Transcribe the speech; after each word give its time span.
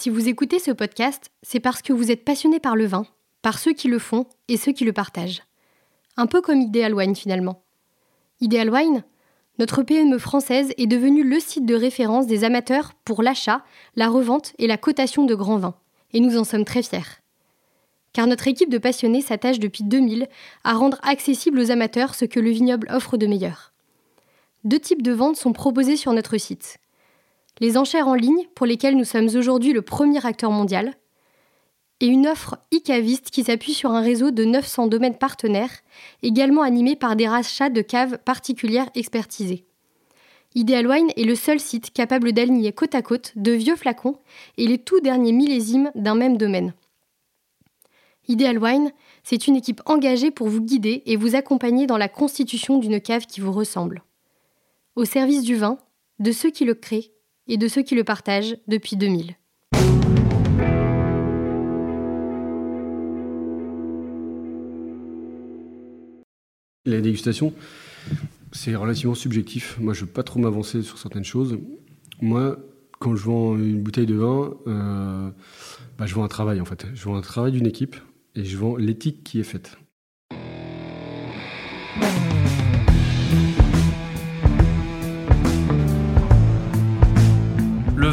Si 0.00 0.10
vous 0.10 0.28
écoutez 0.28 0.60
ce 0.60 0.70
podcast, 0.70 1.32
c'est 1.42 1.58
parce 1.58 1.82
que 1.82 1.92
vous 1.92 2.12
êtes 2.12 2.24
passionné 2.24 2.60
par 2.60 2.76
le 2.76 2.86
vin, 2.86 3.04
par 3.42 3.58
ceux 3.58 3.72
qui 3.72 3.88
le 3.88 3.98
font 3.98 4.26
et 4.46 4.56
ceux 4.56 4.70
qui 4.70 4.84
le 4.84 4.92
partagent. 4.92 5.42
Un 6.16 6.26
peu 6.26 6.40
comme 6.40 6.60
Ideal 6.60 6.94
Wine 6.94 7.16
finalement. 7.16 7.64
Ideal 8.40 8.70
Wine, 8.70 9.02
notre 9.58 9.82
PME 9.82 10.18
française 10.18 10.72
est 10.76 10.86
devenue 10.86 11.24
le 11.24 11.40
site 11.40 11.66
de 11.66 11.74
référence 11.74 12.28
des 12.28 12.44
amateurs 12.44 12.92
pour 13.04 13.24
l'achat, 13.24 13.64
la 13.96 14.06
revente 14.06 14.52
et 14.58 14.68
la 14.68 14.76
cotation 14.76 15.24
de 15.24 15.34
grands 15.34 15.58
vins. 15.58 15.74
Et 16.12 16.20
nous 16.20 16.38
en 16.38 16.44
sommes 16.44 16.64
très 16.64 16.84
fiers. 16.84 17.18
Car 18.12 18.28
notre 18.28 18.46
équipe 18.46 18.70
de 18.70 18.78
passionnés 18.78 19.20
s'attache 19.20 19.58
depuis 19.58 19.82
2000 19.82 20.28
à 20.62 20.74
rendre 20.74 21.00
accessible 21.02 21.58
aux 21.58 21.72
amateurs 21.72 22.14
ce 22.14 22.24
que 22.24 22.38
le 22.38 22.50
vignoble 22.50 22.86
offre 22.92 23.16
de 23.16 23.26
meilleur. 23.26 23.72
Deux 24.62 24.78
types 24.78 25.02
de 25.02 25.10
ventes 25.10 25.36
sont 25.36 25.52
proposés 25.52 25.96
sur 25.96 26.12
notre 26.12 26.38
site. 26.38 26.78
Les 27.60 27.76
enchères 27.76 28.08
en 28.08 28.14
ligne, 28.14 28.46
pour 28.54 28.66
lesquelles 28.66 28.96
nous 28.96 29.04
sommes 29.04 29.28
aujourd'hui 29.34 29.72
le 29.72 29.82
premier 29.82 30.24
acteur 30.24 30.50
mondial, 30.50 30.94
et 32.00 32.06
une 32.06 32.28
offre 32.28 32.58
e-caviste 32.72 33.30
qui 33.30 33.42
s'appuie 33.42 33.74
sur 33.74 33.90
un 33.90 34.00
réseau 34.00 34.30
de 34.30 34.44
900 34.44 34.86
domaines 34.86 35.18
partenaires, 35.18 35.82
également 36.22 36.62
animé 36.62 36.94
par 36.94 37.16
des 37.16 37.26
rachats 37.26 37.70
de 37.70 37.82
caves 37.82 38.18
particulières 38.18 38.88
expertisées. 38.94 39.64
Ideal 40.54 40.86
Wine 40.86 41.10
est 41.16 41.24
le 41.24 41.34
seul 41.34 41.60
site 41.60 41.92
capable 41.92 42.32
d'aligner 42.32 42.72
côte 42.72 42.94
à 42.94 43.02
côte 43.02 43.32
de 43.36 43.52
vieux 43.52 43.76
flacons 43.76 44.16
et 44.56 44.66
les 44.66 44.78
tout 44.78 45.00
derniers 45.00 45.32
millésimes 45.32 45.90
d'un 45.94 46.14
même 46.14 46.38
domaine. 46.38 46.72
Ideal 48.28 48.58
Wine, 48.58 48.92
c'est 49.24 49.46
une 49.46 49.56
équipe 49.56 49.82
engagée 49.86 50.30
pour 50.30 50.48
vous 50.48 50.60
guider 50.60 51.02
et 51.06 51.16
vous 51.16 51.34
accompagner 51.34 51.86
dans 51.86 51.98
la 51.98 52.08
constitution 52.08 52.78
d'une 52.78 53.00
cave 53.00 53.26
qui 53.26 53.40
vous 53.40 53.52
ressemble. 53.52 54.02
Au 54.96 55.04
service 55.04 55.42
du 55.42 55.56
vin, 55.56 55.78
de 56.18 56.32
ceux 56.32 56.50
qui 56.50 56.64
le 56.64 56.74
créent 56.74 57.12
et 57.48 57.56
de 57.56 57.68
ceux 57.68 57.82
qui 57.82 57.94
le 57.94 58.04
partagent 58.04 58.56
depuis 58.68 58.96
2000. 58.96 59.34
La 66.86 67.02
dégustation, 67.02 67.52
c'est 68.52 68.74
relativement 68.74 69.14
subjectif. 69.14 69.76
Moi, 69.78 69.92
je 69.92 70.02
ne 70.02 70.06
veux 70.06 70.12
pas 70.12 70.22
trop 70.22 70.40
m'avancer 70.40 70.82
sur 70.82 70.98
certaines 70.98 71.24
choses. 71.24 71.58
Moi, 72.22 72.58
quand 72.98 73.14
je 73.14 73.24
vends 73.24 73.56
une 73.56 73.82
bouteille 73.82 74.06
de 74.06 74.14
vin, 74.14 74.54
euh, 74.66 75.30
bah, 75.98 76.06
je 76.06 76.14
vends 76.14 76.24
un 76.24 76.28
travail 76.28 76.60
en 76.60 76.64
fait. 76.64 76.86
Je 76.94 77.04
vends 77.04 77.16
un 77.16 77.20
travail 77.20 77.52
d'une 77.52 77.66
équipe 77.66 77.96
et 78.34 78.44
je 78.44 78.56
vends 78.56 78.76
l'éthique 78.76 79.22
qui 79.22 79.40
est 79.40 79.44
faite. 79.44 79.76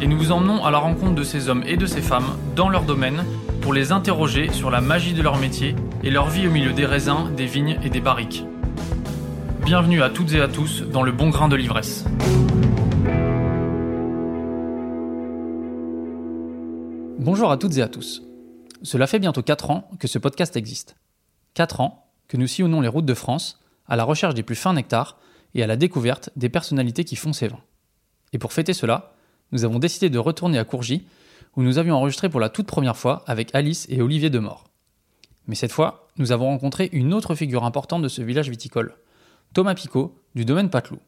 et 0.00 0.06
nous 0.06 0.18
vous 0.18 0.32
emmenons 0.32 0.64
à 0.64 0.70
la 0.70 0.78
rencontre 0.78 1.14
de 1.14 1.24
ces 1.24 1.48
hommes 1.48 1.64
et 1.66 1.76
de 1.76 1.86
ces 1.86 2.02
femmes 2.02 2.36
dans 2.54 2.68
leur 2.68 2.82
domaine 2.82 3.24
pour 3.62 3.72
les 3.72 3.92
interroger 3.92 4.52
sur 4.52 4.70
la 4.70 4.80
magie 4.80 5.14
de 5.14 5.22
leur 5.22 5.38
métier 5.38 5.74
et 6.02 6.10
leur 6.10 6.28
vie 6.28 6.46
au 6.46 6.50
milieu 6.50 6.72
des 6.72 6.84
raisins, 6.84 7.34
des 7.34 7.46
vignes 7.46 7.78
et 7.82 7.88
des 7.88 8.00
barriques. 8.00 8.44
Bienvenue 9.64 10.02
à 10.02 10.10
toutes 10.10 10.32
et 10.32 10.40
à 10.40 10.48
tous 10.48 10.82
dans 10.82 11.02
le 11.02 11.12
bon 11.12 11.30
grain 11.30 11.48
de 11.48 11.56
l'ivresse. 11.56 12.04
Bonjour 17.18 17.50
à 17.50 17.56
toutes 17.56 17.76
et 17.78 17.82
à 17.82 17.88
tous. 17.88 18.22
Cela 18.82 19.06
fait 19.06 19.18
bientôt 19.18 19.42
4 19.42 19.70
ans 19.70 19.90
que 19.98 20.06
ce 20.06 20.18
podcast 20.18 20.56
existe. 20.56 20.96
4 21.54 21.80
ans 21.80 22.12
que 22.28 22.36
nous 22.36 22.46
sillonnons 22.46 22.82
les 22.82 22.88
routes 22.88 23.06
de 23.06 23.14
France 23.14 23.60
à 23.88 23.96
la 23.96 24.04
recherche 24.04 24.34
des 24.34 24.42
plus 24.42 24.54
fins 24.54 24.74
nectars 24.74 25.16
et 25.54 25.62
à 25.62 25.66
la 25.66 25.76
découverte 25.76 26.30
des 26.36 26.50
personnalités 26.50 27.04
qui 27.04 27.16
font 27.16 27.32
ces 27.32 27.48
vins. 27.48 27.62
Et 28.32 28.38
pour 28.38 28.52
fêter 28.52 28.74
cela, 28.74 29.15
nous 29.52 29.64
avons 29.64 29.78
décidé 29.78 30.10
de 30.10 30.18
retourner 30.18 30.58
à 30.58 30.64
Courgy 30.64 31.06
où 31.56 31.62
nous 31.62 31.78
avions 31.78 31.96
enregistré 31.96 32.28
pour 32.28 32.40
la 32.40 32.48
toute 32.48 32.66
première 32.66 32.96
fois 32.96 33.24
avec 33.26 33.54
Alice 33.54 33.86
et 33.88 34.02
Olivier 34.02 34.30
Demort. 34.30 34.64
Mais 35.46 35.54
cette 35.54 35.72
fois, 35.72 36.08
nous 36.18 36.32
avons 36.32 36.46
rencontré 36.46 36.88
une 36.92 37.14
autre 37.14 37.34
figure 37.34 37.64
importante 37.64 38.02
de 38.02 38.08
ce 38.08 38.22
village 38.22 38.50
viticole, 38.50 38.96
Thomas 39.54 39.74
Picot, 39.74 40.20
du 40.34 40.44
domaine 40.44 40.70
Patelou. 40.70 40.98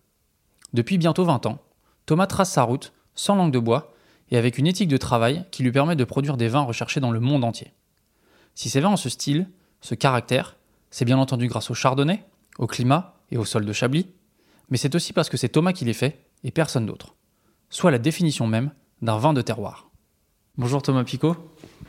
Depuis 0.73 0.99
bientôt 0.99 1.25
20 1.25 1.47
ans, 1.47 1.59
Thomas 2.07 2.27
trace 2.27 2.53
sa 2.53 2.63
route, 2.63 2.93
sans 3.15 3.35
langue 3.35 3.53
de 3.53 3.59
bois, 3.59 3.93
et 4.31 4.37
avec 4.37 4.59
une 4.59 4.67
éthique 4.67 4.89
de 4.89 4.97
travail 4.97 5.45
qui 5.51 5.63
lui 5.63 5.73
permet 5.73 5.97
de 5.97 6.05
produire 6.05 6.37
des 6.37 6.49
vins 6.49 6.63
recherchés 6.63 7.01
dans 7.01 7.11
le 7.11 7.21
monde 7.21 7.45
entier. 7.45 7.73
Si 8.55 8.71
ces 8.71 8.81
vins 8.81 8.91
ont 8.91 8.97
ce 8.97 9.09
style, 9.09 9.49
ce 9.81 9.95
caractère, 9.95 10.57
c'est 10.91 11.05
bien 11.05 11.19
entendu 11.19 11.47
grâce 11.47 11.71
au 11.71 11.75
chardonnay, 11.75 12.25
au 12.59 12.67
climat 12.67 13.17
et 13.31 13.37
au 13.37 13.45
sol 13.45 13.65
de 13.65 13.73
Chablis, 13.73 14.07
mais 14.71 14.77
c'est 14.77 14.95
aussi 14.95 15.13
parce 15.13 15.29
que 15.29 15.37
c'est 15.37 15.49
Thomas 15.49 15.73
qui 15.73 15.85
les 15.85 15.95
fait 15.95 16.25
et 16.45 16.51
personne 16.51 16.87
d'autre. 16.87 17.15
Soit 17.71 17.91
la 17.91 17.99
définition 17.99 18.47
même 18.47 18.71
d'un 19.03 19.19
vin 19.19 19.35
de 19.35 19.43
terroir. 19.43 19.91
Bonjour 20.57 20.81
Thomas 20.81 21.05
Picot. 21.05 21.37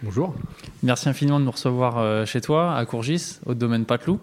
Bonjour. 0.03 0.35
Merci 0.83 1.07
infiniment 1.07 1.39
de 1.39 1.45
nous 1.45 1.51
recevoir 1.51 1.97
euh, 1.97 2.25
chez 2.25 2.41
toi, 2.41 2.75
à 2.75 2.85
Courgis, 2.85 3.39
au 3.45 3.53
domaine 3.53 3.85
Patelou. 3.85 4.19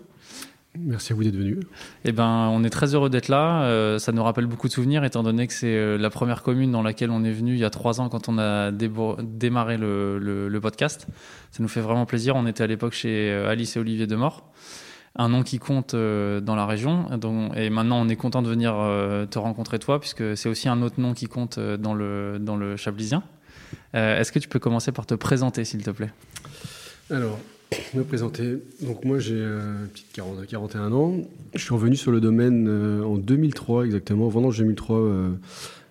Merci 0.78 1.14
à 1.14 1.16
vous 1.16 1.24
d'être 1.24 1.36
venu. 1.36 1.58
Eh 2.04 2.12
ben, 2.12 2.50
on 2.52 2.62
est 2.62 2.68
très 2.68 2.94
heureux 2.94 3.08
d'être 3.08 3.28
là. 3.28 3.62
Euh, 3.62 3.98
ça 3.98 4.12
nous 4.12 4.22
rappelle 4.22 4.44
beaucoup 4.44 4.68
de 4.68 4.72
souvenirs, 4.74 5.02
étant 5.04 5.22
donné 5.22 5.46
que 5.46 5.54
c'est 5.54 5.74
euh, 5.74 5.96
la 5.96 6.10
première 6.10 6.42
commune 6.42 6.70
dans 6.70 6.82
laquelle 6.82 7.10
on 7.10 7.24
est 7.24 7.32
venu 7.32 7.54
il 7.54 7.58
y 7.58 7.64
a 7.64 7.70
trois 7.70 8.02
ans 8.02 8.10
quand 8.10 8.28
on 8.28 8.36
a 8.38 8.70
démarré 8.70 9.78
le, 9.78 10.58
podcast. 10.60 11.06
Ça 11.52 11.62
nous 11.62 11.68
fait 11.68 11.80
vraiment 11.80 12.04
plaisir. 12.04 12.36
On 12.36 12.46
était 12.46 12.64
à 12.64 12.66
l'époque 12.66 12.92
chez 12.92 13.32
Alice 13.32 13.76
et 13.76 13.80
Olivier 13.80 14.06
Demort, 14.06 14.52
un 15.16 15.28
nom 15.28 15.42
qui 15.42 15.58
compte 15.58 15.94
dans 15.94 16.54
la 16.54 16.66
région. 16.66 17.06
et 17.56 17.70
maintenant, 17.70 18.00
on 18.00 18.08
est 18.08 18.16
content 18.16 18.42
de 18.42 18.48
venir 18.48 18.74
te 19.30 19.38
rencontrer 19.38 19.78
toi, 19.78 19.98
puisque 20.00 20.36
c'est 20.36 20.48
aussi 20.48 20.68
un 20.68 20.82
autre 20.82 21.00
nom 21.00 21.14
qui 21.14 21.26
compte 21.26 21.58
dans 21.58 21.94
le, 21.94 22.38
dans 22.38 22.56
le 22.56 22.76
Chablisien. 22.76 23.22
Euh, 23.94 24.20
est-ce 24.20 24.32
que 24.32 24.38
tu 24.38 24.48
peux 24.48 24.58
commencer 24.58 24.92
par 24.92 25.06
te 25.06 25.14
présenter, 25.14 25.64
s'il 25.64 25.82
te 25.82 25.90
plaît? 25.90 26.10
Alors, 27.10 27.38
me 27.94 28.02
présenter. 28.02 28.58
Donc 28.82 29.04
moi 29.04 29.18
j'ai 29.18 29.38
euh, 29.38 29.86
petite 29.92 30.12
40, 30.12 30.46
41 30.46 30.92
ans. 30.92 31.14
Je 31.54 31.62
suis 31.62 31.74
revenu 31.74 31.96
sur 31.96 32.10
le 32.10 32.20
domaine 32.20 32.66
euh, 32.68 33.04
en 33.04 33.16
2003 33.16 33.84
exactement, 33.84 34.28
vendange 34.28 34.58
2003 34.58 35.00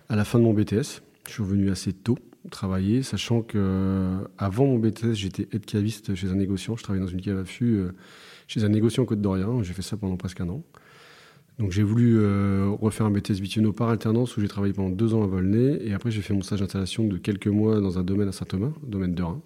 à 0.08 0.16
la 0.16 0.24
fin 0.24 0.38
de 0.38 0.44
mon 0.44 0.52
BTS. 0.52 1.02
Je 1.26 1.32
suis 1.32 1.42
revenu 1.42 1.70
assez 1.70 1.92
tôt 1.92 2.18
travailler, 2.50 3.02
sachant 3.02 3.42
que 3.42 4.18
avant 4.38 4.66
mon 4.66 4.78
BTS 4.78 5.14
j'étais 5.14 5.48
aide 5.52 5.66
caviste 5.66 6.14
chez 6.14 6.28
un 6.28 6.36
négociant. 6.36 6.76
Je 6.76 6.82
travaillais 6.82 7.04
dans 7.04 7.10
une 7.10 7.20
cave 7.20 7.38
à 7.38 7.44
fût 7.44 7.80
chez 8.46 8.64
un 8.64 8.68
négociant 8.68 9.04
Côte 9.04 9.20
d'Orient. 9.20 9.62
J'ai 9.62 9.72
fait 9.72 9.82
ça 9.82 9.96
pendant 9.96 10.16
presque 10.16 10.40
un 10.40 10.48
an. 10.48 10.62
Donc 11.58 11.72
j'ai 11.72 11.82
voulu 11.82 12.18
euh, 12.18 12.68
refaire 12.80 13.06
un 13.06 13.10
BTS 13.10 13.40
Vitiono 13.40 13.72
par 13.72 13.88
alternance 13.88 14.36
où 14.36 14.40
j'ai 14.42 14.48
travaillé 14.48 14.74
pendant 14.74 14.90
deux 14.90 15.14
ans 15.14 15.22
à 15.22 15.26
Volnay 15.26 15.78
et 15.82 15.94
après 15.94 16.10
j'ai 16.10 16.20
fait 16.20 16.34
mon 16.34 16.42
stage 16.42 16.60
d'installation 16.60 17.04
de 17.04 17.16
quelques 17.16 17.46
mois 17.46 17.80
dans 17.80 17.98
un 17.98 18.02
domaine 18.02 18.28
à 18.28 18.32
Saint-Thomas, 18.32 18.72
domaine 18.82 19.14
de 19.14 19.22
Rhin. 19.22 19.40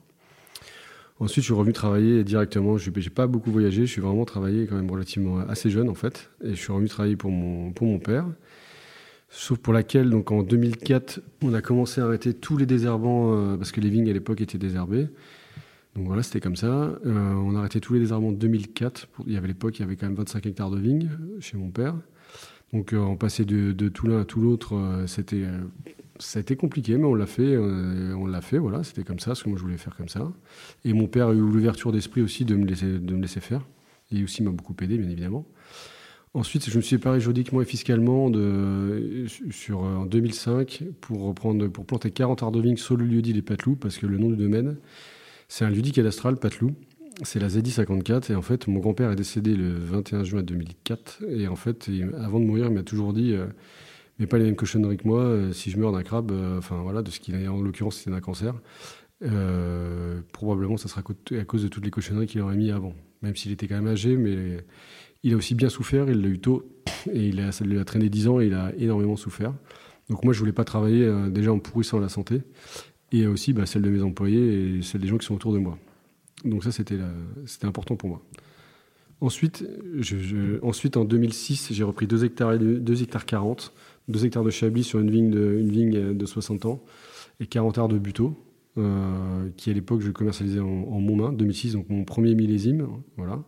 Ensuite 1.20 1.44
je 1.44 1.46
suis 1.46 1.54
revenu 1.54 1.72
travailler 1.72 2.24
directement, 2.24 2.78
je 2.78 2.90
n'ai 2.90 3.10
pas 3.10 3.28
beaucoup 3.28 3.52
voyagé, 3.52 3.86
je 3.86 3.92
suis 3.92 4.00
vraiment 4.00 4.24
travaillé 4.24 4.66
quand 4.66 4.74
même 4.74 4.90
relativement 4.90 5.38
assez 5.38 5.70
jeune 5.70 5.88
en 5.88 5.94
fait 5.94 6.30
et 6.42 6.50
je 6.50 6.54
suis 6.56 6.72
revenu 6.72 6.88
travailler 6.88 7.14
pour 7.14 7.30
mon, 7.30 7.70
pour 7.72 7.86
mon 7.86 8.00
père. 8.00 8.26
Sauf 9.30 9.58
pour 9.58 9.72
laquelle, 9.72 10.10
donc 10.10 10.32
en 10.32 10.42
2004, 10.42 11.20
on 11.42 11.54
a 11.54 11.62
commencé 11.62 12.00
à 12.00 12.04
arrêter 12.04 12.34
tous 12.34 12.56
les 12.56 12.66
désherbants 12.66 13.32
euh, 13.32 13.56
parce 13.56 13.72
que 13.72 13.80
les 13.80 13.88
vignes 13.88 14.10
à 14.10 14.12
l'époque 14.12 14.40
étaient 14.40 14.58
désherbées. 14.58 15.08
Donc 15.96 16.06
voilà, 16.06 16.22
c'était 16.22 16.40
comme 16.40 16.56
ça. 16.56 16.66
Euh, 17.04 17.32
on 17.34 17.56
a 17.56 17.58
arrêté 17.58 17.80
tous 17.80 17.94
les 17.94 18.00
désherbants 18.00 18.28
en 18.28 18.32
2004. 18.32 19.08
Il 19.26 19.32
y 19.32 19.36
avait 19.36 19.48
l'époque, 19.48 19.78
il 19.78 19.82
y 19.82 19.84
avait 19.84 19.96
quand 19.96 20.06
même 20.06 20.14
25 20.14 20.46
hectares 20.46 20.70
de 20.70 20.78
vignes 20.78 21.10
euh, 21.20 21.40
chez 21.40 21.56
mon 21.56 21.70
père. 21.70 21.94
Donc 22.72 22.92
euh, 22.92 22.98
on 22.98 23.16
passait 23.16 23.44
de, 23.44 23.72
tout 23.88 24.06
l'un 24.06 24.20
à 24.20 24.24
tout 24.24 24.40
l'autre. 24.40 25.04
c'était, 25.06 25.42
ça 26.20 26.38
a 26.38 26.42
été 26.42 26.54
compliqué, 26.54 26.96
mais 26.96 27.06
on 27.06 27.14
l'a 27.14 27.26
fait. 27.26 27.56
on 27.56 28.26
l'a 28.26 28.40
fait, 28.40 28.58
voilà. 28.58 28.84
C'était 28.84 29.02
comme 29.02 29.18
ça, 29.18 29.26
parce 29.28 29.42
que 29.42 29.48
moi 29.48 29.58
je 29.58 29.64
voulais 29.64 29.76
faire 29.76 29.96
comme 29.96 30.08
ça. 30.08 30.32
Et 30.84 30.92
mon 30.92 31.08
père 31.08 31.28
a 31.28 31.32
eu 31.32 31.40
l'ouverture 31.40 31.90
d'esprit 31.90 32.22
aussi 32.22 32.44
de 32.44 32.54
me 32.54 32.64
laisser, 32.64 32.98
de 32.98 33.14
me 33.14 33.22
laisser 33.22 33.40
faire. 33.40 33.66
Et 34.12 34.22
aussi 34.22 34.42
m'a 34.42 34.50
beaucoup 34.50 34.74
aidé, 34.80 34.96
bien 34.98 35.10
évidemment. 35.10 35.44
Ensuite, 36.32 36.70
je 36.70 36.76
me 36.76 36.82
suis 36.82 36.96
séparé 36.96 37.18
juridiquement 37.18 37.60
et 37.60 37.64
fiscalement 37.64 38.30
sur, 39.50 39.80
en 39.80 40.06
2005 40.06 40.84
pour, 41.00 41.34
planter 41.34 42.10
40 42.12 42.42
arts 42.44 42.52
de 42.52 42.60
vignes 42.60 42.76
sur 42.76 42.96
le 42.96 43.04
lieu 43.04 43.20
dit 43.20 43.32
les 43.32 43.42
Patelous, 43.42 43.74
parce 43.74 43.98
que 43.98 44.06
le 44.06 44.16
nom 44.16 44.28
du 44.28 44.36
domaine, 44.36 44.76
c'est 45.48 45.64
un 45.64 45.70
lieu 45.70 45.82
cadastral, 45.82 46.36
Patelou. 46.36 46.76
C'est 47.22 47.40
la 47.40 47.48
ZI 47.48 47.70
54 47.70 48.30
et 48.30 48.34
en 48.34 48.40
fait 48.40 48.66
mon 48.66 48.78
grand-père 48.78 49.10
est 49.10 49.16
décédé 49.16 49.54
le 49.54 49.74
21 49.74 50.24
juin 50.24 50.42
2004 50.42 51.24
et 51.28 51.48
en 51.48 51.56
fait 51.56 51.90
avant 52.16 52.40
de 52.40 52.46
mourir 52.46 52.66
il 52.66 52.72
m'a 52.72 52.82
toujours 52.82 53.12
dit 53.12 53.34
euh, 53.34 53.46
mais 54.18 54.26
pas 54.26 54.38
les 54.38 54.44
mêmes 54.44 54.56
cochonneries 54.56 54.96
que 54.96 55.06
moi 55.06 55.20
euh, 55.20 55.52
si 55.52 55.70
je 55.70 55.76
meurs 55.76 55.92
d'un 55.92 56.02
crabe 56.02 56.30
euh, 56.30 56.56
enfin 56.56 56.80
voilà 56.82 57.02
de 57.02 57.10
ce 57.10 57.20
qu'il 57.20 57.34
a 57.34 57.52
en 57.52 57.60
l'occurrence 57.60 57.96
c'était 57.98 58.10
d'un 58.10 58.20
cancer 58.20 58.54
probablement, 60.32 60.78
ça 60.78 60.88
sera 60.88 61.02
à 61.02 61.44
cause 61.44 61.62
de 61.62 61.68
toutes 61.68 61.84
les 61.84 61.90
cochonneries 61.90 62.26
qu'il 62.26 62.40
aurait 62.40 62.56
mis 62.56 62.70
avant. 62.70 62.94
Même 63.20 63.36
s'il 63.36 63.52
était 63.52 63.68
quand 63.68 63.74
même 63.74 63.88
âgé, 63.88 64.16
mais 64.16 64.64
il 65.22 65.34
a 65.34 65.36
aussi 65.36 65.54
bien 65.54 65.68
souffert, 65.68 66.08
il 66.08 66.22
l'a 66.22 66.28
eu 66.28 66.38
tôt, 66.38 66.64
et 67.12 67.28
il 67.28 67.40
a, 67.40 67.52
ça 67.52 67.64
lui 67.64 67.78
a 67.78 67.84
traîné 67.84 68.08
10 68.08 68.28
ans 68.28 68.40
et 68.40 68.46
il 68.46 68.54
a 68.54 68.72
énormément 68.78 69.16
souffert. 69.16 69.52
Donc 70.08 70.24
moi, 70.24 70.32
je 70.32 70.38
voulais 70.38 70.52
pas 70.52 70.64
travailler 70.64 71.08
déjà 71.30 71.52
en 71.52 71.58
pourrissant 71.58 71.98
la 71.98 72.08
santé, 72.08 72.42
et 73.12 73.26
aussi 73.26 73.52
bah, 73.52 73.66
celle 73.66 73.82
de 73.82 73.90
mes 73.90 74.02
employés 74.02 74.78
et 74.78 74.82
celle 74.82 75.00
des 75.00 75.08
gens 75.08 75.18
qui 75.18 75.26
sont 75.26 75.34
autour 75.34 75.52
de 75.52 75.58
moi. 75.58 75.78
Donc 76.44 76.64
ça, 76.64 76.72
c'était 76.72 76.98
important 77.62 77.96
pour 77.96 78.08
moi. 78.08 78.22
Ensuite, 79.20 79.66
ensuite 80.62 80.96
en 80.96 81.04
2006, 81.04 81.72
j'ai 81.72 81.84
repris 81.84 82.06
2 82.06 82.24
hectares, 82.24 82.58
2 82.58 83.02
hectares 83.02 83.26
40, 83.26 83.72
2 84.08 84.24
hectares 84.24 84.44
de 84.44 84.50
chablis 84.50 84.84
sur 84.84 84.98
une 84.98 85.10
vigne 85.10 85.30
de, 85.30 85.58
une 85.60 85.70
vigne 85.70 86.16
de 86.16 86.26
60 86.26 86.64
ans 86.64 86.82
et 87.38 87.46
40 87.46 87.72
hectares 87.72 87.88
de 87.88 87.98
buteau, 87.98 88.42
euh, 88.78 89.48
qui 89.58 89.68
à 89.70 89.74
l'époque 89.74 90.00
je 90.00 90.10
commercialisais 90.10 90.60
en, 90.60 90.66
en 90.66 91.00
Montmain, 91.00 91.32
2006, 91.32 91.74
donc 91.74 91.90
mon 91.90 92.04
premier 92.04 92.34
millésime, 92.34 92.88
voilà. 93.18 93.42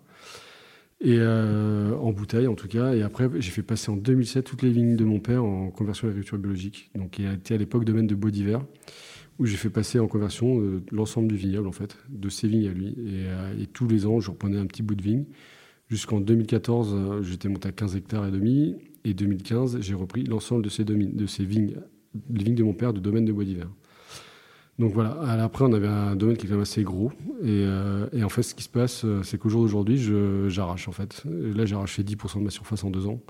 Et 1.04 1.16
euh, 1.18 1.96
en 1.96 2.12
bouteille 2.12 2.46
en 2.46 2.54
tout 2.54 2.68
cas. 2.68 2.94
Et 2.94 3.02
après, 3.02 3.28
j'ai 3.38 3.50
fait 3.50 3.62
passer 3.62 3.90
en 3.90 3.96
2007 3.96 4.44
toutes 4.44 4.62
les 4.62 4.70
vignes 4.70 4.96
de 4.96 5.04
mon 5.04 5.18
père 5.18 5.44
en 5.44 5.70
conversion 5.70 6.06
à 6.06 6.10
l'agriculture 6.10 6.38
biologique, 6.38 6.90
donc 6.94 7.10
qui 7.10 7.26
a 7.26 7.32
été 7.32 7.54
à 7.54 7.56
l'époque 7.56 7.84
domaine 7.84 8.06
de 8.06 8.14
bois 8.14 8.30
d'hiver 8.30 8.64
où 9.38 9.46
j'ai 9.46 9.56
fait 9.56 9.70
passer 9.70 9.98
en 9.98 10.06
conversion 10.06 10.60
euh, 10.60 10.82
l'ensemble 10.92 11.28
du 11.28 11.36
vignoble, 11.36 11.66
en 11.66 11.72
fait, 11.72 11.96
de 12.10 12.28
ses 12.28 12.46
vignes 12.46 12.68
à 12.68 12.72
lui. 12.72 12.94
Et, 13.06 13.62
et, 13.62 13.66
tous 13.66 13.88
les 13.88 14.06
ans, 14.06 14.20
je 14.20 14.30
reprenais 14.30 14.58
un 14.58 14.66
petit 14.66 14.82
bout 14.82 14.94
de 14.94 15.02
vigne. 15.02 15.24
Jusqu'en 15.92 16.20
2014, 16.20 16.94
euh, 16.94 17.22
j'étais 17.22 17.50
monté 17.50 17.68
à 17.68 17.72
15 17.72 17.96
hectares 17.96 18.26
et 18.26 18.30
demi. 18.30 18.76
Et 19.04 19.12
2015, 19.12 19.78
j'ai 19.80 19.92
repris 19.92 20.24
l'ensemble 20.24 20.64
de 20.64 20.70
ces, 20.70 20.84
de 20.84 21.26
ces 21.26 21.44
vignes, 21.44 21.74
les 22.30 22.44
vignes 22.44 22.54
de 22.54 22.62
mon 22.62 22.72
père, 22.72 22.94
de 22.94 23.00
domaine 23.00 23.26
de 23.26 23.32
bois 23.32 23.44
d'hiver. 23.44 23.68
Donc 24.82 24.94
voilà, 24.94 25.16
après 25.44 25.64
on 25.64 25.72
avait 25.74 25.86
un 25.86 26.16
domaine 26.16 26.36
qui 26.36 26.46
est 26.46 26.48
quand 26.48 26.56
même 26.56 26.62
assez 26.62 26.82
gros. 26.82 27.12
Et, 27.40 27.62
euh, 27.64 28.08
et 28.12 28.24
en 28.24 28.28
fait, 28.28 28.42
ce 28.42 28.52
qui 28.52 28.64
se 28.64 28.68
passe, 28.68 29.04
euh, 29.04 29.22
c'est 29.22 29.38
qu'au 29.38 29.48
jour 29.48 29.62
d'aujourd'hui, 29.62 29.96
j'arrache 30.48 30.88
en 30.88 30.92
fait. 30.92 31.22
là, 31.24 31.64
j'ai 31.64 31.76
arraché 31.76 32.02
10% 32.02 32.40
de 32.40 32.44
ma 32.44 32.50
surface 32.50 32.82
en 32.82 32.90
deux 32.90 33.06
ans 33.06 33.20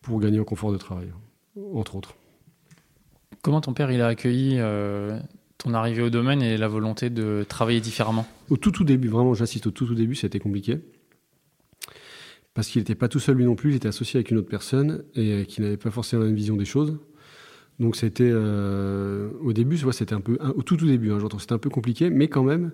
pour 0.00 0.20
gagner 0.20 0.38
en 0.38 0.44
confort 0.44 0.70
de 0.70 0.76
travail, 0.76 1.08
entre 1.74 1.96
autres. 1.96 2.14
Comment 3.40 3.60
ton 3.60 3.74
père 3.74 3.90
il 3.90 4.00
a 4.00 4.06
accueilli 4.06 4.60
ton 5.58 5.74
arrivée 5.74 6.02
au 6.02 6.10
domaine 6.10 6.40
et 6.40 6.56
la 6.56 6.68
volonté 6.68 7.10
de 7.10 7.44
travailler 7.48 7.80
différemment? 7.80 8.24
Au 8.48 8.56
tout 8.56 8.70
tout 8.70 8.84
début, 8.84 9.08
vraiment, 9.08 9.34
j'insiste, 9.34 9.66
au 9.66 9.72
tout 9.72 9.86
tout 9.86 9.96
début, 9.96 10.14
ça 10.14 10.26
a 10.26 10.28
été 10.28 10.38
compliqué 10.38 10.78
parce 12.54 12.68
qu'il 12.68 12.80
n'était 12.80 12.94
pas 12.94 13.08
tout 13.08 13.18
seul 13.18 13.36
lui 13.36 13.44
non 13.44 13.54
plus, 13.54 13.70
il 13.70 13.76
était 13.76 13.88
associé 13.88 14.18
avec 14.18 14.30
une 14.30 14.38
autre 14.38 14.48
personne 14.48 15.04
et 15.14 15.32
euh, 15.32 15.44
qui 15.44 15.62
n'avait 15.62 15.76
pas 15.76 15.90
forcément 15.90 16.20
la 16.20 16.28
même 16.28 16.36
vision 16.36 16.56
des 16.56 16.64
choses. 16.64 16.98
Donc 17.80 17.96
c'était 17.96 18.30
euh, 18.30 19.30
au 19.42 19.52
début, 19.52 19.78
c'était 19.92 20.14
un 20.14 20.20
peu 20.20 20.38
au 20.54 20.62
tout 20.62 20.76
début, 20.76 21.10
hein, 21.10 21.18
j'entends, 21.18 21.38
c'était 21.38 21.54
un 21.54 21.58
peu 21.58 21.70
compliqué, 21.70 22.10
mais 22.10 22.28
quand 22.28 22.44
même 22.44 22.72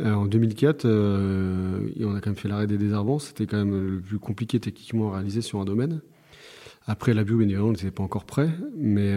euh, 0.00 0.12
en 0.12 0.26
2004, 0.26 0.84
on 0.86 2.14
a 2.14 2.20
quand 2.20 2.30
même 2.30 2.36
fait 2.36 2.48
l'arrêt 2.48 2.66
des 2.66 2.76
désherbants, 2.76 3.18
c'était 3.18 3.46
quand 3.46 3.58
même 3.58 3.94
le 3.94 4.00
plus 4.00 4.18
compliqué 4.18 4.60
techniquement 4.60 5.12
à 5.12 5.16
réaliser 5.16 5.40
sur 5.40 5.60
un 5.60 5.64
domaine. 5.64 6.00
Après 6.86 7.14
la 7.14 7.24
bio, 7.24 7.40
on 7.40 7.70
n'était 7.72 7.90
pas 7.90 8.02
encore 8.02 8.24
prêt, 8.24 8.50
mais 8.76 9.14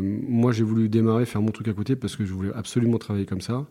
moi 0.00 0.50
j'ai 0.50 0.64
voulu 0.64 0.88
démarrer, 0.88 1.26
faire 1.26 1.42
mon 1.42 1.52
truc 1.52 1.68
à 1.68 1.72
côté 1.72 1.94
parce 1.94 2.16
que 2.16 2.24
je 2.24 2.32
voulais 2.32 2.52
absolument 2.54 2.98
travailler 2.98 3.26
comme 3.26 3.40
ça. 3.40 3.66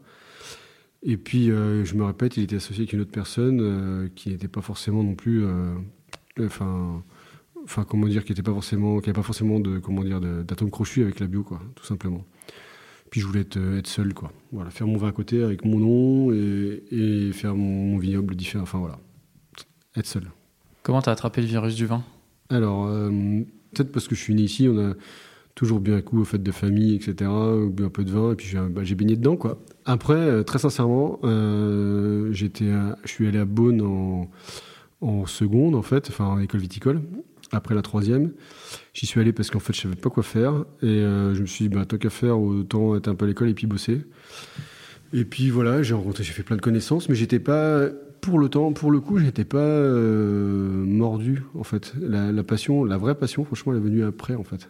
Et 1.05 1.17
puis, 1.17 1.51
euh, 1.51 1.83
je 1.83 1.95
me 1.95 2.05
répète, 2.05 2.37
il 2.37 2.43
était 2.43 2.55
associé 2.55 2.83
avec 2.83 2.93
une 2.93 3.01
autre 3.01 3.11
personne 3.11 3.59
euh, 3.61 4.07
qui 4.15 4.29
n'était 4.29 4.47
pas 4.47 4.61
forcément 4.61 5.03
non 5.03 5.15
plus, 5.15 5.43
euh, 5.43 5.75
enfin, 6.39 7.03
enfin, 7.63 7.85
comment 7.87 8.07
dire, 8.07 8.23
qui 8.23 8.31
n'était 8.31 8.43
pas 8.43 8.53
forcément, 8.53 8.99
qui 8.99 9.09
n'avait 9.09 9.17
pas 9.17 9.23
forcément 9.23 9.59
de, 9.59 9.79
comment 9.79 10.03
dire, 10.03 10.19
d'atome 10.19 10.69
crochu 10.69 11.03
avec 11.03 11.19
la 11.19 11.27
bio, 11.27 11.43
quoi, 11.43 11.59
tout 11.75 11.85
simplement. 11.85 12.25
Puis 13.09 13.21
je 13.21 13.27
voulais 13.27 13.41
être, 13.41 13.59
être, 13.77 13.87
seul, 13.87 14.13
quoi. 14.13 14.31
Voilà, 14.51 14.69
faire 14.71 14.87
mon 14.87 14.97
vin 14.97 15.09
à 15.09 15.11
côté 15.11 15.43
avec 15.43 15.65
mon 15.65 15.79
nom 15.79 16.33
et, 16.33 16.83
et 16.91 17.31
faire 17.31 17.55
mon, 17.55 17.97
vignoble 17.97 18.35
différent. 18.35 18.63
Enfin 18.63 18.79
voilà, 18.79 18.97
être 19.95 20.07
seul. 20.07 20.31
Comment 20.81 21.01
t'as 21.01 21.11
attrapé 21.11 21.41
le 21.41 21.47
virus 21.47 21.75
du 21.75 21.85
vin? 21.85 22.03
Alors, 22.49 22.87
peut-être 23.73 23.91
parce 23.91 24.07
que 24.07 24.15
je 24.15 24.21
suis 24.21 24.33
né 24.33 24.43
ici, 24.43 24.67
on 24.69 24.77
a 24.79 24.93
toujours 25.55 25.79
bien 25.79 25.97
un 25.97 26.01
coup 26.01 26.19
aux 26.19 26.25
fêtes 26.25 26.43
de 26.43 26.51
famille, 26.51 26.95
etc. 26.95 27.29
Ou 27.29 27.73
un 27.83 27.89
peu 27.89 28.03
de 28.03 28.11
vin, 28.11 28.33
et 28.33 28.35
puis 28.35 28.47
j'ai 28.47 28.59
bah, 28.59 28.81
baigné 28.95 29.15
dedans, 29.15 29.35
quoi. 29.35 29.59
Après, 29.85 30.13
euh, 30.13 30.43
très 30.43 30.59
sincèrement, 30.59 31.19
euh, 31.23 32.31
j'étais, 32.31 32.71
je 33.03 33.09
suis 33.09 33.27
allé 33.27 33.39
à 33.39 33.45
Beaune 33.45 33.81
en, 33.81 34.29
en, 35.01 35.25
seconde, 35.25 35.75
en 35.75 35.81
fait, 35.81 36.07
enfin 36.09 36.25
en 36.25 36.39
école 36.39 36.61
viticole. 36.61 37.01
Après 37.55 37.75
la 37.75 37.81
troisième, 37.81 38.31
j'y 38.93 39.05
suis 39.05 39.19
allé 39.19 39.31
parce 39.31 39.49
qu'en 39.49 39.59
fait, 39.59 39.73
je 39.73 39.81
savais 39.81 39.95
pas 39.95 40.09
quoi 40.09 40.23
faire, 40.23 40.65
et 40.81 40.87
euh, 40.87 41.33
je 41.35 41.41
me 41.41 41.45
suis 41.45 41.67
dit, 41.67 41.75
bah, 41.75 41.85
tant 41.85 41.97
qu'à 41.97 42.09
faire, 42.09 42.39
autant 42.39 42.95
être 42.95 43.07
un 43.07 43.15
peu 43.15 43.25
à 43.25 43.27
l'école 43.27 43.49
et 43.49 43.53
puis 43.53 43.67
bosser. 43.67 44.01
Et 45.13 45.25
puis 45.25 45.49
voilà, 45.49 45.83
j'ai 45.83 45.93
rencontré, 45.93 46.23
j'ai 46.23 46.33
fait 46.33 46.43
plein 46.43 46.55
de 46.55 46.61
connaissances, 46.61 47.07
mais 47.07 47.15
j'étais 47.15 47.39
pas 47.39 47.87
pour 48.21 48.39
le 48.39 48.49
temps, 48.49 48.73
pour 48.73 48.89
le 48.89 48.99
coup, 48.99 49.19
j'étais 49.19 49.45
pas 49.45 49.81
mordu 49.89 51.43
en 51.53 51.63
fait. 51.63 51.93
La, 51.99 52.43
passion, 52.43 52.83
la 52.83 52.97
vraie 52.97 53.15
passion, 53.15 53.45
franchement, 53.45 53.73
elle 53.73 53.79
est 53.79 53.83
venue 53.83 54.03
après 54.03 54.35
en 54.35 54.43
fait. 54.43 54.67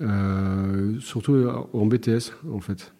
Euh, 0.00 0.98
surtout 1.00 1.46
en 1.72 1.86
BTS, 1.86 2.32
en 2.50 2.60
fait. 2.60 2.94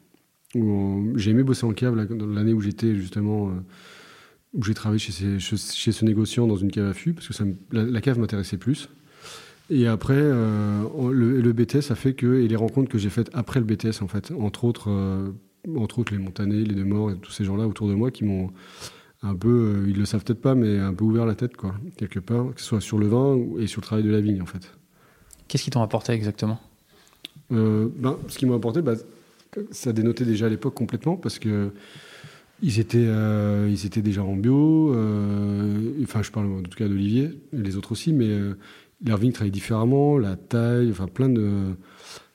J'ai 1.16 1.30
aimé 1.30 1.42
bosser 1.42 1.64
en 1.64 1.72
cave 1.72 1.96
l'année 1.96 2.52
où 2.52 2.60
j'étais 2.60 2.94
justement, 2.94 3.48
euh, 3.48 3.52
où 4.52 4.62
j'ai 4.62 4.74
travaillé 4.74 5.00
chez, 5.00 5.12
ce 5.40 6.04
négociant 6.04 6.46
dans 6.46 6.56
une 6.56 6.70
cave 6.70 6.86
à 6.86 6.94
fût, 6.94 7.12
parce 7.12 7.26
que 7.26 7.44
la, 7.72 8.00
cave 8.00 8.18
m'intéressait 8.18 8.58
plus. 8.58 8.88
Et 9.70 9.86
après, 9.86 10.14
euh, 10.16 10.82
le, 11.10 11.52
BTS 11.52 11.90
a 11.90 11.94
fait 11.94 12.14
que, 12.14 12.40
et 12.40 12.48
les 12.48 12.56
rencontres 12.56 12.90
que 12.90 12.98
j'ai 12.98 13.10
faites 13.10 13.30
après 13.32 13.60
le 13.60 13.66
BTS, 13.66 14.02
en 14.02 14.08
fait, 14.08 14.32
entre 14.38 14.64
autres, 14.64 14.90
entre 15.76 15.98
autres 15.98 16.12
les 16.12 16.18
Montanés, 16.18 16.64
les 16.64 16.74
Demorts 16.74 17.10
et 17.10 17.16
tous 17.16 17.32
ces 17.32 17.44
gens-là 17.44 17.66
autour 17.66 17.88
de 17.88 17.94
moi 17.94 18.10
qui 18.10 18.24
m'ont 18.24 18.50
un 19.22 19.34
peu, 19.34 19.84
ils 19.88 19.96
le 19.96 20.04
savent 20.04 20.22
peut-être 20.22 20.42
pas, 20.42 20.54
mais 20.54 20.78
un 20.78 20.92
peu 20.92 21.04
ouvert 21.04 21.24
la 21.24 21.34
tête, 21.34 21.56
quoi, 21.56 21.74
quelque 21.96 22.20
part, 22.20 22.54
que 22.54 22.60
ce 22.60 22.66
soit 22.66 22.80
sur 22.82 22.98
le 22.98 23.06
vin 23.06 23.38
et 23.58 23.66
sur 23.66 23.80
le 23.80 23.86
travail 23.86 24.04
de 24.04 24.10
la 24.10 24.20
vigne, 24.20 24.42
en 24.42 24.46
fait. 24.46 24.70
Qu'est-ce 25.48 25.64
qui 25.64 25.70
t'ont 25.70 25.82
apporté 25.82 26.12
exactement? 26.12 26.60
Euh, 27.52 27.88
ben, 27.96 28.18
Ce 28.28 28.38
qui 28.38 28.46
m'a 28.46 28.56
apporté, 28.56 28.82
bah, 28.82 28.94
ça 29.70 29.92
dénotait 29.92 30.24
déjà 30.24 30.46
à 30.46 30.48
l'époque 30.48 30.74
complètement 30.74 31.16
parce 31.16 31.38
que 31.38 31.70
ils 32.62 32.80
étaient, 32.80 33.06
euh, 33.06 33.68
ils 33.70 33.84
étaient 33.84 34.02
déjà 34.02 34.22
en 34.22 34.36
bio. 34.36 34.94
Euh, 34.94 35.92
enfin, 36.02 36.22
je 36.22 36.30
parle 36.30 36.46
en 36.46 36.62
tout 36.62 36.78
cas 36.78 36.88
d'Olivier, 36.88 37.30
les 37.52 37.76
autres 37.76 37.92
aussi, 37.92 38.12
mais 38.12 38.30
vigne 39.04 39.32
travaillait 39.32 39.50
différemment, 39.50 40.18
la 40.18 40.36
taille, 40.36 40.90
enfin 40.90 41.06
plein 41.06 41.28
de, 41.28 41.76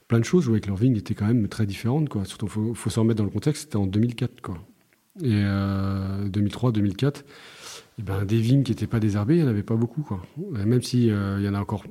plein 0.08 0.20
de 0.20 0.26
choses. 0.26 0.48
où 0.48 0.52
avec 0.52 0.68
leur 0.68 0.76
vigne 0.76 0.96
était 0.96 1.16
quand 1.16 1.28
même 1.28 1.48
très 1.48 1.66
différente. 1.66 2.10
Quoi. 2.10 2.26
Surtout, 2.26 2.48
faut, 2.48 2.74
faut 2.74 2.90
se 2.90 3.00
remettre 3.00 3.18
dans 3.18 3.26
le 3.26 3.30
contexte, 3.30 3.64
c'était 3.64 3.78
en 3.78 3.88
2004. 3.88 4.42
Quoi. 4.42 4.58
Et 5.22 5.44
2003, 6.30 6.72
2004, 6.72 7.26
et 7.98 8.04
ben, 8.04 8.24
des 8.24 8.40
vignes 8.40 8.64
qui 8.64 8.72
n'étaient 8.72 8.88
pas 8.88 9.00
désherbées, 9.00 9.36
il 9.36 9.42
n'y 9.42 9.46
en 9.46 9.50
avait 9.50 9.64
pas 9.64 9.76
beaucoup. 9.76 10.02
Quoi. 10.02 10.22
Même 10.52 10.82
s'il 10.82 11.00
il 11.02 11.44
y 11.44 11.50
en 11.50 11.54
a 11.54 11.60
encore 11.60 11.84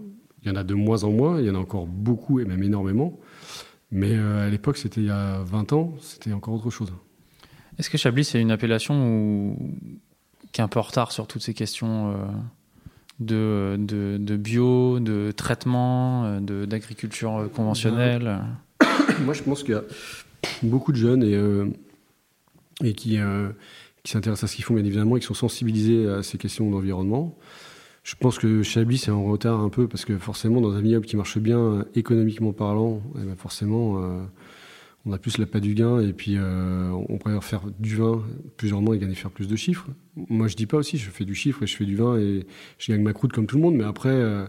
il 0.42 0.48
y 0.48 0.50
en 0.50 0.56
a 0.56 0.64
de 0.64 0.74
moins 0.74 1.04
en 1.04 1.10
moins, 1.10 1.40
il 1.40 1.46
y 1.46 1.50
en 1.50 1.54
a 1.54 1.58
encore 1.58 1.86
beaucoup 1.86 2.40
et 2.40 2.44
même 2.44 2.62
énormément. 2.62 3.18
Mais 3.90 4.12
euh, 4.12 4.46
à 4.46 4.50
l'époque, 4.50 4.76
c'était 4.76 5.00
il 5.00 5.06
y 5.06 5.10
a 5.10 5.42
20 5.42 5.72
ans, 5.72 5.94
c'était 6.00 6.32
encore 6.32 6.54
autre 6.54 6.70
chose. 6.70 6.92
Est-ce 7.78 7.90
que 7.90 7.98
Chablis, 7.98 8.24
c'est 8.24 8.40
une 8.40 8.50
appellation 8.50 9.56
qui 10.52 10.60
est 10.60 10.64
un 10.64 10.68
peu 10.68 10.78
en 10.78 10.82
retard 10.82 11.12
sur 11.12 11.26
toutes 11.26 11.42
ces 11.42 11.54
questions 11.54 12.12
euh, 13.30 13.76
de, 13.76 14.16
de, 14.18 14.36
bio, 14.36 15.00
de 15.00 15.32
traitement, 15.32 16.24
euh, 16.24 16.66
d'agriculture 16.66 17.48
conventionnelle 17.54 18.40
Moi, 19.24 19.34
je 19.34 19.42
pense 19.42 19.62
qu'il 19.62 19.74
y 19.74 19.78
a 19.78 19.84
beaucoup 20.62 20.92
de 20.92 20.96
jeunes 20.96 21.22
et, 21.22 22.86
et 22.86 22.92
qui, 22.92 23.18
qui 24.04 24.12
s'intéressent 24.12 24.44
à 24.44 24.46
ce 24.46 24.56
qu'ils 24.56 24.64
font, 24.64 24.74
bien 24.74 24.84
évidemment, 24.84 25.16
et 25.16 25.20
qui 25.20 25.26
sont 25.26 25.34
sensibilisés 25.34 26.08
à 26.08 26.22
ces 26.22 26.38
questions 26.38 26.70
d'environnement. 26.70 27.36
Je 28.08 28.14
pense 28.14 28.38
que 28.38 28.62
Chablis 28.62 29.04
est 29.06 29.10
en 29.10 29.24
retard 29.24 29.60
un 29.60 29.68
peu 29.68 29.86
parce 29.86 30.06
que 30.06 30.16
forcément, 30.16 30.62
dans 30.62 30.72
un 30.72 30.80
vignoble 30.80 31.04
qui 31.04 31.16
marche 31.16 31.36
bien 31.36 31.84
économiquement 31.94 32.54
parlant, 32.54 33.02
eh 33.16 33.22
ben 33.22 33.36
forcément, 33.36 34.02
euh, 34.02 34.22
on 35.08 35.12
a 35.12 35.18
plus 35.18 35.38
la 35.38 35.46
pas 35.46 35.60
du 35.60 35.74
gain 35.74 36.00
et 36.00 36.12
puis 36.12 36.34
euh, 36.36 36.90
on 37.08 37.18
préfère 37.18 37.44
faire 37.44 37.62
du 37.78 37.96
vin 37.96 38.22
plusieurs 38.56 38.82
mois 38.82 38.94
et 38.94 38.98
gagner 38.98 39.14
faire 39.14 39.30
plus 39.30 39.48
de 39.48 39.56
chiffres. 39.56 39.88
Moi, 40.28 40.48
je 40.48 40.56
dis 40.56 40.66
pas 40.66 40.76
aussi, 40.76 40.98
je 40.98 41.10
fais 41.10 41.24
du 41.24 41.34
chiffre 41.34 41.62
et 41.62 41.66
je 41.66 41.76
fais 41.76 41.84
du 41.84 41.96
vin 41.96 42.18
et 42.18 42.46
je 42.78 42.92
gagne 42.92 43.02
ma 43.02 43.12
croûte 43.12 43.32
comme 43.32 43.46
tout 43.46 43.56
le 43.56 43.62
monde, 43.62 43.74
mais 43.74 43.84
après, 43.84 44.10
euh, 44.10 44.46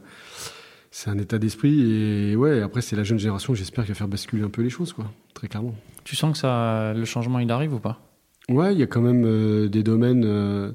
c'est 0.92 1.10
un 1.10 1.18
état 1.18 1.40
d'esprit 1.40 1.80
et 1.82 2.36
ouais, 2.36 2.62
après, 2.62 2.82
c'est 2.82 2.96
la 2.96 3.04
jeune 3.04 3.20
génération, 3.20 3.54
j'espère, 3.54 3.86
qui 3.86 3.92
va 3.92 3.96
faire 3.96 4.08
basculer 4.08 4.44
un 4.44 4.50
peu 4.50 4.62
les 4.62 4.70
choses, 4.70 4.94
quoi, 4.94 5.12
très 5.34 5.48
clairement. 5.48 5.76
Tu 6.04 6.16
sens 6.16 6.34
que 6.34 6.38
ça, 6.38 6.94
le 6.94 7.06
changement, 7.06 7.40
il 7.40 7.50
arrive 7.52 7.74
ou 7.74 7.80
pas? 7.80 8.02
Ouais, 8.50 8.74
il 8.74 8.80
y 8.80 8.84
a 8.84 8.88
quand 8.88 9.02
même 9.02 9.70
des 9.70 9.84
domaines 9.84 10.74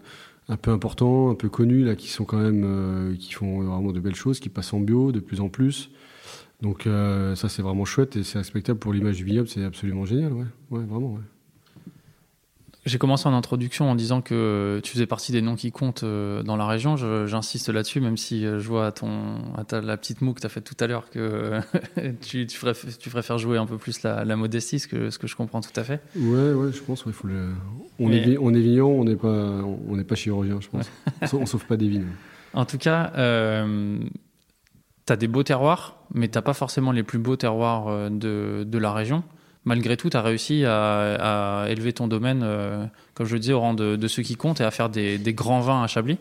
un 0.48 0.56
peu 0.56 0.70
importants, 0.70 1.30
un 1.30 1.34
peu 1.34 1.48
connus, 1.48 1.84
là, 1.84 1.96
qui 1.96 2.08
sont 2.08 2.24
quand 2.24 2.38
même, 2.38 2.64
euh, 2.64 3.16
qui 3.16 3.32
font 3.32 3.62
vraiment 3.62 3.92
de 3.92 4.00
belles 4.00 4.14
choses, 4.14 4.40
qui 4.40 4.48
passent 4.48 4.72
en 4.72 4.80
bio 4.80 5.12
de 5.12 5.20
plus 5.20 5.40
en 5.40 5.48
plus. 5.48 5.90
Donc 6.62 6.86
euh, 6.86 7.34
ça, 7.34 7.48
c'est 7.48 7.62
vraiment 7.62 7.84
chouette 7.84 8.16
et 8.16 8.22
c'est 8.24 8.38
respectable 8.38 8.78
pour 8.78 8.92
l'image 8.92 9.16
du 9.16 9.24
vignoble, 9.24 9.48
c'est 9.48 9.64
absolument 9.64 10.04
génial, 10.06 10.32
ouais, 10.32 10.46
ouais 10.70 10.84
vraiment, 10.84 11.12
ouais. 11.14 11.20
J'ai 12.86 12.98
commencé 12.98 13.26
en 13.26 13.32
introduction 13.32 13.90
en 13.90 13.94
disant 13.94 14.20
que 14.20 14.78
tu 14.84 14.92
faisais 14.92 15.06
partie 15.06 15.32
des 15.32 15.40
noms 15.40 15.54
qui 15.56 15.72
comptent 15.72 16.02
euh, 16.02 16.42
dans 16.42 16.56
la 16.56 16.66
région. 16.66 16.96
J'insiste 17.26 17.70
là-dessus, 17.70 18.02
même 18.02 18.18
si 18.18 18.44
euh, 18.44 18.58
je 18.60 18.68
vois 18.68 18.88
à, 18.88 18.92
ton, 18.92 19.36
à 19.56 19.64
ta- 19.64 19.80
la 19.80 19.96
petite 19.96 20.20
moue 20.20 20.34
que 20.34 20.40
tu 20.42 20.46
as 20.46 20.50
faite 20.50 20.64
tout 20.64 20.76
à 20.80 20.86
l'heure 20.86 21.08
que 21.08 21.60
tu, 22.20 22.46
tu, 22.46 22.58
préfères, 22.58 22.98
tu 22.98 23.08
préfères 23.08 23.38
jouer 23.38 23.56
un 23.56 23.64
peu 23.64 23.78
plus 23.78 24.02
la, 24.02 24.26
la 24.26 24.36
modestie, 24.36 24.78
ce 24.80 24.86
que, 24.86 25.08
ce 25.08 25.18
que 25.18 25.26
je 25.26 25.34
comprends 25.34 25.62
tout 25.62 25.72
à 25.76 25.82
fait. 25.82 26.02
Ouais, 26.14 26.52
ouais, 26.52 26.72
je 26.72 26.82
pense. 26.82 27.06
ouais, 27.06 27.12
faut 27.12 27.26
le... 27.26 27.54
on, 27.98 28.06
Mais- 28.10 28.32
est, 28.32 28.36
on 28.38 28.52
est 28.52 28.60
vigneron, 28.60 29.00
on 29.00 29.04
n'est 29.04 29.16
pas, 29.16 29.62
on 29.88 30.02
pas 30.04 30.14
chirurgien, 30.14 30.60
je 30.60 30.68
pense. 30.68 30.90
On 31.22 31.26
sauve- 31.26 31.40
on 31.40 31.46
sauve 31.46 31.64
pas 31.66 31.78
des 31.78 31.88
vignes. 31.88 32.06
En 32.56 32.66
tout 32.66 32.78
cas, 32.78 33.12
euh, 33.16 33.98
tu 35.06 35.12
as 35.12 35.16
des 35.16 35.28
beaux 35.28 35.42
terroirs, 35.42 35.96
mais 36.14 36.28
tu 36.28 36.40
pas 36.40 36.54
forcément 36.54 36.92
les 36.92 37.02
plus 37.02 37.18
beaux 37.18 37.36
terroirs 37.36 37.88
euh, 37.88 38.08
de, 38.10 38.64
de 38.64 38.78
la 38.78 38.92
région. 38.92 39.22
Malgré 39.64 39.96
tout, 39.96 40.10
tu 40.10 40.16
as 40.16 40.22
réussi 40.22 40.64
à, 40.66 41.62
à 41.62 41.70
élever 41.70 41.92
ton 41.92 42.06
domaine, 42.06 42.42
euh, 42.42 42.84
comme 43.14 43.26
je 43.26 43.34
le 43.34 43.40
disais, 43.40 43.54
au 43.54 43.60
rang 43.60 43.74
de, 43.74 43.96
de 43.96 44.08
ceux 44.08 44.22
qui 44.22 44.36
comptent 44.36 44.60
et 44.60 44.64
à 44.64 44.70
faire 44.70 44.90
des, 44.90 45.16
des 45.16 45.32
grands 45.32 45.60
vins 45.60 45.82
à 45.82 45.86
Chablis. 45.86 46.18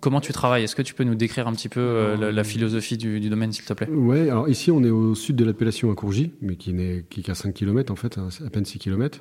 Comment 0.00 0.22
tu 0.22 0.32
travailles? 0.32 0.64
Est-ce 0.64 0.74
que 0.74 0.82
tu 0.82 0.94
peux 0.94 1.04
nous 1.04 1.14
décrire 1.14 1.46
un 1.46 1.52
petit 1.52 1.68
peu 1.68 1.80
euh, 1.80 2.32
la, 2.32 2.44
philosophie 2.44 2.96
du, 2.96 3.20
du 3.20 3.28
domaine, 3.28 3.52
s'il 3.52 3.66
te 3.66 3.74
plaît? 3.74 3.88
Ouais, 3.90 4.30
alors 4.30 4.48
ici 4.48 4.70
on 4.70 4.82
est 4.82 4.88
au 4.90 5.14
sud 5.14 5.36
de 5.36 5.44
l'appellation 5.44 5.92
à 5.92 5.94
Courgy, 5.94 6.32
mais 6.40 6.56
qui 6.56 6.72
n'est 6.72 7.04
qui 7.10 7.22
qu'à 7.22 7.34
5 7.34 7.52
km 7.52 7.92
en 7.92 7.96
fait, 7.96 8.16
hein, 8.16 8.28
à 8.44 8.50
peine 8.50 8.64
6 8.64 8.78
km. 8.78 9.20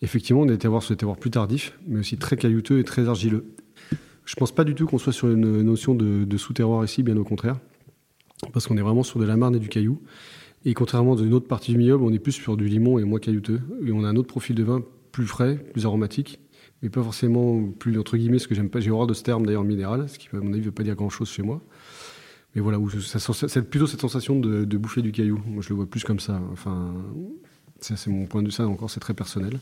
Effectivement, 0.00 0.42
on 0.42 0.48
était 0.48 0.68
voir 0.68 0.84
sur 0.84 0.94
des 0.94 0.98
terroirs 0.98 1.18
plus 1.18 1.32
tardifs, 1.32 1.76
mais 1.88 1.98
aussi 1.98 2.16
très 2.16 2.36
caillouteux 2.36 2.78
et 2.78 2.84
très 2.84 3.08
argileux. 3.08 3.44
Je 4.24 4.36
pense 4.36 4.52
pas 4.52 4.62
du 4.62 4.76
tout 4.76 4.86
qu'on 4.86 4.98
soit 4.98 5.12
sur 5.12 5.28
une 5.28 5.62
notion 5.62 5.96
de 5.96 6.36
sous-terroir 6.36 6.84
ici, 6.84 7.02
bien 7.02 7.16
au 7.16 7.24
contraire, 7.24 7.56
parce 8.52 8.66
qu'on 8.66 8.76
est 8.76 8.82
vraiment 8.82 9.02
sur 9.02 9.18
de 9.18 9.24
la 9.24 9.36
marne 9.36 9.54
et 9.56 9.58
du 9.58 9.68
caillou. 9.68 10.00
Et 10.64 10.74
contrairement 10.74 11.14
à 11.16 11.20
une 11.20 11.34
autre 11.34 11.46
partie 11.46 11.72
du 11.72 11.78
vignoble, 11.78 12.04
on 12.04 12.12
est 12.12 12.18
plus 12.18 12.32
sur 12.32 12.56
du 12.56 12.66
limon 12.66 12.98
et 12.98 13.04
moins 13.04 13.20
caillouteux. 13.20 13.60
Et 13.84 13.92
on 13.92 14.04
a 14.04 14.08
un 14.08 14.16
autre 14.16 14.28
profil 14.28 14.56
de 14.56 14.62
vin 14.62 14.82
plus 15.12 15.26
frais, 15.26 15.56
plus 15.72 15.86
aromatique, 15.86 16.40
mais 16.82 16.88
pas 16.88 17.02
forcément 17.02 17.70
plus 17.70 17.98
entre 17.98 18.16
guillemets, 18.16 18.38
ce 18.38 18.48
que 18.48 18.54
j'aime 18.54 18.70
pas. 18.70 18.80
J'ai 18.80 18.90
horreur 18.90 19.06
de 19.06 19.14
ce 19.14 19.22
terme 19.22 19.46
d'ailleurs 19.46 19.64
minéral, 19.64 20.08
ce 20.08 20.18
qui 20.18 20.28
à 20.32 20.40
mon 20.40 20.52
avis 20.52 20.62
veut 20.62 20.72
pas 20.72 20.82
dire 20.82 20.94
grand-chose 20.94 21.28
chez 21.28 21.42
moi. 21.42 21.60
Mais 22.54 22.60
voilà, 22.62 22.78
c'est 22.98 23.70
plutôt 23.70 23.86
cette 23.86 24.00
sensation 24.00 24.40
de, 24.40 24.64
de 24.64 24.78
bouffer 24.78 25.02
du 25.02 25.12
caillou. 25.12 25.40
Moi, 25.46 25.62
je 25.62 25.68
le 25.68 25.76
vois 25.76 25.86
plus 25.86 26.02
comme 26.02 26.18
ça. 26.18 26.40
Enfin, 26.52 26.94
c'est 27.80 28.06
mon 28.08 28.26
point 28.26 28.42
de 28.42 28.48
vue. 28.48 28.52
Ça, 28.52 28.66
encore, 28.66 28.90
c'est 28.90 29.00
très 29.00 29.14
personnel. 29.14 29.60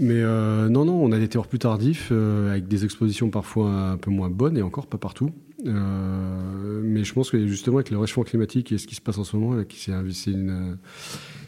Mais 0.00 0.22
euh, 0.22 0.68
non, 0.68 0.84
non, 0.84 0.94
on 1.02 1.10
a 1.10 1.18
des 1.18 1.28
terroirs 1.28 1.48
plus 1.48 1.58
tardifs, 1.58 2.10
euh, 2.12 2.50
avec 2.52 2.68
des 2.68 2.84
expositions 2.84 3.30
parfois 3.30 3.68
un 3.70 3.96
peu 3.96 4.10
moins 4.10 4.30
bonnes, 4.30 4.56
et 4.56 4.62
encore 4.62 4.86
pas 4.86 4.98
partout. 4.98 5.30
Euh, 5.66 6.80
mais 6.84 7.02
je 7.04 7.12
pense 7.12 7.30
que 7.30 7.46
justement, 7.46 7.78
avec 7.78 7.90
le 7.90 7.98
réchauffement 7.98 8.22
climatique 8.24 8.70
et 8.72 8.78
ce 8.78 8.86
qui 8.86 8.94
se 8.94 9.00
passe 9.00 9.18
en 9.18 9.24
ce 9.24 9.36
moment, 9.36 9.60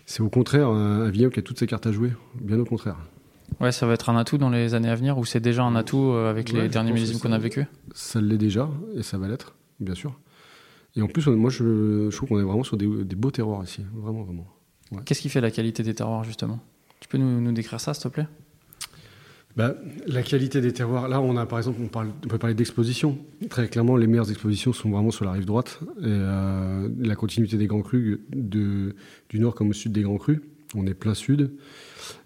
c'est 0.06 0.20
au 0.22 0.28
contraire 0.28 0.68
un, 0.68 1.02
un 1.02 1.10
vignoble 1.10 1.32
qui 1.32 1.38
a 1.38 1.42
toutes 1.42 1.58
ses 1.60 1.66
cartes 1.68 1.86
à 1.86 1.92
jouer. 1.92 2.12
Bien 2.40 2.58
au 2.58 2.64
contraire. 2.64 2.96
Ouais, 3.60 3.72
ça 3.72 3.86
va 3.86 3.94
être 3.94 4.08
un 4.10 4.16
atout 4.16 4.38
dans 4.38 4.50
les 4.50 4.74
années 4.74 4.88
à 4.90 4.94
venir 4.94 5.18
ou 5.18 5.24
c'est 5.24 5.40
déjà 5.40 5.62
un 5.64 5.74
atout 5.76 6.12
avec 6.12 6.48
Ouais, 6.52 6.62
les 6.62 6.68
derniers 6.68 6.92
millésimes 6.92 7.18
qu'on 7.20 7.32
a 7.32 7.38
vécu? 7.38 7.66
Ça 7.94 8.20
l'est 8.20 8.38
déjà, 8.38 8.68
et 8.96 9.02
ça 9.02 9.16
va 9.18 9.28
l'être, 9.28 9.54
bien 9.80 9.94
sûr. 9.94 10.18
Et 10.96 11.02
en 11.02 11.06
plus, 11.06 11.26
on- 11.28 11.36
moi, 11.36 11.50
je, 11.50 12.08
je 12.10 12.16
trouve 12.16 12.30
qu'on 12.30 12.40
est 12.40 12.44
vraiment 12.44 12.64
sur 12.64 12.76
des, 12.76 12.88
des 13.04 13.16
beaux 13.16 13.30
terroirs 13.30 13.62
ici. 13.62 13.84
Vraiment, 13.94 14.22
vraiment. 14.24 14.46
Qu'est-ce 15.04 15.20
qui 15.20 15.28
fait 15.28 15.40
la 15.40 15.52
qualité 15.52 15.84
des 15.84 15.94
terroirs, 15.94 16.24
justement? 16.24 16.58
Tu 17.00 17.08
peux 17.08 17.18
nous, 17.18 17.52
décrire 17.52 17.80
ça, 17.80 17.94
s'il 17.94 18.04
te 18.04 18.08
plaît? 18.08 18.26
Bah, 19.56 19.74
la 20.06 20.22
qualité 20.22 20.60
des 20.60 20.72
terroirs, 20.72 21.08
là 21.08 21.20
on 21.20 21.36
a 21.36 21.44
par 21.44 21.58
exemple, 21.58 21.80
on, 21.82 22.28
peut 22.28 22.38
parler 22.38 22.54
d'exposition. 22.54 23.18
Très 23.48 23.68
clairement, 23.68 23.96
les 23.96 24.06
meilleures 24.06 24.30
expositions 24.30 24.72
sont 24.72 24.90
vraiment 24.90 25.10
sur 25.10 25.24
la 25.24 25.32
rive 25.32 25.44
droite. 25.44 25.80
Euh, 26.02 26.88
la 27.00 27.16
continuité 27.16 27.56
des 27.56 27.66
Grands 27.66 27.82
Crus, 27.82 28.20
du 28.30 28.94
nord 29.34 29.56
comme 29.56 29.70
au 29.70 29.72
sud 29.72 29.90
des 29.90 30.02
Grands 30.02 30.18
Crus. 30.18 30.40
On 30.76 30.86
est 30.86 30.94
plein 30.94 31.14
sud. 31.14 31.50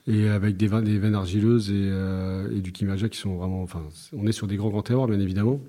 Et 0.07 0.29
avec 0.29 0.59
des, 0.59 0.69
des 0.69 0.99
veines 0.99 1.15
argileuses 1.15 1.71
et, 1.71 1.75
euh, 1.75 2.55
et 2.55 2.61
du 2.61 2.73
Kimaja 2.73 3.09
qui 3.09 3.19
sont 3.19 3.37
vraiment. 3.37 3.63
Enfin, 3.63 3.83
on 4.13 4.27
est 4.27 4.33
sur 4.33 4.47
des 4.47 4.57
grands 4.57 4.69
grands 4.69 4.83
terroirs, 4.83 5.09
bien 5.09 5.21
évidemment. 5.21 5.61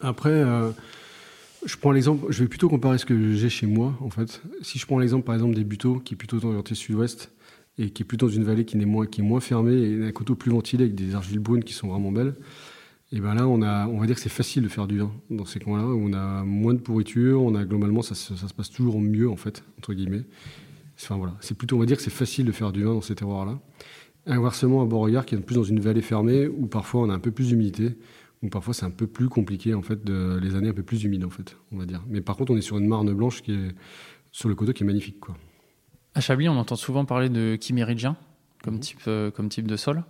Après, 0.00 0.30
euh, 0.30 0.70
je 1.64 1.76
prends 1.76 1.90
l'exemple, 1.90 2.26
je 2.30 2.42
vais 2.42 2.48
plutôt 2.48 2.68
comparer 2.68 2.98
ce 2.98 3.06
que 3.06 3.32
j'ai 3.32 3.48
chez 3.48 3.66
moi, 3.66 3.96
en 4.00 4.10
fait. 4.10 4.42
Si 4.62 4.78
je 4.78 4.86
prends 4.86 4.98
l'exemple, 4.98 5.24
par 5.24 5.34
exemple, 5.34 5.54
des 5.54 5.64
buteaux, 5.64 5.98
qui 5.98 6.14
est 6.14 6.16
plutôt 6.16 6.44
orienté 6.44 6.74
sud-ouest, 6.74 7.32
et 7.78 7.90
qui 7.90 8.02
est 8.02 8.06
plutôt 8.06 8.26
dans 8.26 8.32
une 8.32 8.44
vallée 8.44 8.64
qui, 8.64 8.76
n'est 8.76 8.84
moins, 8.86 9.06
qui 9.06 9.20
est 9.20 9.24
moins 9.24 9.40
fermée, 9.40 9.74
et 9.74 10.04
un 10.06 10.12
coteau 10.12 10.34
plus 10.34 10.50
ventilé, 10.50 10.84
avec 10.84 10.94
des 10.94 11.14
argiles 11.14 11.38
brunes 11.38 11.64
qui 11.64 11.72
sont 11.72 11.88
vraiment 11.88 12.10
belles, 12.12 12.34
et 13.12 13.20
ben 13.20 13.34
là, 13.34 13.46
on, 13.46 13.62
a, 13.62 13.86
on 13.86 13.98
va 14.00 14.06
dire 14.06 14.16
que 14.16 14.22
c'est 14.22 14.28
facile 14.28 14.64
de 14.64 14.68
faire 14.68 14.86
du 14.88 14.98
vin 14.98 15.12
dans 15.30 15.44
ces 15.44 15.60
coins-là, 15.60 15.84
on 15.86 16.12
a 16.12 16.42
moins 16.42 16.74
de 16.74 16.80
pourriture, 16.80 17.40
on 17.42 17.54
a 17.54 17.64
globalement, 17.64 18.02
ça, 18.02 18.14
se- 18.16 18.34
passe 18.54 18.70
toujours 18.70 19.00
mieux, 19.00 19.30
en 19.30 19.36
fait, 19.36 19.62
entre 19.78 19.94
guillemets. 19.94 20.24
Enfin 20.98 21.16
voilà, 21.16 21.36
c'est 21.40 21.56
plutôt, 21.56 21.76
on 21.76 21.78
va 21.78 21.86
dire 21.86 21.96
que 21.98 22.02
c'est 22.02 22.10
facile 22.10 22.46
de 22.46 22.52
faire 22.52 22.72
du 22.72 22.82
vin 22.82 22.94
dans 22.94 23.00
ces 23.02 23.14
terroirs-là. 23.14 23.60
Inversement, 24.26 24.82
à 24.82 24.86
Beauregard, 24.86 25.24
qui 25.24 25.36
est 25.36 25.38
plus 25.38 25.54
dans 25.54 25.62
une 25.62 25.78
vallée 25.78 26.02
fermée, 26.02 26.48
où 26.48 26.66
parfois 26.66 27.02
on 27.02 27.10
a 27.10 27.14
un 27.14 27.20
peu 27.20 27.30
plus 27.30 27.48
d'humidité, 27.48 27.96
où 28.42 28.48
parfois 28.48 28.74
c'est 28.74 28.86
un 28.86 28.90
peu 28.90 29.06
plus 29.06 29.28
compliqué, 29.28 29.72
en 29.74 29.82
fait, 29.82 30.00
les 30.08 30.56
années 30.56 30.70
un 30.70 30.74
peu 30.74 30.82
plus 30.82 31.04
humides, 31.04 31.24
en 31.24 31.30
fait, 31.30 31.56
on 31.70 31.76
va 31.78 31.86
dire. 31.86 32.02
Mais 32.08 32.20
par 32.20 32.36
contre, 32.36 32.52
on 32.52 32.56
est 32.56 32.60
sur 32.62 32.76
une 32.78 32.88
marne 32.88 33.12
blanche 33.14 33.42
qui 33.42 33.52
est 33.52 33.68
sur 34.32 34.48
le 34.48 34.54
coteau 34.56 34.72
qui 34.72 34.82
est 34.82 34.86
magnifique, 34.86 35.20
quoi. 35.20 35.36
À 36.16 36.20
Chablis, 36.20 36.48
on 36.48 36.56
entend 36.56 36.76
souvent 36.76 37.04
parler 37.04 37.28
de 37.28 37.58
chiméridien 37.60 38.16
comme, 38.64 38.74
Mhm. 38.76 38.80
type, 38.80 39.00
euh, 39.06 39.30
comme 39.30 39.50
type 39.50 39.66
de 39.66 39.76
sol. 39.76 40.02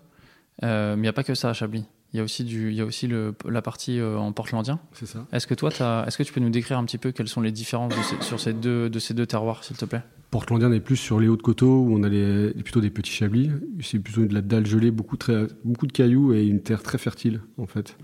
Euh, 0.63 0.95
mais 0.95 1.01
il 1.01 1.03
n'y 1.03 1.09
a 1.09 1.13
pas 1.13 1.25
que 1.25 1.35
ça 1.35 1.51
à 1.51 1.53
Chablis. 1.53 1.85
Il 2.13 2.19
y 2.19 2.21
a 2.21 2.23
aussi, 2.23 2.45
du, 2.45 2.71
il 2.71 2.77
y 2.77 2.81
a 2.81 2.85
aussi 2.85 3.09
le, 3.09 3.35
la 3.49 3.61
partie 3.61 3.99
euh, 3.99 4.17
en 4.17 4.31
portlandien. 4.33 4.79
C'est 4.93 5.07
ça. 5.07 5.27
Est-ce 5.33 5.49
que 5.49 5.55
toi, 5.55 5.71
t'as- 5.73 6.05
est-ce 6.07 6.17
que 6.17 6.23
tu 6.23 6.33
peux 6.33 6.39
nous 6.41 6.49
décrire 6.49 6.79
un 6.79 6.85
petit 6.85 6.97
peu 6.99 7.11
quelles 7.11 7.27
sont 7.29 7.41
les 7.41 7.51
différences 7.51 7.95
de 7.95 8.03
ces- 8.03 8.23
sur 8.25 8.39
ces 8.39 8.53
deux, 8.53 8.89
de 8.89 8.99
ces 9.01 9.15
deux 9.15 9.27
terroirs, 9.27 9.65
s'il 9.65 9.77
te 9.77 9.85
plaît? 9.85 10.03
Portlandien 10.31 10.71
est 10.73 10.79
plus 10.81 10.97
sur 10.97 11.19
les 11.19 11.27
hauts 11.27 11.37
de 11.37 11.43
coteaux 11.43 11.81
où 11.83 11.93
on 11.99 12.05
a 12.05 12.09
les, 12.09 12.53
plutôt 12.63 12.81
des 12.81 12.91
petits 12.91 13.11
chablis. 13.11 13.51
C'est 13.81 13.99
plutôt 13.99 14.25
de 14.25 14.33
la 14.33 14.41
dalle 14.43 14.65
gelée, 14.67 14.93
beaucoup, 14.93 15.17
très, 15.17 15.49
beaucoup 15.65 15.89
de 15.89 15.93
cailloux 15.93 16.33
et 16.33 16.47
une 16.47 16.63
terre 16.63 16.83
très 16.85 16.99
fertile 16.99 17.41
en 17.59 17.67
fait. 17.67 17.97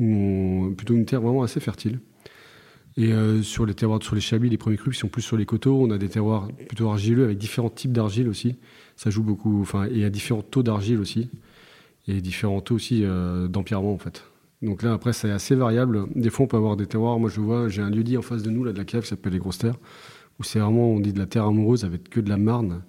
Où 0.00 0.04
on- 0.04 0.74
plutôt 0.74 0.94
une 0.94 1.06
terre 1.06 1.20
vraiment 1.20 1.42
assez 1.44 1.60
fertile. 1.60 2.00
Et 2.98 3.12
euh, 3.12 3.42
sur 3.42 3.66
les 3.66 3.74
terroirs, 3.74 4.02
sur 4.02 4.14
les 4.14 4.20
chablis, 4.20 4.48
les 4.48 4.56
premiers 4.56 4.76
crus 4.76 4.94
qui 4.94 5.00
sont 5.00 5.08
plus 5.08 5.22
sur 5.22 5.36
les 5.36 5.44
coteaux, 5.44 5.78
on 5.80 5.90
a 5.90 5.98
des 5.98 6.08
terroirs 6.08 6.48
plutôt 6.68 6.88
argileux 6.88 7.24
avec 7.24 7.38
différents 7.38 7.68
types 7.68 7.92
d'argile 7.92 8.28
aussi. 8.28 8.56
Ça 8.96 9.10
joue 9.10 9.22
beaucoup, 9.22 9.60
enfin, 9.60 9.86
et 9.90 10.04
a 10.04 10.10
différents 10.10 10.42
taux 10.42 10.62
d'argile 10.62 10.98
aussi. 10.98 11.28
Et 12.08 12.20
différents 12.20 12.60
taux 12.60 12.76
aussi 12.76 13.02
euh, 13.04 13.48
en 13.54 13.98
fait. 13.98 14.24
Donc 14.62 14.82
là, 14.82 14.94
après, 14.94 15.12
c'est 15.12 15.30
assez 15.30 15.54
variable. 15.54 16.06
Des 16.14 16.30
fois, 16.30 16.44
on 16.44 16.48
peut 16.48 16.56
avoir 16.56 16.76
des 16.76 16.86
terroirs. 16.86 17.18
Moi, 17.18 17.28
je 17.28 17.40
vois, 17.40 17.68
j'ai 17.68 17.82
un 17.82 17.90
lieu 17.90 18.02
dit 18.02 18.16
en 18.16 18.22
face 18.22 18.42
de 18.42 18.50
nous, 18.50 18.64
là, 18.64 18.72
de 18.72 18.78
la 18.78 18.84
cave, 18.84 19.02
qui 19.02 19.08
s'appelle 19.08 19.32
les 19.34 19.38
Grosses 19.38 19.58
Terres 19.58 19.76
où 20.38 20.42
c'est 20.42 20.58
vraiment, 20.58 20.90
on 20.90 21.00
dit 21.00 21.12
de 21.12 21.18
la 21.18 21.26
terre 21.26 21.44
amoureuse 21.44 21.84
avec 21.84 22.08
que 22.08 22.20
de 22.20 22.28
la 22.28 22.36
marne, 22.36 22.82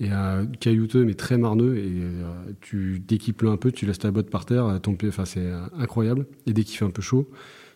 et 0.00 0.08
euh, 0.10 0.44
caillouteux 0.60 1.04
mais 1.04 1.14
très 1.14 1.38
marneux, 1.38 1.76
et 1.78 1.90
euh, 1.90 2.52
tu 2.60 3.00
déquiples 3.00 3.48
un 3.48 3.56
peu, 3.56 3.72
tu 3.72 3.86
laisses 3.86 4.00
ta 4.00 4.10
botte 4.10 4.30
par 4.30 4.44
terre, 4.44 4.78
pied, 4.98 5.08
enfin 5.08 5.24
c'est 5.24 5.50
incroyable, 5.78 6.26
et 6.46 6.52
dès 6.52 6.64
qu'il 6.64 6.76
fait 6.76 6.84
un 6.84 6.90
peu 6.90 7.02
chaud, 7.02 7.30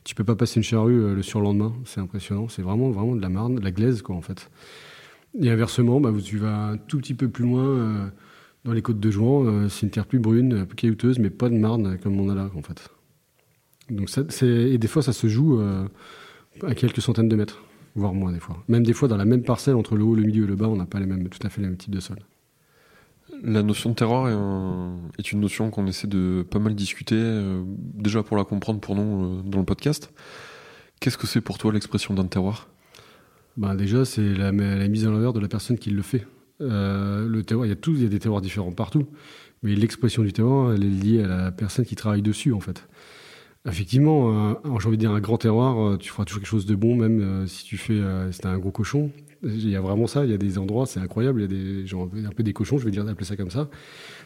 tu 0.06 0.14
peux 0.14 0.24
pas 0.24 0.36
passer 0.36 0.60
une 0.60 0.62
charrue 0.62 1.00
euh, 1.00 1.14
le 1.16 1.22
surlendemain, 1.22 1.74
c'est 1.84 2.00
impressionnant, 2.00 2.48
c'est 2.48 2.62
vraiment, 2.62 2.90
vraiment 2.90 3.16
de 3.16 3.20
la 3.20 3.28
marne, 3.28 3.56
de 3.56 3.64
la 3.64 3.72
glaise 3.72 4.02
quoi 4.02 4.14
en 4.14 4.22
fait. 4.22 4.50
Et 5.42 5.50
inversement, 5.50 6.00
bah, 6.00 6.12
tu 6.24 6.38
vas 6.38 6.68
un 6.68 6.76
tout 6.76 6.98
petit 6.98 7.14
peu 7.14 7.28
plus 7.28 7.44
loin, 7.44 7.66
euh, 7.66 8.06
dans 8.64 8.72
les 8.72 8.82
côtes 8.82 9.00
de 9.00 9.10
Jouan, 9.10 9.44
euh, 9.44 9.68
c'est 9.68 9.82
une 9.82 9.90
terre 9.90 10.06
plus 10.06 10.20
brune, 10.20 10.54
un 10.54 10.64
peu 10.64 10.76
caillouteuse, 10.76 11.18
mais 11.18 11.28
pas 11.28 11.48
de 11.48 11.56
marne 11.56 11.98
comme 11.98 12.20
on 12.20 12.28
a 12.28 12.36
là 12.36 12.48
en 12.54 12.62
fait. 12.62 12.88
Donc 13.90 14.08
ça, 14.08 14.22
et 14.42 14.78
des 14.78 14.88
fois 14.88 15.02
ça 15.02 15.12
se 15.12 15.26
joue 15.26 15.60
à 16.62 16.74
quelques 16.74 17.00
centaines 17.00 17.28
de 17.28 17.36
mètres 17.36 17.62
voire 17.96 18.14
moins 18.14 18.32
des 18.32 18.40
fois. 18.40 18.62
Même 18.68 18.84
des 18.84 18.92
fois, 18.92 19.08
dans 19.08 19.16
la 19.16 19.24
même 19.24 19.42
parcelle, 19.42 19.74
entre 19.74 19.96
le 19.96 20.04
haut, 20.04 20.14
le 20.14 20.22
milieu 20.22 20.44
et 20.44 20.46
le 20.46 20.56
bas, 20.56 20.68
on 20.68 20.76
n'a 20.76 20.86
pas 20.86 21.00
les 21.00 21.06
mêmes, 21.06 21.28
tout 21.28 21.44
à 21.44 21.50
fait 21.50 21.60
les 21.60 21.68
mêmes 21.68 21.76
types 21.76 21.94
de 21.94 22.00
sol. 22.00 22.18
La 23.42 23.62
notion 23.62 23.90
de 23.90 23.94
terroir 23.94 24.28
est, 24.28 24.32
un- 24.32 24.96
est 25.18 25.32
une 25.32 25.40
notion 25.40 25.70
qu'on 25.70 25.86
essaie 25.86 26.06
de 26.06 26.46
pas 26.48 26.58
mal 26.58 26.74
discuter, 26.74 27.16
euh, 27.18 27.62
déjà 27.66 28.22
pour 28.22 28.36
la 28.36 28.44
comprendre 28.44 28.80
pour 28.80 28.94
nous 28.94 29.24
euh, 29.24 29.42
dans 29.42 29.58
le 29.58 29.64
podcast. 29.64 30.12
Qu'est-ce 31.00 31.18
que 31.18 31.26
c'est 31.26 31.40
pour 31.40 31.58
toi 31.58 31.72
l'expression 31.72 32.14
d'un 32.14 32.26
terroir? 32.26 32.68
Ben, 33.56 33.74
déjà, 33.74 34.04
c'est 34.04 34.34
la, 34.34 34.52
mise 34.52 35.06
en 35.06 35.12
valeur 35.12 35.32
de 35.32 35.40
la 35.40 35.48
personne 35.48 35.78
qui 35.78 35.90
le 35.90 36.02
fait. 36.02 36.26
Euh, 36.60 37.26
le 37.26 37.42
terroir, 37.42 37.66
il 37.66 37.70
y 37.70 37.72
a 38.06 38.08
des 38.08 38.18
terroirs 38.18 38.40
différents 38.40 38.72
partout, 38.72 39.06
mais 39.62 39.74
l'expression 39.74 40.22
du 40.22 40.32
terroir, 40.32 40.72
elle 40.72 40.84
est 40.84 40.88
liée 40.88 41.22
à 41.22 41.26
la 41.26 41.52
personne 41.52 41.84
qui 41.84 41.96
travaille 41.96 42.22
dessus, 42.22 42.52
en 42.52 42.60
fait. 42.60 42.88
Effectivement, 43.68 44.54
j'ai 44.78 44.86
envie 44.86 44.96
de 44.96 45.00
dire 45.00 45.10
un 45.10 45.18
grand 45.18 45.38
terroir, 45.38 45.98
tu 45.98 46.10
feras 46.10 46.24
toujours 46.24 46.40
quelque 46.40 46.48
chose 46.48 46.66
de 46.66 46.76
bon, 46.76 46.94
même 46.94 47.48
si 47.48 47.64
tu 47.64 47.76
fais, 47.76 48.00
si 48.30 48.40
un 48.46 48.58
gros 48.58 48.70
cochon. 48.70 49.10
Il 49.42 49.68
y 49.68 49.76
a 49.76 49.80
vraiment 49.80 50.06
ça. 50.06 50.24
Il 50.24 50.30
y 50.30 50.34
a 50.34 50.38
des 50.38 50.58
endroits, 50.58 50.86
c'est 50.86 51.00
incroyable. 51.00 51.40
Il 51.40 51.42
y 51.42 51.44
a 51.44 51.48
des 51.48 51.86
genre 51.86 52.08
un 52.14 52.30
peu, 52.30 52.42
des 52.42 52.52
cochons, 52.52 52.78
je 52.78 52.84
vais 52.84 52.90
dire 52.90 53.04
d'appeler 53.04 53.26
ça 53.26 53.36
comme 53.36 53.50
ça, 53.50 53.68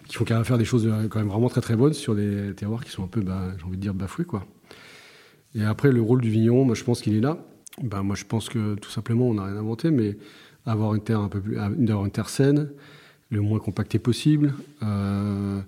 qui 0.09 0.17
font 0.17 0.25
même 0.29 0.45
faire 0.45 0.59
des 0.59 0.64
choses 0.64 0.87
euh, 0.87 1.09
quand 1.09 1.19
même 1.19 1.29
vraiment 1.29 1.49
très 1.49 1.61
très 1.61 1.76
bonnes 1.76 1.93
sur 1.93 2.14
des 2.14 2.52
terroirs 2.55 2.85
qui 2.85 2.90
sont 2.90 3.05
un 3.05 3.09
peu, 3.09 3.21
bah, 3.21 3.52
j'ai 3.59 3.64
envie 3.64 3.76
de 3.76 3.83
dire 3.83 3.95
bafoués 3.95 4.25
quoi. 4.25 4.45
Et 5.55 5.64
après, 5.64 5.90
le 5.93 6.00
rôle 6.00 6.21
du 6.21 6.31
vigneron, 6.31 6.64
moi 6.64 6.75
je 6.75 6.85
pense 6.85 7.00
qu'il 7.00 7.14
est 7.17 7.21
là. 7.21 7.38
Ben, 7.83 8.02
moi 8.02 8.17
je 8.17 8.25
pense 8.25 8.49
que 8.49 8.75
tout 8.76 8.90
simplement, 8.90 9.29
on 9.29 9.35
n'a 9.35 9.45
rien 9.45 9.57
inventé, 9.57 9.90
mais 9.90 10.17
avoir 10.67 10.95
une 10.95 11.02
terre 11.02 11.21
un 11.21 11.29
peu 11.29 11.40
plus, 11.40 11.59
avoir 11.59 12.05
une 12.05 12.11
terre 12.11 12.29
saine, 12.29 12.71
le 13.31 13.40
moins 13.40 13.59
compactée 13.59 13.99
possible. 13.99 14.55
euh, 14.83 15.61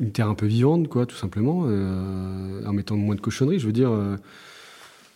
une 0.00 0.12
terre 0.12 0.28
un 0.28 0.34
peu 0.34 0.46
vivante, 0.46 0.88
quoi, 0.88 1.04
tout 1.04 1.16
simplement, 1.16 1.64
euh, 1.66 2.64
en 2.64 2.72
mettant 2.72 2.96
moins 2.96 3.14
de 3.14 3.20
cochonneries. 3.20 3.58
Je 3.58 3.66
veux 3.66 3.72
dire, 3.72 3.90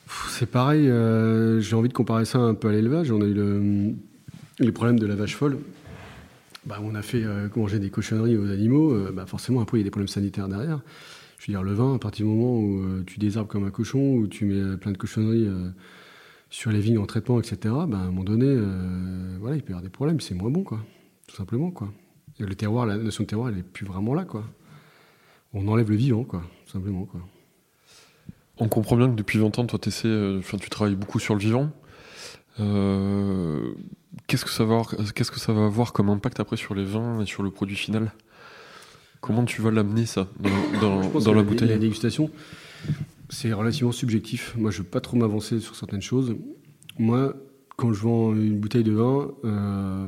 c'est 0.06 0.46
pareil, 0.50 0.88
euh, 0.88 1.61
j'ai 1.61 1.76
envie 1.76 1.88
de 1.88 1.94
comparer 1.94 2.25
ça 2.25 2.38
un 2.38 2.54
peu 2.54 2.68
à 2.68 2.73
l'élevage. 2.73 3.11
On 3.11 3.20
a 3.20 3.25
eu 3.25 3.34
le, 3.34 3.94
les 4.58 4.73
problèmes 4.73 4.99
de 4.99 5.06
la 5.06 5.14
vache 5.14 5.37
folle. 5.37 5.58
bah, 6.66 6.78
on 6.82 6.94
a 6.94 7.02
fait 7.02 7.23
euh, 7.25 7.49
manger 7.56 7.78
des 7.78 7.90
cochonneries 7.90 8.37
aux 8.37 8.50
animaux, 8.50 8.92
euh, 8.92 9.12
bah, 9.12 9.26
forcément 9.26 9.61
après 9.61 9.78
il 9.78 9.80
y 9.80 9.84
a 9.84 9.84
des 9.84 9.90
problèmes 9.90 10.08
sanitaires 10.08 10.49
derrière. 10.49 10.80
Je 11.38 11.46
veux 11.46 11.52
dire, 11.52 11.62
le 11.62 11.75
vin, 11.75 11.94
à 11.94 11.99
partir 11.99 12.26
du 12.26 12.32
moment 12.32 12.58
où 12.58 13.02
tu 13.04 13.18
désherbes 13.18 13.46
comme 13.46 13.64
un 13.64 13.70
cochon, 13.70 14.14
où 14.14 14.26
tu 14.26 14.46
mets 14.46 14.78
plein 14.78 14.92
de 14.92 14.96
cochonneries 14.96 15.46
sur 16.49 16.70
les 16.70 16.80
vignes 16.80 16.96
en 16.96 17.04
traitement, 17.04 17.38
etc., 17.38 17.58
bah, 17.87 17.99
à 17.99 18.00
un 18.00 18.06
moment 18.06 18.25
donné, 18.25 18.56
voilà, 19.40 19.56
il 19.56 19.62
peut 19.62 19.70
y 19.70 19.73
avoir 19.73 19.82
des 19.82 19.90
problèmes, 19.90 20.20
c'est 20.20 20.34
moins 20.34 20.49
bon, 20.49 20.62
quoi. 20.62 20.80
Tout 21.26 21.37
simplement, 21.37 21.70
quoi. 21.70 21.92
Le 22.38 22.54
terroir, 22.54 22.87
la 22.87 22.96
notion 22.96 23.25
de 23.25 23.28
terroir, 23.28 23.50
elle 23.50 23.56
n'est 23.56 23.62
plus 23.62 23.84
vraiment 23.84 24.14
là, 24.14 24.25
quoi. 24.25 24.44
On 25.52 25.68
enlève 25.68 25.90
le 25.90 25.96
vivant, 25.96 26.25
quoi, 26.25 26.42
tout 26.64 26.73
simplement, 26.73 27.04
quoi. 27.04 27.20
On 28.58 28.68
comprend 28.68 28.96
bien 28.96 29.08
que 29.11 29.14
depuis 29.16 29.38
20 29.38 29.58
ans, 29.58 29.66
toi, 29.66 29.78
euh, 30.04 30.38
enfin, 30.38 30.58
tu 30.58 30.70
travailles 30.70 30.94
beaucoup 30.94 31.18
sur 31.18 31.34
le 31.34 31.40
vivant. 31.40 31.70
Euh, 32.61 33.73
qu'est-ce 34.26 34.44
que 34.44 34.50
ça 34.50 34.64
va 34.64 34.75
avoir, 34.75 34.94
qu'est-ce 35.14 35.30
que 35.32 35.40
ça 35.40 35.52
va 35.52 35.64
avoir 35.64 35.92
comme 35.92 36.08
impact 36.08 36.38
après 36.40 36.56
sur 36.56 36.75
les 36.75 36.84
vins 36.84 37.20
et 37.20 37.26
sur 37.26 37.42
le 37.42 37.50
produit 37.50 37.76
final? 37.76 38.12
Comment 39.20 39.44
tu 39.44 39.61
vas 39.62 39.70
l'amener 39.70 40.06
ça 40.06 40.28
dans, 40.38 40.50
dans- 40.80 41.02
Je 41.02 41.08
pense 41.08 41.25
dans 41.25 41.32
que 41.32 41.37
la 41.37 41.42
La 41.42 41.49
bouteille? 41.49 41.78
dégustation, 41.78 42.30
c'est 43.28 43.52
relativement 43.52 43.92
subjectif. 43.92 44.54
Moi, 44.56 44.70
je 44.70 44.78
ne 44.78 44.82
veux 44.84 44.88
pas 44.88 45.00
trop 45.00 45.16
m'avancer 45.16 45.58
sur 45.58 45.75
certaines 45.75 46.02
choses. 46.02 46.37
Moi, 46.99 47.34
quand 47.76 47.92
je 47.92 48.00
vends 48.02 48.34
une 48.34 48.61
bouteille 48.61 48.84
de 48.84 48.92
vin, 48.92 49.32
euh, 49.44 50.06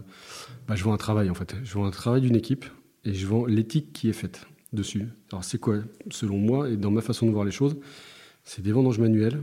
bah, 0.68 0.76
je 0.76 0.84
vends 0.84 0.92
un 0.92 0.98
travail 0.98 1.30
en 1.30 1.34
fait. 1.34 1.56
Je 1.64 1.74
vends 1.74 1.86
un 1.86 1.90
travail 1.90 2.20
d'une 2.20 2.36
équipe 2.36 2.64
et 3.04 3.12
je 3.12 3.26
vends 3.26 3.44
l'éthique 3.44 3.92
qui 3.92 4.08
est 4.08 4.12
faite 4.12 4.46
dessus. 4.72 5.08
Alors, 5.32 5.42
c'est 5.42 5.58
quoi 5.58 5.78
Selon 6.10 6.38
moi 6.38 6.68
et 6.70 6.76
dans 6.76 6.92
ma 6.92 7.00
façon 7.00 7.26
de 7.26 7.32
voir 7.32 7.44
les 7.44 7.50
choses, 7.50 7.76
c'est 8.46 8.62
des 8.62 8.72
vendanges 8.72 8.98
manuelles. 8.98 9.42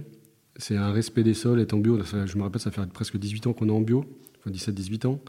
C'est 0.55 0.75
un 0.75 0.91
respect 0.91 1.21
des 1.23 1.33
sols, 1.35 1.59
être 1.59 1.73
en 1.73 1.77
bio. 1.77 1.99
Je 2.25 2.37
me 2.37 2.41
rappelle, 2.43 2.61
ça 2.61 2.71
fait 2.71 2.81
presque 2.91 3.17
18 3.17 3.47
ans 3.47 3.53
qu'on 3.53 3.67
est 3.69 3.71
en 3.71 3.81
bio, 3.81 4.05
enfin 4.39 4.49
17-18 4.51 5.05
ans. 5.05 5.19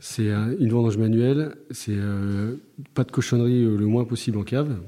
C'est 0.00 0.30
un- 0.32 0.52
une 0.58 0.70
vendange 0.70 0.96
manuelle, 0.98 1.56
c'est 1.70 1.94
euh, 1.96 2.56
pas 2.94 3.04
de 3.04 3.10
cochonnerie 3.12 3.64
euh, 3.64 3.76
le 3.76 3.86
moins 3.86 4.04
possible 4.04 4.38
en 4.38 4.44
cave, 4.44 4.78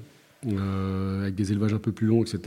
euh, 0.46 1.22
avec 1.22 1.34
des 1.34 1.50
élevages 1.50 1.75
un 1.75 1.78
peu 1.80 1.90
plus 1.92 2.06
longs, 2.06 2.22
etc. 2.22 2.38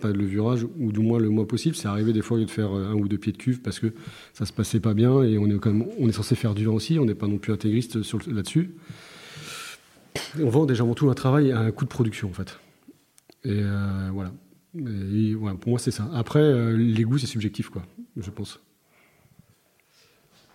Pas 0.00 0.12
de 0.12 0.16
levurage, 0.18 0.64
ou 0.78 0.92
du 0.92 1.00
moins 1.00 1.18
le 1.18 1.28
moins 1.28 1.44
possible. 1.44 1.74
C'est 1.74 1.88
arrivé 1.88 2.12
des 2.12 2.22
fois 2.22 2.38
de 2.38 2.46
faire 2.46 2.70
un 2.70 2.94
ou 2.94 3.08
deux 3.08 3.18
pieds 3.18 3.32
de 3.32 3.36
cuve 3.36 3.60
parce 3.62 3.80
que 3.80 3.92
ça 4.32 4.46
se 4.46 4.52
passait 4.52 4.80
pas 4.80 4.94
bien 4.94 5.22
et 5.24 5.38
on 5.38 5.46
est 5.50 5.58
quand 5.58 5.74
on 5.98 6.08
est 6.08 6.12
censé 6.12 6.34
faire 6.36 6.54
du 6.54 6.64
vin 6.66 6.72
aussi, 6.72 6.98
on 7.00 7.04
n'est 7.04 7.14
pas 7.16 7.26
non 7.26 7.38
plus 7.38 7.52
intégriste 7.52 7.96
là-dessus. 8.28 8.70
On 10.40 10.48
vend 10.48 10.66
déjà 10.66 10.84
avant 10.84 10.94
tout 10.94 11.10
un 11.10 11.14
travail 11.14 11.50
à 11.50 11.58
un 11.60 11.70
coût 11.72 11.84
de 11.84 11.90
production 11.90 12.28
en 12.30 12.32
fait. 12.32 12.58
Et 13.44 13.60
voilà. 14.12 14.32
Et, 14.76 15.34
Pour 15.60 15.70
moi 15.70 15.78
c'est 15.78 15.90
ça. 15.90 16.08
Après, 16.14 16.40
euh, 16.40 16.76
les 16.76 17.04
goûts 17.04 17.18
c'est 17.18 17.26
subjectif 17.26 17.68
quoi, 17.68 17.82
je 18.16 18.30
pense. 18.30 18.60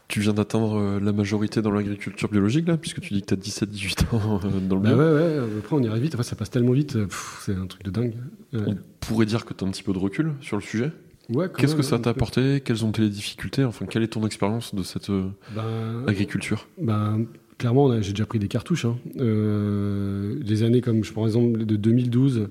Tu 0.08 0.22
viens 0.22 0.34
d'atteindre 0.34 0.76
euh, 0.80 1.00
la 1.00 1.14
majorité 1.14 1.62
dans 1.62 1.70
l'agriculture 1.72 2.30
biologique, 2.30 2.68
là, 2.68 2.78
puisque 2.78 3.00
tu 3.00 3.14
dis 3.14 3.22
que 3.22 3.28
tu 3.28 3.34
as 3.36 3.38
17-18 3.38 4.16
ans 4.16 4.40
euh, 4.44 4.60
dans 4.68 4.78
le 4.78 4.82
Bah 4.82 4.96
ouais, 4.96 5.14
ouais, 5.14 5.38
après 5.60 5.76
on 5.76 5.84
irait 5.84 6.00
vite, 6.00 6.16
enfin, 6.16 6.24
ça 6.24 6.36
passe 6.36 6.50
tellement 6.50 6.72
vite, 6.72 6.98
c'est 7.42 7.54
un 7.54 7.68
truc 7.68 7.84
de 7.84 7.92
dingue. 7.92 8.16
Ouais. 8.52 8.62
On 8.66 8.78
pourrait 9.02 9.28
dire 9.28 9.46
que 9.46 9.54
tu 9.54 9.64
as 9.64 9.68
un 9.68 9.72
petit 9.72 9.84
peu 9.84 9.94
de 9.94 10.00
recul 10.00 10.34
sur 10.42 10.58
le 10.58 10.64
sujet. 10.64 10.92
Ouais, 11.30 11.46
Qu'est-ce 11.56 11.76
que 11.76 11.84
ça 11.84 12.00
t'a 12.00 12.10
apporté? 12.10 12.60
Quelles 12.66 12.84
ont 12.84 12.90
été 12.90 13.04
les 13.04 13.10
difficultés? 13.10 13.64
Enfin, 13.64 13.86
quelle 13.86 14.02
est 14.02 14.08
ton 14.08 14.26
expérience 14.26 14.74
de 14.74 14.82
cette 14.82 15.12
Ben, 15.12 16.04
agriculture? 16.08 16.68
Ben, 16.82 17.28
clairement, 17.60 18.02
j'ai 18.02 18.14
déjà 18.14 18.26
pris 18.26 18.40
des 18.40 18.48
cartouches. 18.48 18.86
hein. 18.86 18.98
Euh, 19.20 20.40
des 20.44 20.64
années 20.64 20.82
comme, 20.82 21.04
je 21.04 21.12
prends 21.14 21.28
exemple, 21.28 21.66
de 21.66 21.76
2012, 21.76 22.50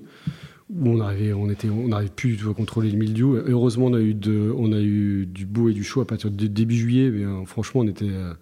on 0.73 0.99
arrivait, 0.99 1.33
on 1.33 1.49
était, 1.49 1.69
on 1.69 1.87
n'arrivait 1.87 2.11
plus 2.15 2.37
à 2.49 2.53
contrôler 2.53 2.91
le 2.91 2.97
mildiou. 2.97 3.35
Heureusement, 3.35 3.87
on 3.87 3.93
a 3.93 3.99
eu, 3.99 4.11
eu 4.13 5.25
du 5.25 5.45
beau 5.45 5.69
et 5.69 5.73
du 5.73 5.83
chaud 5.83 6.01
à 6.01 6.05
partir 6.05 6.29
de 6.31 6.47
début 6.47 6.75
juillet, 6.75 7.09
mais 7.09 7.25
euh, 7.25 7.45
franchement, 7.45 7.81
on 7.81 7.87
était, 7.87 8.09
euh, 8.09 8.33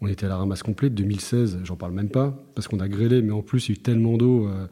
on 0.00 0.06
était 0.06 0.26
à 0.26 0.28
la 0.28 0.36
ramasse 0.36 0.62
complète. 0.62 0.94
2016, 0.94 1.60
j'en 1.64 1.76
parle 1.76 1.92
même 1.92 2.10
pas, 2.10 2.44
parce 2.54 2.68
qu'on 2.68 2.80
a 2.80 2.88
grêlé, 2.88 3.22
mais 3.22 3.32
en 3.32 3.42
plus, 3.42 3.68
il 3.68 3.72
y 3.72 3.74
a 3.74 3.78
eu 3.78 3.82
tellement 3.82 4.16
d'eau. 4.16 4.46
euh, 4.48 4.66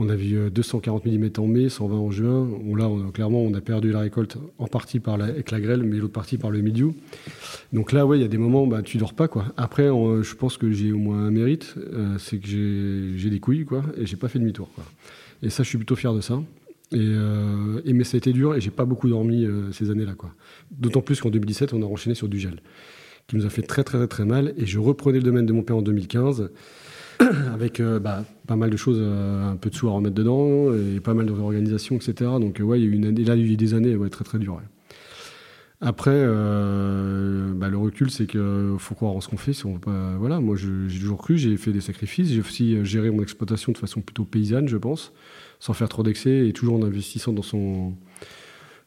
on 0.00 0.08
a 0.08 0.14
euh, 0.14 0.48
240 0.50 1.04
mm 1.04 1.30
en 1.38 1.46
mai, 1.46 1.68
120 1.68 1.96
en 1.96 2.10
juin. 2.10 2.48
Là, 2.76 2.88
clairement, 3.12 3.42
on 3.42 3.52
a 3.52 3.60
perdu 3.60 3.92
la 3.92 4.00
récolte 4.00 4.38
en 4.58 4.66
partie 4.66 5.00
avec 5.06 5.50
la 5.50 5.60
grêle, 5.60 5.82
mais 5.82 5.98
l'autre 5.98 6.14
partie 6.14 6.38
par 6.38 6.50
le 6.50 6.60
mildiou. 6.60 6.94
Donc 7.74 7.92
là, 7.92 8.06
ouais, 8.06 8.18
il 8.18 8.22
y 8.22 8.24
a 8.24 8.28
des 8.28 8.38
moments, 8.38 8.66
bah, 8.66 8.80
tu 8.82 8.96
dors 8.96 9.12
pas. 9.12 9.28
Après, 9.58 9.88
je 9.88 10.34
pense 10.34 10.56
que 10.56 10.72
j'ai 10.72 10.92
au 10.92 10.98
moins 10.98 11.26
un 11.26 11.30
mérite, 11.30 11.74
euh, 11.76 12.16
c'est 12.18 12.38
que 12.38 12.46
j'ai 13.16 13.30
des 13.30 13.40
couilles, 13.40 13.66
quoi, 13.66 13.84
et 13.98 14.06
j'ai 14.06 14.16
pas 14.16 14.28
fait 14.28 14.38
demi-tour. 14.38 14.70
Et 15.42 15.50
ça, 15.50 15.62
je 15.62 15.68
suis 15.68 15.78
plutôt 15.78 15.96
fier 15.96 16.12
de 16.14 16.20
ça. 16.20 16.40
Euh, 16.92 17.80
et 17.84 17.92
mais 17.92 18.04
ça 18.04 18.16
a 18.16 18.18
été 18.18 18.32
dur, 18.32 18.54
et 18.54 18.60
j'ai 18.60 18.70
pas 18.70 18.84
beaucoup 18.84 19.08
dormi 19.08 19.44
euh, 19.44 19.70
ces 19.72 19.90
années-là, 19.90 20.14
quoi. 20.14 20.34
D'autant 20.70 21.02
plus 21.02 21.20
qu'en 21.20 21.30
2017, 21.30 21.72
on 21.72 21.82
a 21.82 21.86
enchaîné 21.86 22.14
sur 22.14 22.28
du 22.28 22.38
gel, 22.38 22.60
qui 23.28 23.36
nous 23.36 23.46
a 23.46 23.50
fait 23.50 23.62
très, 23.62 23.84
très, 23.84 24.06
très, 24.08 24.24
mal. 24.24 24.54
Et 24.56 24.66
je 24.66 24.78
reprenais 24.78 25.18
le 25.18 25.24
domaine 25.24 25.46
de 25.46 25.52
mon 25.52 25.62
père 25.62 25.76
en 25.76 25.82
2015, 25.82 26.50
avec 27.52 27.80
euh, 27.80 28.00
bah, 28.00 28.24
pas 28.46 28.56
mal 28.56 28.70
de 28.70 28.76
choses, 28.76 29.00
un 29.00 29.56
peu 29.56 29.70
de 29.70 29.74
sous 29.74 29.88
à 29.88 29.92
remettre 29.92 30.14
dedans, 30.14 30.74
et 30.74 31.00
pas 31.00 31.14
mal 31.14 31.26
de 31.26 31.32
réorganisation, 31.32 31.96
etc. 31.96 32.12
Donc, 32.40 32.60
euh, 32.60 32.64
ouais, 32.64 32.80
il 32.80 32.84
y 32.84 32.88
a 32.88 32.96
eu 32.96 33.24
là, 33.24 33.36
il 33.36 33.46
y 33.46 33.50
a 33.50 33.52
eu 33.52 33.56
des 33.56 33.74
années, 33.74 33.94
ouais, 33.94 34.10
très, 34.10 34.24
très 34.24 34.38
dures. 34.38 34.60
Après, 35.82 36.12
euh, 36.12 37.54
bah, 37.54 37.70
le 37.70 37.78
recul, 37.78 38.10
c'est 38.10 38.26
qu'il 38.26 38.76
faut 38.78 38.94
croire 38.94 39.12
en 39.12 39.22
ce 39.22 39.28
qu'on 39.28 39.38
fait. 39.38 39.54
Si 39.54 39.64
on 39.64 39.78
pas, 39.78 40.14
voilà, 40.18 40.38
moi, 40.38 40.54
j'ai 40.56 40.98
toujours 40.98 41.16
cru, 41.16 41.38
j'ai 41.38 41.56
fait 41.56 41.72
des 41.72 41.80
sacrifices. 41.80 42.28
J'ai 42.28 42.40
aussi 42.40 42.76
euh, 42.76 42.84
géré 42.84 43.10
mon 43.10 43.22
exploitation 43.22 43.72
de 43.72 43.78
façon 43.78 44.02
plutôt 44.02 44.24
paysanne, 44.24 44.68
je 44.68 44.76
pense, 44.76 45.14
sans 45.58 45.72
faire 45.72 45.88
trop 45.88 46.02
d'excès 46.02 46.46
et 46.46 46.52
toujours 46.52 46.74
en 46.76 46.82
investissant 46.82 47.32
dans 47.32 47.42
son, 47.42 47.94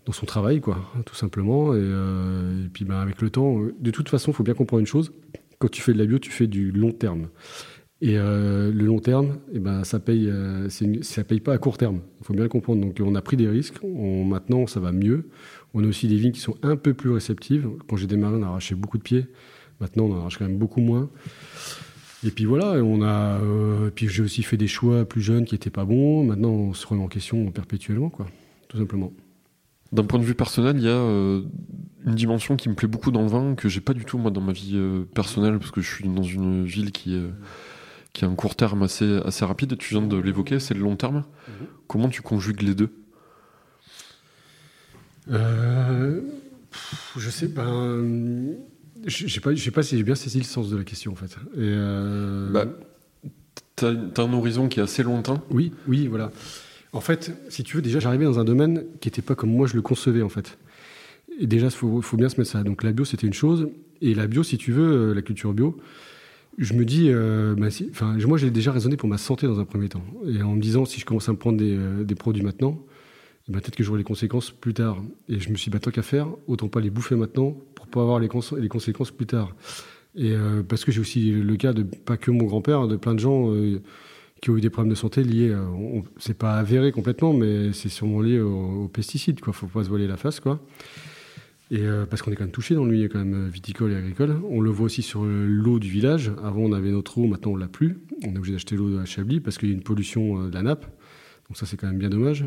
dans 0.06 0.14
son 0.14 0.28
travail, 0.28 0.62
quoi, 0.62 0.78
tout 1.04 1.16
simplement. 1.16 1.74
Et, 1.74 1.80
euh, 1.82 2.68
puis, 2.72 2.86
bah, 2.86 3.02
avec 3.02 3.24
le 3.24 3.32
temps, 3.32 3.60
de 3.80 3.92
toute 3.92 4.10
façon, 4.10 4.30
il 4.30 4.36
faut 4.36 4.44
bien 4.44 4.54
comprendre 4.54 4.82
une 4.82 4.88
chose. 4.88 5.14
Quand 5.58 5.72
tu 5.72 5.82
fais 5.82 5.94
de 5.94 5.98
la 5.98 6.06
bio, 6.06 6.20
tu 6.20 6.30
fais 6.30 6.46
du 6.46 6.72
long 6.72 6.92
terme. 6.92 7.30
Et 8.02 8.18
le 8.18 8.72
long 8.72 9.00
terme, 9.00 9.38
eh 9.54 9.60
ben, 9.60 9.86
ça 9.86 9.98
paye, 9.98 10.30
ça 10.68 11.24
paye 11.24 11.40
pas 11.40 11.54
à 11.54 11.58
court 11.58 11.78
terme. 11.78 12.02
Il 12.20 12.26
faut 12.26 12.34
bien 12.34 12.50
comprendre. 12.50 12.82
Donc, 12.82 13.00
on 13.00 13.16
a 13.16 13.22
pris 13.22 13.38
des 13.38 13.48
risques. 13.48 13.82
Maintenant, 13.82 14.68
ça 14.68 14.82
va 14.82 14.92
mieux. 14.92 15.30
On 15.74 15.84
a 15.84 15.88
aussi 15.88 16.08
des 16.08 16.18
vignes 16.18 16.32
qui 16.32 16.40
sont 16.40 16.56
un 16.62 16.76
peu 16.76 16.94
plus 16.94 17.10
réceptives. 17.10 17.68
Quand 17.88 17.96
j'ai 17.96 18.08
démarré, 18.08 18.36
on 18.38 18.44
arrachait 18.44 18.76
beaucoup 18.76 18.98
de 18.98 19.04
pieds. 19.04 19.26
Maintenant, 19.80 20.06
on 20.06 20.14
en 20.14 20.20
arrache 20.20 20.38
quand 20.38 20.46
même 20.46 20.58
beaucoup 20.58 20.82
moins. 20.82 21.10
Et 22.26 22.32
puis 22.32 22.46
voilà, 22.46 22.82
on 22.84 23.02
a. 23.02 23.40
euh, 23.42 23.90
puis 23.94 24.08
j'ai 24.08 24.24
aussi 24.24 24.44
fait 24.44 24.56
des 24.56 24.68
choix 24.68 25.04
plus 25.04 25.22
jeunes 25.22 25.46
qui 25.46 25.56
étaient 25.56 25.70
pas 25.70 25.84
bons. 25.84 26.24
Maintenant, 26.24 26.52
on 26.52 26.74
se 26.74 26.86
remet 26.88 27.04
en 27.04 27.08
question 27.08 27.52
perpétuellement, 27.52 28.10
quoi. 28.10 28.28
Tout 28.70 28.78
simplement. 28.78 29.12
D'un 29.92 30.06
point 30.06 30.20
de 30.20 30.24
vue 30.24 30.36
personnel, 30.36 30.78
il 30.78 30.84
y 30.84 30.88
a 30.88 30.92
euh, 30.92 31.42
une 32.06 32.16
dimension 32.16 32.56
qui 32.56 32.70
me 32.70 32.76
plaît 32.76 32.88
beaucoup 32.88 33.12
dans 33.12 33.22
le 33.22 33.28
vin 33.28 33.56
que 33.56 33.68
j'ai 33.68 33.82
pas 33.82 33.94
du 33.94 34.06
tout 34.06 34.18
moi 34.18 34.32
dans 34.32 34.42
ma 34.42 34.54
vie 34.54 34.72
euh, 34.76 35.04
personnelle 35.14 35.60
parce 35.60 35.72
que 35.72 35.82
je 35.82 35.94
suis 35.94 36.08
dans 36.08 36.24
une 36.24 36.64
ville 36.66 36.92
qui 36.92 37.20
qui 38.14 38.26
a 38.26 38.28
un 38.28 38.36
court 38.36 38.56
terme 38.56 38.84
assez 38.84 39.18
assez 39.26 39.44
rapide. 39.44 39.78
Tu 39.78 39.94
viens 39.96 40.06
de 40.06 40.18
l'évoquer, 40.18 40.60
c'est 40.60 40.74
le 40.76 40.82
long 40.82 40.96
terme. 40.96 41.26
Comment 41.88 42.10
tu 42.10 42.22
conjugues 42.22 42.62
les 42.62 42.74
deux? 42.76 43.03
Euh, 45.32 46.22
je 47.18 47.30
sais 47.30 47.50
pas. 47.50 47.66
euh, 47.68 48.54
Je 49.06 49.28
je 49.28 49.34
sais 49.34 49.40
pas, 49.40 49.54
je 49.54 49.64
sais 49.64 49.72
pas 49.72 49.84
si 49.84 49.98
j'ai 49.98 50.04
bien 50.04 50.16
saisi 50.16 50.38
le 50.40 50.44
sens 50.44 50.70
de 50.70 50.78
la 50.78 50.84
question 50.84 51.12
en 51.12 51.16
fait. 51.16 51.36
Et 51.56 51.60
euh, 51.60 52.50
Bah, 52.52 52.66
T'as 53.76 53.94
t'as 53.96 54.24
un 54.24 54.34
horizon 54.34 54.68
qui 54.68 54.80
est 54.80 54.84
assez 54.84 55.02
lointain. 55.04 55.42
Oui, 55.50 55.72
oui, 55.88 56.08
voilà. 56.08 56.32
En 56.94 57.02
fait, 57.02 57.32
si 57.50 57.64
tu 57.64 57.76
veux, 57.78 57.82
déjà, 57.82 58.00
j'arrivais 58.00 58.26
dans 58.26 58.38
un 58.40 58.44
domaine 58.44 58.84
qui 59.02 59.08
n'était 59.08 59.24
pas 59.24 59.34
comme 59.34 59.50
moi 59.50 59.66
je 59.66 59.74
le 59.76 59.82
concevais, 59.82 60.22
en 60.22 60.30
fait. 60.30 60.58
Et 61.40 61.48
déjà, 61.48 61.66
il 61.68 61.72
faut, 61.72 62.02
faut 62.04 62.18
bien 62.18 62.30
se 62.30 62.40
mettre 62.40 62.52
ça. 62.52 62.62
Donc, 62.64 62.84
la 62.84 62.92
bio, 62.92 63.04
c'était 63.04 63.26
une 63.26 63.34
chose. 63.34 63.70
Et 64.02 64.14
la 64.14 64.28
bio, 64.28 64.44
si 64.44 64.58
tu 64.60 64.72
veux, 64.72 65.14
la 65.14 65.24
culture 65.24 65.54
bio, 65.54 65.76
je 66.60 66.74
me 66.76 66.86
dis, 66.86 67.08
euh, 67.10 67.56
bah, 67.58 67.72
si- 67.72 67.90
moi, 68.28 68.38
j'ai 68.38 68.52
déjà 68.52 68.72
raisonné 68.72 68.96
pour 68.96 69.10
ma 69.10 69.18
santé 69.18 69.48
dans 69.48 69.60
un 69.60 69.66
premier 69.66 69.90
temps. 69.90 70.04
Et 70.28 70.44
en 70.44 70.54
me 70.56 70.62
disant, 70.62 70.86
si 70.86 71.00
je 71.00 71.06
commence 71.06 71.28
à 71.28 71.32
me 71.32 71.38
prendre 71.38 71.58
des, 71.58 71.76
des 72.06 72.16
produits 72.16 72.44
maintenant, 72.44 72.80
ben, 73.48 73.60
peut-être 73.60 73.76
que 73.76 73.84
j'aurai 73.84 73.98
les 74.00 74.04
conséquences 74.04 74.52
plus 74.52 74.74
tard. 74.74 75.02
Et 75.28 75.40
je 75.40 75.50
me 75.50 75.56
suis 75.56 75.70
dit, 75.70 75.74
bah, 75.74 75.80
tant 75.80 75.92
qu'à 75.92 76.02
faire, 76.02 76.28
autant 76.48 76.70
pas 76.70 76.80
les 76.80 76.90
bouffer 76.90 77.16
maintenant 77.16 77.58
pour 77.76 77.88
pas 77.88 78.02
avoir 78.02 78.20
les, 78.20 78.28
cons- 78.28 78.56
les 78.58 78.70
conséquences 78.70 79.12
plus 79.12 79.26
tard. 79.26 79.56
Et 80.16 80.32
euh, 80.32 80.64
parce 80.64 80.86
que 80.86 80.92
j'ai 80.92 81.02
aussi 81.02 81.32
le 81.32 81.56
cas 81.58 81.74
de, 81.74 81.84
pas 81.84 82.18
que 82.18 82.32
mon 82.32 82.46
grand-père, 82.46 82.88
de 82.88 82.96
plein 82.96 83.16
de 83.16 83.20
gens 83.20 83.52
euh, 83.52 83.82
qui 84.42 84.50
ont 84.50 84.58
eu 84.58 84.62
des 84.62 84.70
problèmes 84.70 84.92
de 84.92 84.96
santé 84.96 85.24
liés, 85.24 85.50
euh, 85.50 86.02
c'est 86.18 86.38
pas 86.38 86.54
avéré 86.56 86.92
complètement, 86.92 87.34
mais 87.34 87.74
c'est 87.74 87.90
sûrement 87.90 88.22
lié 88.22 88.40
aux, 88.40 88.84
aux 88.84 88.88
pesticides, 88.88 89.40
quoi. 89.42 89.54
Faut 89.54 89.68
pas 89.68 89.84
se 89.84 89.90
voiler 89.90 90.08
la 90.08 90.18
face. 90.18 90.42
Et 91.72 91.82
parce 92.08 92.22
qu'on 92.22 92.32
est 92.32 92.36
quand 92.36 92.44
même 92.44 92.52
touché 92.52 92.76
dans 92.76 92.86
le 92.86 92.92
milieu 92.92 93.08
quand 93.08 93.18
même 93.18 93.48
viticole 93.48 93.94
et 93.94 93.96
agricole. 93.96 94.36
On 94.48 94.62
le 94.62 94.70
voit 94.70 94.86
aussi 94.86 95.02
sur 95.02 95.24
l'eau 95.26 95.80
du 95.80 95.90
village. 95.90 96.32
Avant, 96.44 96.62
on 96.62 96.74
avait 96.74 96.92
notre 96.92 97.18
eau, 97.18 97.26
maintenant 97.26 97.54
on 97.54 97.56
l'a 97.56 97.68
plus. 97.68 97.98
On 98.28 98.34
est 98.34 98.38
obligé 98.38 98.54
d'acheter 98.54 98.76
l'eau 98.76 99.00
à 99.00 99.06
Chablis 99.06 99.40
parce 99.40 99.58
qu'il 99.58 99.70
y 99.70 99.72
a 99.72 99.76
une 99.76 99.82
pollution 99.82 100.50
de 100.50 100.54
la 100.54 100.62
nappe. 100.62 100.86
Donc 101.48 101.58
ça, 101.58 101.66
c'est 101.66 101.76
quand 101.78 101.88
même 101.88 101.98
bien 101.98 102.10
dommage. 102.10 102.46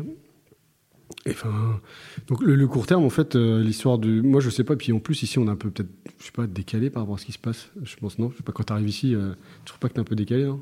Enfin, 1.29 1.79
donc 2.27 2.41
le, 2.41 2.67
court 2.67 2.85
terme, 2.85 3.03
en 3.03 3.09
fait, 3.09 3.35
euh, 3.35 3.61
l'histoire 3.61 3.97
de, 3.97 4.21
moi 4.21 4.39
je 4.41 4.49
sais 4.49 4.63
pas. 4.63 4.75
Puis 4.75 4.91
en 4.91 4.99
plus 4.99 5.23
ici, 5.23 5.39
on 5.39 5.47
est 5.47 5.49
un 5.49 5.55
peu 5.55 5.69
peut-être, 5.69 5.89
je 6.19 6.25
sais 6.25 6.31
pas, 6.31 6.47
décalé 6.47 6.89
par 6.89 7.03
rapport 7.03 7.15
à 7.15 7.17
ce 7.17 7.25
qui 7.25 7.31
se 7.33 7.39
passe. 7.39 7.69
Je 7.83 7.95
pense 7.97 8.19
non. 8.19 8.29
Je 8.31 8.37
sais 8.37 8.43
pas 8.43 8.51
quand 8.51 8.63
tu 8.63 8.73
arrives 8.73 8.89
ici, 8.89 9.15
euh, 9.15 9.31
tu 9.63 9.65
trouves 9.67 9.79
pas 9.79 9.89
que 9.89 9.93
t'es 9.95 9.99
un 9.99 10.05
peu 10.05 10.15
décalé, 10.15 10.45
non? 10.45 10.61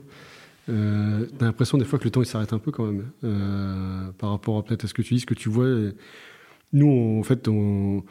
Euh, 0.70 1.28
T'as 1.38 1.46
l'impression 1.46 1.78
des 1.78 1.86
fois 1.86 2.00
que 2.00 2.04
le 2.06 2.10
temps 2.12 2.22
il 2.22 2.26
s'arrête 2.26 2.52
un 2.54 2.58
peu 2.60 2.72
quand 2.72 2.86
même 2.86 3.06
euh, 3.24 4.12
par 4.18 4.32
rapport 4.32 4.58
à 4.58 4.64
peut-être 4.64 4.86
à 4.86 4.88
ce 4.88 4.94
que 4.96 5.02
tu 5.04 5.14
dis, 5.16 5.20
ce 5.20 5.26
que 5.28 5.36
tu 5.36 5.50
vois. 5.50 5.68
Nous, 6.74 6.88
on- 6.88 7.20
en 7.20 7.24
fait, 7.24 7.48
on, 7.48 8.04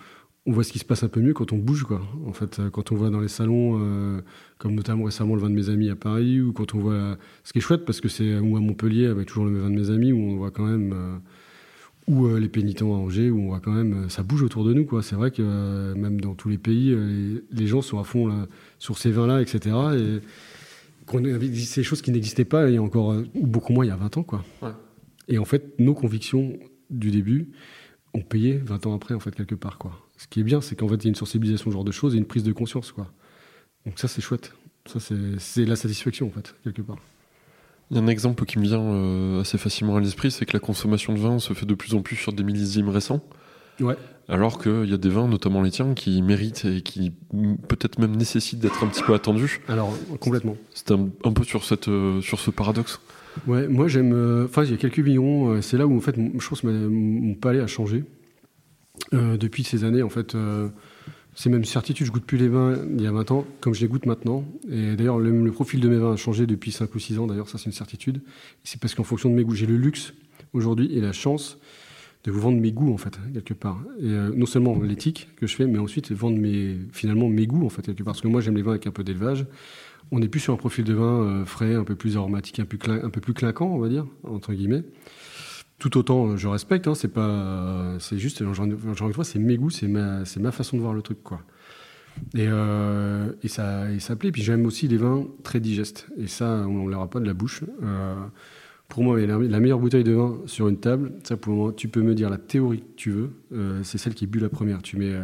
voit 0.46 0.62
ce 0.64 0.72
qui 0.72 0.78
se 0.78 0.84
passe 0.84 1.02
un 1.02 1.08
peu 1.08 1.20
mieux 1.20 1.32
quand 1.34 1.52
on 1.52 1.58
bouge, 1.58 1.84
quoi. 1.84 2.02
En 2.26 2.32
fait, 2.32 2.58
euh, 2.60 2.70
quand 2.70 2.92
on 2.92 2.96
voit 2.96 3.10
dans 3.10 3.20
les 3.20 3.28
salons, 3.28 4.22
comme 4.58 4.74
notamment 4.74 5.04
récemment 5.04 5.34
le 5.34 5.40
vin 5.40 5.50
de 5.50 5.54
mes 5.54 5.68
amis 5.70 5.90
à 5.90 5.96
Paris, 5.96 6.40
ou 6.40 6.52
quand 6.52 6.74
on 6.74 6.78
voit. 6.80 7.16
Ce 7.44 7.52
qui 7.52 7.58
est 7.58 7.62
chouette, 7.62 7.84
parce 7.84 8.00
que 8.00 8.08
c'est. 8.08 8.38
Ou 8.38 8.56
à 8.56 8.60
Montpellier, 8.60 9.06
avec 9.06 9.28
toujours 9.28 9.46
le 9.46 9.58
vin 9.60 9.70
de 9.70 9.74
mes 9.76 9.90
amis, 9.90 10.12
où 10.12 10.18
on 10.18 10.36
voit 10.36 10.50
quand 10.50 10.66
même. 10.66 11.20
Ou 12.06 12.26
euh, 12.26 12.38
les 12.38 12.48
pénitents 12.48 12.94
à 12.94 12.98
Angers, 12.98 13.30
où 13.30 13.40
on 13.40 13.46
voit 13.48 13.60
quand 13.60 13.72
même. 13.72 14.04
euh, 14.04 14.08
ça 14.08 14.22
bouge 14.22 14.42
autour 14.42 14.64
de 14.64 14.74
nous, 14.74 14.84
quoi. 14.84 15.02
C'est 15.02 15.14
vrai 15.14 15.30
que 15.30 15.42
euh, 15.42 15.94
même 15.94 16.20
dans 16.20 16.34
tous 16.34 16.48
les 16.48 16.58
pays, 16.58 16.90
euh, 16.90 17.40
les, 17.50 17.66
gens 17.66 17.82
sont 17.82 17.98
à 17.98 18.04
fond 18.04 18.26
là, 18.26 18.46
sur 18.78 18.98
ces 18.98 19.10
vins-là, 19.10 19.40
etc. 19.40 19.76
Et 19.96 20.20
qu'on 21.06 21.20
des 21.20 21.82
choses 21.82 22.02
qui 22.02 22.10
n'existaient 22.10 22.44
pas 22.44 22.68
il 22.68 22.74
y 22.74 22.76
a 22.76 22.82
encore. 22.82 23.14
ou 23.34 23.46
beaucoup 23.46 23.72
moins 23.72 23.84
il 23.84 23.88
y 23.88 23.92
a 23.92 23.96
20 23.96 24.18
ans, 24.18 24.22
quoi. 24.22 24.44
Ouais. 24.62 24.70
Et 25.28 25.38
en 25.38 25.44
fait, 25.44 25.78
nos 25.78 25.94
convictions 25.94 26.58
du 26.90 27.10
début 27.10 27.48
ont 28.12 28.20
payé 28.20 28.58
20 28.58 28.86
ans 28.86 28.94
après, 28.94 29.14
en 29.14 29.20
fait, 29.20 29.34
quelque 29.34 29.54
part, 29.54 29.78
quoi. 29.78 29.98
Ce 30.16 30.28
qui 30.28 30.40
est 30.40 30.44
bien, 30.44 30.60
c'est 30.60 30.76
qu'en 30.76 30.88
fait, 30.88 30.96
il 30.96 31.04
y 31.04 31.06
a 31.06 31.10
une 31.10 31.14
sensibilisation 31.14 31.70
au 31.70 31.72
genre 31.72 31.84
de 31.84 31.92
choses 31.92 32.14
et 32.14 32.18
une 32.18 32.26
prise 32.26 32.44
de 32.44 32.52
conscience, 32.52 32.92
quoi. 32.92 33.10
Donc 33.86 33.98
ça, 33.98 34.08
c'est 34.08 34.20
chouette. 34.20 34.52
Ça, 34.86 34.98
c'est 35.38 35.64
la 35.64 35.76
satisfaction, 35.76 36.26
en 36.26 36.30
fait, 36.30 36.54
quelque 36.62 36.82
part. 36.82 36.98
Il 37.90 37.96
y 37.96 38.00
a 38.00 38.02
un 38.02 38.06
exemple 38.06 38.44
qui 38.46 38.58
me 38.58 38.64
vient 38.64 38.80
euh, 38.80 39.40
assez 39.42 39.58
facilement 39.58 39.96
à 39.96 40.00
l'esprit, 40.00 40.30
c'est 40.30 40.46
que 40.46 40.54
la 40.54 40.60
consommation 40.60 41.12
de 41.12 41.18
vin 41.18 41.38
se 41.38 41.52
fait 41.52 41.66
de 41.66 41.74
plus 41.74 41.94
en 41.94 42.00
plus 42.02 42.16
sur 42.16 42.32
des 42.32 42.42
millésimes 42.42 42.88
récents. 42.88 43.22
Ouais. 43.80 43.96
Alors 44.28 44.58
qu'il 44.58 44.86
y 44.88 44.94
a 44.94 44.96
des 44.96 45.10
vins, 45.10 45.28
notamment 45.28 45.60
les 45.60 45.70
tiens, 45.70 45.92
qui 45.94 46.22
méritent 46.22 46.64
et 46.64 46.80
qui 46.80 47.12
peut-être 47.68 47.98
même 47.98 48.16
nécessitent 48.16 48.60
d'être 48.60 48.82
un 48.82 48.88
petit 48.88 49.02
peu 49.02 49.12
attendus. 49.12 49.60
Alors, 49.68 49.92
complètement. 50.18 50.56
C'est 50.72 50.92
un, 50.92 51.08
un 51.24 51.32
peu 51.32 51.44
sur, 51.44 51.64
cette, 51.64 51.88
euh, 51.88 52.22
sur 52.22 52.40
ce 52.40 52.50
paradoxe. 52.50 53.00
Ouais, 53.46 53.68
moi, 53.68 53.86
j'aime... 53.86 54.12
euh, 54.14 54.46
Enfin, 54.46 54.64
il 54.64 54.70
y 54.70 54.74
a 54.74 54.76
quelques 54.78 55.06
euh, 55.06 55.60
c'est 55.60 55.76
là 55.76 55.86
où, 55.86 55.94
en 55.96 56.00
fait, 56.00 56.16
je 56.16 56.48
pense 56.48 56.62
que 56.62 56.66
mon 56.66 57.34
palais 57.34 57.60
a 57.60 57.66
changé. 57.66 58.04
Euh, 59.12 59.36
depuis 59.36 59.62
ces 59.62 59.84
années, 59.84 60.02
en 60.02 60.08
fait... 60.08 60.34
euh, 60.34 60.68
c'est 61.34 61.50
même 61.50 61.60
une 61.60 61.64
certitude, 61.64 62.06
je 62.06 62.12
goûte 62.12 62.24
plus 62.24 62.38
les 62.38 62.48
vins 62.48 62.78
il 62.96 63.02
y 63.02 63.06
a 63.06 63.12
20 63.12 63.30
ans 63.32 63.44
comme 63.60 63.74
je 63.74 63.80
les 63.80 63.88
goûte 63.88 64.06
maintenant. 64.06 64.44
Et 64.70 64.96
d'ailleurs, 64.96 65.18
le, 65.18 65.50
profil 65.50 65.80
de 65.80 65.88
mes 65.88 65.98
vins 65.98 66.12
a 66.12 66.16
changé 66.16 66.46
depuis 66.46 66.72
5 66.72 66.94
ou 66.94 66.98
6 66.98 67.18
ans, 67.18 67.26
d'ailleurs, 67.26 67.48
ça 67.48 67.58
c'est 67.58 67.66
une 67.66 67.72
certitude. 67.72 68.20
C'est 68.62 68.80
parce 68.80 68.94
qu'en 68.94 69.04
fonction 69.04 69.28
de 69.30 69.34
mes 69.34 69.44
goûts, 69.44 69.54
j'ai 69.54 69.66
le 69.66 69.76
luxe 69.76 70.14
aujourd'hui 70.52 70.92
et 70.96 71.00
la 71.00 71.12
chance 71.12 71.58
de 72.24 72.30
vous 72.30 72.40
vendre 72.40 72.58
mes 72.58 72.72
goûts, 72.72 72.92
en 72.92 72.96
fait, 72.96 73.18
quelque 73.32 73.52
part. 73.52 73.78
Et 74.00 74.06
euh, 74.06 74.32
non 74.34 74.46
seulement 74.46 74.80
l'éthique 74.80 75.28
que 75.36 75.46
je 75.46 75.54
fais, 75.54 75.66
mais 75.66 75.78
ensuite 75.78 76.10
vendre 76.12 76.38
mes, 76.38 76.78
finalement 76.92 77.28
mes 77.28 77.46
goûts, 77.46 77.66
en 77.66 77.68
fait, 77.68 77.82
quelque 77.82 78.02
part. 78.02 78.14
Parce 78.14 78.22
que 78.22 78.28
moi, 78.28 78.40
j'aime 78.40 78.56
les 78.56 78.62
vins 78.62 78.70
avec 78.70 78.86
un 78.86 78.92
peu 78.92 79.04
d'élevage. 79.04 79.44
On 80.10 80.20
n'est 80.20 80.28
plus 80.28 80.40
sur 80.40 80.54
un 80.54 80.56
profil 80.56 80.84
de 80.84 80.94
vin 80.94 81.20
euh, 81.20 81.44
frais, 81.44 81.74
un 81.74 81.84
peu 81.84 81.96
plus 81.96 82.16
aromatique, 82.16 82.60
un 82.60 82.64
peu, 82.64 82.78
un 82.90 83.10
peu 83.10 83.20
plus 83.20 83.34
clinquant, 83.34 83.66
on 83.66 83.78
va 83.78 83.88
dire, 83.88 84.06
entre 84.22 84.54
guillemets. 84.54 84.84
Tout 85.78 85.96
autant, 85.98 86.28
euh, 86.28 86.36
je 86.36 86.48
respecte, 86.48 86.86
hein, 86.86 86.94
c'est 86.94 87.12
pas, 87.12 87.96
c'est 87.98 88.18
juste, 88.18 88.44
genre, 88.52 88.66
une 88.66 89.12
fois, 89.12 89.24
c'est 89.24 89.38
mes 89.38 89.56
goûts, 89.56 89.70
c'est 89.70 89.88
ma, 89.88 90.24
façon 90.52 90.76
de 90.76 90.82
voir 90.82 90.94
le 90.94 91.02
truc, 91.02 91.22
quoi. 91.22 91.40
Et, 92.34 92.46
euh, 92.48 93.32
et 93.42 93.48
ça, 93.48 93.90
et 93.90 94.00
ça 94.00 94.16
plaît. 94.16 94.32
Puis 94.32 94.42
j'aime 94.42 94.66
aussi 94.66 94.88
les 94.88 94.96
vins 94.96 95.26
très 95.42 95.60
digestes. 95.60 96.06
Et 96.16 96.26
ça, 96.26 96.64
on 96.66 96.86
ne 96.86 96.90
l'aura 96.90 97.10
pas 97.10 97.20
de 97.20 97.26
la 97.26 97.34
bouche. 97.34 97.64
Euh, 97.82 98.14
pour 98.88 99.02
moi, 99.02 99.18
la, 99.20 99.60
meilleure 99.60 99.80
bouteille 99.80 100.04
de 100.04 100.12
vin 100.12 100.38
sur 100.46 100.68
une 100.68 100.78
table, 100.78 101.12
ça, 101.24 101.36
pour 101.36 101.54
moi, 101.54 101.72
tu 101.76 101.88
peux 101.88 102.02
me 102.02 102.14
dire 102.14 102.30
la 102.30 102.38
théorie 102.38 102.80
que 102.80 102.94
tu 102.96 103.10
veux. 103.10 103.30
euh, 103.52 103.80
c'est 103.82 103.98
celle 103.98 104.14
qui 104.14 104.24
est 104.24 104.28
bu 104.28 104.38
la 104.38 104.48
première. 104.48 104.82
Tu 104.82 104.96
mets 104.96 105.14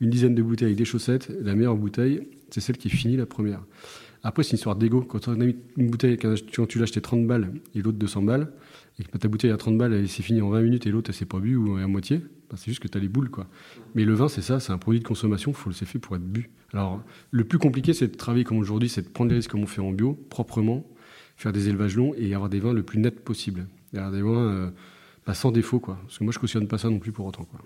une 0.00 0.10
dizaine 0.10 0.34
de 0.34 0.42
bouteilles 0.42 0.66
avec 0.66 0.78
des 0.78 0.84
chaussettes. 0.84 1.32
La 1.40 1.54
meilleure 1.54 1.76
bouteille, 1.76 2.28
c'est 2.50 2.60
celle 2.60 2.76
qui 2.76 2.90
finit 2.90 3.16
la 3.16 3.26
première. 3.26 3.60
Après, 4.22 4.42
c'est 4.42 4.52
une 4.52 4.56
histoire 4.56 4.76
d'ego. 4.76 5.02
Quand 5.02 5.28
quand 5.28 6.66
tu 6.66 6.78
l'as 6.78 6.82
acheté 6.82 7.00
30 7.00 7.26
balles 7.26 7.52
et 7.74 7.82
l'autre 7.82 7.98
200 7.98 8.22
balles, 8.22 8.50
et 8.98 9.04
que 9.04 9.18
ta 9.18 9.28
bouteille 9.28 9.50
à 9.50 9.56
30 9.56 9.76
balles, 9.76 9.92
elle 9.92 10.08
s'est 10.08 10.22
finie 10.22 10.40
en 10.40 10.50
20 10.50 10.62
minutes 10.62 10.86
et 10.86 10.90
l'autre, 10.90 11.10
elle 11.10 11.16
s'est 11.16 11.24
pas 11.24 11.40
bu 11.40 11.56
ou 11.56 11.76
à 11.76 11.86
moitié, 11.86 12.22
c'est 12.56 12.70
juste 12.70 12.80
que 12.80 12.88
tu 12.88 12.98
as 12.98 13.00
les 13.00 13.08
boules. 13.08 13.30
quoi. 13.30 13.46
Mais 13.94 14.04
le 14.04 14.14
vin, 14.14 14.28
c'est 14.28 14.42
ça, 14.42 14.60
c'est 14.60 14.72
un 14.72 14.78
produit 14.78 15.00
de 15.00 15.06
consommation, 15.06 15.52
faut, 15.52 15.72
c'est 15.72 15.86
fait 15.86 15.98
pour 15.98 16.16
être 16.16 16.24
bu. 16.24 16.50
Alors, 16.72 17.02
le 17.30 17.44
plus 17.44 17.58
compliqué, 17.58 17.92
c'est 17.92 18.08
de 18.08 18.16
travailler 18.16 18.44
comme 18.44 18.58
aujourd'hui, 18.58 18.88
c'est 18.88 19.02
de 19.02 19.08
prendre 19.08 19.30
les 19.30 19.36
risques 19.36 19.50
comme 19.50 19.62
on 19.62 19.66
fait 19.66 19.80
en 19.80 19.92
bio, 19.92 20.14
proprement, 20.30 20.84
faire 21.36 21.52
des 21.52 21.68
élevages 21.68 21.96
longs 21.96 22.14
et 22.16 22.34
avoir 22.34 22.48
des 22.50 22.60
vins 22.60 22.72
le 22.72 22.82
plus 22.82 22.98
net 22.98 23.20
possible. 23.20 23.66
Et 23.92 23.98
avoir 23.98 24.12
des 24.12 24.22
vins 24.22 24.30
euh, 24.30 24.70
bah, 25.26 25.34
sans 25.34 25.52
défaut, 25.52 25.80
quoi. 25.80 25.98
Parce 26.02 26.18
que 26.18 26.24
moi, 26.24 26.32
je 26.32 26.38
cautionne 26.38 26.66
pas 26.66 26.78
ça 26.78 26.90
non 26.90 26.98
plus 26.98 27.12
pour 27.12 27.26
autant. 27.26 27.44
Quoi. 27.44 27.60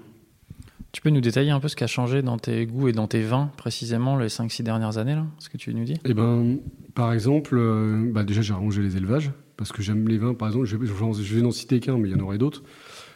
Tu 0.93 1.03
peux 1.03 1.11
nous 1.11 1.21
détailler 1.21 1.51
un 1.51 1.61
peu 1.61 1.69
ce 1.69 1.77
qui 1.77 1.85
a 1.85 1.89
changé 1.89 2.23
dans 2.23 2.39
tes 2.39 2.67
goûts 2.67 2.89
et 2.89 2.93
dans 2.93 3.07
tes 3.07 3.23
vins, 3.23 3.51
précisément, 3.57 4.17
les 4.17 4.29
5-6 4.29 4.63
dernières 4.63 4.99
années, 4.99 5.15
là 5.15 5.27
Ce 5.39 5.49
que 5.49 5.59
tu 5.59 5.71
veux 5.71 5.79
nous 5.79 5.85
dire 5.85 5.99
Eh 6.05 6.15
ben, 6.15 6.59
par 6.95 7.13
exemple, 7.13 7.57
euh, 7.59 8.11
bah 8.13 8.25
déjà 8.25 8.41
j'ai 8.41 8.55
arrangé 8.55 8.83
les 8.83 8.97
élevages 8.97 9.31
parce 9.59 9.73
que 9.73 9.83
j'aime 9.83 10.09
les 10.09 10.17
vins. 10.17 10.33
Par 10.33 10.49
exemple, 10.49 10.65
je 10.65 10.77
vais, 10.77 11.43
n'en 11.43 11.51
citer 11.51 11.81
qu'un, 11.81 11.99
mais 11.99 12.09
il 12.09 12.13
y 12.13 12.15
en 12.15 12.25
aurait 12.25 12.39
d'autres. 12.39 12.63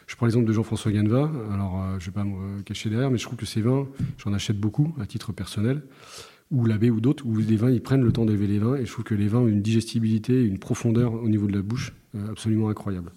Je 0.05 0.15
prends 0.15 0.27
l'exemple 0.27 0.45
de 0.45 0.53
Jean-François 0.53 0.91
Ganeva. 0.91 1.31
Alors, 1.51 1.81
euh, 1.81 1.99
je 1.99 2.07
vais 2.07 2.11
pas 2.11 2.25
me 2.25 2.61
cacher 2.61 2.89
derrière, 2.89 3.09
mais 3.09 3.17
je 3.17 3.23
trouve 3.23 3.37
que 3.37 3.47
ces 3.47 3.61
vins, 3.61 3.87
j'en 4.19 4.33
achète 4.33 4.59
beaucoup 4.59 4.93
à 5.01 5.07
titre 5.07 5.31
personnel, 5.31 5.81
ou 6.51 6.65
l'abbé 6.65 6.91
ou 6.91 6.99
d'autres, 6.99 7.25
où 7.25 7.35
les 7.37 7.55
vins, 7.55 7.71
ils 7.71 7.81
prennent 7.81 8.03
le 8.03 8.11
temps 8.11 8.25
d'élever 8.25 8.47
les 8.47 8.59
vins, 8.59 8.75
et 8.75 8.85
je 8.85 8.91
trouve 8.91 9.05
que 9.05 9.15
les 9.15 9.27
vins 9.27 9.39
ont 9.39 9.47
une 9.47 9.61
digestibilité, 9.61 10.43
une 10.43 10.59
profondeur 10.59 11.13
au 11.13 11.29
niveau 11.29 11.47
de 11.47 11.53
la 11.53 11.61
bouche 11.61 11.93
euh, 12.15 12.29
absolument 12.29 12.67
incroyable. 12.67 13.11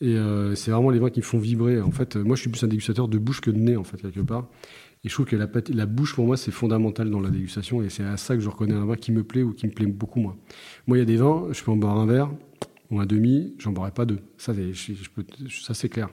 Et 0.00 0.16
euh, 0.16 0.54
c'est 0.54 0.70
vraiment 0.70 0.90
les 0.90 0.98
vins 1.00 1.10
qui 1.10 1.20
me 1.20 1.24
font 1.24 1.38
vibrer. 1.38 1.80
En 1.80 1.90
fait, 1.90 2.16
moi, 2.16 2.36
je 2.36 2.42
suis 2.42 2.50
plus 2.50 2.62
un 2.62 2.68
dégustateur 2.68 3.08
de 3.08 3.18
bouche 3.18 3.40
que 3.40 3.50
de 3.50 3.58
nez, 3.58 3.76
en 3.76 3.84
fait, 3.84 4.00
quelque 4.00 4.20
part. 4.20 4.46
Et 5.04 5.08
je 5.08 5.12
trouve 5.12 5.26
que 5.26 5.36
la, 5.36 5.86
bouche, 5.86 6.14
pour 6.14 6.26
moi, 6.26 6.38
c'est 6.38 6.50
fondamental 6.50 7.10
dans 7.10 7.20
la 7.20 7.28
dégustation. 7.28 7.82
Et 7.82 7.90
c'est 7.90 8.04
à 8.04 8.16
ça 8.16 8.34
que 8.34 8.40
je 8.40 8.48
reconnais 8.48 8.72
un 8.72 8.86
vin 8.86 8.96
qui 8.96 9.12
me 9.12 9.22
plaît 9.22 9.42
ou 9.42 9.52
qui 9.52 9.66
me 9.66 9.72
plaît 9.72 9.86
beaucoup 9.86 10.18
moins. 10.18 10.36
Moi, 10.86 10.96
il 10.96 11.00
y 11.00 11.02
a 11.02 11.06
des 11.06 11.16
vins, 11.16 11.46
je 11.52 11.62
peux 11.62 11.70
en 11.70 11.76
boire 11.76 11.98
un 11.98 12.06
verre 12.06 12.30
ou 12.90 13.00
un 13.00 13.06
demi, 13.06 13.54
j'en 13.58 13.72
boirai 13.72 13.90
pas 13.90 14.06
deux. 14.06 14.20
Ça, 14.38 14.54
c'est, 15.74 15.88
clair. 15.90 16.08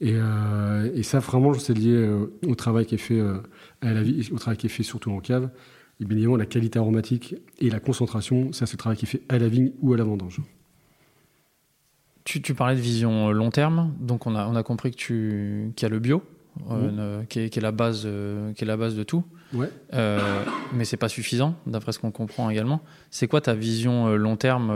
Et, 0.00 0.12
euh, 0.14 0.92
et 0.94 1.02
ça, 1.02 1.18
vraiment, 1.18 1.52
c'est 1.54 1.74
lié 1.74 1.92
euh, 1.92 2.26
au 2.46 2.54
travail 2.54 2.86
qui 2.86 2.94
est 2.94 2.98
fait 2.98 3.18
euh, 3.18 3.40
au 4.30 4.38
travail 4.38 4.56
qui 4.56 4.66
est 4.66 4.70
fait 4.70 4.84
surtout 4.84 5.10
en 5.10 5.18
cave. 5.18 5.50
Et 6.00 6.04
bien 6.04 6.16
évidemment, 6.16 6.36
la 6.36 6.46
qualité 6.46 6.78
aromatique 6.78 7.34
et 7.58 7.68
la 7.68 7.80
concentration, 7.80 8.52
ça, 8.52 8.66
c'est 8.66 8.74
le 8.74 8.78
travail 8.78 8.96
qui 8.96 9.06
est 9.06 9.08
fait 9.08 9.22
à 9.28 9.38
la 9.38 9.48
vigne 9.48 9.72
ou 9.80 9.92
à 9.92 9.96
la 9.96 10.04
vendange. 10.04 10.40
tu, 12.22 12.54
parlais 12.54 12.76
de 12.76 12.80
vision 12.80 13.32
long 13.32 13.50
terme, 13.50 13.92
donc 13.98 14.28
on 14.28 14.36
a, 14.36 14.62
compris 14.62 14.92
qu'il 14.92 15.72
y 15.80 15.84
a 15.84 15.88
le 15.88 15.98
bio, 15.98 16.22
euh, 16.70 17.22
qui, 17.28 17.40
est, 17.40 17.48
qui 17.50 17.58
est 17.58 17.62
la 17.62 17.72
base, 17.72 18.02
euh, 18.06 18.52
qui 18.52 18.64
est 18.64 18.66
la 18.66 18.76
base 18.76 18.94
de 18.94 19.02
tout. 19.02 19.24
Ouais. 19.54 19.70
Euh, 19.94 20.42
mais 20.74 20.84
c'est 20.84 20.96
pas 20.98 21.08
suffisant, 21.08 21.54
d'après 21.66 21.92
ce 21.92 21.98
qu'on 21.98 22.10
comprend 22.10 22.50
également. 22.50 22.82
C'est 23.10 23.28
quoi 23.28 23.40
ta 23.40 23.54
vision 23.54 24.08
euh, 24.08 24.16
long 24.16 24.36
terme 24.36 24.72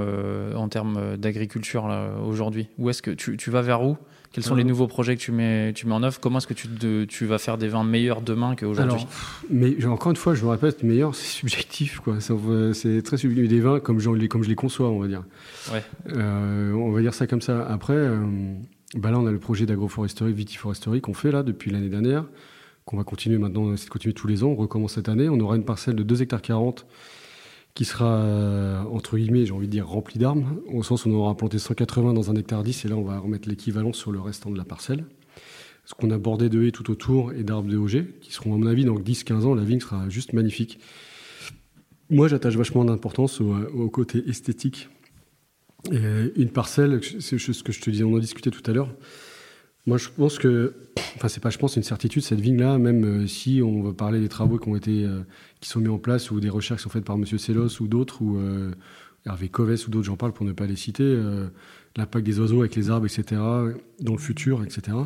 en 0.57 0.69
termes 0.69 1.17
d'agriculture 1.17 1.89
aujourd'hui? 2.27 2.69
Où 2.79 2.89
est-ce 2.91 3.03
que 3.03 3.11
tu, 3.11 3.37
tu 3.37 3.51
vas 3.51 3.63
vers 3.63 3.83
où? 3.83 3.97
Quels 4.33 4.45
sont 4.45 4.55
les 4.55 4.65
nouveaux 4.65 4.87
projets 4.87 5.15
que 5.15 5.21
tu 5.21 5.31
mets, 5.31 5.75
tu 5.75 5.87
mets 5.87 5.93
en 5.93 6.03
œuvre? 6.03 6.19
Comment 6.19 6.39
est-ce 6.39 6.47
que 6.47 6.55
tu, 6.55 6.67
de- 6.67 7.05
tu 7.05 7.27
vas 7.27 7.37
faire 7.37 7.59
des 7.59 7.69
vins 7.69 7.85
meilleurs 7.85 8.23
demain 8.23 8.57
qu'aujourd'hui? 8.57 9.07
Mais 9.51 9.85
encore 9.85 10.11
une 10.11 10.17
fois, 10.17 10.35
je 10.35 10.43
me 10.43 10.49
répète, 10.49 10.83
meilleur, 10.83 11.15
c'est 11.15 11.27
subjectif, 11.27 12.01
quoi. 12.01 12.17
C'est- 12.21 13.03
très 13.03 13.19
subjectif. 13.19 13.51
Des 13.51 13.61
vins 13.61 13.79
comme 13.79 13.99
je, 13.99 14.09
les, 14.09 14.29
comme 14.29 14.43
je 14.43 14.49
les 14.49 14.55
conçois, 14.55 14.89
on 14.89 15.01
va 15.01 15.07
dire. 15.07 15.23
Ouais. 15.71 15.83
On 16.17 16.91
va 16.93 17.01
dire 17.03 17.13
ça 17.13 17.27
comme 17.27 17.43
ça. 17.43 17.67
Après, 17.69 17.95
bah 18.95 19.11
là, 19.11 19.19
on 19.19 19.27
a 19.27 19.33
le 19.33 19.39
projet 19.39 19.65
d'agroforesterie, 19.65 20.33
vitiforesterie 20.33 21.01
qu'on 21.01 21.15
fait 21.15 21.33
là 21.33 21.43
depuis 21.43 21.71
l'année 21.71 21.89
dernière, 21.89 22.27
qu'on 22.85 22.97
va 22.97 23.05
continuer 23.05 23.39
maintenant, 23.39 23.75
c'est 23.77 23.87
de 23.87 23.91
continuer 23.91 24.15
tous 24.15 24.27
les 24.27 24.45
ans. 24.45 24.49
On 24.49 24.57
recommence 24.57 24.95
cette 24.95 25.09
année. 25.09 25.29
On 25.29 25.41
aura 25.41 25.57
une 25.57 25.65
parcelle 25.65 25.95
de 25.95 26.03
2 26.03 26.23
hectares 26.23 26.43
40 26.43 26.87
qui 27.75 27.87
sera, 27.87 28.17
euh, 28.17 28.83
entre 28.85 29.17
guillemets, 29.17 29.47
j'ai 29.47 29.53
envie 29.53 29.67
de 29.67 29.73
dire, 29.73 29.89
remplie 29.89 30.19
d'arbres, 30.19 30.47
au 30.71 30.83
sens 30.83 31.07
où 31.07 31.09
on 31.09 31.15
aura 31.15 31.35
planté 31.35 31.59
180 31.59 32.13
dans 32.13 32.31
un 32.31 32.37
hectare 32.37 32.63
10, 32.63 32.85
et 32.85 32.89
là, 32.89 32.97
on 32.97 33.03
va 33.03 33.19
remettre 33.19 33.49
l'équivalent 33.49 33.95
sur 33.95 34.13
le 34.13 34.21
restant 34.21 34.51
de 34.51 34.59
la 34.59 34.65
parcelle. 34.65 35.07
Ce 35.87 35.95
qu'on 35.95 36.11
a 36.11 36.19
bordé 36.19 36.51
de 36.51 36.63
haies 36.63 36.71
tout 36.71 36.91
autour 36.91 37.33
et 37.33 37.45
d'arbres 37.45 37.71
de 37.71 37.79
OG, 37.79 38.05
qui 38.21 38.33
seront, 38.33 38.55
à 38.55 38.59
mon 38.59 38.67
avis, 38.67 38.85
dans 38.85 38.99
10-15 38.99 39.47
ans, 39.47 39.55
la 39.55 39.65
vigne 39.65 39.81
sera 39.81 40.09
juste 40.11 40.35
magnifique. 40.35 40.79
Moi, 42.11 42.29
j'attache 42.29 42.57
vachement 42.57 42.85
d'importance 42.85 43.41
au, 43.41 43.55
au 43.55 43.89
côté 43.89 44.23
esthétique. 44.29 44.91
Et 45.91 46.33
une 46.37 46.51
parcelle, 46.51 47.01
c'est 47.19 47.39
ce 47.39 47.63
que 47.63 47.73
je 47.73 47.81
te 47.81 47.91
disais, 47.91 48.05
on 48.05 48.15
en 48.15 48.19
discutait 48.19 48.51
tout 48.51 48.63
à 48.71 48.75
l'heure. 48.75 48.89
Moi, 49.87 49.99
je 49.99 50.09
pense 50.17 50.39
que, 50.39 50.75
enfin, 51.17 51.27
c'est 51.27 51.43
pas, 51.43 51.51
je 51.51 51.59
pense, 51.59 51.75
une 51.75 51.83
certitude. 51.83 52.23
Cette 52.23 52.41
vigne-là, 52.41 52.79
même 52.79 53.05
euh, 53.05 53.27
si 53.27 53.63
on 53.65 53.83
va 53.83 53.93
parler 53.93 54.21
des 54.21 54.29
travaux 54.29 54.59
qui 54.59 54.69
ont 54.69 54.77
été, 54.77 55.05
euh, 55.05 55.23
qui 55.61 55.69
sont 55.69 55.81
mis 55.81 55.89
en 55.89 55.99
place 55.99 56.31
ou 56.31 56.39
des 56.39 56.49
recherches 56.49 56.81
qui 56.81 56.85
sont 56.85 56.91
faites 56.91 57.05
par 57.05 57.19
Monsieur 57.19 57.39
Sellos 57.39 57.81
ou 57.81 57.89
d'autres 57.89 58.23
ou 58.23 58.39
euh, 58.39 58.71
Hervé 59.27 59.49
Coves 59.49 59.85
ou 59.89 59.91
d'autres, 59.91 60.07
j'en 60.07 60.17
parle 60.17 60.33
pour 60.33 60.47
ne 60.47 60.53
pas 60.53 60.67
les 60.67 60.77
citer, 60.77 61.03
euh, 61.03 61.49
l'impact 61.97 62.25
des 62.25 62.39
oiseaux 62.39 62.61
avec 62.61 62.77
les 62.77 62.91
arbres, 62.91 63.07
etc., 63.07 63.41
dans 64.01 64.13
le 64.13 64.19
futur, 64.19 64.63
etc. 64.63 64.97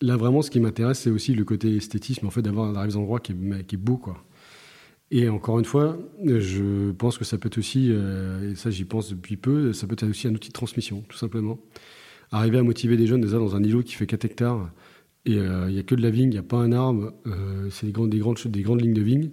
Là, 0.00 0.16
vraiment, 0.16 0.40
ce 0.40 0.50
qui 0.50 0.60
m'intéresse, 0.60 1.00
c'est 1.00 1.10
aussi 1.10 1.34
le 1.34 1.44
côté 1.44 1.76
esthétisme, 1.76 2.26
en 2.26 2.30
fait, 2.30 2.42
d'avoir 2.42 2.86
des 2.86 2.96
endroits 2.96 3.20
qui 3.20 3.32
est, 3.32 3.66
qui 3.66 3.74
est 3.74 3.78
beau, 3.78 3.98
quoi. 3.98 4.24
Et 5.10 5.28
encore 5.28 5.58
une 5.58 5.64
fois, 5.64 5.98
je 6.24 6.90
pense 6.90 7.16
que 7.16 7.24
ça 7.24 7.38
peut 7.38 7.46
être 7.46 7.58
aussi, 7.58 7.88
euh, 7.90 8.52
et 8.52 8.54
ça 8.56 8.70
j'y 8.70 8.84
pense 8.84 9.10
depuis 9.10 9.36
peu, 9.36 9.72
ça 9.72 9.86
peut 9.86 9.92
être 9.92 10.08
aussi 10.08 10.26
un 10.26 10.34
outil 10.34 10.48
de 10.48 10.52
transmission, 10.52 11.04
tout 11.08 11.16
simplement. 11.16 11.58
Arriver 12.32 12.58
à 12.58 12.62
motiver 12.64 12.96
des 12.96 13.06
jeunes 13.06 13.20
déjà 13.20 13.38
dans 13.38 13.54
un 13.54 13.62
îlot 13.62 13.82
qui 13.82 13.94
fait 13.94 14.06
4 14.06 14.24
hectares, 14.24 14.68
et 15.24 15.38
euh, 15.38 15.66
il 15.68 15.74
n'y 15.74 15.80
a 15.80 15.84
que 15.84 15.94
de 15.94 16.02
la 16.02 16.10
vigne, 16.10 16.30
il 16.30 16.34
n'y 16.34 16.38
a 16.38 16.42
pas 16.42 16.56
un 16.56 16.72
arbre, 16.72 17.12
euh, 17.26 17.68
c'est 17.70 17.86
des 17.86 17.92
grandes, 17.92 18.10
des, 18.10 18.18
grandes, 18.18 18.38
des 18.46 18.62
grandes 18.62 18.80
lignes 18.80 18.94
de 18.94 19.02
vigne. 19.02 19.30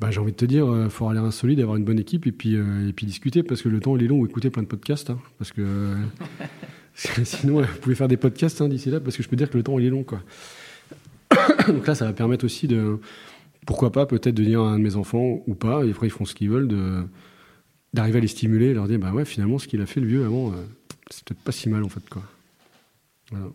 Bah, 0.00 0.10
j'ai 0.10 0.18
envie 0.18 0.32
de 0.32 0.36
te 0.36 0.44
dire, 0.44 0.66
il 0.84 0.90
faut 0.90 1.08
aller 1.08 1.20
insolide, 1.20 1.60
avoir 1.60 1.76
une 1.76 1.84
bonne 1.84 2.00
équipe 2.00 2.26
et 2.26 2.32
puis, 2.32 2.56
euh, 2.56 2.88
et 2.88 2.92
puis 2.92 3.06
discuter 3.06 3.44
parce 3.44 3.62
que 3.62 3.68
le 3.68 3.78
temps 3.78 3.96
il 3.96 4.02
est 4.02 4.08
long 4.08 4.18
ou 4.18 4.26
écouter 4.26 4.50
plein 4.50 4.62
de 4.62 4.68
podcasts. 4.68 5.10
hein, 5.10 5.20
parce 5.38 5.52
que 5.52 5.62
euh, 5.62 5.94
sinon, 7.24 7.62
vous 7.62 7.78
pouvez 7.80 7.94
faire 7.94 8.08
des 8.08 8.16
podcasts 8.16 8.60
hein, 8.60 8.68
d'ici 8.68 8.90
là 8.90 8.98
parce 8.98 9.16
que 9.16 9.22
je 9.22 9.28
peux 9.28 9.36
dire 9.36 9.48
que 9.48 9.56
le 9.56 9.62
temps 9.62 9.78
il 9.78 9.86
est 9.86 9.90
long. 9.90 10.02
Quoi. 10.02 10.20
Donc 11.68 11.86
là, 11.86 11.94
ça 11.94 12.06
va 12.06 12.12
permettre 12.12 12.44
aussi 12.44 12.66
de, 12.66 12.98
pourquoi 13.66 13.92
pas, 13.92 14.06
peut-être 14.06 14.34
de 14.34 14.44
dire 14.44 14.60
à 14.62 14.70
un 14.70 14.78
de 14.78 14.82
mes 14.84 14.96
enfants 14.96 15.42
ou 15.46 15.54
pas, 15.54 15.84
et 15.84 15.90
après 15.90 16.06
ils 16.06 16.10
font 16.10 16.24
ce 16.24 16.34
qu'ils 16.34 16.50
veulent, 16.50 16.68
de, 16.68 17.02
d'arriver 17.92 18.18
à 18.18 18.20
les 18.20 18.28
stimuler 18.28 18.66
et 18.66 18.74
leur 18.74 18.88
dire, 18.88 18.98
bah 18.98 19.12
ouais, 19.12 19.24
finalement, 19.24 19.58
ce 19.58 19.66
qu'il 19.68 19.80
a 19.80 19.86
fait 19.86 20.00
le 20.00 20.06
vieux 20.06 20.24
avant, 20.24 20.48
euh, 20.50 20.54
c'est 21.10 21.24
peut-être 21.24 21.40
pas 21.42 21.52
si 21.52 21.68
mal 21.68 21.84
en 21.84 21.88
fait, 21.88 22.08
quoi. 22.10 22.22
Voilà. 23.30 23.46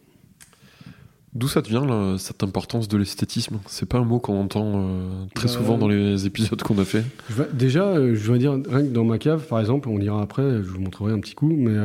D'où 1.36 1.48
ça 1.48 1.62
te 1.62 1.70
vient 1.70 1.86
là, 1.86 2.18
cette 2.18 2.42
importance 2.42 2.88
de 2.88 2.98
l'esthétisme? 2.98 3.60
C'est 3.68 3.86
pas 3.88 4.00
un 4.00 4.04
mot 4.04 4.20
qu'on 4.20 4.42
entend 4.42 4.72
euh, 4.78 5.26
très 5.36 5.48
Bah, 5.48 5.54
souvent 5.54 5.78
dans 5.78 5.88
les 5.88 6.26
épisodes 6.26 6.62
qu'on 6.64 6.78
a 6.80 6.86
fait. 6.86 7.04
Je 7.30 7.36
vais- 7.36 7.50
déjà, 7.54 7.84
euh, 7.86 8.16
je 8.16 8.26
dois 8.26 8.40
dire, 8.40 8.54
rien 8.54 8.82
que 8.82 8.92
dans 8.92 9.04
ma 9.06 9.20
cave, 9.20 9.46
par 9.48 9.60
exemple, 9.60 9.90
on 9.90 10.00
ira 10.02 10.22
après, 10.24 10.42
je 10.64 10.70
vous 10.70 10.80
montrerai 10.80 11.14
un 11.14 11.20
petit 11.20 11.36
coup, 11.36 11.54
mais 11.56 11.76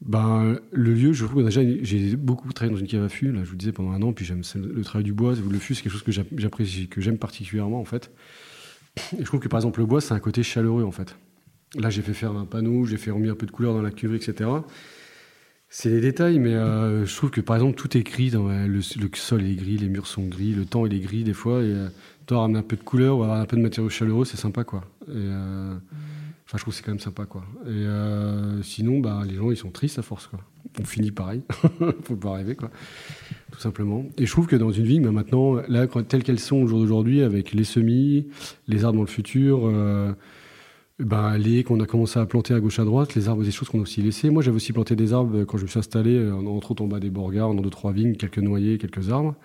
ben, 0.00 0.58
le 0.72 0.94
lieu, 0.94 1.12
je 1.12 1.24
trouve 1.24 1.48
j'ai 1.50 2.16
beaucoup 2.16 2.52
travaillé 2.52 2.74
dans 2.74 2.80
une 2.80 2.86
cave 2.86 3.02
à 3.02 3.08
fût, 3.08 3.32
là, 3.32 3.42
je 3.44 3.50
vous 3.50 3.56
disais 3.56 3.72
pendant 3.72 3.90
un 3.90 4.02
an, 4.02 4.12
puis 4.12 4.24
j'aime 4.24 4.42
le 4.54 4.82
travail 4.82 5.04
du 5.04 5.12
bois, 5.12 5.34
le 5.34 5.58
fût, 5.58 5.74
c'est 5.74 5.82
quelque 5.82 5.92
chose 5.92 6.02
que 6.02 6.12
j'app- 6.12 6.28
j'apprécie, 6.36 6.88
que 6.88 7.00
j'aime 7.00 7.18
particulièrement, 7.18 7.80
en 7.80 7.84
fait. 7.84 8.10
Et 9.16 9.20
je 9.20 9.24
trouve 9.24 9.40
que, 9.40 9.48
par 9.48 9.58
exemple, 9.58 9.80
le 9.80 9.86
bois, 9.86 10.00
c'est 10.00 10.14
un 10.14 10.20
côté 10.20 10.42
chaleureux, 10.42 10.84
en 10.84 10.92
fait. 10.92 11.16
Là, 11.74 11.90
j'ai 11.90 12.02
fait 12.02 12.14
faire 12.14 12.32
un 12.32 12.46
panneau, 12.46 12.84
j'ai 12.84 12.96
fait 12.96 13.10
remis 13.10 13.28
un 13.28 13.34
peu 13.34 13.46
de 13.46 13.50
couleur 13.50 13.74
dans 13.74 13.82
la 13.82 13.90
cuverie, 13.90 14.16
etc. 14.16 14.48
C'est 15.68 15.90
des 15.90 16.00
détails, 16.00 16.38
mais 16.38 16.54
euh, 16.54 17.04
je 17.04 17.14
trouve 17.14 17.30
que, 17.30 17.42
par 17.42 17.56
exemple, 17.56 17.76
tout 17.76 17.96
est 17.96 18.02
gris, 18.02 18.30
dans, 18.30 18.48
le, 18.48 18.80
sol 18.80 19.44
est 19.44 19.54
gris, 19.54 19.76
les 19.76 19.88
murs 19.88 20.06
sont 20.06 20.26
gris, 20.26 20.52
le 20.52 20.64
temps, 20.64 20.86
est 20.86 21.00
gris, 21.00 21.24
des 21.24 21.34
fois, 21.34 21.60
et... 21.62 21.66
euh, 21.66 21.88
toi, 22.28 22.40
ramener 22.40 22.58
un 22.58 22.62
peu 22.62 22.76
de 22.76 22.82
couleur 22.82 23.18
ou 23.18 23.22
avoir 23.22 23.40
un 23.40 23.46
peu 23.46 23.56
de 23.56 23.62
matériaux 23.62 23.88
chaleureux, 23.88 24.26
c'est 24.26 24.36
sympa, 24.36 24.62
quoi. 24.62 24.84
Euh, 25.08 25.74
Enfin, 26.48 26.56
je 26.56 26.62
trouve 26.62 26.72
que 26.72 26.78
c'est 26.78 26.82
quand 26.82 26.92
même 26.92 26.98
sympa, 26.98 27.26
quoi. 27.26 27.44
Et 27.66 27.68
euh, 27.68 28.62
sinon, 28.62 29.00
bah, 29.00 29.20
les 29.28 29.34
gens, 29.34 29.50
ils 29.50 29.56
sont 29.56 29.70
tristes 29.70 29.98
à 29.98 30.02
force, 30.02 30.28
quoi. 30.28 30.40
On 30.80 30.84
finit 30.84 31.10
pareil. 31.10 31.42
Faut 32.04 32.16
pas 32.16 32.32
rêver, 32.32 32.54
quoi. 32.54 32.70
Tout 33.52 33.60
simplement. 33.60 34.06
Et 34.16 34.24
je 34.24 34.32
trouve 34.32 34.46
que 34.46 34.56
dans 34.56 34.70
une 34.70 34.84
vigne, 34.86 35.02
bah, 35.02 35.12
maintenant, 35.12 35.56
là, 35.68 35.86
telles 35.86 36.22
qu'elles 36.22 36.38
sont 36.38 36.56
au 36.56 36.66
jour 36.66 36.78
d'aujourd'hui, 36.78 37.20
avec 37.20 37.52
les 37.52 37.64
semis, 37.64 38.28
les 38.66 38.84
arbres 38.84 38.96
dans 38.96 39.04
le 39.04 39.08
futur, 39.08 39.60
euh, 39.66 40.14
bah, 40.98 41.36
les 41.36 41.64
qu'on 41.64 41.80
a 41.80 41.86
commencé 41.86 42.18
à 42.18 42.24
planter 42.24 42.54
à 42.54 42.60
gauche 42.60 42.78
à 42.78 42.84
droite, 42.84 43.14
les 43.14 43.28
arbres, 43.28 43.44
des 43.44 43.50
choses 43.50 43.68
qu'on 43.68 43.80
a 43.80 43.82
aussi 43.82 44.00
laissées. 44.00 44.30
Moi, 44.30 44.42
j'avais 44.42 44.56
aussi 44.56 44.72
planté 44.72 44.96
des 44.96 45.12
arbres 45.12 45.40
euh, 45.40 45.44
quand 45.44 45.58
je 45.58 45.64
me 45.64 45.68
suis 45.68 45.78
installé, 45.78 46.14
euh, 46.16 46.32
entre 46.32 46.70
autres 46.70 46.82
en 46.82 46.86
bas 46.88 46.98
des 46.98 47.10
Borgards, 47.10 47.54
dans 47.54 47.60
deux, 47.60 47.68
trois 47.68 47.92
vignes, 47.92 48.16
quelques 48.16 48.38
noyers, 48.38 48.78
quelques 48.78 49.10
arbres 49.10 49.36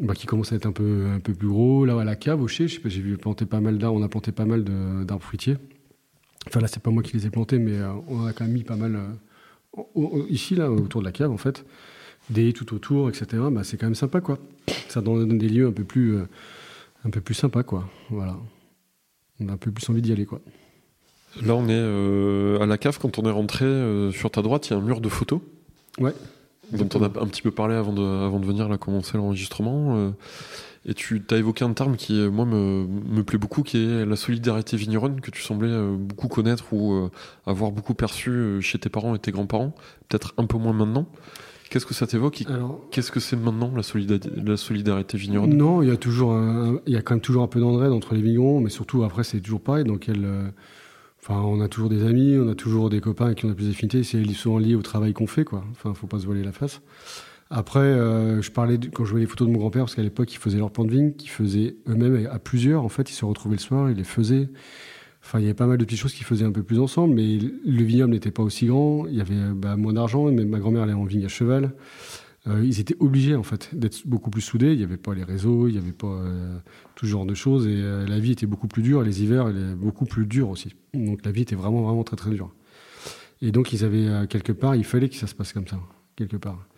bah, 0.00 0.14
qui 0.14 0.28
commence 0.28 0.52
à 0.52 0.54
être 0.54 0.66
un 0.66 0.72
peu, 0.72 1.06
un 1.12 1.18
peu 1.18 1.34
plus 1.34 1.48
gros. 1.48 1.84
Là, 1.84 2.00
à 2.00 2.04
la 2.04 2.14
cave, 2.14 2.40
au 2.40 2.46
chai, 2.46 2.68
je 2.68 2.76
sais 2.76 2.80
pas, 2.80 2.88
j'ai 2.88 3.02
vu 3.02 3.16
planter 3.16 3.44
pas 3.44 3.60
mal 3.60 3.76
d'arbres. 3.76 3.98
On 3.98 4.04
a 4.04 4.08
planté 4.08 4.30
pas 4.30 4.44
mal 4.44 4.62
d'arbres 4.62 5.24
fruitiers. 5.24 5.56
Enfin, 6.46 6.60
là, 6.60 6.68
c'est 6.68 6.82
pas 6.82 6.90
moi 6.90 7.02
qui 7.02 7.16
les 7.16 7.26
ai 7.26 7.30
plantés, 7.30 7.58
mais 7.58 7.78
euh, 7.78 7.92
on 8.08 8.26
a 8.26 8.32
quand 8.32 8.44
même 8.44 8.54
mis 8.54 8.64
pas 8.64 8.76
mal 8.76 8.98
euh, 9.78 10.26
ici, 10.28 10.54
là, 10.54 10.70
autour 10.70 11.00
de 11.00 11.06
la 11.06 11.12
cave, 11.12 11.30
en 11.30 11.36
fait. 11.36 11.64
Des 12.30 12.52
tout 12.52 12.74
autour, 12.74 13.08
etc. 13.08 13.26
Bah, 13.50 13.62
c'est 13.64 13.76
quand 13.76 13.86
même 13.86 13.94
sympa, 13.94 14.20
quoi. 14.20 14.38
Ça 14.88 15.00
donne 15.00 15.36
des 15.38 15.48
lieux 15.48 15.66
un 15.66 15.72
peu 15.72 15.84
plus, 15.84 16.16
euh, 16.16 16.24
un 17.04 17.10
peu 17.10 17.20
plus 17.20 17.34
sympas, 17.34 17.62
quoi. 17.62 17.88
Voilà. 18.08 18.36
On 19.40 19.48
a 19.48 19.52
un 19.52 19.56
peu 19.56 19.70
plus 19.70 19.88
envie 19.90 20.02
d'y 20.02 20.12
aller, 20.12 20.26
quoi. 20.26 20.40
Là, 21.42 21.54
on 21.54 21.68
est 21.68 21.72
euh, 21.72 22.58
à 22.60 22.66
la 22.66 22.78
cave. 22.78 22.98
Quand 23.00 23.18
on 23.18 23.22
est 23.24 23.30
rentré, 23.30 23.64
euh, 23.64 24.10
sur 24.10 24.30
ta 24.30 24.42
droite, 24.42 24.68
il 24.68 24.72
y 24.72 24.76
a 24.76 24.78
un 24.78 24.82
mur 24.82 25.00
de 25.00 25.08
photos. 25.08 25.40
Ouais. 25.98 26.14
Dont 26.72 26.88
on 26.94 27.02
a 27.02 27.06
un 27.06 27.26
petit 27.26 27.42
peu 27.42 27.50
parlé 27.50 27.74
avant 27.74 27.92
de, 27.92 28.02
avant 28.02 28.38
de 28.40 28.46
venir 28.46 28.68
là, 28.68 28.78
commencer 28.78 29.16
l'enregistrement. 29.16 29.96
euh, 29.96 30.10
et 30.86 30.94
tu 30.94 31.22
as 31.30 31.36
évoqué 31.36 31.64
un 31.64 31.72
terme 31.72 31.96
qui, 31.96 32.18
euh, 32.18 32.30
moi, 32.30 32.44
me, 32.46 32.86
me 32.86 33.22
plaît 33.22 33.38
beaucoup, 33.38 33.62
qui 33.62 33.76
est 33.78 34.06
la 34.06 34.16
solidarité 34.16 34.76
vigneronne, 34.76 35.20
que 35.20 35.30
tu 35.30 35.42
semblais 35.42 35.68
euh, 35.68 35.94
beaucoup 35.96 36.28
connaître 36.28 36.72
ou 36.72 36.94
euh, 36.94 37.10
avoir 37.46 37.70
beaucoup 37.70 37.94
perçu 37.94 38.60
chez 38.62 38.78
tes 38.78 38.88
parents 38.88 39.14
et 39.14 39.18
tes 39.18 39.30
grands-parents. 39.32 39.74
Peut-être 40.08 40.32
un 40.38 40.46
peu 40.46 40.56
moins 40.58 40.72
maintenant. 40.72 41.06
Qu'est-ce 41.68 41.86
que 41.86 41.94
ça 41.94 42.06
t'évoque 42.06 42.42
Qu'est-ce 42.90 43.12
que 43.12 43.20
c'est 43.20 43.36
maintenant, 43.36 43.72
la, 43.76 43.82
solida- 43.82 44.18
la 44.44 44.56
solidarité 44.56 45.16
vigneronne? 45.18 45.54
Non, 45.56 45.82
il 45.82 45.88
y 45.88 45.92
a 45.92 45.96
toujours, 45.96 46.32
un- 46.32 46.80
il 46.86 46.92
y 46.92 46.96
a 46.96 47.02
quand 47.02 47.14
même 47.14 47.20
toujours 47.20 47.44
un 47.44 47.46
peu 47.46 47.60
d'entraide 47.60 47.92
entre 47.92 48.14
les 48.14 48.22
vignerons, 48.22 48.60
mais 48.60 48.70
surtout 48.70 49.04
après 49.04 49.22
c'est 49.22 49.38
toujours 49.40 49.60
pareil. 49.60 49.84
Donc 49.84 50.08
elle, 50.08 50.24
euh, 50.24 50.48
enfin, 51.22 51.40
on 51.42 51.60
a 51.60 51.68
toujours 51.68 51.88
des 51.88 52.04
amis, 52.04 52.36
on 52.38 52.48
a 52.48 52.56
toujours 52.56 52.90
des 52.90 53.00
copains 53.00 53.26
avec 53.26 53.38
qui 53.38 53.44
on 53.44 53.50
a 53.50 53.54
plus 53.54 53.68
d'affinité. 53.68 54.02
C'est 54.02 54.24
souvent 54.32 54.58
lié 54.58 54.74
au 54.74 54.82
travail 54.82 55.12
qu'on 55.12 55.28
fait, 55.28 55.44
quoi. 55.44 55.62
Enfin, 55.70 55.94
faut 55.94 56.08
pas 56.08 56.18
se 56.18 56.26
voiler 56.26 56.42
la 56.42 56.50
face. 56.52 56.80
Après, 57.52 57.80
euh, 57.80 58.40
je 58.40 58.50
parlais 58.52 58.78
quand 58.78 59.04
je 59.04 59.10
voyais 59.10 59.26
les 59.26 59.30
photos 59.30 59.48
de 59.48 59.52
mon 59.52 59.58
grand-père, 59.58 59.82
parce 59.82 59.96
qu'à 59.96 60.02
l'époque 60.02 60.32
ils 60.32 60.38
faisaient 60.38 60.58
leur 60.58 60.70
plan 60.70 60.84
de 60.84 60.92
vigne, 60.92 61.12
qu'ils 61.12 61.30
faisaient 61.30 61.76
eux-mêmes 61.88 62.28
à 62.30 62.38
plusieurs. 62.38 62.84
En 62.84 62.88
fait, 62.88 63.10
ils 63.10 63.14
se 63.14 63.24
retrouvaient 63.24 63.56
le 63.56 63.60
soir, 63.60 63.90
ils 63.90 63.96
les 63.96 64.04
faisaient. 64.04 64.48
Enfin, 65.22 65.40
il 65.40 65.42
y 65.42 65.44
avait 65.46 65.54
pas 65.54 65.66
mal 65.66 65.76
de 65.76 65.84
petites 65.84 65.98
choses 65.98 66.14
qu'ils 66.14 66.24
faisaient 66.24 66.44
un 66.44 66.52
peu 66.52 66.62
plus 66.62 66.78
ensemble, 66.78 67.14
mais 67.14 67.38
le 67.38 67.82
vignoble 67.82 68.12
n'était 68.12 68.30
pas 68.30 68.44
aussi 68.44 68.66
grand. 68.66 69.04
Il 69.08 69.16
y 69.16 69.20
avait 69.20 69.52
bah, 69.52 69.76
moins 69.76 69.92
d'argent, 69.92 70.30
mais 70.30 70.44
ma 70.44 70.60
grand-mère 70.60 70.82
allait 70.82 70.92
en 70.92 71.04
vigne 71.04 71.24
à 71.24 71.28
cheval. 71.28 71.72
Euh, 72.46 72.64
ils 72.64 72.80
étaient 72.80 72.96
obligés 73.00 73.34
en 73.34 73.42
fait 73.42 73.74
d'être 73.74 74.06
beaucoup 74.06 74.30
plus 74.30 74.40
soudés. 74.40 74.72
Il 74.72 74.78
n'y 74.78 74.84
avait 74.84 74.96
pas 74.96 75.12
les 75.12 75.24
réseaux, 75.24 75.66
il 75.66 75.72
n'y 75.72 75.78
avait 75.78 75.92
pas 75.92 76.06
euh, 76.06 76.56
tout 76.94 77.04
ce 77.04 77.10
genre 77.10 77.26
de 77.26 77.34
choses, 77.34 77.66
et 77.66 77.82
la 77.82 78.18
vie 78.20 78.30
était 78.30 78.46
beaucoup 78.46 78.68
plus 78.68 78.82
dure. 78.82 79.02
Les 79.02 79.24
hivers, 79.24 79.48
elle 79.48 79.56
est 79.56 79.74
beaucoup 79.74 80.06
plus 80.06 80.24
dure 80.24 80.50
aussi. 80.50 80.74
Donc 80.94 81.24
la 81.24 81.32
vie 81.32 81.42
était 81.42 81.56
vraiment 81.56 81.82
vraiment 81.82 82.04
très 82.04 82.16
très 82.16 82.30
dure. 82.30 82.52
Et 83.42 83.50
donc 83.50 83.72
ils 83.72 83.84
avaient 83.84 84.26
quelque 84.28 84.52
part, 84.52 84.76
il 84.76 84.84
fallait 84.84 85.08
que 85.08 85.16
ça 85.16 85.26
se 85.26 85.34
passe 85.34 85.52
comme 85.52 85.66
ça 85.66 85.80
quelque 86.16 86.36
part. 86.36 86.69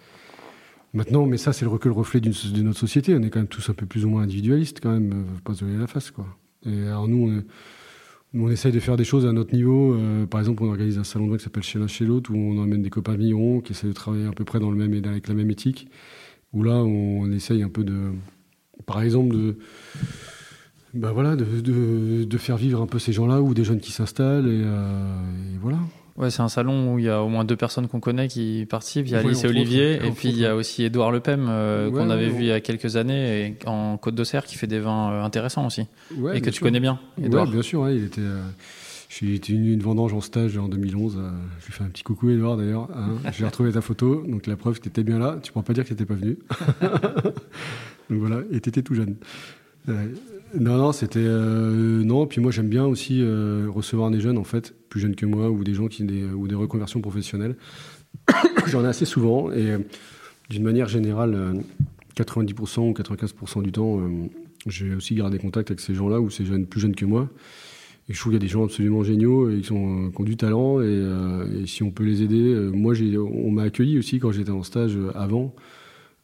Maintenant, 0.94 1.26
mais 1.26 1.38
ça 1.38 1.52
c'est 1.52 1.64
le 1.64 1.70
recul 1.70 1.90
reflet 1.92 2.20
de 2.20 2.62
notre 2.62 2.78
société. 2.78 3.14
On 3.14 3.22
est 3.22 3.30
quand 3.30 3.40
même 3.40 3.48
tous 3.48 3.70
un 3.70 3.74
peu 3.74 3.86
plus 3.86 4.04
ou 4.04 4.10
moins 4.10 4.22
individualistes 4.22 4.80
quand 4.82 4.92
même. 4.92 5.12
euh, 5.12 5.40
pas 5.44 5.54
se 5.54 5.64
voiler 5.64 5.78
la 5.78 5.86
face 5.86 6.10
quoi. 6.10 6.26
Et 6.66 6.82
alors 6.86 7.08
nous, 7.08 7.42
on, 8.34 8.50
essaye 8.50 8.72
de 8.72 8.80
faire 8.80 8.96
des 8.96 9.04
choses 9.04 9.26
à 9.26 9.32
notre 9.32 9.54
niveau. 9.54 9.94
Euh, 9.94 10.26
par 10.26 10.40
exemple, 10.40 10.62
on 10.62 10.68
organise 10.68 10.98
un 10.98 11.04
salon 11.04 11.26
de 11.26 11.32
vin 11.32 11.36
qui 11.38 11.44
s'appelle 11.44 11.62
Chez 11.62 11.78
l'un 11.78 11.86
chez 11.86 12.04
l'autre, 12.04 12.30
où 12.30 12.36
on 12.36 12.58
emmène 12.58 12.82
des 12.82 12.90
copains 12.90 13.16
vignerons 13.16 13.60
qui 13.60 13.72
essaient 13.72 13.88
de 13.88 13.92
travailler 13.92 14.26
à 14.26 14.32
peu 14.32 14.44
près 14.44 14.60
dans 14.60 14.70
le 14.70 14.76
même, 14.76 14.92
avec 15.04 15.28
la 15.28 15.34
même 15.34 15.50
éthique. 15.50 15.88
Où 16.52 16.62
là, 16.62 16.74
on, 16.74 17.30
essaye 17.32 17.62
un 17.62 17.70
peu 17.70 17.82
de, 17.82 18.12
par 18.84 19.00
exemple, 19.00 19.34
de, 19.34 19.56
bah 20.92 21.12
voilà, 21.12 21.34
de, 21.34 22.24
de- 22.24 22.38
faire 22.38 22.58
vivre 22.58 22.82
un 22.82 22.86
peu 22.86 22.98
ces 22.98 23.12
gens-là 23.12 23.40
ou 23.40 23.54
des 23.54 23.64
jeunes 23.64 23.80
qui 23.80 23.90
s'installent. 23.90 24.46
Et, 24.46 24.62
euh, 24.62 25.54
et 25.54 25.58
voilà. 25.58 25.78
Ouais, 26.16 26.30
c'est 26.30 26.42
un 26.42 26.48
salon 26.48 26.92
où 26.94 26.98
il 26.98 27.06
y 27.06 27.08
a 27.08 27.22
au 27.22 27.28
moins 27.28 27.44
deux 27.44 27.56
personnes 27.56 27.88
qu'on 27.88 28.00
connaît 28.00 28.28
qui 28.28 28.66
participent. 28.68 29.06
Il 29.06 29.12
y 29.12 29.16
a 29.16 29.20
Oui, 29.20 29.26
Alice 29.28 29.44
et 29.44 29.48
Olivier, 29.48 29.94
et 30.06 30.10
puis 30.10 30.28
il 30.28 30.38
y 30.38 30.44
a 30.44 30.54
aussi 30.54 30.84
Édouard 30.84 31.10
Lepem, 31.10 31.46
euh, 31.48 31.88
Ouais, 31.88 31.92
qu'on 31.98 32.10
avait 32.10 32.26
ouais, 32.26 32.30
vu 32.32 32.40
il 32.42 32.46
y 32.48 32.52
a 32.52 32.60
quelques 32.60 32.96
années 32.96 33.46
et 33.46 33.56
en 33.68 33.96
Côte 33.96 34.14
d'Auxerre, 34.14 34.44
qui 34.44 34.56
fait 34.56 34.66
des 34.66 34.78
vins 34.78 35.10
euh, 35.12 35.22
intéressants 35.24 35.66
aussi. 35.66 35.86
Et 36.34 36.40
que 36.42 36.50
tu 36.50 36.60
connais 36.62 36.80
bien, 36.80 36.98
Édouard. 37.22 37.46
bien 37.48 37.62
sûr, 37.62 37.88
il 37.88 38.04
était. 38.04 38.20
euh, 38.20 38.42
j'ai 39.08 39.34
été 39.34 39.52
une, 39.52 39.66
une 39.66 39.80
vendange 39.80 40.12
en 40.14 40.20
stage 40.22 40.56
en 40.58 40.68
2011. 40.68 41.16
euh, 41.18 41.30
je 41.60 41.66
lui 41.66 41.72
fais 41.72 41.84
un 41.84 41.88
petit 41.88 42.02
coucou, 42.02 42.28
Edouard, 42.30 42.56
d'ailleurs. 42.56 42.88
hein. 42.94 43.16
J'ai 43.32 43.44
retrouvé 43.46 43.72
ta 43.72 43.80
photo, 43.80 44.24
donc 44.26 44.46
la 44.46 44.56
preuve 44.56 44.78
que 44.78 44.82
tu 44.84 44.88
étais 44.88 45.02
bien 45.04 45.18
là. 45.18 45.38
Tu 45.42 45.52
pourras 45.52 45.64
pas 45.64 45.72
dire 45.74 45.84
que 45.84 45.88
tu 45.88 45.94
n'étais 45.94 46.06
pas 46.06 46.14
venu. 46.14 46.38
donc 48.10 48.18
voilà, 48.18 48.40
et 48.52 48.60
tu 48.60 48.68
étais 48.68 48.82
tout 48.82 48.94
jeune. 48.94 49.16
Non, 50.58 50.76
non, 50.76 50.92
c'était. 50.92 51.20
euh, 51.22 52.04
non, 52.04 52.26
puis 52.26 52.40
moi 52.40 52.50
j'aime 52.50 52.68
bien 52.68 52.84
aussi 52.84 53.20
euh, 53.22 53.68
recevoir 53.70 54.10
des 54.10 54.20
jeunes, 54.20 54.36
en 54.36 54.44
fait, 54.44 54.74
plus 54.90 55.00
jeunes 55.00 55.16
que 55.16 55.24
moi, 55.24 55.50
ou 55.50 55.64
des 55.64 55.74
gens 55.74 55.88
qui. 55.88 56.04
Des, 56.04 56.24
ou 56.24 56.46
des 56.46 56.54
reconversions 56.54 57.00
professionnelles. 57.00 57.56
J'en 58.66 58.84
ai 58.84 58.88
assez 58.88 59.06
souvent, 59.06 59.50
et 59.50 59.70
euh, 59.70 59.78
d'une 60.50 60.62
manière 60.62 60.88
générale, 60.88 61.34
euh, 61.34 61.54
90% 62.16 62.90
ou 62.90 62.92
95% 62.92 63.62
du 63.62 63.72
temps, 63.72 64.00
j'ai 64.66 64.94
aussi 64.94 65.14
gardé 65.14 65.38
contact 65.38 65.70
avec 65.70 65.80
ces 65.80 65.94
gens-là, 65.94 66.20
ou 66.20 66.28
ces 66.28 66.44
jeunes 66.44 66.66
plus 66.66 66.80
jeunes 66.80 66.94
que 66.94 67.06
moi. 67.06 67.30
Et 68.08 68.12
je 68.12 68.20
trouve 68.20 68.32
qu'il 68.32 68.42
y 68.42 68.44
a 68.44 68.46
des 68.46 68.52
gens 68.52 68.64
absolument 68.64 69.02
géniaux 69.02 69.48
et 69.48 69.60
qui, 69.62 69.72
ont 69.72 70.10
du 70.20 70.36
talent. 70.36 70.82
Et, 70.82 71.64
si 71.64 71.82
on 71.82 71.90
peut 71.90 72.04
les 72.04 72.22
aider, 72.22 72.54
moi, 72.74 72.92
on 73.16 73.50
m'a 73.50 73.62
accueilli 73.62 73.96
aussi 73.96 74.18
quand 74.18 74.32
j'étais 74.32 74.50
en 74.50 74.62
stage 74.62 74.98
avant. 75.14 75.54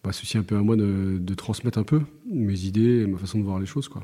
Bah, 0.05 0.11
aussi 0.11 0.37
un 0.37 0.43
peu 0.43 0.57
à 0.57 0.61
moi 0.61 0.77
de, 0.77 1.19
de 1.19 1.35
transmettre 1.35 1.79
un 1.79 1.83
peu 1.83 2.01
mes 2.31 2.65
idées 2.67 3.01
et 3.03 3.07
ma 3.07 3.17
façon 3.17 3.39
de 3.39 3.45
voir 3.45 3.59
les 3.59 3.67
choses. 3.67 3.89
Quoi. 3.89 4.03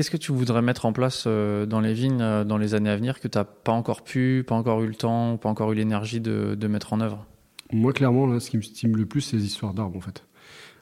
Qu'est-ce 0.00 0.10
que 0.10 0.16
tu 0.16 0.32
voudrais 0.32 0.62
mettre 0.62 0.86
en 0.86 0.94
place 0.94 1.24
euh, 1.26 1.66
dans 1.66 1.80
les 1.80 1.92
vignes 1.92 2.22
euh, 2.22 2.42
dans 2.42 2.56
les 2.56 2.72
années 2.72 2.88
à 2.88 2.96
venir 2.96 3.20
que 3.20 3.28
tu 3.28 3.36
n'as 3.36 3.44
pas 3.44 3.72
encore 3.72 4.02
pu, 4.02 4.42
pas 4.46 4.54
encore 4.54 4.82
eu 4.82 4.86
le 4.86 4.94
temps, 4.94 5.36
pas 5.36 5.50
encore 5.50 5.72
eu 5.72 5.74
l'énergie 5.74 6.22
de, 6.22 6.66
mettre 6.68 6.94
en 6.94 7.02
œuvre? 7.02 7.26
Moi, 7.70 7.92
clairement, 7.92 8.26
là, 8.26 8.40
ce 8.40 8.48
qui 8.48 8.56
me 8.56 8.62
stimule 8.62 9.00
le 9.00 9.04
plus, 9.04 9.20
c'est 9.20 9.36
les 9.36 9.44
histoires 9.44 9.74
d'arbres, 9.74 9.98
en 9.98 10.00
fait. 10.00 10.24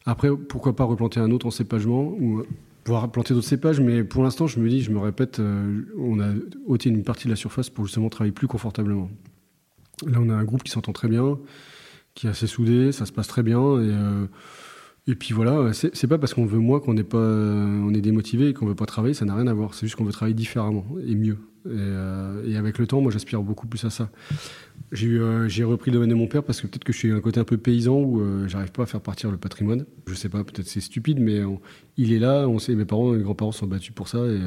Après, 0.07 0.29
pourquoi 0.31 0.77
pas 0.77 0.85
replanter 0.85 1.19
un 1.19 1.33
autre 1.33 1.47
encépagement 1.47 2.15
ou 2.17 2.39
euh, 2.39 2.47
pouvoir 2.85 3.11
planter 3.11 3.35
d'autres 3.35 3.49
cépages, 3.49 3.81
mais 3.81 4.05
pour 4.05 4.23
l'instant, 4.23 4.47
je 4.47 4.61
me 4.61 4.69
dis, 4.69 4.83
je 4.83 4.93
me 4.93 5.01
répète, 5.01 5.41
on 5.41 6.21
a 6.21 6.29
ôté 6.69 6.89
une 6.89 7.03
partie 7.03 7.25
de 7.25 7.31
la 7.31 7.37
surface 7.37 7.71
pour 7.71 7.87
justement 7.87 8.11
travailler 8.11 8.31
plus 8.31 8.47
confortablement. 8.47 9.11
Là, 10.07 10.19
on 10.21 10.29
a 10.29 10.35
un 10.35 10.45
groupe 10.45 10.63
qui 10.63 10.71
s'entend 10.71 10.93
très 10.93 11.09
bien, 11.09 11.41
qui 12.15 12.29
est 12.29 12.31
assez 12.31 12.47
soudé, 12.47 12.93
ça 12.93 13.05
se 13.05 13.11
passe 13.11 13.27
très 13.27 13.43
bien, 13.43 13.59
et 15.09 15.15
puis 15.15 15.33
voilà, 15.33 15.73
c'est 15.73 16.07
pas 16.07 16.19
parce 16.19 16.35
qu'on 16.35 16.45
veut 16.45 16.59
moins 16.59 16.81
qu'on 16.81 16.93
n'est 16.93 17.03
pas, 17.03 17.17
euh, 17.17 17.81
on 17.83 17.95
est 17.95 18.03
démotivé 18.03 18.51
et 18.51 18.53
qu'on 18.53 18.67
veut 18.67 18.75
pas 18.75 18.85
travailler, 18.85 19.15
ça 19.15 19.25
n'a 19.25 19.35
rien 19.35 19.47
à 19.47 19.55
voir. 19.55 19.73
C'est 19.73 19.87
juste 19.87 19.97
qu'on 19.97 20.05
veut 20.05 20.13
travailler 20.13 20.35
différemment 20.35 20.85
et 21.03 21.15
mieux. 21.15 21.39
Et, 21.65 21.71
euh, 21.71 22.59
avec 22.59 22.77
le 22.77 22.87
temps, 22.87 23.01
moi, 23.01 23.11
j'aspire 23.11 23.43
beaucoup 23.43 23.67
plus 23.67 23.83
à 23.87 23.91
ça. 23.91 24.11
Euh, 25.03 25.49
j'ai 25.49 25.65
repris 25.65 25.91
le 25.91 25.95
domaine 25.95 26.11
de 26.11 26.15
mon 26.15 26.27
père 26.27 26.43
parce 26.43 26.61
que 26.61 26.67
peut-être 26.67 26.85
que 26.85 26.93
je 26.93 26.99
suis 26.99 27.11
un 27.11 27.21
côté 27.21 27.41
un 27.41 27.45
peu 27.45 27.57
paysan 27.57 27.95
où 27.95 28.23
j'arrive 28.49 28.71
pas 28.71 28.83
à 28.83 28.87
faire 28.87 29.01
partir 29.01 29.31
le 29.31 29.39
patrimoine. 29.39 29.87
Je 30.07 30.13
sais 30.13 30.29
pas, 30.29 30.45
peut-être 30.45 30.69
c'est 30.69 30.81
stupide, 30.81 31.21
mais 31.21 31.41
il 31.97 32.13
est 32.13 32.19
là. 32.19 32.47
On 32.47 32.59
sait, 32.59 32.75
mes 32.75 32.85
parents, 32.85 33.13
mes 33.13 33.23
grands-parents 33.23 33.53
sont 33.53 33.67
battus 33.67 33.95
pour 33.95 34.09
ça 34.09 34.19
et 34.27 34.41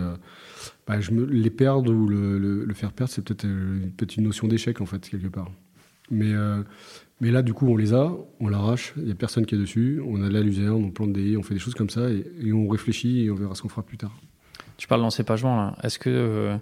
bah, 0.86 1.02
je 1.02 1.10
les 1.12 1.50
perdre 1.50 1.92
ou 1.92 2.08
le, 2.08 2.72
faire 2.76 2.92
perdre, 2.92 3.12
c'est 3.12 3.24
peut-être 3.24 3.48
peut-être 3.98 4.16
une 4.16 4.26
notion 4.26 4.48
d'échec 4.48 4.80
en 4.80 4.86
fait 4.86 5.10
quelque 5.10 5.28
part. 5.28 5.50
Mais, 6.12 6.34
mais 7.22 7.32
là, 7.32 7.42
du 7.42 7.54
coup, 7.54 7.68
on 7.68 7.78
les 7.78 7.94
a, 7.94 8.12
on 8.42 8.50
l'arrache, 8.50 8.94
il 8.98 9.04
n'y 9.06 9.12
a 9.12 9.16
personne 9.16 9.46
qui 9.46 9.56
est 9.56 9.58
dessus, 9.58 10.02
on 10.06 10.22
a 10.22 10.28
de 10.28 10.34
la 10.34 10.42
luzerne, 10.42 10.84
on 10.84 10.90
plante 10.92 11.14
des 11.14 11.38
on 11.38 11.44
fait 11.44 11.54
des 11.54 11.60
choses 11.62 11.76
comme 11.76 11.90
ça, 11.90 12.10
et, 12.10 12.26
et 12.44 12.52
on 12.52 12.68
réfléchit 12.68 13.24
et 13.26 13.32
on 13.32 13.36
verra 13.36 13.56
ce 13.56 13.62
qu'on 13.62 13.70
fera 13.70 13.84
plus 13.84 13.98
tard. 13.98 14.12
Tu 14.78 14.88
parles 14.88 15.02
d'encépagement, 15.02 15.56
là. 15.56 15.76
Est-ce 15.84 16.00
que 16.00 16.10
euh, 16.10 16.58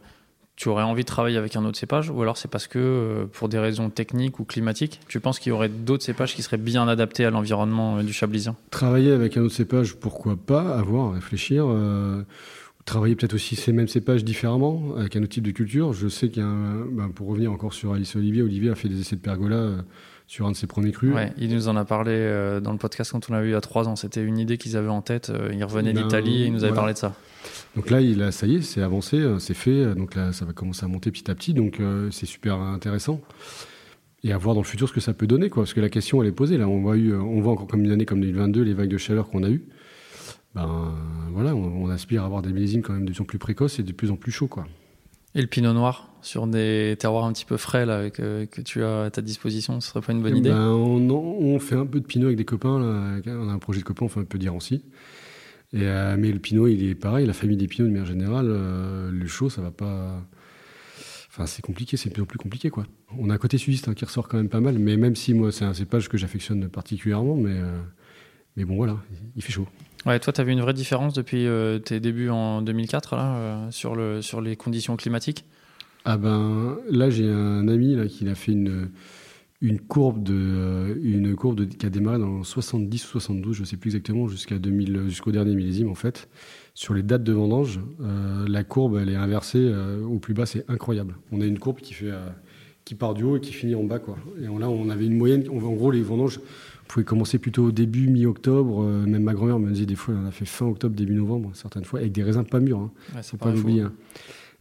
tu 0.58 0.68
aurais 0.68 0.84
envie 0.84 1.04
de 1.04 1.08
travailler 1.08 1.38
avec 1.38 1.56
un 1.56 1.64
autre 1.64 1.78
cépage 1.80 2.10
ou 2.10 2.22
alors 2.22 2.36
c'est 2.38 2.50
parce 2.52 2.68
que, 2.68 2.78
euh, 2.78 3.26
pour 3.32 3.48
des 3.48 3.58
raisons 3.60 3.90
techniques 3.90 4.40
ou 4.42 4.44
climatiques, 4.44 5.00
tu 5.08 5.22
penses 5.22 5.40
qu'il 5.40 5.52
y 5.52 5.54
aurait 5.54 5.70
d'autres 5.70 6.04
cépages 6.04 6.36
qui 6.36 6.42
seraient 6.44 6.58
bien 6.58 6.86
adaptés 6.90 7.24
à 7.24 7.30
l'environnement 7.30 7.98
euh, 8.00 8.04
du 8.04 8.12
chablisien 8.12 8.58
Travailler 8.70 9.14
avec 9.14 9.38
un 9.38 9.42
autre 9.44 9.56
cépage, 9.56 9.96
pourquoi 9.96 10.36
pas, 10.36 10.78
à 10.78 10.82
voir, 10.82 11.12
à 11.12 11.14
réfléchir. 11.14 11.66
travailler 12.86 13.16
peut-être 13.16 13.36
aussi 13.36 13.56
ces 13.56 13.72
mêmes 13.72 13.88
cépages 13.88 14.26
différemment, 14.26 14.96
avec 14.98 15.16
un 15.16 15.20
autre 15.22 15.30
type 15.30 15.46
de 15.46 15.52
culture. 15.52 15.94
Je 15.94 16.08
sais 16.08 16.30
qu'il 16.30 16.42
y 16.42 16.46
a 16.46 16.50
un- 16.50 16.86
ben, 16.86 17.10
pour 17.10 17.28
revenir 17.28 17.52
encore 17.52 17.74
sur 17.74 17.94
Alice 17.94 18.16
Olivier, 18.16 18.42
Olivier 18.42 18.72
a 18.72 18.76
fait 18.76 18.90
des 18.90 19.00
essais 19.00 19.16
de 19.16 19.22
pergola 19.22 19.86
sur 20.30 20.46
un 20.46 20.52
de 20.52 20.56
ses 20.56 20.68
premiers 20.68 20.92
crus. 20.92 21.12
Ouais, 21.12 21.34
il 21.40 21.50
nous 21.52 21.70
en 21.70 21.76
a 21.76 21.86
parlé 21.86 22.12
euh, 22.14 22.60
dans 22.60 22.72
le 22.72 22.78
podcast 22.78 23.12
quand 23.12 23.30
on 23.32 23.34
l'a 23.34 23.42
eu 23.44 23.48
il 23.48 23.52
y 23.52 23.56
a 23.56 23.62
trois 23.62 23.88
ans. 23.88 23.96
C'était 23.96 24.24
une 24.24 24.38
idée 24.38 24.60
qu'ils 24.60 24.78
avaient 24.78 24.88
en 24.88 25.02
tête. 25.02 25.32
euh, 25.32 25.50
Ils 25.52 25.64
revenaient 25.64 25.92
Ben, 25.92 26.04
d'Italie 26.04 26.44
et 26.44 26.46
ils 26.46 26.52
nous 26.54 26.60
avaient 26.64 26.68
voilà. 26.68 26.82
parlé 26.82 26.94
de 26.94 27.00
ça. 27.00 27.16
Donc 27.76 27.90
là, 27.90 28.00
il 28.00 28.22
a, 28.22 28.32
ça 28.32 28.46
y 28.46 28.58
est, 28.58 28.62
c'est 28.62 28.84
avancé, 28.84 29.18
euh, 29.18 29.40
c'est 29.40 29.56
fait. 29.56 29.96
Donc 29.96 30.14
là, 30.14 30.32
ça 30.32 30.46
va 30.46 30.54
commencer 30.54 30.86
à 30.86 30.88
monter 30.88 31.10
petit 31.10 31.32
à 31.32 31.36
petit. 31.36 31.56
Donc 31.56 31.80
euh, 31.80 32.12
c'est 32.12 32.28
super 32.28 32.60
intéressant. 32.60 33.22
Et 34.24 34.32
à 34.32 34.38
voir 34.38 34.54
dans 34.54 34.62
le 34.62 34.68
futur 34.68 34.88
ce 34.88 34.94
que 34.94 35.00
ça 35.00 35.14
peut 35.14 35.26
donner, 35.26 35.50
quoi. 35.50 35.64
Parce 35.64 35.74
que 35.74 35.82
la 35.82 35.90
question, 35.90 36.22
elle 36.22 36.28
est 36.30 36.32
posée. 36.32 36.60
Là, 36.60 36.68
on 36.68 36.80
voit, 36.82 36.96
eu, 36.96 37.16
on 37.16 37.42
voit 37.42 37.54
encore 37.54 37.66
comme 37.68 37.84
une 37.84 37.92
année 37.92 38.06
comme 38.06 38.22
2022, 38.22 38.62
les 38.62 38.74
vagues 38.76 38.90
de 38.90 38.98
chaleur 38.98 39.30
qu'on 39.30 39.42
a 39.44 39.50
eues. 39.50 39.64
Ben 40.54 40.94
voilà, 41.32 41.56
on, 41.56 41.84
on 41.86 41.90
aspire 41.90 42.22
à 42.24 42.26
avoir 42.26 42.42
des 42.44 42.52
millésimes 42.52 42.82
quand 42.84 42.94
même 42.94 43.06
de 43.06 43.12
plus 43.12 43.22
en 43.22 43.26
plus 43.26 43.38
précoces 43.40 43.80
et 43.80 43.84
de 43.84 43.92
plus 43.94 44.12
en 44.12 44.16
plus 44.16 44.32
chauds, 44.32 44.48
quoi. 44.48 44.68
Et 45.36 45.42
le 45.42 45.48
pinot 45.48 45.74
noir? 45.74 46.09
Sur 46.22 46.48
des 46.48 46.96
terroirs 47.00 47.26
un 47.26 47.34
petit 47.34 47.46
peu 47.46 47.58
frais 47.58 47.86
là, 47.86 48.10
que, 48.10 48.46
que 48.46 48.62
tu 48.62 48.84
as 48.84 49.04
à 49.04 49.10
ta 49.10 49.22
disposition, 49.22 49.80
ce 49.82 49.90
serait 49.90 50.02
pas 50.02 50.12
une 50.12 50.22
bonne 50.22 50.38
idée? 50.38 50.50
Ben, 50.50 50.70
on, 50.70 51.10
on 51.10 51.60
fait 51.60 51.76
un 51.76 51.86
peu 51.86 52.00
de 52.00 52.06
pinot 52.06 52.28
avec 52.28 52.38
des 52.38 52.46
copains. 52.46 52.80
Là. 52.80 53.22
On 53.28 53.50
a 53.50 53.54
un 53.54 53.60
projet 53.60 53.80
de 53.80 53.86
copains, 53.86 54.06
on 54.06 54.10
fait 54.10 54.20
un 54.20 54.26
peu 54.26 54.38
d'Irancy. 54.38 54.84
Et, 55.72 55.84
euh, 55.84 56.16
mais 56.18 56.32
le 56.32 56.40
pinot, 56.40 56.68
il 56.68 56.84
est 56.90 56.96
pareil. 56.96 57.26
La 57.26 57.34
famille 57.34 57.58
des 57.58 57.68
pinots, 57.68 57.88
de 57.88 57.92
manière 57.92 58.08
générale, 58.08 58.48
euh, 58.50 59.12
le 59.12 59.28
chaud, 59.28 59.50
ça 59.50 59.62
va 59.62 59.72
pas. 59.72 60.22
Enfin, 61.30 61.46
c'est 61.46 61.62
compliqué, 61.62 61.96
c'est 61.96 62.10
de 62.10 62.14
plus 62.14 62.24
en 62.24 62.26
plus 62.26 62.40
compliqué, 62.40 62.70
quoi. 62.70 62.86
On 63.18 63.30
a 63.30 63.34
un 63.36 63.38
côté 63.38 63.58
sudiste 63.58 63.88
hein, 63.88 63.94
qui 63.94 64.04
ressort 64.04 64.28
quand 64.28 64.38
même 64.38 64.50
pas 64.50 64.62
mal, 64.62 64.80
mais 64.80 64.98
même 64.98 65.16
si 65.16 65.34
moi, 65.34 65.52
c'est 65.52 65.66
un 65.66 65.74
cépage 65.74 66.10
que 66.10 66.18
j'affectionne 66.18 66.68
particulièrement, 66.70 67.36
mais, 67.36 67.54
euh, 67.54 67.80
mais 68.58 68.66
bon, 68.66 68.76
voilà, 68.76 68.98
il 69.36 69.44
fait 69.44 69.52
chaud. 69.52 69.68
Ouais, 70.06 70.20
toi, 70.20 70.34
tu 70.34 70.42
as 70.42 70.44
vu 70.44 70.52
une 70.52 70.62
vraie 70.62 70.74
différence 70.74 71.14
depuis 71.14 71.46
euh, 71.46 71.78
tes 71.78 72.00
débuts 72.00 72.30
en 72.30 72.62
2004 72.62 73.16
là, 73.16 73.36
euh, 73.36 73.72
sur, 73.72 73.96
le, 73.96 74.22
sur 74.22 74.42
les 74.42 74.56
conditions 74.56 74.96
climatiques? 74.96 75.46
Ah 76.06 76.18
ben, 76.18 76.78
là, 76.90 77.10
j'ai 77.10 77.30
un 77.30 77.68
ami 77.68 77.96
là, 77.96 78.08
qui 78.08 78.28
a 78.28 78.36
fait 78.36 78.54
une, 78.54 78.90
une 79.62 79.80
courbe, 79.80 80.24
de, 80.24 80.34
euh, 80.34 80.96
une 81.04 81.36
courbe 81.36 81.56
de- 81.58 81.66
qui 81.66 81.86
a 81.86 81.90
démarré 81.90 82.18
dans 82.20 82.44
70 82.44 83.04
ou 83.06 83.08
72, 83.20 83.56
je 83.56 83.62
ne 83.62 83.66
sais 83.66 83.78
plus 83.78 83.90
exactement, 83.90 84.28
jusqu'à 84.28 84.58
2000, 84.58 85.02
jusqu'au 85.08 85.32
dernier 85.32 85.56
millésime 85.56 85.90
en 85.90 85.96
fait. 85.96 86.30
Sur 86.74 86.94
les 86.94 87.04
dates 87.04 87.24
de 87.24 87.34
vendange, 87.34 87.82
euh, 88.02 88.46
la 88.48 88.64
courbe 88.64 88.98
elle 89.02 89.10
est 89.10 89.16
inversée 89.16 89.60
euh, 89.60 90.02
au 90.06 90.20
plus 90.20 90.34
bas, 90.34 90.46
c'est 90.46 90.64
incroyable. 90.70 91.16
On 91.34 91.42
a 91.42 91.46
une 91.46 91.60
courbe 91.60 91.80
qui 91.80 91.94
fait, 91.94 92.10
euh, 92.12 92.30
qui 92.86 92.96
part 92.96 93.14
du 93.14 93.24
haut 93.26 93.36
et 93.36 93.42
qui 93.42 93.52
finit 93.52 93.76
en 93.76 93.84
bas 93.84 94.00
quoi. 94.00 94.18
Et 94.42 94.48
on- 94.48 94.58
là, 94.58 94.70
on 94.70 94.90
avait 94.90 95.06
une 95.06 95.18
moyenne. 95.18 95.44
on- 95.52 95.58
en 95.64 95.74
gros, 95.74 95.92
les 95.92 96.02
vendanges 96.02 96.40
pouvaient 96.88 97.04
commencer 97.06 97.38
plutôt 97.38 97.66
au 97.66 97.72
début, 97.74 98.08
mi-octobre. 98.08 98.82
euh, 98.84 99.06
même 99.06 99.24
ma 99.24 99.34
grand-mère 99.34 99.60
me 99.60 99.70
disait 99.72 99.86
des 99.86 99.96
fois, 99.96 100.16
on 100.16 100.26
a 100.28 100.32
fait 100.32 100.46
fin 100.46 100.66
octobre, 100.66 100.96
début 100.96 101.14
novembre, 101.16 101.52
certaines 101.54 101.84
fois, 101.84 102.00
avec 102.00 102.14
des 102.14 102.24
raisins 102.24 102.46
pas 102.46 102.62
mûrs. 102.62 102.80
hein. 102.80 102.92
ouais, 103.14 103.20
c'est 103.22 103.32
Faut 103.32 103.38
pas 103.38 103.52
l'oublier. 103.54 103.82
hein. 103.82 103.94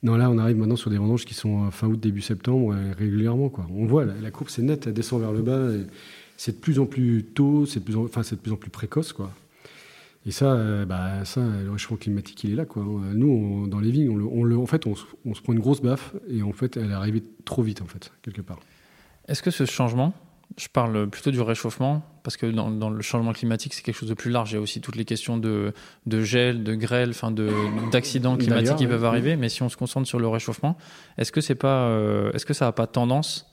Non, 0.03 0.17
là, 0.17 0.31
on 0.31 0.39
arrive 0.39 0.57
maintenant 0.57 0.77
sur 0.77 0.91
des 0.91 0.99
vendanges 0.99 1.25
qui 1.25 1.35
sont 1.35 1.67
euh, 1.67 1.71
fin 1.71 1.89
août, 1.89 1.99
début 1.99 2.21
septembre, 2.21 2.73
euh, 2.75 2.93
régulièrement. 2.97 3.49
Quoi. 3.49 3.67
On 3.71 3.85
voit, 3.87 4.05
la, 4.05 4.31
courbe, 4.31 4.49
c'est 4.49 4.63
net, 4.63 4.87
elle 4.87 4.93
descend 4.95 5.21
vers 5.21 5.33
le 5.33 5.43
bas. 5.43 5.69
C'est 6.37 6.53
de 6.53 6.61
plus 6.61 6.79
en 6.79 6.87
plus 6.87 7.25
tôt, 7.25 7.67
c'est 7.67 7.81
de, 7.81 7.85
plus 7.85 7.97
en- 7.97 8.05
de 8.05 8.37
plus 8.37 8.53
en 8.53 8.57
plus 8.57 8.71
précoce. 8.71 9.13
Quoi. 9.13 9.33
Et 10.25 10.31
ça, 10.31 10.53
euh, 10.53 10.85
bah, 10.85 11.25
ça, 11.25 11.41
le 11.65 11.71
réchauffement 11.73 11.97
climatique, 11.97 12.45
il 12.45 12.53
est 12.53 12.55
là. 12.55 12.65
Quoi. 12.65 12.85
Nous, 12.85 13.27
on- 13.29 13.67
dans 13.67 13.81
les 13.81 13.91
vignes, 13.91 14.11
on 14.11 14.17
le, 14.17 14.25
on 14.25 14.45
le- 14.45 14.57
en 14.57 14.67
fait, 14.67 14.87
on 14.87 14.95
se 15.35 15.41
prend 15.43 15.53
une 15.53 15.59
grosse 15.59 15.83
baffe 15.83 16.15
et 16.31 16.43
en 16.43 16.53
fait, 16.53 16.77
elle 16.77 16.91
est 16.91 16.95
arrivée 16.95 17.25
trop 17.45 17.63
vite, 17.63 17.83
en 17.83 17.87
fait, 17.87 18.13
quelque 18.23 18.43
part. 18.43 18.61
Est-ce 19.27 19.43
que 19.43 19.51
ce 19.51 19.65
changement, 19.65 20.15
je 20.57 20.69
parle 20.69 21.09
plutôt 21.09 21.31
du 21.31 21.41
réchauffement, 21.41 22.03
parce 22.23 22.37
que 22.37 22.47
dans, 22.47 22.71
dans 22.71 22.91
le 22.91 23.03
changement 23.03 23.33
climatique, 23.33 23.75
c'est 23.75 23.83
quelque 23.83 23.97
chose 23.97 24.09
de 24.09 24.15
plus 24.15 24.31
large. 24.31 24.53
Il 24.53 24.55
y 24.55 24.59
a 24.59 24.61
aussi 24.61 24.81
toutes 24.81 24.97
les 24.97 25.05
questions 25.05 25.37
de, 25.37 25.73
de 26.07 26.23
gel, 26.23 26.65
de 26.65 26.75
grêle, 26.75 27.11
enfin 27.11 27.31
de, 27.31 27.51
d'accidents 27.93 28.37
climatiques 28.37 28.77
qui 28.77 28.87
peuvent 28.87 29.05
arriver. 29.05 29.37
Mais 29.37 29.49
si 29.49 29.63
on 29.63 29.69
se 29.69 29.77
concentre 29.77 30.09
sur 30.09 30.19
le 30.19 30.29
réchauffement, 30.29 30.77
est-ce 31.17 31.33
que, 31.33 31.41
c'est 31.41 31.55
pas, 31.55 31.89
euh, 31.89 32.33
est-ce 32.33 32.47
que 32.47 32.55
ça 32.55 32.65
n'a 32.65 32.73
pas 32.73 32.87
tendance 32.87 33.53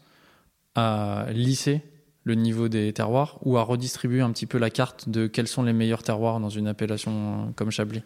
à 0.74 1.28
lisser 1.32 1.82
le 2.24 2.34
niveau 2.36 2.70
des 2.70 2.92
terroirs 2.92 3.38
ou 3.44 3.58
à 3.58 3.62
redistribuer 3.62 4.22
un 4.22 4.32
petit 4.32 4.48
peu 4.48 4.58
la 4.58 4.72
carte 4.72 5.08
de 5.10 5.28
quels 5.28 5.48
sont 5.48 5.64
les 5.64 5.74
meilleurs 5.74 6.02
terroirs 6.02 6.40
dans 6.40 6.50
une 6.50 6.68
appellation 6.68 7.54
comme 7.56 7.72
Chablis? 7.72 8.02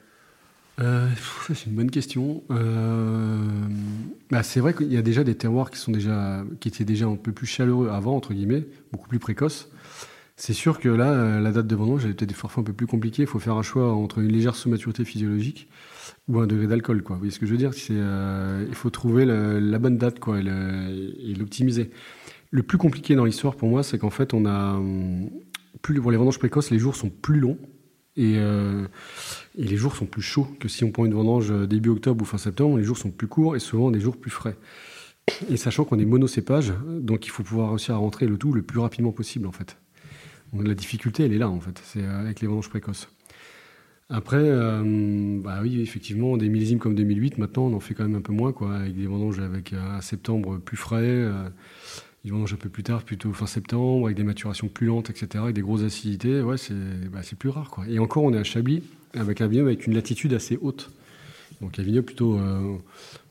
Euh, 0.79 1.09
c'est 1.47 1.65
une 1.65 1.75
bonne 1.75 1.91
question. 1.91 2.43
Euh, 2.51 3.37
bah, 4.29 4.43
c'est 4.43 4.59
vrai 4.59 4.73
qu'il 4.73 4.91
y 4.91 4.97
a 4.97 5.01
déjà 5.01 5.23
des 5.23 5.35
terroirs 5.35 5.71
qui, 5.71 5.77
sont 5.77 5.91
déjà, 5.91 6.43
qui 6.59 6.69
étaient 6.69 6.85
déjà 6.85 7.05
un 7.05 7.15
peu 7.15 7.31
plus 7.31 7.47
chaleureux 7.47 7.89
avant, 7.89 8.15
entre 8.15 8.33
guillemets, 8.33 8.65
beaucoup 8.91 9.09
plus 9.09 9.19
précoces. 9.19 9.69
C'est 10.37 10.53
sûr 10.53 10.79
que 10.79 10.87
là, 10.87 11.11
euh, 11.11 11.41
la 11.41 11.51
date 11.51 11.67
de 11.67 11.75
vendange, 11.75 12.05
elle 12.05 12.11
est 12.11 12.13
peut-être 12.13 12.39
parfois 12.39 12.61
un 12.61 12.63
peu 12.63 12.71
plus 12.71 12.87
compliquée. 12.87 13.23
Il 13.23 13.27
faut 13.27 13.39
faire 13.39 13.55
un 13.55 13.61
choix 13.61 13.93
entre 13.93 14.19
une 14.19 14.31
légère 14.31 14.55
sous-maturité 14.55 15.03
physiologique 15.03 15.67
ou 16.29 16.39
un 16.39 16.47
degré 16.47 16.67
d'alcool. 16.67 17.03
Quoi. 17.03 17.15
Vous 17.15 17.21
voyez 17.21 17.33
ce 17.33 17.39
que 17.39 17.45
je 17.45 17.51
veux 17.51 17.57
dire? 17.57 17.71
Il 17.89 18.75
faut 18.75 18.89
trouver 18.89 19.25
la 19.25 19.79
bonne 19.79 19.97
date 19.97 20.19
quoi, 20.19 20.39
et, 20.39 21.33
l'optimiser. 21.37 21.89
Le 22.51 22.63
plus 22.63 22.77
compliqué 22.77 23.15
dans 23.15 23.25
l'histoire 23.25 23.55
pour 23.55 23.67
moi, 23.67 23.83
c'est 23.83 23.97
qu'en 23.97 24.09
fait, 24.09 24.33
on 24.33 24.45
a, 24.45 24.75
hum, 24.75 25.29
plus, 25.81 25.99
pour 25.99 26.09
les 26.09 26.17
vendanges 26.17 26.39
précoces, 26.39 26.71
les 26.71 26.79
jours 26.79 26.95
sont 26.95 27.09
plus 27.09 27.39
longs. 27.39 27.57
Et, 28.15 28.37
et 29.59 29.63
les 29.65 29.75
jours 29.75 29.95
sont 29.95 30.05
plus 30.05 30.21
chauds 30.21 30.47
que 30.59 30.67
si 30.67 30.83
on 30.83 30.91
prend 30.91 31.05
une 31.05 31.13
vendange 31.13 31.51
euh, 31.51 31.67
début 31.67 31.89
octobre 31.89 32.23
ou 32.23 32.25
fin 32.25 32.37
septembre. 32.37 32.77
Les 32.77 32.83
jours 32.83 32.97
sont 32.97 33.11
plus 33.11 33.27
courts 33.27 33.55
et 33.55 33.59
souvent 33.59 33.91
des 33.91 33.99
jours 33.99 34.17
plus 34.17 34.31
frais. 34.31 34.55
Et 35.49 35.57
sachant 35.57 35.83
qu'on 35.83 35.99
est 35.99 36.05
monocépage, 36.05 36.73
donc 36.87 37.27
il 37.27 37.29
faut 37.29 37.43
pouvoir 37.43 37.69
réussir 37.69 37.93
à 37.93 37.97
rentrer 37.97 38.25
le 38.25 38.37
tout 38.37 38.53
le 38.53 38.61
plus 38.61 38.79
rapidement 38.79 39.11
possible 39.11 39.45
en 39.45 39.51
fait. 39.51 39.77
La 40.57 40.73
difficulté, 40.73 41.25
elle 41.25 41.33
est 41.33 41.37
là 41.37 41.49
en 41.49 41.59
fait, 41.59 41.79
c'est 41.83 42.01
euh, 42.01 42.19
avec 42.19 42.41
les 42.41 42.47
vendanges 42.47 42.69
précoces. 42.69 43.09
Après, 44.09 44.41
euh, 44.41 45.39
bah 45.43 45.59
oui, 45.61 45.81
effectivement, 45.81 46.35
des 46.35 46.49
millésimes 46.49 46.79
comme 46.79 46.95
2008, 46.95 47.37
maintenant 47.37 47.67
on 47.67 47.75
en 47.75 47.79
fait 47.79 47.93
quand 47.93 48.03
même 48.03 48.15
un 48.15 48.21
peu 48.21 48.33
moins, 48.33 48.51
quoi, 48.53 48.75
avec 48.75 48.95
des 48.95 49.05
vendanges 49.05 49.39
avec 49.39 49.73
euh, 49.73 49.97
un 49.97 50.01
septembre 50.01 50.57
plus 50.57 50.77
frais, 50.77 51.27
des 52.25 52.31
vendanges 52.31 52.53
un 52.53 52.57
peu 52.57 52.69
plus 52.69 52.81
tard, 52.81 53.03
plutôt 53.03 53.31
fin 53.33 53.45
septembre, 53.45 54.07
avec 54.07 54.17
des 54.17 54.23
maturations 54.23 54.67
plus 54.67 54.87
lentes, 54.87 55.11
etc., 55.11 55.43
avec 55.43 55.55
des 55.55 55.61
grosses 55.61 55.83
acidités, 55.83 56.41
ouais, 56.41 56.57
c'est 56.57 56.73
bah, 57.11 57.19
plus 57.37 57.49
rare. 57.49 57.69
Quoi. 57.69 57.87
Et 57.87 57.99
encore, 57.99 58.23
on 58.23 58.33
est 58.33 58.39
à 58.39 58.43
Chablis, 58.43 58.81
avec 59.17 59.41
un 59.41 59.47
vignoble 59.47 59.69
avec 59.69 59.87
une 59.87 59.93
latitude 59.93 60.33
assez 60.33 60.57
haute. 60.61 60.89
Donc 61.61 61.77
un 61.77 61.83
vignoble 61.83 62.05
plutôt, 62.05 62.37
euh, 62.37 62.77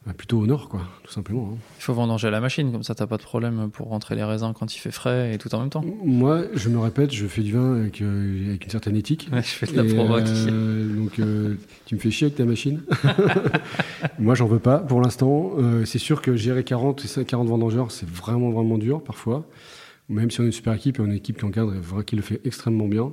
bah, 0.07 0.13
plutôt 0.13 0.39
au 0.41 0.47
nord, 0.47 0.69
quoi, 0.69 0.83
tout 1.03 1.11
simplement. 1.13 1.53
hein. 1.55 1.59
Il 1.79 1.83
faut 1.83 1.95
vendanger 1.95 2.29
à 2.29 2.31
la 2.31 2.41
machine, 2.41 2.71
comme 2.73 2.83
ça 2.83 2.95
t'as 2.95 3.07
pas 3.07 3.17
de 3.17 3.23
problème 3.23 3.71
pour 3.73 3.89
rentrer 3.89 4.17
les 4.17 4.25
raisins 4.25 4.53
quand 4.59 4.75
il 4.75 4.79
fait 4.81 4.91
frais 4.91 5.33
et 5.35 5.39
tout 5.39 5.55
en 5.55 5.61
même 5.61 5.71
temps. 5.71 5.83
Moi, 6.05 6.43
je 6.53 6.69
me 6.69 6.79
répète, 6.79 7.11
je 7.15 7.27
fais 7.27 7.41
du 7.41 7.53
vin 7.53 7.77
avec, 7.81 8.03
euh, 8.03 8.49
avec 8.51 8.65
une 8.65 8.71
certaine 8.71 8.97
éthique. 8.97 9.31
Ouais, 9.33 9.41
je 9.41 9.49
fais 9.49 9.67
de 9.67 9.77
la 9.81 9.85
provoque. 9.95 10.27
euh, 10.27 10.95
donc, 10.95 11.13
tu 11.87 11.95
me 11.95 12.01
fais 12.01 12.11
chier 12.11 12.27
avec 12.27 12.37
ta 12.37 12.45
machine. 12.45 12.83
Moi, 14.19 14.35
j'en 14.35 14.47
veux 14.47 14.59
pas 14.59 14.79
pour 14.79 15.01
l'instant. 15.01 15.53
C'est 15.87 15.99
sûr 15.99 16.21
que 16.21 16.37
gérer 16.37 16.65
40 16.65 17.05
et 17.19 17.25
40 17.25 17.49
vendangeurs, 17.49 17.91
c'est 17.93 18.09
vraiment, 18.09 18.51
vraiment 18.51 18.77
dur 18.77 19.03
parfois. 19.03 19.47
Même 20.11 20.31
si 20.31 20.41
on 20.41 20.43
est 20.43 20.47
une 20.49 20.53
super 20.53 20.75
équipe 20.75 20.99
et 20.99 21.03
on 21.03 21.07
une 21.07 21.13
équipe 21.13 21.39
qui 21.39 21.45
encadre 21.45 21.73
et 21.75 22.05
qui 22.05 22.17
le 22.17 22.23
fait 22.23 22.41
extrêmement 22.45 22.89
bien. 22.89 23.13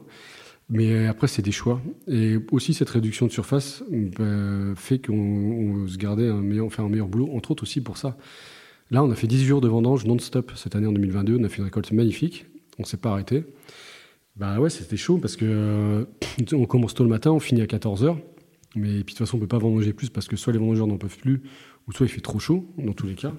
Mais 0.70 1.06
après, 1.06 1.28
c'est 1.28 1.42
des 1.42 1.52
choix. 1.52 1.82
Et 2.08 2.38
aussi, 2.52 2.74
cette 2.74 2.90
réduction 2.90 3.28
de 3.28 3.32
surface 3.32 3.84
euh, 4.20 4.74
fait 4.76 5.00
qu'on 5.00 5.14
on 5.14 5.88
se 5.88 5.98
gardait 5.98 6.28
un 6.28 6.42
meilleur, 6.42 6.68
un 6.78 6.90
meilleur 6.90 7.08
boulot, 7.08 7.30
entre 7.34 7.52
autres 7.52 7.64
aussi 7.64 7.82
pour 7.82 7.98
ça. 7.98 8.18
Là, 8.92 9.04
on 9.04 9.12
a 9.12 9.16
fait 9.16 9.28
10 9.28 9.46
jours 9.46 9.62
de 9.62 9.68
vendange 9.68 10.06
non-stop 10.06 10.52
cette 10.56 10.76
année 10.76 10.88
en 10.88 10.92
2022. 10.92 11.38
On 11.40 11.44
a 11.44 11.50
fait 11.50 11.58
une 11.58 11.66
récolte 11.66 11.92
magnifique. 11.92 12.46
On 12.80 12.84
s'est 12.84 12.98
pas 12.98 13.12
arrêté. 13.12 13.46
Bah 14.36 14.60
ouais, 14.60 14.70
c'était 14.70 14.98
chaud 14.98 15.18
parce 15.18 15.38
que 15.38 15.46
euh, 15.46 16.06
on 16.54 16.66
commence 16.66 16.94
tôt 16.94 17.04
le 17.04 17.10
matin, 17.10 17.32
on 17.32 17.40
finit 17.40 17.62
à 17.62 17.66
14h. 17.66 18.18
Mais 18.76 18.90
puis 18.90 18.98
de 18.98 19.04
toute 19.04 19.18
façon, 19.20 19.38
on 19.38 19.40
peut 19.40 19.48
pas 19.48 19.58
vendanger 19.58 19.94
plus 19.94 20.10
parce 20.10 20.28
que 20.28 20.36
soit 20.36 20.52
les 20.52 20.60
vendangeurs 20.60 20.88
n'en 20.88 20.98
peuvent 20.98 21.18
plus, 21.18 21.44
ou 21.88 21.94
soit 21.94 22.06
il 22.06 22.10
fait 22.10 22.22
trop 22.22 22.40
chaud, 22.40 22.68
dans 22.78 22.92
tous 22.92 23.08
les 23.08 23.16
cas. 23.16 23.34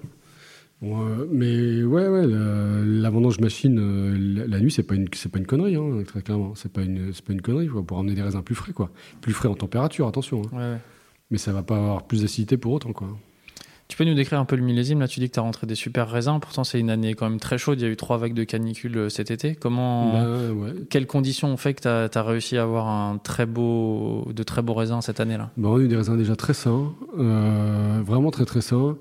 Mais 0.83 1.83
ouais, 1.83 2.09
ouais, 2.09 2.27
la, 2.27 2.83
la 2.85 3.11
vendange 3.11 3.41
machine 3.41 3.79
euh, 3.79 4.17
la, 4.19 4.47
la 4.47 4.61
nuit, 4.61 4.71
c'est 4.71 4.83
pas 4.83 4.95
une, 4.95 5.09
c'est 5.15 5.31
pas 5.31 5.39
une 5.39 5.47
connerie, 5.47 5.77
hein, 5.77 6.03
très 6.07 6.23
clairement. 6.23 6.55
C'est 6.55 6.73
pas 6.73 6.83
une, 6.83 7.13
c'est 7.13 7.25
pas 7.25 7.33
une 7.33 7.41
connerie 7.43 7.69
quoi, 7.69 7.83
pour 7.83 7.99
amener 7.99 8.15
des 8.15 8.23
raisins 8.23 8.43
plus 8.43 8.55
frais, 8.55 8.73
quoi. 8.73 8.91
Plus 9.21 9.33
frais 9.33 9.49
en 9.49 9.55
température, 9.55 10.07
attention. 10.07 10.43
hein. 10.53 10.57
Ouais, 10.57 10.59
ouais. 10.75 10.79
Mais 11.31 11.39
ça 11.39 11.53
va 11.53 11.63
pas 11.63 11.77
avoir 11.77 12.07
plus 12.07 12.23
d'acidité 12.23 12.57
pour 12.57 12.73
autant, 12.73 12.93
quoi. 12.93 13.09
Tu 13.89 13.97
peux 13.97 14.05
nous 14.05 14.15
décrire 14.15 14.41
un 14.41 14.45
peu 14.45 14.57
le 14.57 14.63
millésime 14.63 14.99
Là, 14.99 15.07
tu 15.07 15.21
dis 15.21 15.29
que 15.29 15.35
tu 15.35 15.39
as 15.39 15.43
rentré 15.43 15.67
des 15.67 15.77
super 15.77 16.11
raisins. 16.11 16.39
Pourtant, 16.41 16.65
c'est 16.65 16.81
une 16.81 16.91
année 16.91 17.15
quand 17.15 17.29
même 17.31 17.39
très 17.39 17.57
chaude. 17.57 17.81
Il 17.81 17.85
y 17.85 17.87
a 17.87 17.91
eu 17.91 17.97
trois 17.97 18.19
vagues 18.19 18.35
de 18.35 18.43
canicule 18.43 18.97
euh, 18.99 19.09
cet 19.09 19.31
été. 19.31 19.55
Comment, 19.55 20.13
Bah, 20.13 20.53
ouais. 20.53 20.73
quelles 20.91 21.07
conditions 21.07 21.49
ont 21.53 21.57
fait 21.57 21.75
que 21.75 21.83
tu 22.09 22.19
as, 22.19 22.23
réussi 22.23 22.57
à 22.57 22.65
avoir 22.65 22.89
un 22.89 23.19
très 23.19 23.47
beau, 23.47 24.27
de 24.35 24.43
très 24.43 24.61
beaux 24.63 24.75
raisins 24.75 25.01
cette 25.03 25.21
année-là? 25.21 25.51
Bah, 25.57 25.69
on 25.71 25.77
a 25.77 25.81
eu 25.81 25.89
des 25.89 25.97
raisins 25.97 26.17
déjà 26.17 26.35
très 26.35 26.55
sains, 26.55 26.93
euh, 27.19 28.01
vraiment 28.05 28.33
très 28.33 28.45
très 28.45 28.61
sains. 28.61 28.97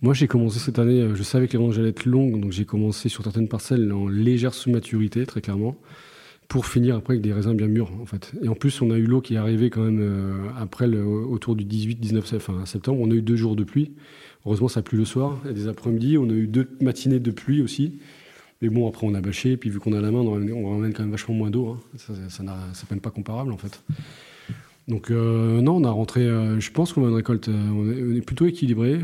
Moi, 0.00 0.14
j'ai 0.14 0.26
commencé 0.26 0.58
cette 0.58 0.78
année, 0.78 1.00
euh, 1.02 1.14
je 1.14 1.22
savais 1.22 1.46
que 1.46 1.52
les 1.52 1.58
vendanges 1.58 1.78
allaient 1.78 1.90
être 1.90 2.06
longues, 2.06 2.40
donc 2.40 2.52
j'ai 2.52 2.64
commencé 2.64 3.10
sur 3.10 3.22
certaines 3.22 3.48
parcelles 3.48 3.92
en 3.92 4.08
légère 4.08 4.54
sous-maturité, 4.54 5.26
très 5.26 5.42
clairement, 5.42 5.76
pour 6.48 6.66
finir 6.66 6.96
après 6.96 7.12
avec 7.14 7.22
des 7.22 7.32
raisins 7.32 7.54
bien 7.54 7.68
mûrs, 7.68 7.92
en 8.00 8.06
fait. 8.06 8.32
Et 8.42 8.48
en 8.48 8.54
plus, 8.54 8.80
on 8.80 8.90
a 8.90 8.96
eu 8.96 9.04
l'eau 9.04 9.20
qui 9.20 9.34
est 9.34 9.38
arrivée 9.38 9.68
quand 9.70 9.82
même 9.82 10.00
euh, 10.00 10.48
après, 10.58 10.86
le, 10.86 11.04
autour 11.04 11.54
du 11.56 11.64
18-19 11.64 12.36
enfin, 12.36 12.64
septembre. 12.64 13.00
On 13.02 13.10
a 13.10 13.14
eu 13.14 13.22
deux 13.22 13.36
jours 13.36 13.54
de 13.54 13.64
pluie. 13.64 13.92
Heureusement, 14.46 14.68
ça 14.68 14.80
a 14.80 14.82
plu 14.82 14.98
le 14.98 15.04
soir 15.04 15.38
et 15.48 15.52
des 15.52 15.68
après-midi. 15.68 16.16
On 16.18 16.28
a 16.28 16.32
eu 16.32 16.46
deux 16.46 16.68
matinées 16.80 17.20
de 17.20 17.30
pluie 17.30 17.60
aussi. 17.62 17.98
Mais 18.62 18.68
bon, 18.68 18.88
après, 18.88 19.06
on 19.06 19.14
a 19.14 19.20
bâché. 19.20 19.56
Puis, 19.56 19.70
vu 19.70 19.78
qu'on 19.80 19.92
a 19.92 20.00
la 20.00 20.10
main, 20.10 20.20
on 20.20 20.70
ramène, 20.70 20.92
quand 20.92 21.02
même 21.02 21.10
vachement 21.10 21.34
moins 21.34 21.50
d'eau. 21.50 21.68
hein. 21.68 21.80
Ça, 21.96 22.12
ça, 22.28 22.42
même 22.90 23.00
pas 23.00 23.10
comparable, 23.10 23.52
en 23.52 23.56
fait. 23.56 23.82
Donc, 24.88 25.10
euh, 25.10 25.60
non, 25.60 25.76
on 25.76 25.84
a 25.84 25.90
rentré. 25.90 26.22
euh, 26.22 26.58
je 26.60 26.70
pense 26.70 26.92
qu'on 26.92 27.04
a 27.04 27.08
une 27.08 27.14
récolte. 27.14 27.48
euh, 27.48 27.70
on, 27.70 28.14
est, 28.16 28.20
plutôt 28.22 28.46
équilibré. 28.46 29.00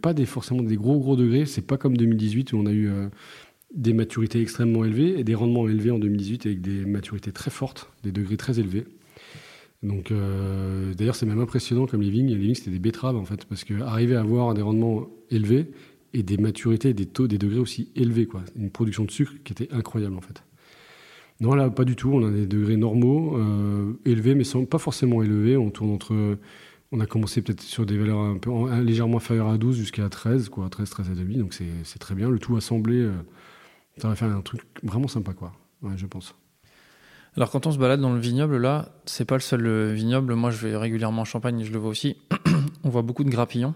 pas 0.00 0.14
des, 0.14 0.26
forcément 0.26 0.62
des 0.62 0.76
gros, 0.76 0.98
gros 0.98 1.16
degrés. 1.16 1.46
C'est 1.46 1.66
pas 1.66 1.76
comme 1.76 1.96
2018 1.96 2.52
où 2.52 2.58
on 2.58 2.66
a 2.66 2.72
eu 2.72 2.90
des 3.74 3.94
maturités 3.94 4.40
extrêmement 4.40 4.84
élevées 4.84 5.18
et 5.18 5.24
des 5.24 5.34
rendements 5.34 5.66
élevés 5.68 5.90
en 5.90 5.98
2018 5.98 6.46
avec 6.46 6.60
des 6.60 6.84
maturités 6.84 7.32
très 7.32 7.50
fortes, 7.50 7.90
des 8.04 8.12
degrés 8.12 8.36
très 8.36 8.60
élevés. 8.60 8.84
Donc, 9.82 10.12
euh, 10.12 10.94
d'ailleurs, 10.94 11.16
c'est 11.16 11.26
même 11.26 11.40
impressionnant 11.40 11.86
comme 11.86 12.02
vignes. 12.02 12.28
Les 12.28 12.36
vignes, 12.36 12.54
c'était 12.54 12.70
des 12.70 12.78
betteraves, 12.78 13.16
en 13.16 13.24
fait, 13.24 13.44
parce 13.46 13.64
qu'arriver 13.64 14.14
à 14.14 14.20
avoir 14.20 14.54
des 14.54 14.62
rendements 14.62 15.08
élevés 15.30 15.70
et 16.14 16.22
des 16.22 16.36
maturités, 16.36 16.94
des 16.94 17.06
taux, 17.06 17.26
des 17.26 17.38
degrés 17.38 17.58
aussi 17.58 17.90
élevés, 17.96 18.26
quoi. 18.26 18.42
Une 18.56 18.70
production 18.70 19.04
de 19.04 19.10
sucre 19.10 19.32
qui 19.44 19.52
était 19.52 19.72
incroyable, 19.72 20.16
en 20.16 20.20
fait. 20.20 20.44
Non, 21.40 21.54
là, 21.54 21.68
pas 21.70 21.84
du 21.84 21.96
tout. 21.96 22.10
On 22.12 22.24
a 22.24 22.30
des 22.30 22.46
degrés 22.46 22.76
normaux, 22.76 23.36
euh, 23.36 23.94
élevés, 24.04 24.36
mais 24.36 24.44
pas 24.66 24.78
forcément 24.78 25.22
élevés. 25.22 25.56
On 25.56 25.70
tourne 25.70 25.90
entre. 25.90 26.38
On 26.92 27.00
a 27.00 27.06
commencé 27.06 27.40
peut-être 27.42 27.62
sur 27.62 27.86
des 27.86 27.96
valeurs 27.98 28.20
un 28.20 28.36
peu 28.36 28.50
en- 28.50 28.66
légèrement 28.80 29.16
inférieures 29.16 29.48
à 29.48 29.58
12 29.58 29.76
jusqu'à 29.76 30.08
13, 30.08 30.48
quoi. 30.50 30.68
13, 30.68 30.90
13 30.90 31.10
et 31.10 31.14
demi. 31.14 31.36
Donc, 31.38 31.54
c'est 31.54 31.64
c'est 31.84 31.98
très 31.98 32.14
bien. 32.14 32.30
Le 32.30 32.38
tout 32.38 32.54
assemblé, 32.56 32.96
euh, 33.00 33.12
ça 33.96 34.08
va 34.08 34.14
faire 34.14 34.28
un 34.28 34.42
truc 34.42 34.60
vraiment 34.84 35.08
sympa, 35.08 35.32
quoi. 35.32 35.52
Ouais, 35.82 35.92
je 35.96 36.06
pense. 36.06 36.34
Alors, 37.36 37.50
quand 37.50 37.66
on 37.66 37.72
se 37.72 37.78
balade 37.78 38.00
dans 38.00 38.12
le 38.12 38.20
vignoble, 38.20 38.58
là, 38.58 38.90
c'est 39.06 39.24
pas 39.24 39.36
le 39.36 39.40
seul 39.40 39.92
vignoble. 39.92 40.34
Moi, 40.34 40.50
je 40.50 40.66
vais 40.66 40.76
régulièrement 40.76 41.22
en 41.22 41.24
Champagne 41.26 41.60
et 41.60 41.64
je 41.64 41.72
le 41.72 41.78
vois 41.78 41.90
aussi. 41.90 42.16
on 42.84 42.88
voit 42.90 43.02
beaucoup 43.02 43.24
de 43.24 43.30
grappillons 43.30 43.74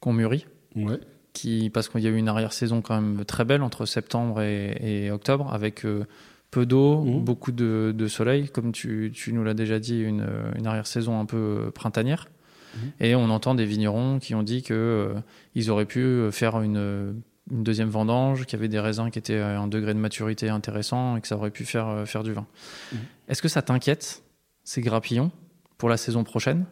qu'on 0.00 0.12
mûrit. 0.12 0.46
Ouais. 0.76 1.00
qui, 1.32 1.70
parce 1.70 1.88
qu'il 1.88 2.00
y 2.02 2.06
a 2.06 2.10
eu 2.10 2.16
une 2.16 2.28
arrière-saison 2.28 2.82
quand 2.82 3.00
même 3.00 3.24
très 3.24 3.44
belle 3.44 3.62
entre 3.62 3.86
septembre 3.86 4.42
et, 4.42 4.76
et 5.06 5.10
octobre, 5.10 5.52
avec 5.52 5.84
euh, 5.86 6.04
peu 6.50 6.66
d'eau, 6.66 7.02
Mhm. 7.02 7.24
beaucoup 7.24 7.52
de, 7.52 7.94
de 7.96 8.06
soleil, 8.08 8.48
comme 8.48 8.72
tu, 8.72 9.10
tu 9.14 9.32
nous 9.32 9.42
l'as 9.44 9.54
déjà 9.54 9.78
dit, 9.78 10.00
une, 10.00 10.26
une 10.56 10.66
arrière-saison 10.66 11.18
un 11.18 11.24
peu 11.24 11.36
euh, 11.66 11.70
printanière. 11.70 12.28
Mhm. 12.74 12.90
Et 13.00 13.14
on 13.14 13.30
entend 13.30 13.54
des 13.54 13.64
vignerons 13.64 14.18
qui 14.18 14.34
ont 14.34 14.42
dit 14.42 14.62
que 14.62 14.74
euh, 14.74 15.20
ils 15.54 15.70
auraient 15.70 15.86
pu 15.86 16.00
euh, 16.00 16.30
faire 16.30 16.60
une, 16.60 17.14
une 17.50 17.62
deuxième 17.62 17.88
vendange, 17.88 18.44
qu'il 18.44 18.58
y 18.58 18.60
avait 18.60 18.68
des 18.68 18.80
raisins 18.80 19.10
qui 19.10 19.18
étaient 19.18 19.38
à 19.38 19.58
un 19.58 19.68
degré 19.68 19.94
de 19.94 19.98
maturité 19.98 20.48
intéressant 20.48 21.16
et 21.16 21.20
que 21.20 21.28
ça 21.28 21.36
aurait 21.36 21.50
pu 21.50 21.64
faire, 21.64 21.88
euh, 21.88 22.04
faire 22.04 22.22
du 22.22 22.32
vin. 22.32 22.46
Mhm. 22.92 22.98
Est-ce 23.28 23.42
que 23.42 23.48
ça 23.48 23.62
t'inquiète, 23.62 24.22
ces 24.64 24.80
grappillons, 24.80 25.30
pour 25.76 25.88
la 25.88 25.96
saison 25.96 26.24
prochaine? 26.24 26.66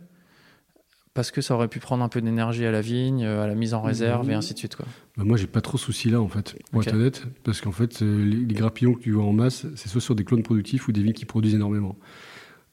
Parce 1.14 1.30
que 1.30 1.40
ça 1.40 1.54
aurait 1.54 1.68
pu 1.68 1.78
prendre 1.78 2.04
un 2.04 2.10
peu 2.10 2.20
d'énergie 2.20 2.66
à 2.66 2.70
la 2.70 2.82
vigne, 2.82 3.24
euh, 3.24 3.42
à 3.42 3.46
la 3.46 3.54
mise 3.54 3.72
en 3.72 3.80
réserve 3.80 4.30
et 4.30 4.34
ainsi 4.34 4.52
de 4.52 4.58
suite. 4.58 4.76
Quoi. 4.76 4.84
Bah, 5.16 5.24
moi, 5.24 5.38
j'ai 5.38 5.46
pas 5.46 5.62
trop 5.62 5.78
de 5.78 5.82
soucis 5.82 6.10
là, 6.10 6.20
en 6.20 6.28
fait, 6.28 6.56
pour 6.70 6.82
être 6.82 6.92
honnête, 6.92 7.24
parce 7.42 7.62
qu'en 7.62 7.72
fait, 7.72 8.02
euh, 8.02 8.24
les, 8.24 8.44
les 8.44 8.54
grappillons 8.54 8.92
que 8.92 9.00
tu 9.00 9.12
vois 9.12 9.24
en 9.24 9.32
masse, 9.32 9.66
c'est 9.76 9.88
soit 9.88 10.02
sur 10.02 10.14
des 10.14 10.24
clones 10.24 10.42
productifs 10.42 10.88
ou 10.88 10.92
des 10.92 11.02
vignes 11.02 11.14
qui 11.14 11.24
produisent 11.24 11.54
énormément. 11.54 11.96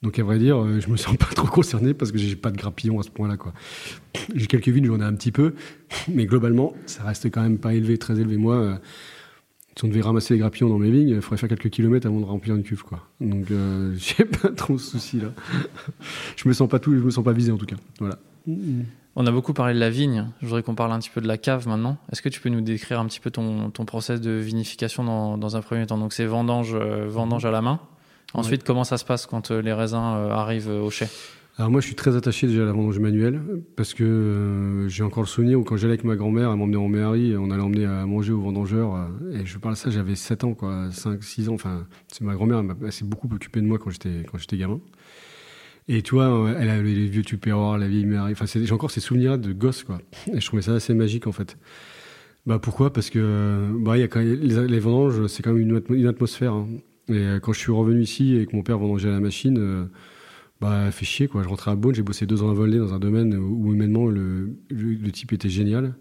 Donc, 0.03 0.19
à 0.19 0.23
vrai 0.23 0.37
dire, 0.37 0.61
euh, 0.61 0.81
je 0.81 0.89
me 0.89 0.97
sens 0.97 1.15
pas 1.17 1.33
trop 1.33 1.47
concerné 1.47 1.93
parce 1.93 2.11
que 2.11 2.17
j'ai 2.17 2.35
pas 2.35 2.51
de 2.51 2.57
grappillons 2.57 2.99
à 2.99 3.03
ce 3.03 3.09
point-là. 3.09 3.37
J'ai 4.35 4.47
quelques 4.47 4.67
vignes, 4.67 4.85
j'en 4.85 4.99
ai 4.99 5.03
un 5.03 5.15
petit 5.15 5.31
peu, 5.31 5.55
mais 6.09 6.25
globalement, 6.25 6.73
ça 6.85 7.03
reste 7.03 7.31
quand 7.31 7.41
même 7.41 7.57
pas 7.57 7.73
élevé, 7.73 7.97
très 7.97 8.19
élevé. 8.19 8.35
Moi, 8.35 8.55
euh, 8.55 8.75
si 9.77 9.85
on 9.85 9.87
devait 9.87 10.01
ramasser 10.01 10.33
les 10.33 10.41
grappillons 10.41 10.67
dans 10.67 10.77
mes 10.77 10.91
vignes, 10.91 11.09
il 11.09 11.21
faudrait 11.21 11.37
faire 11.37 11.49
quelques 11.49 11.69
kilomètres 11.69 12.05
avant 12.05 12.19
de 12.19 12.25
remplir 12.25 12.53
une 12.53 12.63
cuve. 12.63 12.83
Donc, 13.21 13.49
euh, 13.49 13.95
j'ai 13.97 14.25
pas 14.25 14.49
trop 14.49 14.73
de 14.73 14.79
soucis 14.79 15.21
là. 15.21 15.29
je 16.35 16.47
me 16.49 16.53
sens 16.53 16.67
pas 16.67 16.79
tout, 16.79 16.93
je 16.93 16.99
me 16.99 17.09
sens 17.09 17.23
pas 17.23 17.33
visé 17.33 17.53
en 17.53 17.57
tout 17.57 17.65
cas. 17.65 17.77
Voilà. 17.99 18.19
On 19.15 19.25
a 19.25 19.31
beaucoup 19.31 19.53
parlé 19.53 19.73
de 19.73 19.79
la 19.79 19.89
vigne. 19.89 20.27
Je 20.41 20.47
voudrais 20.47 20.63
qu'on 20.63 20.75
parle 20.75 20.91
un 20.91 20.99
petit 20.99 21.11
peu 21.11 21.21
de 21.21 21.27
la 21.27 21.37
cave 21.37 21.65
maintenant. 21.67 21.97
Est-ce 22.11 22.21
que 22.21 22.29
tu 22.29 22.41
peux 22.41 22.49
nous 22.49 22.61
décrire 22.61 22.99
un 22.99 23.05
petit 23.05 23.21
peu 23.21 23.31
ton, 23.31 23.69
ton 23.69 23.85
process 23.85 24.19
de 24.19 24.31
vinification 24.31 25.05
dans, 25.05 25.37
dans 25.37 25.55
un 25.55 25.61
premier 25.61 25.85
temps? 25.85 25.97
Donc, 25.97 26.11
c'est 26.11 26.25
vendange, 26.25 26.73
euh, 26.73 27.07
vendange 27.07 27.45
à 27.45 27.51
la 27.51 27.61
main. 27.61 27.79
Ensuite, 28.33 28.63
comment 28.63 28.83
ça 28.83 28.97
se 28.97 29.05
passe 29.05 29.25
quand 29.27 29.51
euh, 29.51 29.61
les 29.61 29.73
raisins 29.73 29.97
euh, 29.97 30.29
arrivent 30.29 30.69
euh, 30.69 30.81
au 30.81 30.89
chai? 30.89 31.07
Alors 31.59 31.69
moi, 31.69 31.81
je 31.81 31.85
suis 31.85 31.95
très 31.95 32.15
attaché 32.15 32.47
déjà 32.47 32.63
à 32.63 32.65
la 32.65 32.71
vendange 32.71 32.97
manuelle 32.97 33.39
parce 33.75 33.93
que 33.93 34.03
euh, 34.03 34.89
j'ai 34.89 35.03
encore 35.03 35.21
le 35.21 35.27
souvenir 35.27 35.59
où 35.59 35.63
quand 35.63 35.77
j'allais 35.77 35.93
avec 35.93 36.03
ma 36.03 36.15
grand-mère, 36.15 36.49
elle 36.49 36.57
m'emmenait 36.57 36.77
en 36.77 36.87
Méhari, 36.87 37.35
on 37.37 37.51
allait 37.51 37.61
emmener 37.61 37.85
à 37.85 38.07
manger 38.07 38.31
au 38.33 38.41
vendangeur. 38.41 38.95
euh, 38.95 39.39
et 39.39 39.45
je 39.45 39.59
parle 39.59 39.75
de 39.75 39.79
ça, 39.79 39.91
j'avais 39.91 40.15
7 40.15 40.45
ans, 40.45 40.55
quoi, 40.55 40.89
5, 40.91 41.23
6 41.23 41.49
ans. 41.49 41.53
Enfin, 41.53 41.85
c'est 42.07 42.23
ma 42.23 42.33
grand-mère, 42.33 42.63
elle, 42.83 42.91
s'est 42.91 43.05
beaucoup 43.05 43.29
occupée 43.31 43.61
de 43.61 43.67
moi 43.67 43.77
quand 43.77 43.91
j'étais 43.91 44.25
quand 44.31 44.39
j'étais 44.39 44.57
gamin. 44.57 44.79
Et 45.87 46.01
tu 46.01 46.15
vois, 46.15 46.49
elle 46.59 46.69
avait 46.69 46.93
les 46.93 47.05
vieux 47.07 47.21
tupperwares, 47.23 47.77
la 47.77 47.87
vieille 47.87 48.05
Méhari. 48.05 48.31
Enfin, 48.31 48.45
j'ai 48.47 48.71
encore 48.73 48.89
ces 48.89 49.01
souvenirs 49.01 49.37
de 49.37 49.51
gosse, 49.53 49.83
quoi. 49.83 49.99
Et 50.33 50.39
je 50.39 50.45
trouvais 50.47 50.61
ça 50.63 50.73
assez 50.73 50.95
magique, 50.95 51.27
en 51.27 51.33
fait. 51.33 51.57
Bah 52.47 52.57
pourquoi? 52.57 52.91
Parce 52.91 53.09
que 53.11 53.67
bah, 53.79 53.95
il 53.95 53.99
y 53.99 54.03
a 54.03 54.07
quand 54.07 54.21
même, 54.21 54.39
les, 54.41 54.67
les 54.67 54.79
vendanges, 54.79 55.27
c'est 55.27 55.43
quand 55.43 55.53
même 55.53 55.83
une 55.89 56.07
atmosphère. 56.07 56.53
hein. 56.53 56.67
Et 57.09 57.13
euh, 57.13 57.39
quand 57.39 57.53
je 57.53 57.59
suis 57.59 57.71
revenu 57.71 58.01
ici 58.01 58.35
et 58.35 58.45
que 58.45 58.55
mon 58.55 58.63
père 58.63 58.77
vendangeait 58.77 59.09
à 59.09 59.13
la 59.13 59.19
machine, 59.19 59.57
euh, 59.59 59.85
bah 60.61 60.89
fait 60.91 61.05
chier 61.05 61.27
quoi. 61.27 61.43
Je 61.43 61.49
rentrais 61.49 61.71
à 61.71 61.75
Beaune, 61.75 61.93
j'ai 61.95 62.01
bossé 62.03 62.25
deux 62.25 62.41
ans 62.43 62.49
à 62.49 62.53
Volnay 62.53 62.77
dans 62.77 62.93
un 62.93 62.99
domaine 62.99 63.35
où 63.35 63.73
humainement 63.73 64.05
le, 64.07 64.51
le, 64.69 64.93
le 64.93 65.11
type 65.11 65.33
était 65.33 65.49
génial. 65.49 65.95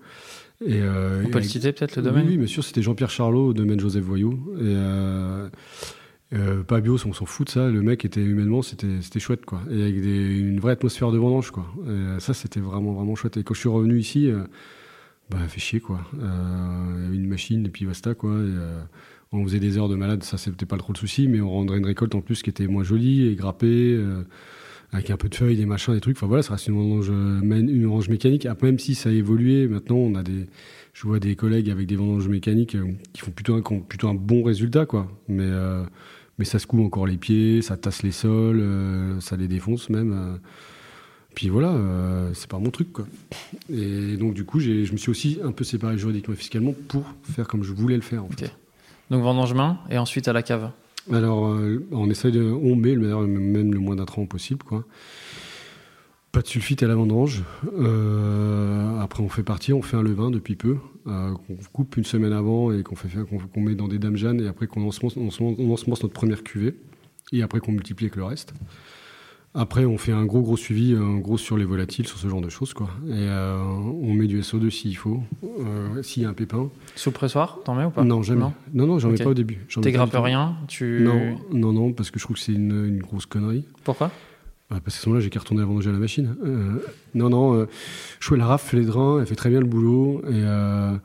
Et, 0.65 0.81
euh, 0.81 1.23
On 1.27 1.29
peut 1.31 1.39
et 1.39 1.43
le 1.43 1.49
citer 1.49 1.73
peut-être 1.73 1.97
le 1.97 2.03
oui, 2.03 2.09
domaine 2.09 2.27
Oui, 2.29 2.37
bien 2.37 2.47
sûr, 2.47 2.63
c'était 2.63 2.83
Jean-Pierre 2.83 3.11
Charlot 3.11 3.49
au 3.49 3.53
domaine 3.53 3.81
Joseph 3.81 4.05
Voyou. 4.05 4.35
Et 4.59 4.63
euh, 4.63 5.49
euh, 6.35 6.63
pas 6.63 6.81
bio, 6.81 6.95
on 7.05 7.13
s'en 7.13 7.25
fout 7.25 7.49
de 7.49 7.51
ça. 7.53 7.69
Le 7.69 7.83
mec 7.83 8.05
était 8.05 8.23
humainement, 8.23 8.63
c'était 8.63 9.01
c'était 9.01 9.19
chouette 9.19 9.45
quoi. 9.45 9.61
Et 9.73 9.83
avec 9.83 10.01
des- 10.01 10.39
une 10.39 10.61
vraie 10.61 10.73
atmosphère 10.75 11.11
de 11.11 11.19
vendange 11.19 11.51
quoi. 11.51 11.67
Et 11.89 12.21
ça, 12.21 12.33
c'était 12.33 12.61
vraiment 12.61 12.93
vraiment 12.93 13.17
chouette. 13.17 13.37
Et 13.39 13.43
quand 13.43 13.55
je 13.55 13.61
suis 13.61 13.69
revenu 13.69 13.99
ici, 13.99 14.31
bah 15.31 15.39
fait 15.49 15.61
chier 15.61 15.81
quoi. 15.81 16.01
Une 17.13 17.27
machine 17.27 17.67
et 17.67 17.71
puis 17.71 17.85
basta 17.85 18.15
quoi. 18.15 18.33
Et, 18.35 18.55
on 19.33 19.45
faisait 19.45 19.61
des 19.61 19.79
heures 19.79 19.89
de 19.89 19.97
malade, 19.97 20.23
ça 20.23 20.37
c'était 20.39 20.67
pas 20.67 20.77
trop 20.77 20.93
le 20.93 20.99
souci, 20.99 21.29
mais 21.29 21.41
on 21.41 21.51
rendrait 21.51 21.79
une 21.79 21.87
récolte 21.87 22.15
en 22.15 22.21
plus 22.21 22.43
qui 22.43 22.51
était 22.51 22.67
moins 22.67 22.85
jolie 22.85 23.27
et 23.29 23.35
grappée. 23.35 23.95
euh, 23.95 24.23
avec 24.93 25.11
un 25.11 25.17
peu 25.17 25.29
de 25.29 25.35
feuilles, 25.35 25.57
des 25.57 25.67
machins, 25.67 25.95
des 25.95 26.01
trucs. 26.01 26.17
Enfin 26.19 26.27
voilà, 26.27 26.43
ça 26.43 26.53
reste 26.53 26.67
une 26.67 26.75
vendange, 26.75 27.09
euh, 27.11 27.41
une 27.41 27.87
vendange 27.87 28.09
mécanique. 28.11 28.47
Après, 28.47 28.67
même 28.67 28.79
si 28.79 28.95
ça 28.95 29.09
a 29.09 29.13
évolué, 29.13 29.67
maintenant 29.67 29.97
on 29.97 30.15
a 30.15 30.23
des, 30.23 30.47
je 30.93 31.07
vois 31.07 31.19
des 31.19 31.35
collègues 31.35 31.71
avec 31.71 31.87
des 31.87 31.97
vendanges 31.97 32.29
mécaniques 32.29 32.75
euh, 32.75 32.93
qui 33.13 33.23
font 33.23 33.31
plutôt 33.31 33.55
un, 33.55 33.63
qui 33.63 33.73
ont 33.73 33.81
plutôt 33.81 34.09
un 34.09 34.15
bon 34.15 34.43
résultat, 34.43 34.85
quoi. 34.85 35.11
Mais, 35.29 35.45
euh, 35.47 35.83
mais 36.39 36.45
ça 36.45 36.59
secoue 36.59 36.85
encore 36.85 37.07
les 37.07 37.17
pieds, 37.17 37.63
ça 37.63 37.79
tasse 37.79 38.03
les 38.03 38.13
sols, 38.13 38.63
ça 39.21 39.37
les 39.37 39.49
défonce 39.49 39.89
même. 39.89 40.39
Puis 41.35 41.49
voilà, 41.49 41.73
euh, 41.73 42.31
c'est 42.35 42.49
pas 42.49 42.59
mon 42.59 42.71
truc, 42.71 42.93
quoi. 42.93 43.07
Et 43.71 44.17
donc 44.17 44.35
du 44.35 44.45
coup, 44.45 44.61
je 44.61 44.93
me 44.93 44.97
suis 44.97 45.11
aussi 45.11 45.39
un 45.43 45.53
peu 45.53 45.65
séparé 45.65 45.97
juridiquement 45.97 46.35
et 46.35 46.37
fiscalement 46.37 46.75
pour 46.89 47.05
faire 47.23 47.49
comme 47.49 47.63
je 47.63 47.73
voulais 47.73 47.97
le 47.97 48.03
faire. 48.03 48.25
En 48.25 48.29
fait. 48.29 48.55
Donc, 49.13 49.23
vendange 49.23 49.53
main 49.53 49.79
et 49.91 49.99
ensuite 49.99 50.27
à 50.27 50.33
la 50.33 50.43
cave. 50.43 50.71
Alors, 51.13 51.47
euh, 51.49 51.87
on 51.93 52.09
essaye 52.09 52.33
de, 52.33 52.43
on 52.43 52.75
met 52.77 52.95
le 52.95 53.27
même 53.27 53.75
le 53.75 53.79
moins 53.79 53.95
d'intrants 53.95 54.25
possible, 54.25 54.63
quoi. 54.65 54.85
Pas 56.33 56.41
de 56.41 56.47
sulfite 56.47 56.83
à 56.83 56.87
la 56.87 56.95
vendange. 56.95 57.43
Euh, 57.79 58.99
après, 59.01 59.23
on 59.23 59.29
fait 59.29 59.43
partir, 59.43 59.77
on 59.77 59.83
fait 59.83 59.99
un 59.99 60.03
levain 60.03 60.31
depuis 60.31 60.57
peu, 60.57 60.79
euh, 61.07 61.35
qu'on 61.35 61.57
coupe 61.75 61.99
une 61.99 62.05
semaine 62.05 62.33
avant 62.33 62.73
et 62.73 62.83
qu'on 62.83 62.97
fait 62.97 63.09
qu'on 63.53 63.61
met 63.61 63.75
dans 63.75 63.87
des 63.87 63.99
dames 63.99 64.17
et 64.41 64.49
après 64.49 64.67
qu'on 64.67 64.87
ensemence, 64.89 65.19
on 65.19 65.27
ensemence- 65.27 65.57
on 65.59 65.71
ensemence 65.71 66.03
notre 66.03 66.15
première 66.15 66.43
cuvée 66.43 66.75
et 67.33 67.43
après 67.43 67.61
qu'on 67.61 67.73
multiplie 67.73 68.07
avec 68.07 68.17
le 68.17 68.25
reste. 68.25 68.55
Après, 69.55 69.85
on 69.85 69.99
fait 69.99 70.13
un 70.13 70.25
gros 70.25 70.41
gros 70.41 70.57
suivi, 70.57 70.95
un 70.95 71.19
gros 71.19 71.37
sur 71.37 71.59
les 71.59 71.67
volatiles, 71.67 72.07
sur 72.07 72.17
ce 72.19 72.27
genre 72.27 72.41
de 72.41 72.49
choses, 72.49 72.73
quoi. 72.73 72.89
Et 73.07 73.11
euh, 73.13 73.59
on 73.59 74.15
met 74.15 74.27
du 74.27 74.41
SO2 74.41 74.71
s'il 74.71 74.97
faut, 74.97 75.23
euh, 75.45 76.03
s'il 76.03 76.23
y 76.23 76.27
a 76.27 76.31
un 76.31 76.33
pépin. 76.33 76.71
Sous 76.97 77.11
pressoir, 77.11 77.59
t'en 77.63 77.75
mets 77.75 77.85
ou 77.85 77.91
pas 77.91 78.03
Non, 78.03 78.23
jamais. 78.23 78.41
Non. 78.41 78.53
Non, 78.73 78.87
non, 78.87 78.99
j'en 78.99 79.11
mets 79.11 79.19
pas 79.19 79.29
au 79.29 79.35
début. 79.35 79.67
Tout. 79.69 79.83
rien 80.23 80.57
tu... 80.69 81.03
Non, 81.03 81.37
non, 81.53 81.73
non, 81.73 81.93
parce 81.93 82.11
que 82.11 82.19
je 82.19 82.25
trouve 82.25 82.37
que 82.37 82.43
c'est 82.43 82.53
une, 82.55 82.87
une 82.87 83.01
grosse 83.01 83.27
connerie. 83.27 83.67
Pourquoi? 83.85 84.11
Ouais, 84.73 84.81
parce 84.83 84.97
qu'à 84.97 85.03
ce 85.03 85.09
moment-là, 85.11 85.23
j'ai 85.23 85.29
qu'à 85.29 85.41
retourner 85.41 85.63
à 85.63 85.67
vendanger 85.67 85.91
à 85.91 85.93
la 85.93 85.99
machine. 85.99 86.35
Euh, 86.45 86.79
non, 87.15 87.29
non, 87.29 87.55
euh, 87.55 87.67
je 88.21 88.29
fais 88.29 88.37
la 88.37 88.47
raf, 88.47 88.63
fait 88.63 88.79
les 88.79 88.87
drains, 88.87 89.21
elle 89.21 89.27
fait 89.27 89.35
très 89.35 89.51
bien 89.51 89.61
le 89.61 89.67
boulot. 89.67 90.23
Et, 90.25 90.31
euh, 90.33 90.97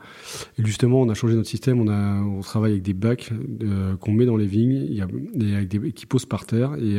justement, 0.58 1.02
on 1.02 1.08
a 1.10 1.14
changé 1.14 1.34
notre 1.34 1.48
système. 1.48 1.80
On, 1.80 2.40
travaille 2.40 2.72
avec 2.72 2.82
des 2.82 2.94
bacs 2.94 3.30
euh, 3.62 3.94
qu'on 3.96 4.12
met 4.12 4.24
dans 4.24 4.38
les 4.38 4.46
vignes, 4.46 5.04
avec 5.38 5.94
qui 5.94 6.06
posent 6.06 6.24
par 6.24 6.46
terre. 6.46 6.76
Et 6.76 6.98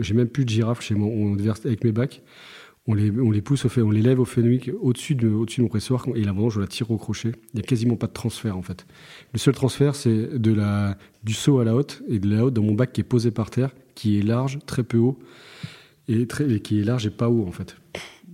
j'ai 0.00 0.14
même 0.14 0.28
plus 0.28 0.44
de 0.46 0.48
girafe 0.48 0.80
chez 0.80 0.94
moi. 0.94 1.08
On 1.08 1.34
verse 1.34 1.66
avec 1.66 1.84
mes 1.84 1.92
bacs. 1.92 2.22
On 2.88 2.94
les, 2.94 3.42
pousse, 3.42 3.66
on 3.78 3.90
les 3.90 4.00
lève 4.00 4.20
au 4.20 4.24
Fenwick 4.24 4.70
au-dessus 4.80 5.16
de, 5.16 5.28
mon 5.28 5.68
pressoir 5.68 6.06
et 6.14 6.22
la 6.22 6.30
vendange, 6.30 6.54
je 6.54 6.60
la 6.60 6.68
tire 6.68 6.88
au 6.92 6.96
crochet. 6.96 7.32
Il 7.52 7.56
n'y 7.56 7.60
a 7.60 7.64
quasiment 7.64 7.96
pas 7.96 8.06
de 8.06 8.12
transfert 8.12 8.56
en 8.56 8.62
fait. 8.62 8.86
Le 9.32 9.40
seul 9.40 9.54
transfert, 9.54 9.96
c'est 9.96 10.28
la, 10.44 10.96
du 11.24 11.34
saut 11.34 11.58
à 11.58 11.64
la 11.64 11.74
haute 11.74 12.04
et 12.08 12.20
de 12.20 12.30
la 12.30 12.44
haute 12.44 12.54
dans 12.54 12.62
mon 12.62 12.74
bac 12.74 12.92
qui 12.92 13.00
est 13.00 13.04
posé 13.04 13.32
par 13.32 13.50
terre, 13.50 13.70
qui 13.96 14.20
est 14.20 14.22
large, 14.22 14.60
très 14.66 14.84
peu 14.84 14.98
haut, 14.98 15.18
et, 16.08 16.26
très, 16.26 16.50
et 16.50 16.60
qui 16.60 16.80
est 16.80 16.84
large 16.84 17.06
et 17.06 17.10
pas 17.10 17.28
haut 17.28 17.46
en 17.46 17.52
fait. 17.52 17.76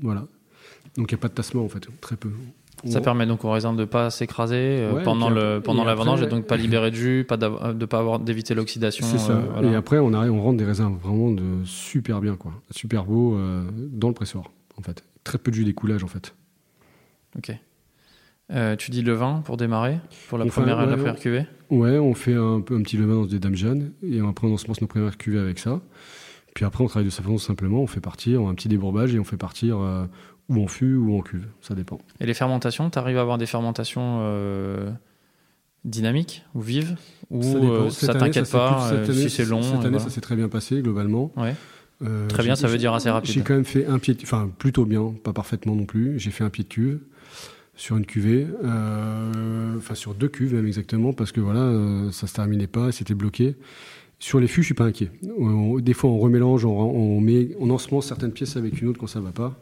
Voilà. 0.01 0.27
Donc 0.97 1.11
il 1.11 1.15
n'y 1.15 1.19
a 1.19 1.23
pas 1.23 1.29
de 1.29 1.35
tassement 1.35 1.65
en 1.65 1.69
fait, 1.69 1.87
très 2.01 2.17
peu. 2.17 2.31
Ça 2.85 2.99
On- 2.99 3.03
permet 3.03 3.27
donc 3.27 3.45
aux 3.45 3.51
raisins 3.51 3.77
de 3.77 3.85
pas 3.85 4.11
s'écraser 4.11 4.57
euh, 4.57 4.93
Ouais, 4.95 5.03
pendant 5.05 5.31
le 5.31 5.63
la 5.85 5.95
vendange 5.95 6.23
et 6.23 6.27
donc 6.27 6.47
pas 6.47 6.57
libérer 6.57 6.91
de 6.91 6.97
jus, 6.97 7.25
pas 7.27 7.39
euh, 7.41 7.73
de 7.73 7.85
pas 7.87 7.99
avoir 8.01 8.19
d'éviter 8.19 8.55
l'oxydation. 8.55 9.07
C'est 9.07 9.19
ça. 9.19 9.33
euh, 9.35 9.43
voilà. 9.53 9.71
Et 9.71 9.75
après, 9.77 9.99
on 9.99 10.13
arrive, 10.13 10.33
on 10.33 10.43
rentre 10.43 10.57
des 10.59 10.65
raisins 10.65 10.93
vraiment 11.01 11.31
de 11.31 11.65
super 11.65 12.21
bien, 12.21 12.35
quoi. 12.37 12.53
Super 12.73 13.05
beaux 13.05 13.37
euh, 13.37 13.63
dans 13.93 14.09
le 14.09 14.15
pressoir, 14.15 14.51
en 14.77 14.83
fait. 14.83 15.05
Très 15.23 15.39
peu 15.39 15.51
de 15.53 15.57
jus 15.57 15.65
d'écoulage, 15.65 16.03
en 16.03 16.09
fait. 16.09 16.35
Ok. 17.39 17.57
Euh, 18.51 18.75
tu 18.77 18.91
dis 18.91 19.03
le 19.03 19.13
vin 19.15 19.43
pour 19.45 19.57
démarrer 19.57 19.99
pour 20.29 20.37
la 20.37 20.45
On 20.45 20.49
fait 20.49 20.61
première 20.61 20.81
un- 20.81 20.87
la 20.87 20.97
première 20.97 21.19
cuvée? 21.21 21.47
Ouais, 21.71 21.99
on 21.99 22.15
fait 22.15 22.35
un 22.35 22.61
petit 22.61 22.97
levain 22.97 23.15
dans 23.15 23.27
des 23.27 23.39
dames 23.39 23.55
jeunes, 23.55 23.93
et 24.03 24.19
après, 24.21 24.47
on 24.49 24.53
ensemence 24.55 24.81
nos 24.83 24.89
premières 24.89 25.17
cuvées 25.17 25.39
avec 25.39 25.59
ça. 25.61 25.81
Puis 26.55 26.65
après, 26.65 26.85
on 26.85 26.87
travaille 26.87 27.07
de 27.07 27.11
sa 27.11 27.23
façon 27.23 27.39
simplement, 27.39 27.81
on 27.83 27.87
fait 27.87 28.01
partir 28.01 28.43
un 28.43 28.55
petit 28.55 28.69
débourbage 28.69 29.15
et 29.15 29.19
on 29.19 29.25
fait 29.25 29.37
partir 29.37 29.79
euh, 29.81 30.05
ou 30.49 30.63
en 30.63 30.67
fût 30.67 30.95
ou 30.97 31.17
en 31.17 31.23
cuve, 31.23 31.47
ça 31.61 31.75
dépend. 31.75 31.99
Et 32.21 32.27
les 32.27 32.35
fermentations, 32.35 32.91
tu 32.91 32.99
arrives 32.99 33.17
à 33.19 33.23
avoir 33.23 33.39
des 33.39 33.47
fermentations 33.47 34.19
euh, 34.23 34.91
dynamiques 35.85 36.45
ou 36.55 36.61
vives 36.61 36.97
ou 37.31 37.43
ça 37.43 37.57
euh, 37.59 37.91
Cette 37.91 38.19
t'inquiète 38.19 38.51
pas 38.51 38.75
plus- 38.75 38.83
euh, 38.97 39.05
cette 39.07 39.11
année, 39.17 39.29
si 39.29 39.31
c'est 39.31 39.45
long 39.45 39.63
Cette 39.63 39.73
année, 39.77 39.81
voilà. 39.91 39.99
ça 40.01 40.11
s'est 40.11 40.21
très 40.21 40.37
bien 40.37 40.49
passé, 40.49 40.83
globalement. 40.83 41.33
Ouais. 41.37 41.55
Très 42.29 42.43
bien, 42.43 42.57
ça 42.57 42.67
veut 42.67 42.79
dire 42.79 42.93
assez 42.93 43.09
rapide. 43.11 43.31
J'ai 43.33 43.43
quand 43.43 43.55
même 43.55 43.65
fait 43.65 43.87
un 43.87 44.01
pied, 44.01 44.17
enfin 44.25 44.51
plutôt 44.59 44.85
bien, 44.85 45.15
pas 45.23 45.33
parfaitement 45.33 45.77
non 45.77 45.85
plus. 45.85 46.19
J'ai 46.19 46.33
fait 46.33 46.43
un 46.43 46.51
pied 46.51 46.65
de 46.65 46.69
cuve 46.69 46.99
sur 47.77 47.97
une 47.97 48.05
cuvée, 48.07 48.47
euh, 48.65 49.77
enfin 49.79 49.95
sur 49.95 50.13
deux 50.15 50.29
cuves 50.29 50.53
même 50.53 50.67
exactement, 50.67 51.13
parce 51.13 51.31
que 51.31 51.41
voilà, 51.41 51.61
euh, 51.61 52.11
ça 52.11 52.27
se 52.27 52.35
terminait 52.35 52.67
pas, 52.67 52.91
c'était 52.91 53.15
bloqué. 53.15 53.55
Sur 54.23 54.39
les 54.39 54.47
fûts, 54.47 54.63
je 54.63 54.67
suis 54.67 54.75
pas 54.75 54.85
inquiet. 54.85 55.11
Des 55.81 55.95
fois, 55.95 56.09
on 56.09 56.21
remélange, 56.21 56.65
on, 56.65 57.21
met, 57.21 57.57
on 57.59 57.71
ensemence 57.71 58.07
certaines 58.07 58.31
pièces 58.31 58.57
avec 58.57 58.81
une 58.81 58.87
autre 58.87 59.01
quand 59.01 59.09
ça 59.09 59.19
va 59.19 59.33
pas. 59.33 59.59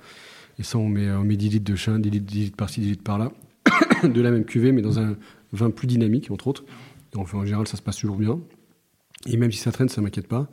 Et 0.59 0.65
ça, 0.65 0.77
on 0.77 0.87
met, 0.87 1.11
on 1.11 1.25
met 1.25 1.39
10 1.39 1.49
litres 1.49 1.65
de 1.65 1.75
chien, 1.77 1.99
10 1.99 2.11
litres, 2.11 2.27
10 2.27 2.39
litres 2.41 2.57
par-ci, 2.59 2.81
10 2.83 2.91
litres 2.91 3.03
par-là, 3.03 3.33
de 4.05 4.21
la 4.21 4.31
même 4.31 4.45
cuvée, 4.45 4.73
mais 4.73 4.83
dans 4.83 4.99
un 4.99 5.17
vin 5.55 5.71
plus 5.71 5.87
dynamique, 5.87 6.31
entre 6.31 6.47
autres. 6.47 6.67
En 7.17 7.25
général, 7.47 7.67
ça 7.69 7.79
se 7.79 7.83
passe 7.83 7.97
toujours 7.97 8.19
bien. 8.19 8.39
Et 9.25 9.39
même 9.39 9.51
si 9.51 9.57
ça 9.57 9.73
traîne, 9.73 9.89
ça 9.89 10.03
m'inquiète 10.03 10.29
pas. 10.29 10.47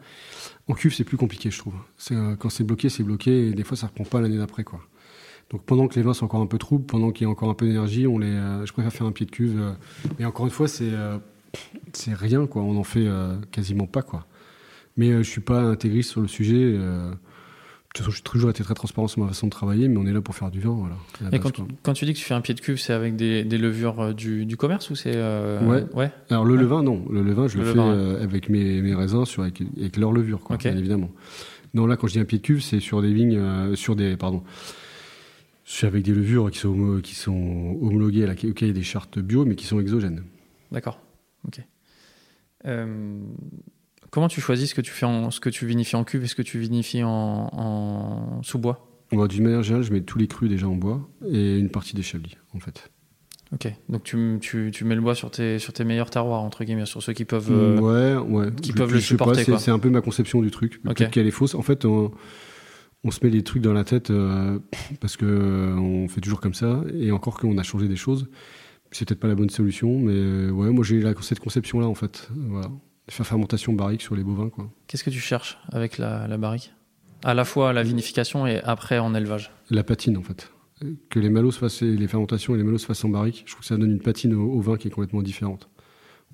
En 0.69 0.73
cuve, 0.73 0.93
c'est 0.93 1.03
plus 1.03 1.17
compliqué, 1.17 1.51
je 1.51 1.59
trouve. 1.59 1.75
Euh, 2.11 2.37
quand 2.37 2.49
c'est 2.49 2.63
bloqué, 2.63 2.87
c'est 2.87 3.03
bloqué, 3.03 3.49
et 3.49 3.51
des 3.51 3.65
fois, 3.65 3.75
ça 3.75 3.87
reprend 3.87 4.05
pas 4.05 4.21
l'année 4.21 4.37
d'après, 4.37 4.63
quoi. 4.63 4.79
Donc, 5.49 5.63
pendant 5.63 5.89
que 5.89 5.95
les 5.95 6.01
vins 6.01 6.13
sont 6.13 6.23
encore 6.23 6.41
un 6.41 6.47
peu 6.47 6.57
troubles, 6.57 6.85
pendant 6.85 7.11
qu'il 7.11 7.25
y 7.25 7.27
a 7.27 7.29
encore 7.29 7.49
un 7.49 7.55
peu 7.55 7.65
d'énergie, 7.65 8.07
on 8.07 8.19
les, 8.19 8.27
euh, 8.27 8.65
je 8.65 8.71
préfère 8.71 8.93
faire 8.93 9.07
un 9.07 9.11
pied 9.11 9.25
de 9.25 9.31
cuve. 9.31 9.59
euh, 9.59 9.73
mais 10.17 10.23
encore 10.23 10.45
une 10.45 10.51
fois, 10.51 10.69
c'est, 10.69 10.91
euh, 10.93 11.17
c'est 11.93 12.13
rien, 12.13 12.45
quoi. 12.47 12.61
On 12.63 12.77
en 12.77 12.83
fait 12.83 13.05
euh, 13.07 13.35
quasiment 13.51 13.85
pas, 13.87 14.01
quoi. 14.01 14.25
Mais 14.97 15.09
euh, 15.11 15.17
je 15.23 15.29
suis 15.29 15.41
pas 15.41 15.61
intégriste 15.61 16.11
sur 16.11 16.21
le 16.21 16.27
sujet. 16.27 16.55
euh, 16.57 17.11
de 17.11 17.15
toute 17.93 18.05
façon, 18.05 18.15
j'ai 18.17 18.21
toujours 18.23 18.49
été 18.49 18.63
très 18.63 18.73
transparent 18.75 19.07
sur 19.07 19.21
ma 19.21 19.27
façon 19.29 19.47
de 19.47 19.51
travailler, 19.51 19.87
mais 19.87 19.97
on 19.97 20.05
est 20.05 20.11
là 20.11 20.21
pour 20.21 20.35
faire 20.35 20.51
du 20.51 20.59
vin, 20.59 20.71
voilà. 20.71 20.95
Et 21.21 21.31
base, 21.39 21.39
quand, 21.41 21.55
quoi. 21.55 21.67
quand 21.83 21.93
tu 21.93 22.05
dis 22.05 22.13
que 22.13 22.19
tu 22.19 22.25
fais 22.25 22.33
un 22.35 22.41
pied 22.41 22.53
de 22.53 22.59
cuve, 22.59 22.77
c'est 22.79 22.93
avec 22.93 23.15
des, 23.15 23.43
des 23.43 23.57
levures 23.57 24.13
du, 24.13 24.45
du 24.45 24.55
commerce 24.57 24.89
ou 24.91 24.95
c'est 24.95 25.13
euh, 25.15 25.65
Ouais. 25.65 25.85
ouais 25.95 26.11
Alors 26.29 26.45
le 26.45 26.53
Ouais. 26.55 26.61
levain, 26.61 26.83
non. 26.83 27.05
Le 27.09 27.23
levain, 27.23 27.47
je 27.47 27.57
Le 27.57 27.63
le, 27.63 27.69
levain, 27.71 28.17
fais 28.17 28.23
avec 28.23 28.49
mes, 28.49 28.81
mes 28.81 28.93
raisins, 28.93 29.25
sur, 29.25 29.41
avec, 29.43 29.61
avec 29.79 29.97
leur 29.97 30.11
levure, 30.11 30.41
quoi, 30.41 30.57
bien 30.57 30.77
évidemment. 30.77 31.09
Non, 31.73 31.85
là, 31.87 31.95
quand 31.97 32.07
je 32.07 32.13
dis 32.13 32.19
un 32.19 32.25
pied 32.25 32.37
de 32.37 32.43
cuve, 32.43 32.61
c'est 32.61 32.79
sur 32.79 33.01
des 33.01 33.11
vignes, 33.13 33.37
euh, 33.37 33.75
sur 33.75 33.95
des, 33.95 34.15
pardon, 34.15 34.43
c'est 35.65 35.87
avec 35.87 36.03
des 36.03 36.13
levures 36.13 36.51
qui 36.51 36.59
sont, 36.59 36.99
qui 37.01 37.15
sont 37.15 37.77
homologuées, 37.81 38.23
à 38.23 38.27
la, 38.27 38.33
il 38.41 38.67
y 38.67 38.69
a 38.69 38.73
des 38.73 38.83
chartes 38.83 39.17
bio, 39.19 39.43
mais 39.45 39.55
qui 39.55 39.65
sont 39.65 39.79
exogènes. 39.79 40.23
D'accord. 40.71 40.99
Ok. 41.47 41.61
Euh, 42.65 43.19
comment 44.09 44.27
tu 44.27 44.41
choisis 44.41 44.69
ce 44.69 44.75
que 44.75 44.81
tu 44.81 44.91
fais 44.91 45.05
en, 45.05 45.31
ce 45.31 45.39
que 45.39 45.49
tu 45.49 45.65
vinifies 45.65 45.95
en 45.95 46.03
cuve 46.03 46.23
et 46.23 46.27
ce 46.27 46.35
que 46.35 46.41
tu 46.41 46.59
vinifies 46.59 47.03
en, 47.03 47.09
en 47.53 48.43
sous-bois 48.43 48.89
Moi, 49.11 49.27
D'une 49.27 49.43
manière 49.43 49.63
générale, 49.63 49.83
je 49.85 49.93
mets 49.93 50.01
tous 50.01 50.17
les 50.17 50.27
crus 50.27 50.49
déjà 50.49 50.67
en 50.67 50.75
bois 50.75 51.07
et 51.29 51.57
une 51.57 51.69
partie 51.69 51.95
des 51.95 52.01
chablis, 52.01 52.37
en 52.55 52.59
fait. 52.59 52.91
Ok. 53.53 53.71
Donc 53.87 54.03
tu, 54.03 54.39
tu, 54.41 54.71
tu 54.73 54.83
mets 54.83 54.95
le 54.95 55.01
bois 55.01 55.15
sur 55.15 55.31
tes, 55.31 55.57
sur 55.59 55.71
tes 55.71 55.85
meilleurs 55.85 56.09
terroirs, 56.09 56.41
entre 56.41 56.65
guillemets, 56.65 56.85
sur 56.85 57.01
ceux 57.01 57.13
qui 57.13 57.23
peuvent. 57.23 57.49
euh, 57.49 57.79
ouais, 57.79 58.17
ouais. 58.45 58.51
qui 58.61 58.71
Je- 58.71 58.75
peuvent 58.75 58.89
je 58.89 58.95
le 58.95 58.99
sais 59.01 59.15
pas, 59.15 59.23
supporter, 59.33 59.57
c'est- 59.59 59.71
un 59.71 59.79
peu 59.79 59.89
ma 59.89 60.01
conception 60.01 60.41
du 60.41 60.51
truc. 60.51 60.81
Peut-être 60.83 61.11
qu'elle 61.11 61.27
est 61.27 61.31
fausse. 61.31 61.55
En 61.55 61.61
fait, 61.61 61.85
on, 61.85 62.11
on 63.05 63.11
se 63.11 63.23
met 63.23 63.29
des 63.31 63.43
trucs 63.43 63.61
dans 63.61 63.71
la 63.71 63.85
tête 63.85 64.09
euh, 64.09 64.59
parce 64.99 65.15
que 65.15 65.25
euh, 65.25 65.75
on 65.77 66.09
fait 66.09 66.19
toujours 66.19 66.41
comme 66.41 66.55
ça. 66.55 66.81
Et 66.99 67.11
encore 67.11 67.39
qu'on 67.39 67.57
a 67.57 67.63
changé 67.63 67.87
des 67.87 67.95
choses. 67.95 68.27
C'est 68.91 69.07
peut-être 69.07 69.19
pas 69.19 69.27
la 69.27 69.35
bonne 69.35 69.49
solution, 69.49 69.99
mais 69.99 70.13
euh, 70.13 70.49
ouais, 70.51 70.69
moi 70.69 70.83
j'ai 70.83 71.01
cette 71.21 71.39
conception-là 71.39 71.87
en 71.87 71.93
fait. 71.95 72.29
Voilà. 72.35 72.69
Faire 73.09 73.25
fermentation 73.25 73.73
barrique 73.73 74.01
sur 74.01 74.15
les 74.15 74.23
bovins, 74.23 74.49
quoi. 74.49 74.69
Qu'est-ce 74.87 75.03
que 75.03 75.09
tu 75.09 75.19
cherches 75.19 75.57
avec 75.71 75.97
la, 75.97 76.27
la 76.27 76.37
barrique? 76.37 76.73
À 77.23 77.33
la 77.33 77.45
fois 77.45 77.73
la 77.73 77.83
vinification 77.83 78.45
et 78.47 78.61
après 78.63 78.99
en 78.99 79.15
élevage. 79.15 79.51
La 79.69 79.83
patine 79.83 80.17
en 80.17 80.21
fait. 80.23 80.51
Que 81.09 81.19
les 81.19 81.29
malos 81.29 81.51
se 81.51 81.59
fassent, 81.59 81.81
les 81.81 82.07
fermentations 82.07 82.53
et 82.53 82.57
les 82.57 82.63
malos 82.63 82.77
se 82.77 82.85
fassent 82.85 83.03
en 83.03 83.09
barrique, 83.09 83.43
je 83.45 83.51
trouve 83.51 83.61
que 83.61 83.65
ça 83.67 83.77
donne 83.77 83.91
une 83.91 84.01
patine 84.01 84.33
au, 84.35 84.43
au 84.51 84.61
vin 84.61 84.77
qui 84.77 84.87
est 84.87 84.91
complètement 84.91 85.21
différente. 85.23 85.69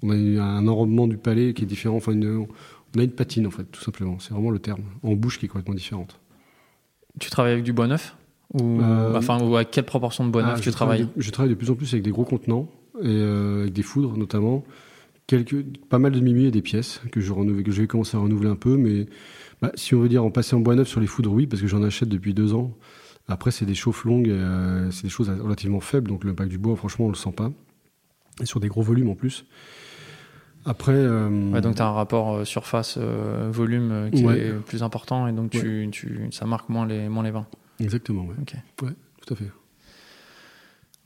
On 0.02 0.10
a 0.10 0.16
une- 0.16 0.38
un 0.40 0.68
enrobement 0.68 1.08
du 1.08 1.18
palais 1.18 1.54
qui 1.54 1.64
est 1.64 1.68
différent. 1.68 1.96
Enfin, 1.96 2.12
une- 2.12 2.46
on 2.96 3.00
a 3.00 3.04
une 3.04 3.12
patine 3.12 3.48
en 3.48 3.52
fait, 3.52 3.64
tout 3.66 3.82
simplement. 3.82 4.20
C'est 4.20 4.34
vraiment 4.34 4.50
le 4.52 4.60
terme. 4.60 4.84
En 5.02 5.14
bouche 5.14 5.40
qui 5.40 5.46
est 5.46 5.48
complètement 5.50 5.76
différente. 5.76 6.20
Tu 7.20 7.30
travailles 7.30 7.54
avec 7.54 7.64
du 7.64 7.72
bois 7.72 7.88
neuf? 7.88 8.18
Ou, 8.54 8.82
Euh, 8.82 9.16
enfin, 9.18 9.42
ou 9.42 9.56
à 9.56 9.66
quelle 9.66 9.84
proportion 9.86 10.26
de 10.26 10.30
bois 10.32 10.44
neuf 10.44 10.56
Ah, 10.58 10.62
tu 10.62 10.72
travailles 10.72 11.02
de- 11.06 11.08
Je 11.22 11.32
travaille 11.32 11.50
de 11.52 11.56
plus 11.56 11.70
en 11.72 11.76
plus 11.76 11.92
avec 11.94 12.04
des 12.04 12.12
gros 12.12 12.26
contenants, 12.26 12.70
et 13.02 13.06
euh, 13.08 13.62
avec 13.62 13.74
des 13.74 13.82
foudres 13.84 14.18
notamment. 14.18 14.64
Quelques, 15.26 15.64
pas 15.90 16.00
mal 16.00 16.12
de 16.12 16.20
mimi 16.20 16.46
et 16.46 16.52
des 16.52 16.62
pièces 16.62 17.02
que 17.12 17.22
je, 17.22 17.32
renouvelle, 17.32 17.64
que 17.64 17.72
je 17.72 17.82
vais 17.82 17.88
commencer 17.88 18.18
à 18.18 18.20
renouveler 18.20 18.50
un 18.50 18.56
peu. 18.58 18.76
Mais 18.78 19.06
bah, 19.62 19.72
si 19.76 19.96
on 19.96 20.02
veut 20.02 20.10
dire 20.10 20.24
en 20.24 20.32
passer 20.32 20.56
en 20.56 20.60
bois 20.60 20.76
neuf 20.76 20.88
sur 20.90 21.00
les 21.00 21.08
foudres, 21.08 21.32
oui, 21.32 21.48
parce 21.48 21.62
que 21.62 21.68
j'en 21.68 21.82
achète 21.82 22.10
depuis 22.10 22.34
deux 22.34 22.54
ans. 22.54 22.76
Après, 23.30 23.50
c'est 23.52 23.66
des 23.66 23.74
chauffes 23.74 24.04
longues, 24.04 24.28
euh, 24.30 24.92
c'est 24.92 25.04
des 25.04 25.10
choses 25.10 25.30
relativement 25.30 25.80
faibles, 25.80 26.10
donc 26.10 26.26
l'impact 26.26 26.50
du 26.52 26.58
bois, 26.58 26.76
franchement, 26.76 27.06
on 27.06 27.10
le 27.10 27.16
sent 27.16 27.32
pas. 27.32 27.52
Et 28.42 28.46
sur 28.46 28.60
des 28.60 28.68
gros 28.68 28.82
volumes 28.82 29.10
en 29.10 29.16
plus. 29.16 29.46
Après. 30.66 30.92
euh, 30.94 31.52
Ouais, 31.52 31.62
donc 31.62 31.76
tu 31.76 31.82
as 31.82 31.88
un 31.88 31.92
rapport 31.94 32.46
surface-volume 32.46 33.92
euh, 33.92 34.10
qui 34.10 34.26
Ouais. 34.26 34.40
est 34.40 34.54
plus 34.54 34.84
important 34.84 35.28
et 35.28 35.32
donc 35.32 35.52
tu, 35.52 35.88
tu, 35.92 36.20
ça 36.32 36.46
marque 36.46 36.68
moins 36.70 36.86
les, 36.86 37.08
moins 37.10 37.24
les 37.24 37.32
vins. 37.32 37.48
Exactement, 37.80 38.26
ouais. 38.26 38.36
Ok. 38.42 38.56
Ouais, 38.84 38.94
tout 39.26 39.34
à 39.34 39.38
fait. 39.38 39.52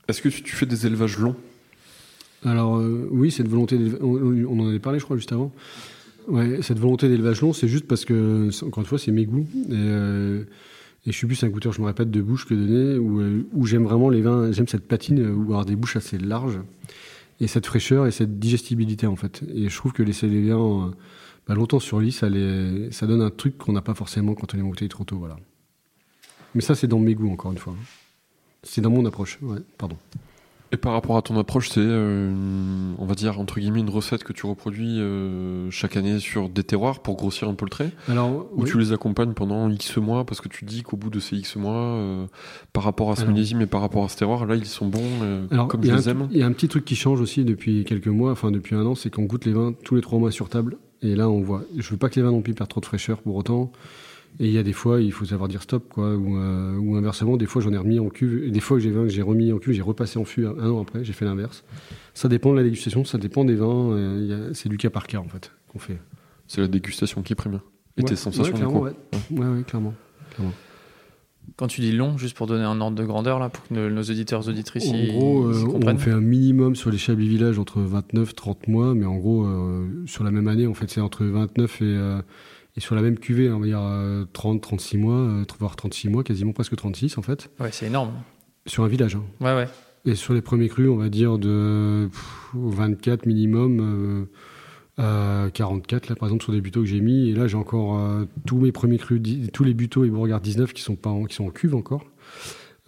Est-ce 0.08 0.22
que 0.22 0.28
tu, 0.28 0.54
fais 0.54 0.66
des 0.66 0.86
élevages 0.86 1.18
longs? 1.18 1.36
Alors 2.44 2.78
euh, 2.78 3.08
oui, 3.10 3.30
cette 3.30 3.48
volonté, 3.48 3.78
on, 4.00 4.46
on 4.48 4.60
en 4.60 4.68
avait 4.68 4.78
parlé, 4.78 4.98
je 4.98 5.04
crois, 5.04 5.16
juste 5.16 5.32
avant. 5.32 5.52
Ouais, 6.28 6.60
cette 6.62 6.78
volonté 6.78 7.08
d'élevage 7.08 7.40
long, 7.40 7.52
c'est 7.52 7.68
juste 7.68 7.86
parce 7.86 8.04
que, 8.04 8.50
encore 8.64 8.82
une 8.82 8.86
fois, 8.86 8.98
c'est 8.98 9.12
mes 9.12 9.24
goûts. 9.24 9.46
Et, 9.54 9.72
euh, 9.72 10.44
et 11.06 11.12
je 11.12 11.16
suis 11.16 11.26
plus 11.26 11.42
un 11.42 11.48
goûteur, 11.48 11.72
je 11.72 11.80
me 11.80 11.86
répète, 11.86 12.10
de 12.10 12.20
bouche 12.20 12.46
que 12.46 12.54
de 12.54 12.66
nez, 12.66 12.98
où, 12.98 13.20
euh, 13.20 13.46
où 13.52 13.66
j'aime 13.66 13.84
vraiment 13.84 14.10
les 14.10 14.20
vins, 14.20 14.52
j'aime 14.52 14.68
cette 14.68 14.86
patine, 14.86 15.26
ou 15.26 15.42
avoir 15.42 15.64
des 15.64 15.74
bouches 15.74 15.96
assez 15.96 16.18
larges, 16.18 16.60
et 17.40 17.46
cette 17.46 17.66
fraîcheur 17.66 18.06
et 18.06 18.10
cette 18.10 18.38
digestibilité, 18.38 19.06
en 19.06 19.16
fait. 19.16 19.42
Et 19.54 19.68
je 19.68 19.76
trouve 19.76 19.92
que 19.92 20.02
laisser 20.02 20.26
les 20.26 20.50
vins 20.50 20.92
bah, 21.46 21.54
longtemps 21.54 21.80
sur 21.80 22.00
lit, 22.00 22.12
ça, 22.12 22.28
les, 22.28 22.90
ça 22.92 23.06
donne 23.06 23.22
un 23.22 23.30
truc 23.30 23.56
qu'on 23.56 23.72
n'a 23.72 23.82
pas 23.82 23.94
forcément 23.94 24.34
quand 24.34 24.52
on 24.52 24.56
les 24.58 24.62
embouteille 24.62 24.90
trop 24.90 25.04
tôt, 25.04 25.16
voilà. 25.16 25.38
Mais 26.54 26.60
ça, 26.60 26.74
c'est 26.74 26.86
dans 26.88 26.98
mes 26.98 27.14
goûts, 27.14 27.30
encore 27.30 27.52
une 27.52 27.58
fois. 27.58 27.74
C'est 28.62 28.80
dans 28.80 28.90
mon 28.90 29.04
approche, 29.06 29.38
ouais, 29.42 29.58
pardon. 29.76 29.96
Et 30.70 30.76
par 30.76 30.92
rapport 30.92 31.16
à 31.16 31.22
ton 31.22 31.38
approche, 31.38 31.70
c'est, 31.70 31.80
euh, 31.80 32.30
on 32.98 33.06
va 33.06 33.14
dire, 33.14 33.40
entre 33.40 33.58
guillemets, 33.58 33.80
une 33.80 33.88
recette 33.88 34.22
que 34.22 34.34
tu 34.34 34.44
reproduis 34.44 35.00
euh, 35.00 35.70
chaque 35.70 35.96
année 35.96 36.18
sur 36.18 36.50
des 36.50 36.62
terroirs 36.62 37.00
pour 37.00 37.16
grossir 37.16 37.48
un 37.48 37.54
peu 37.54 37.64
le 37.64 37.70
trait? 37.70 37.90
Alors, 38.06 38.48
Ou 38.52 38.64
oui. 38.64 38.70
tu 38.70 38.78
les 38.78 38.92
accompagnes 38.92 39.32
pendant 39.32 39.70
X 39.70 39.96
mois 39.96 40.26
parce 40.26 40.42
que 40.42 40.48
tu 40.48 40.66
dis 40.66 40.82
qu'au 40.82 40.98
bout 40.98 41.08
de 41.08 41.20
ces 41.20 41.36
X 41.36 41.56
mois, 41.56 41.72
euh, 41.74 42.26
par 42.74 42.82
rapport 42.84 43.10
à 43.10 43.16
ce 43.16 43.22
Alors- 43.22 43.32
millésime 43.32 43.62
et 43.62 43.66
par 43.66 43.80
rapport 43.80 44.04
à 44.04 44.10
ce 44.10 44.18
terroir, 44.18 44.44
là, 44.44 44.56
ils 44.56 44.66
sont 44.66 44.88
bons 44.88 45.46
Alors, 45.50 45.68
comme 45.68 45.82
je 45.82 45.90
les 45.94 46.08
aime? 46.10 46.28
Il 46.32 46.36
y 46.36 46.42
a 46.42 46.46
un 46.46 46.52
petit 46.52 46.68
truc 46.68 46.84
qui 46.84 46.96
change 46.96 47.22
aussi 47.22 47.44
depuis 47.44 47.84
quelques 47.86 48.08
mois, 48.08 48.32
enfin 48.32 48.50
depuis 48.50 48.74
un 48.74 48.84
an, 48.84 48.94
c'est 48.94 49.08
qu'on 49.08 49.22
goûte 49.24 49.46
les 49.46 49.52
vins 49.54 49.72
tous 49.84 49.94
les 49.94 50.02
trois 50.02 50.18
mois 50.18 50.30
sur 50.32 50.50
table. 50.50 50.76
Et 51.00 51.14
là, 51.16 51.30
on 51.30 51.40
voit. 51.40 51.62
Je 51.78 51.88
veux 51.88 51.96
pas 51.96 52.10
que 52.10 52.16
les 52.16 52.22
vins 52.22 52.32
non 52.32 52.42
plus 52.42 52.52
perdent 52.52 52.68
trop 52.68 52.80
de 52.80 52.86
fraîcheur 52.86 53.22
pour 53.22 53.36
autant. 53.36 53.72
Et 54.40 54.46
il 54.46 54.52
y 54.52 54.58
a 54.58 54.62
des 54.62 54.72
fois, 54.72 55.00
il 55.00 55.10
faut 55.12 55.24
savoir 55.24 55.48
dire 55.48 55.62
stop, 55.62 55.88
quoi. 55.88 56.14
Ou, 56.14 56.36
euh, 56.38 56.76
ou 56.76 56.94
inversement, 56.96 57.36
des 57.36 57.46
fois, 57.46 57.60
j'en 57.60 57.72
ai 57.72 57.76
remis 57.78 57.98
en 57.98 58.08
cuve. 58.08 58.44
Et 58.44 58.50
des 58.50 58.60
fois 58.60 58.76
que 58.76 58.82
j'ai 58.84 58.90
vins 58.90 59.02
que 59.02 59.08
j'ai 59.08 59.22
remis 59.22 59.52
en 59.52 59.58
cuve, 59.58 59.72
j'ai 59.74 59.82
repassé 59.82 60.18
en 60.18 60.24
fût 60.24 60.46
un, 60.46 60.56
un 60.58 60.70
an 60.70 60.80
après. 60.82 61.02
J'ai 61.04 61.12
fait 61.12 61.24
l'inverse. 61.24 61.64
Ça 62.14 62.28
dépend 62.28 62.52
de 62.52 62.56
la 62.56 62.62
dégustation, 62.62 63.04
ça 63.04 63.18
dépend 63.18 63.44
des 63.44 63.56
vins. 63.56 63.90
euh, 63.92 64.50
c'est 64.54 64.68
du 64.68 64.76
cas 64.76 64.90
par 64.90 65.06
cas 65.08 65.18
en 65.18 65.28
fait 65.28 65.50
qu'on 65.72 65.78
fait. 65.80 65.98
C'est 66.46 66.60
la 66.60 66.68
dégustation 66.68 67.22
qui 67.22 67.34
prime. 67.34 67.60
Et 67.96 68.02
Ouais, 68.02 68.08
tes 68.08 68.16
sensations 68.16 68.44
ouais, 68.44 68.50
du 68.52 68.56
clairement, 68.66 68.78
coup. 68.80 68.84
ouais. 68.86 68.92
ouais, 69.32 69.56
ouais, 69.58 69.62
clairement. 69.64 69.94
Quand 71.56 71.66
tu 71.66 71.80
dis 71.80 71.90
long, 71.92 72.16
juste 72.18 72.36
pour 72.36 72.46
donner 72.46 72.62
un 72.64 72.80
ordre 72.80 72.96
de 72.96 73.04
grandeur 73.04 73.38
là, 73.40 73.48
pour 73.48 73.66
que 73.66 73.74
nos, 73.74 73.90
nos 73.90 74.02
auditeurs 74.02 74.48
auditrices 74.48 74.88
En 74.90 74.94
y- 74.94 75.08
gros, 75.08 75.46
euh, 75.46 75.64
on 75.66 75.72
comprennent. 75.72 75.98
fait 75.98 76.12
un 76.12 76.20
minimum 76.20 76.76
sur 76.76 76.90
les 76.90 76.98
Chablis 76.98 77.26
Village 77.28 77.58
entre 77.58 77.80
29 77.80 78.34
30 78.36 78.68
mois, 78.68 78.94
mais 78.94 79.06
en 79.06 79.16
gros, 79.16 79.44
euh, 79.46 79.86
sur 80.06 80.22
la 80.22 80.30
même 80.30 80.46
année, 80.46 80.66
en 80.68 80.74
fait, 80.74 80.88
c'est 80.90 81.00
entre 81.00 81.24
29 81.24 81.80
et, 81.80 81.84
euh, 81.86 82.20
Et 82.78 82.80
sur 82.80 82.94
la 82.94 83.02
même 83.02 83.18
cuvée, 83.18 83.50
on 83.50 83.58
va 83.58 83.66
dire 83.66 83.82
30, 84.32 84.60
36 84.62 84.98
mois, 84.98 85.16
euh, 85.16 85.44
voire 85.58 85.74
36 85.74 86.10
mois, 86.10 86.22
quasiment 86.22 86.52
presque 86.52 86.76
36 86.76 87.18
en 87.18 87.22
fait. 87.22 87.50
Ouais, 87.58 87.72
c'est 87.72 87.86
énorme. 87.86 88.12
Sur 88.66 88.84
un 88.84 88.86
village. 88.86 89.16
hein. 89.16 89.24
Ouais, 89.40 89.52
ouais. 89.52 89.66
Et 90.04 90.14
sur 90.14 90.32
les 90.32 90.42
premiers 90.42 90.68
crus, 90.68 90.88
on 90.88 90.94
va 90.96 91.08
dire 91.08 91.38
de 91.38 92.08
pff, 92.08 92.50
24 92.54 93.26
minimum 93.26 94.28
euh, 95.00 95.46
à 95.46 95.50
44, 95.50 96.08
là 96.08 96.14
par 96.14 96.28
exemple, 96.28 96.44
sur 96.44 96.52
des 96.52 96.60
buteaux 96.60 96.82
que 96.82 96.86
j'ai 96.86 97.00
mis. 97.00 97.30
Et 97.30 97.34
là, 97.34 97.48
j'ai 97.48 97.56
encore 97.56 97.98
euh, 97.98 98.26
tous 98.46 98.58
mes 98.58 98.70
premiers 98.70 98.98
crus, 98.98 99.20
tous 99.52 99.64
les 99.64 99.74
buteaux 99.74 100.04
et 100.04 100.08
Beauregard 100.08 100.40
19 100.40 100.72
qui 100.72 100.82
sont, 100.82 100.94
pas 100.94 101.10
en, 101.10 101.24
qui 101.24 101.34
sont 101.34 101.46
en 101.46 101.50
cuve 101.50 101.74
encore, 101.74 102.04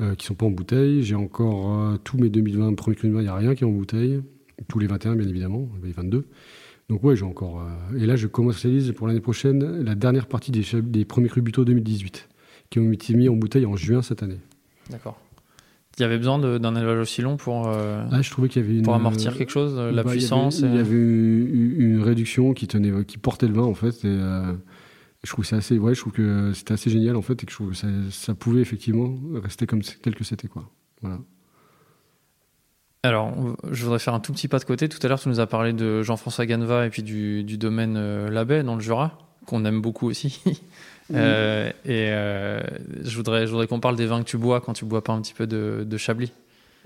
euh, 0.01 0.15
qui 0.15 0.25
sont 0.25 0.35
pas 0.37 0.47
en 0.47 0.51
bouteille. 0.53 1.03
J'ai 1.03 1.17
encore 1.17 1.99
tous 2.05 2.17
mes 2.17 2.29
2020, 2.29 2.75
premiers 2.75 2.95
crus 2.95 3.11
de 3.11 3.15
vin, 3.17 3.23
il 3.23 3.25
n'y 3.25 3.29
a 3.29 3.35
rien 3.35 3.57
qui 3.57 3.65
est 3.65 3.67
en 3.67 3.73
bouteille. 3.73 4.21
Tous 4.69 4.79
les 4.79 4.87
21, 4.87 5.17
bien 5.17 5.27
évidemment, 5.29 5.69
les 5.83 5.91
22. 5.91 6.27
Donc 6.91 7.03
ouais, 7.05 7.17
j'ai 7.17 7.25
encore... 7.25 7.63
euh, 7.63 7.97
et 7.99 8.05
là, 8.05 8.17
je 8.17 8.27
commercialise 8.27 8.93
pour 8.93 9.07
l'année 9.07 9.21
prochaine 9.21 9.83
la 9.83 9.95
dernière 9.95 10.27
partie 10.27 10.51
des, 10.51 11.05
premiers 11.07 11.29
crus 11.29 11.43
buteaux 11.43 11.65
2018, 11.65 12.29
qui 12.69 12.79
ont 12.81 12.93
été 12.93 13.15
mis 13.15 13.29
en 13.29 13.37
bouteille 13.37 13.65
en 13.65 13.77
juin 13.77 14.03
cette 14.03 14.23
année. 14.23 14.41
D'accord. 14.91 15.19
Il 15.99 16.03
y 16.03 16.05
avait 16.05 16.19
besoin 16.19 16.39
d'un 16.59 16.75
élevage 16.77 16.99
aussi 16.99 17.23
long 17.23 17.37
pour, 17.37 17.69
euh, 17.69 18.05
Là, 18.11 18.23
je 18.23 18.31
trouvais 18.31 18.49
qu'il 18.49 18.63
y 18.63 18.65
avait 18.65 18.77
une... 18.77 18.83
pour 18.83 18.95
amortir 18.95 19.37
quelque 19.37 19.51
chose, 19.51 19.75
euh, 19.77 19.91
la 19.93 20.03
Bah, 20.03 20.11
il 20.13 20.17
y 20.17 20.19
puissance. 20.19 20.63
avait- 20.63 20.69
Il 20.69 20.75
y 20.75 20.79
et- 20.79 20.81
avait, 20.81 20.97
une, 20.97 21.75
une 21.79 22.03
réduction 22.03 22.55
qui 22.55 22.67
tenait, 22.67 23.05
qui 23.05 23.19
portait 23.19 23.47
le 23.49 23.55
vin 23.55 23.63
en 23.63 23.75
fait. 23.75 24.05
Et, 24.05 24.19
je 25.23 25.31
trouve 25.31 25.45
que 25.45 25.49
c'est 25.49 25.57
assez, 25.57 25.79
ouais, 25.79 25.95
je 25.95 26.01
trouve 26.01 26.15
que 26.15 26.53
c'était 26.55 26.73
assez 26.73 26.89
génial 26.91 27.15
en 27.17 27.23
fait 27.23 27.35
et 27.43 27.47
que 27.47 27.53
je 27.53 27.57
trouve 27.57 27.71
que 27.71 27.77
ça, 27.77 27.87
ça 28.11 28.35
pouvait 28.35 28.63
effectivement 28.63 29.19
rester 29.35 29.67
comme 29.67 29.83
tel 29.83 30.15
que 30.15 30.25
c'était 30.25 30.49
quoi. 30.49 30.71
Voilà. 31.03 31.19
Alors, 33.03 33.33
je 33.71 33.83
voudrais 33.85 33.99
faire 33.99 34.13
un 34.15 34.21
tout 34.21 34.33
petit 34.33 34.47
pas 34.49 34.59
de 34.59 34.65
côté. 34.65 34.89
Tout 34.89 34.99
à 35.03 35.09
l'heure, 35.09 35.21
tu 35.21 35.29
nous 35.29 35.41
as 35.41 35.47
parlé 35.47 35.73
de 35.73 36.03
Jean-François 36.03 36.45
Ganva 36.45 36.87
et 36.87 36.91
puis 36.91 37.03
du, 37.03 37.45
du 37.45 37.57
domaine 37.57 37.95
euh, 37.97 38.63
dans 38.63 38.75
le 38.75 38.81
Jura, 38.81 39.19
qu'on 39.47 39.65
aime 39.65 39.81
beaucoup 39.81 40.09
aussi. 40.09 40.41
Euh, 41.13 41.71
et 41.85 42.07
euh, 42.11 42.61
je 43.03 43.17
voudrais, 43.17 43.45
je 43.45 43.51
voudrais 43.51 43.67
qu'on 43.67 43.81
parle 43.81 43.97
des 43.97 44.07
vins 44.07 44.23
que 44.23 44.29
tu 44.29 44.37
bois 44.37 44.61
quand 44.61 44.75
tu 44.75 44.85
bois 44.85 45.03
pas 45.03 45.13
un 45.13 45.21
petit 45.21 45.35
peu 45.35 45.49
de, 45.49 45.85
de 45.85 45.97
Chablis. 45.97 46.31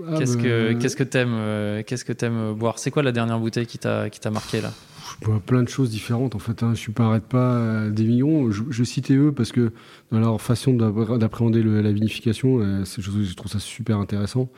Ah, 0.02 0.14
qu'est-ce 0.18 0.38
bah, 0.38 0.42
que 0.44 0.72
qu'est-ce 0.72 0.96
que 0.96 1.02
t'aimes 1.04 1.34
euh, 1.34 1.82
qu'est-ce 1.82 2.06
que 2.06 2.12
t'aimes 2.14 2.54
boire? 2.54 2.78
C'est 2.78 2.90
quoi 2.90 3.02
la 3.02 3.12
dernière 3.12 3.38
bouteille 3.38 3.66
qui 3.66 3.76
t'a 3.76 4.08
qui 4.08 4.20
t'a 4.20 4.30
marqué 4.30 4.62
là? 4.62 4.72
Je 5.20 5.26
bois 5.26 5.40
plein 5.44 5.62
de 5.62 5.68
choses 5.68 5.90
différentes 5.90 6.34
en 6.34 6.38
fait. 6.38 6.62
Hein. 6.62 6.70
Je 6.72 6.78
suis 6.80 6.92
pas 6.92 7.04
arrête 7.04 7.24
pas 7.24 7.52
euh, 7.56 7.90
des 7.90 8.04
millions. 8.04 8.50
Je, 8.50 8.62
je 8.70 8.82
citais 8.82 9.12
eux 9.12 9.30
parce 9.30 9.52
que 9.52 9.72
dans 10.10 10.20
leur 10.20 10.40
façon 10.40 10.72
d'appr- 10.72 11.18
d'appréhender 11.18 11.62
la 11.62 11.92
vinification, 11.92 12.60
euh, 12.60 12.84
c'est- 12.86 13.02
je, 13.02 13.10
je 13.10 13.34
trouve 13.34 13.52
ça 13.52 13.58
super 13.58 13.98
intéressant. 13.98 14.48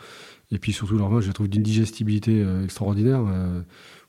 Et 0.53 0.59
puis 0.59 0.72
surtout 0.72 0.97
leur 0.97 1.09
vin, 1.09 1.20
je 1.20 1.26
les 1.28 1.32
trouve 1.32 1.49
d'une 1.49 1.62
digestibilité 1.62 2.42
euh, 2.42 2.64
extraordinaire. 2.64 3.20
euh, 3.28 3.61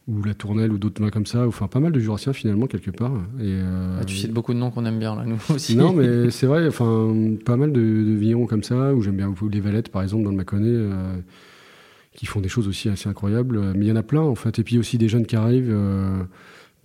ou 0.09 0.23
la 0.23 0.33
tournelle 0.33 0.71
ou 0.71 0.77
d'autres 0.77 1.03
vins 1.03 1.09
comme 1.09 1.25
ça. 1.25 1.45
Enfin, 1.45 1.67
pas 1.67 1.81
mal 1.81 1.91
de 1.91 1.99
jurassiens 1.99 2.31
finalement 2.31 2.65
quelque 2.67 2.91
part. 2.91 3.11
Et, 3.41 3.43
euh, 3.43 3.97
Ah, 4.01 4.05
Tu 4.05 4.15
cites 4.15 4.31
beaucoup 4.31 4.53
de 4.53 4.57
noms 4.57 4.71
qu'on 4.71 4.85
aime 4.85 4.99
bien 4.99 5.13
là, 5.17 5.25
nous 5.25 5.35
aussi. 5.53 5.75
Non, 5.75 5.91
mais 5.91 6.31
c'est 6.31 6.45
vrai, 6.47 6.65
enfin, 6.65 7.13
pas 7.45 7.57
mal 7.57 7.73
de, 7.73 7.81
de 7.81 8.15
vignerons 8.15 8.45
comme 8.45 8.63
ça, 8.63 8.95
où 8.95 9.01
j'aime 9.01 9.17
bien 9.17 9.27
beaucoup 9.27 9.49
les 9.49 9.59
Valettes, 9.59 9.89
par 9.89 10.01
exemple, 10.03 10.23
dans 10.23 10.29
le 10.31 10.37
Mâconnais, 10.37 10.77
qui 12.15 12.25
font 12.25 12.39
des 12.39 12.47
choses 12.47 12.69
aussi 12.69 12.87
assez 12.87 13.09
incroyables. 13.09 13.59
Mais 13.75 13.85
il 13.85 13.89
y 13.89 13.91
en 13.91 13.97
a 13.97 14.03
plein, 14.03 14.21
en 14.21 14.35
fait. 14.35 14.57
Et 14.59 14.63
puis 14.63 14.77
aussi 14.79 14.97
des 14.97 15.09
jeunes 15.09 15.25
qui 15.25 15.35
arrivent, 15.35 15.69
euh, 15.71 16.23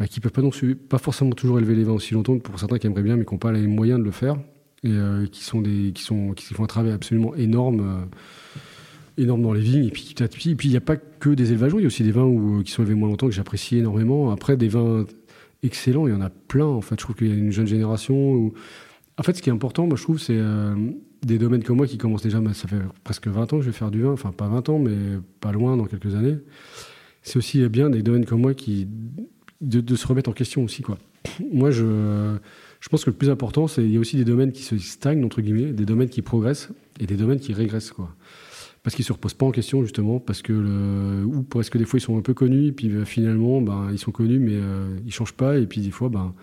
bah, 0.01 0.09
qui 0.09 0.19
peuvent 0.19 0.33
pas, 0.33 0.43
non, 0.43 0.51
pas 0.89 0.99
forcément 0.99 1.31
toujours 1.31 1.59
élever 1.61 1.77
les 1.77 1.85
vins 1.85 1.93
aussi 1.93 2.15
longtemps, 2.15 2.37
pour 2.41 2.59
certains 2.59 2.79
qui 2.79 2.89
aimeraient 2.89 3.05
bien, 3.05 3.17
mais 3.17 3.25
qui 3.25 3.33
n'ont 3.33 3.39
pas 3.39 3.53
les 3.53 3.69
moyens 3.69 4.01
de 4.01 4.05
le 4.05 4.11
faire, 4.11 4.35
et 4.83 4.91
euh, 4.91 5.27
qui, 5.27 5.45
sont 5.45 5.61
des, 5.61 5.93
qui, 5.95 6.03
sont, 6.03 6.33
qui 6.33 6.53
font 6.55 6.65
un 6.65 6.67
travail 6.67 6.91
absolument 6.91 7.37
énorme. 7.37 7.81
euh, 7.81 8.05
énorme 9.19 9.43
dans 9.43 9.53
les 9.53 9.61
vignes 9.61 9.87
et 9.87 9.91
puis 9.91 10.03
petit 10.03 10.23
à 10.23 10.29
petit 10.29 10.51
et 10.51 10.55
puis 10.55 10.69
il 10.69 10.71
n'y 10.71 10.77
a 10.77 10.83
pas 10.83 10.97
que 10.97 11.31
des 11.31 11.53
élevages 11.53 11.73
il 11.75 11.81
y 11.81 11.85
a 11.85 11.87
aussi 11.87 12.03
des 12.03 12.13
vins 12.13 12.27
euh, 12.27 12.63
qui 12.63 12.73
sont 12.73 12.83
élevés 12.83 12.95
moins 12.95 13.09
longtemps 13.09 13.27
que 13.27 13.33
j'apprécie 13.33 13.79
énormément. 13.79 14.31
Après 14.31 14.57
des 14.57 14.69
vins 14.69 15.05
excellents 15.63 16.07
il 16.07 16.13
y 16.13 16.17
en 16.17 16.21
a 16.21 16.31
plein 16.31 16.67
en 16.67 16.81
fait. 16.81 16.97
Je 16.99 17.05
trouve 17.05 17.17
qu'il 17.17 17.29
y 17.29 17.33
a 17.33 17.35
une 17.35 17.53
jeune 17.53 17.67
génération 17.67 18.53
en 19.19 19.23
fait 19.23 19.37
ce 19.37 19.43
qui 19.43 19.51
est 19.51 19.53
important 19.53 19.87
moi 19.87 19.97
je 19.97 20.03
trouve 20.03 20.19
c'est 20.19 20.37
euh, 20.37 20.75
des 21.23 21.39
domaines 21.39 21.63
comme 21.63 21.77
moi 21.77 21.87
qui 21.87 21.99
commencent 21.99 22.23
déjà 22.23 22.41
ça 22.55 22.69
fait 22.69 22.81
presque 23.05 23.29
20 23.29 23.53
ans 23.53 23.59
que 23.59 23.63
je 23.63 23.71
vais 23.71 23.77
faire 23.77 23.91
du 23.91 24.03
vin. 24.03 24.13
Enfin 24.13 24.33
pas 24.33 24.49
20 24.49 24.69
ans 24.69 24.79
mais 24.79 24.97
pas 25.41 25.53
loin 25.53 25.77
dans 25.77 25.85
quelques 25.85 26.15
années. 26.15 26.37
C'est 27.23 27.37
aussi 27.37 27.67
bien 27.69 27.91
des 27.91 28.03
domaines 28.03 28.25
comme 28.25 28.41
moi 28.41 28.55
qui 28.55 28.89
de, 29.61 29.81
de 29.81 29.95
se 29.95 30.07
remettre 30.07 30.29
en 30.29 30.33
question 30.33 30.65
aussi 30.65 30.83
quoi. 30.83 30.99
Moi 31.53 31.71
je 31.71 32.37
je 32.81 32.89
pense 32.89 33.05
que 33.05 33.11
le 33.11 33.17
plus 33.17 33.31
important 33.31 33.69
c'est 33.69 33.85
il 33.85 33.93
y 33.93 33.97
a 33.97 34.01
aussi 34.01 34.17
des 34.17 34.25
domaines 34.25 34.51
qui 34.51 34.65
se 34.65 34.77
stagnent 34.79 35.25
entre 35.25 35.41
guillemets 35.41 35.73
des 35.73 35.85
domaines 35.85 36.09
qui 36.09 36.21
progressent 36.21 36.71
et 36.99 37.07
des 37.07 37.17
domaines 37.17 37.39
qui 37.39 37.53
régressent 37.53 37.93
quoi 37.93 38.09
parce 38.83 38.97
qu'ils 38.97 39.05
se 39.05 39.13
reposent 39.13 39.35
pas 39.35 39.47
en 39.47 39.51
question 39.51 39.83
justement 39.83 40.19
parce 40.19 40.43
que 40.43 40.53
le, 40.53 41.25
ou 41.25 41.43
parce 41.43 41.71
que 41.71 41.79
des 41.79 41.85
fois 41.85 41.99
ils 41.99 42.03
sont 42.03 42.19
un 42.19 42.23
peu 42.23 42.35
connus 42.35 42.69
et 42.69 42.73
puis 42.73 42.89
euh, 42.89 43.05
finalement 43.05 43.61
ben 43.61 43.89
ils 43.93 43.99
sont 43.99 44.11
connus 44.11 44.39
mais 44.39 44.55
euh, 44.55 44.97
ils 45.07 45.13
changent 45.13 45.35
pas 45.35 45.59
et 45.59 45.67
puis 45.67 45.81
des 45.81 45.91
fois 45.91 46.09
ben 46.09 46.35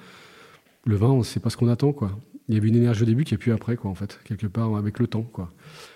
le 0.86 0.96
vin 0.96 1.10
on 1.10 1.24
sait 1.24 1.40
pas 1.40 1.50
ce 1.50 1.58
qu'on 1.58 1.68
attend 1.68 1.92
quoi. 1.92 2.18
Il 2.48 2.56
y 2.56 2.58
avait 2.58 2.70
une 2.70 2.78
énergie 2.78 3.04
au 3.04 3.06
début 3.06 3.26
qui 3.26 3.36
a 3.36 3.38
plus 3.38 3.52
après 3.52 3.76
quoi 3.76 3.92
en 3.92 3.96
fait 3.96 4.20
quelque 4.24 4.48
part 4.48 4.76
avec 4.76 5.00
le 5.00 5.08
temps 5.08 5.24
quoi. 5.24 5.52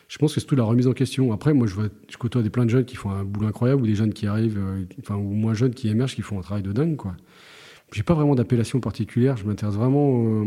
Je 0.07 0.17
pense 0.17 0.35
que 0.35 0.41
c'est 0.41 0.45
toute 0.45 0.57
la 0.57 0.65
remise 0.65 0.87
en 0.87 0.93
question. 0.93 1.31
Après 1.31 1.53
moi 1.53 1.65
je 1.65 1.73
vois 1.73 1.87
je 2.09 2.17
côtoie 2.17 2.43
des 2.43 2.49
plein 2.49 2.65
de 2.65 2.69
jeunes 2.69 2.85
qui 2.85 2.95
font 2.95 3.09
un 3.09 3.23
boulot 3.23 3.47
incroyable 3.47 3.81
ou 3.81 3.87
des 3.87 3.95
jeunes 3.95 4.13
qui 4.13 4.27
arrivent 4.27 4.59
euh, 4.59 4.83
enfin 4.99 5.15
ou 5.15 5.33
moins 5.33 5.53
jeunes 5.53 5.73
qui 5.73 5.87
émergent 5.87 6.15
qui 6.15 6.21
font 6.21 6.37
un 6.37 6.41
travail 6.41 6.63
de 6.63 6.71
dingue 6.71 6.97
quoi. 6.97 7.15
J'ai 7.93 8.03
pas 8.03 8.13
vraiment 8.13 8.35
d'appellation 8.35 8.79
particulière 8.81 9.37
je 9.37 9.45
m'intéresse 9.45 9.75
vraiment 9.75 10.25
euh, 10.27 10.45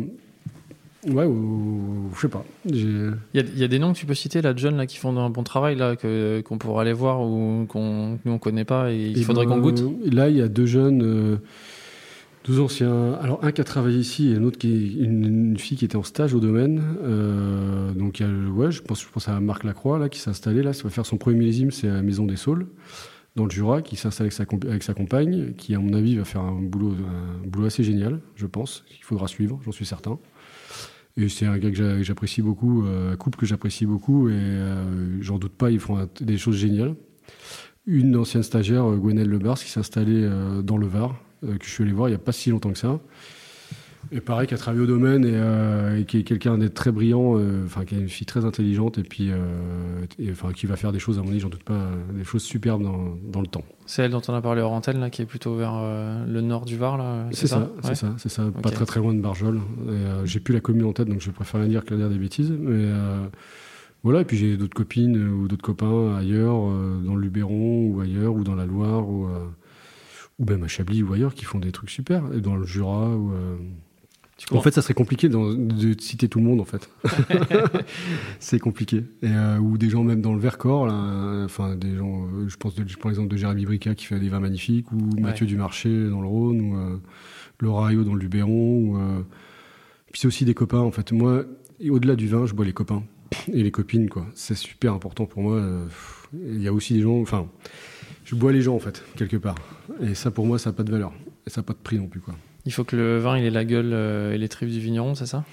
ouais 1.09 1.24
ou 1.24 2.11
je 2.14 2.20
sais 2.20 2.28
pas 2.28 2.44
Il 2.64 3.14
y, 3.34 3.38
a, 3.38 3.42
il 3.42 3.59
y 3.59 3.64
a 3.64 3.68
des 3.68 3.78
noms 3.78 3.92
que 3.92 3.98
tu 3.98 4.07
peux 4.07 4.14
citer 4.14 4.42
là 4.42 4.52
de 4.52 4.59
jeunes 4.59 4.76
là 4.76 4.86
qui 4.86 4.96
font 4.96 5.16
un 5.16 5.30
bon 5.30 5.42
travail 5.42 5.76
là 5.76 5.96
que 5.96 6.40
qu'on 6.42 6.59
pourrait 6.59 6.82
aller 6.82 6.92
voir 6.92 7.20
ou 7.22 7.66
qu'on 7.68 8.18
nous 8.24 8.32
on 8.32 8.38
connaît 8.38 8.64
pas 8.64 8.92
et 8.92 9.11
il 9.11 9.18
Eh 9.18 9.22
faudrait 9.22 9.46
ben, 9.46 9.54
qu'on 9.57 9.61
goûte. 9.61 9.82
Là, 10.04 10.28
il 10.28 10.36
y 10.36 10.42
a 10.42 10.48
deux 10.48 10.66
jeunes, 10.66 11.02
euh, 11.02 11.36
deux 12.46 12.61
anciens. 12.61 13.14
Alors, 13.14 13.44
un 13.44 13.52
qui 13.52 13.61
a 13.61 13.64
travaillé 13.64 13.98
ici 13.98 14.30
et 14.32 14.36
un 14.36 14.44
autre 14.44 14.59
qui 14.59 14.72
est 14.72 15.04
une, 15.04 15.24
une 15.50 15.59
fille 15.59 15.76
qui 15.76 15.84
était 15.84 15.96
en 15.96 16.02
stage 16.02 16.34
au 16.34 16.40
domaine. 16.40 16.82
Euh, 17.02 17.92
donc, 17.92 18.20
il 18.20 18.26
y 18.26 18.28
a, 18.28 18.50
ouais, 18.50 18.70
je 18.70 18.82
pense, 18.82 19.02
je 19.02 19.09
pense 19.12 19.28
à 19.28 19.38
Marc 19.40 19.64
Lacroix 19.64 19.98
là, 19.98 20.09
qui 20.09 20.18
s'est 20.20 20.30
installé 20.30 20.62
là. 20.62 20.72
Ça 20.72 20.84
va 20.84 20.90
faire 20.90 21.07
son 21.07 21.16
premier 21.16 21.38
millésime, 21.38 21.70
c'est 21.70 21.88
à 21.88 21.94
la 21.94 22.02
Maison 22.02 22.24
des 22.24 22.36
Saules, 22.36 22.66
dans 23.34 23.44
le 23.44 23.50
Jura, 23.50 23.82
qui 23.82 23.96
s'installe 23.96 24.28
avec 24.40 24.64
avec 24.64 24.82
sa 24.82 24.94
compagne, 24.94 25.54
qui, 25.57 25.74
à 25.74 25.78
mon 25.78 25.92
avis, 25.92 26.16
va 26.16 26.24
faire 26.24 26.42
un 26.42 26.61
boulot, 26.62 26.94
un 27.44 27.46
boulot 27.46 27.66
assez 27.66 27.82
génial, 27.84 28.20
je 28.36 28.46
pense. 28.46 28.84
qu'il 28.88 29.04
faudra 29.04 29.26
suivre, 29.28 29.61
j'en 29.64 29.72
suis 29.72 29.86
certain. 29.86 30.18
Et 31.16 31.28
c'est 31.30 31.46
un 31.46 31.56
gars 31.58 31.70
que 31.70 31.76
j'a- 31.76 31.96
que 31.96 32.02
j'apprécie 32.02 32.42
beaucoup, 32.42 32.84
euh, 32.84 33.12
un 33.14 33.16
couple 33.16 33.38
que 33.38 33.46
j'apprécie 33.46 33.86
beaucoup, 33.86 34.28
et 34.28 34.32
euh, 34.34 35.16
j'en 35.22 35.38
doute 35.38 35.52
pas, 35.52 35.70
ils 35.70 35.80
un- 35.96 36.08
des 36.20 36.38
choses 36.38 36.56
géniales 36.56 36.94
une 37.88 38.16
ancienne 38.16 38.42
stagiaire, 38.42 38.84
euh, 38.90 38.96
Gwenelle 38.96 39.28
Lebars, 39.28 39.58
qui 39.60 39.70
s'est 39.70 39.78
installée 39.80 40.28
dans 40.64 40.76
le 40.76 40.86
Var, 40.88 41.14
que 41.42 41.64
je 41.64 41.70
suis 41.70 41.84
allé 41.84 41.92
voir 41.92 42.08
il 42.08 42.12
n'y 42.12 42.16
a 42.16 42.18
pas 42.18 42.32
si 42.32 42.50
longtemps 42.50 42.72
que 42.72 42.78
ça. 42.78 43.00
Et 44.12 44.20
pareil, 44.20 44.46
qui 44.46 44.54
a 44.54 44.57
travaillé 44.57 44.82
au 44.82 44.86
domaine 44.86 45.24
et, 45.24 45.32
euh, 45.34 45.98
et 45.98 46.04
qui 46.04 46.18
est 46.18 46.22
quelqu'un 46.22 46.59
d'être 46.59 46.74
très 46.74 46.92
brillant, 46.92 47.38
euh, 47.38 47.64
enfin 47.64 47.84
qui 47.84 47.94
est 47.94 47.98
une 47.98 48.09
fille 48.09 48.26
très 48.26 48.44
intelligente 48.44 48.98
et 48.98 49.02
puis 49.02 49.30
euh, 49.30 50.04
enfin 50.30 50.52
qui 50.52 50.66
va 50.66 50.76
faire 50.76 50.92
des 50.92 50.98
choses, 50.98 51.18
à 51.18 51.22
mon 51.22 51.30
avis, 51.30 51.40
j'en 51.40 51.48
doute 51.48 51.64
pas, 51.64 51.90
des 52.14 52.24
choses 52.24 52.42
superbes 52.42 52.82
dans, 52.82 53.16
dans 53.24 53.40
le 53.40 53.46
temps. 53.46 53.64
C'est 53.86 54.02
elle 54.02 54.12
dont 54.12 54.22
on 54.28 54.34
a 54.34 54.40
parlé 54.40 54.62
hors 54.62 54.72
antenne 54.72 55.00
là 55.00 55.11
qui 55.11 55.22
est 55.22 55.26
plutôt 55.26 55.54
vers 55.57 55.74
le 56.26 56.40
nord 56.40 56.64
du 56.64 56.76
Var 56.76 56.96
là. 56.98 57.26
C'est 57.32 57.46
ça, 57.46 57.70
c'est 57.82 57.94
ça, 57.94 58.14
c'est 58.18 58.28
ça. 58.28 58.44
Pas 58.62 58.70
très 58.70 58.86
très 58.86 59.00
loin 59.00 59.14
de 59.14 59.20
Barjol. 59.20 59.61
J'ai 60.24 60.40
plus 60.40 60.54
la 60.54 60.61
commune 60.61 60.84
en 60.84 60.92
tête, 60.92 61.09
donc 61.09 61.20
je 61.20 61.30
préfère 61.30 61.61
la 61.61 61.66
dire 61.66 61.84
que 61.84 61.94
dire 61.94 62.09
des 62.09 62.18
bêtises. 62.18 62.52
Mais 62.52 62.90
voilà, 64.02 64.20
et 64.20 64.24
puis 64.24 64.36
j'ai 64.36 64.57
d'autres 64.57 64.74
copines 64.74 65.16
ou 65.16 65.48
d'autres 65.48 65.64
copains 65.64 66.16
ailleurs, 66.16 66.61
dans 67.04 67.14
le 67.14 67.20
Luberon 67.20 67.88
ou 67.88 68.00
ailleurs, 68.00 68.34
ou 68.34 68.44
dans 68.44 68.54
la 68.54 68.66
Loire, 68.66 69.09
ou, 69.09 69.28
ou 70.38 70.44
même 70.44 70.62
à 70.62 70.68
Chablis 70.68 71.02
ou 71.02 71.12
ailleurs, 71.12 71.34
qui 71.34 71.44
font 71.44 71.59
des 71.59 71.72
trucs 71.72 71.90
super. 71.90 72.22
Et 72.34 72.40
dans 72.40 72.57
le 72.57 72.64
Jura. 72.64 73.09
Ou, 73.09 73.32
En 74.53 74.61
fait, 74.61 74.70
ça 74.70 74.82
serait 74.82 74.95
compliqué 74.95 75.28
de 75.30 75.97
citer 75.99 76.28
tout 76.28 76.39
le 76.39 76.45
monde, 76.45 76.61
en 76.61 76.64
fait. 76.64 76.91
c'est 78.39 78.59
compliqué. 78.59 79.03
Et, 79.22 79.28
euh, 79.28 79.59
ou 79.59 79.78
des 79.78 79.89
gens 79.89 80.05
même 80.05 80.20
dans 80.20 80.34
le 80.34 80.41
Vercors, 80.41 80.87
là, 80.87 80.93
euh, 80.93 81.45
enfin 81.47 81.74
des 81.74 81.97
gens, 81.97 82.26
euh, 82.26 82.47
je 82.47 82.57
pense, 82.57 82.74
de, 82.74 82.84
prends 82.99 83.09
l'exemple 83.09 83.28
de 83.28 83.37
Jérémy 83.37 83.64
Brica 83.64 83.95
qui 83.95 84.05
fait 84.05 84.20
des 84.20 84.28
vins 84.28 84.41
magnifiques, 84.41 84.93
ou 84.93 84.99
Mathieu 85.18 85.47
Dumarché 85.47 86.09
dans 86.11 86.20
le 86.20 86.28
Rhône, 86.28 86.61
ou 86.61 86.76
euh, 86.76 86.99
Laura 87.61 87.89
Ayot 87.89 88.05
dans 88.05 88.12
le 88.12 88.20
Luberon. 88.20 88.78
Ou, 88.78 88.99
Puis 90.12 90.20
c'est 90.20 90.28
aussi 90.28 90.45
des 90.45 90.55
copains, 90.55 90.80
en 90.80 90.91
fait. 90.91 91.12
Moi, 91.12 91.45
au-delà 91.89 92.14
du 92.14 92.28
vin, 92.28 92.45
je 92.45 92.53
bois 92.53 92.66
les 92.66 92.74
copains 92.74 93.05
et 93.51 93.62
les 93.62 93.70
copines, 93.70 94.11
quoi. 94.11 94.26
C'est 94.34 94.55
super 94.55 94.93
important 94.93 95.24
pour 95.24 95.43
moi. 95.43 95.62
Il 96.34 96.62
y 96.62 96.68
a 96.68 96.74
aussi 96.74 96.93
des 96.93 97.01
gens, 97.01 97.18
enfin, 97.20 97.49
je 98.24 98.34
bois 98.34 98.53
les 98.53 98.61
gens, 98.61 98.74
en 98.74 98.80
fait, 98.80 99.03
quelque 99.16 99.39
part. 99.39 99.57
Et 100.03 100.14
ça, 100.14 100.30
pour 100.30 100.47
moi, 100.47 100.59
ça 100.59 100.70
n'a 100.70 100.74
pas 100.74 100.84
de 100.84 100.93
valeur. 100.93 101.12
Et 101.47 101.51
ça 101.51 101.62
n'a 101.62 101.64
pas 101.64 101.72
de 101.72 101.78
prix 101.78 101.97
non 101.97 102.07
plus, 102.07 102.20
quoi. 102.20 102.34
Il 102.66 102.72
faut 102.72 102.84
que 102.84 102.96
le 102.96 103.18
vin 103.18 103.38
il 103.38 103.44
ait 103.44 103.50
la 103.50 103.64
gueule 103.64 103.92
euh, 103.92 104.32
et 104.34 104.38
les 104.38 104.48
tripes 104.48 104.68
du 104.70 104.80
vigneron, 104.80 105.14
c'est 105.14 105.26
ça? 105.26 105.44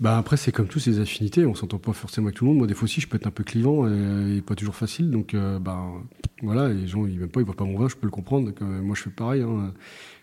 Bah 0.00 0.18
après, 0.18 0.36
c'est 0.36 0.50
comme 0.50 0.66
tous 0.66 0.80
ces 0.80 0.98
affinités, 0.98 1.46
on 1.46 1.54
s'entend 1.54 1.78
pas 1.78 1.92
forcément 1.92 2.26
avec 2.26 2.36
tout 2.36 2.44
le 2.44 2.48
monde. 2.50 2.58
Moi, 2.58 2.66
des 2.66 2.74
fois 2.74 2.84
aussi, 2.84 3.00
je 3.00 3.06
peux 3.06 3.16
être 3.16 3.28
un 3.28 3.30
peu 3.30 3.44
clivant 3.44 3.86
et, 3.88 4.38
et 4.38 4.40
pas 4.40 4.56
toujours 4.56 4.74
facile. 4.74 5.10
Donc, 5.10 5.34
euh, 5.34 5.60
bah, 5.60 5.84
voilà, 6.42 6.68
les 6.68 6.88
gens, 6.88 7.06
ils 7.06 7.16
m'aiment 7.18 7.28
pas, 7.28 7.40
ils 7.40 7.46
voient 7.46 7.54
pas 7.54 7.64
mon 7.64 7.78
vin, 7.78 7.88
je 7.88 7.94
peux 7.94 8.06
le 8.06 8.10
comprendre. 8.10 8.46
Donc, 8.46 8.60
euh, 8.60 8.64
moi, 8.82 8.96
je 8.96 9.02
fais 9.02 9.10
pareil. 9.10 9.42
hein. 9.42 9.72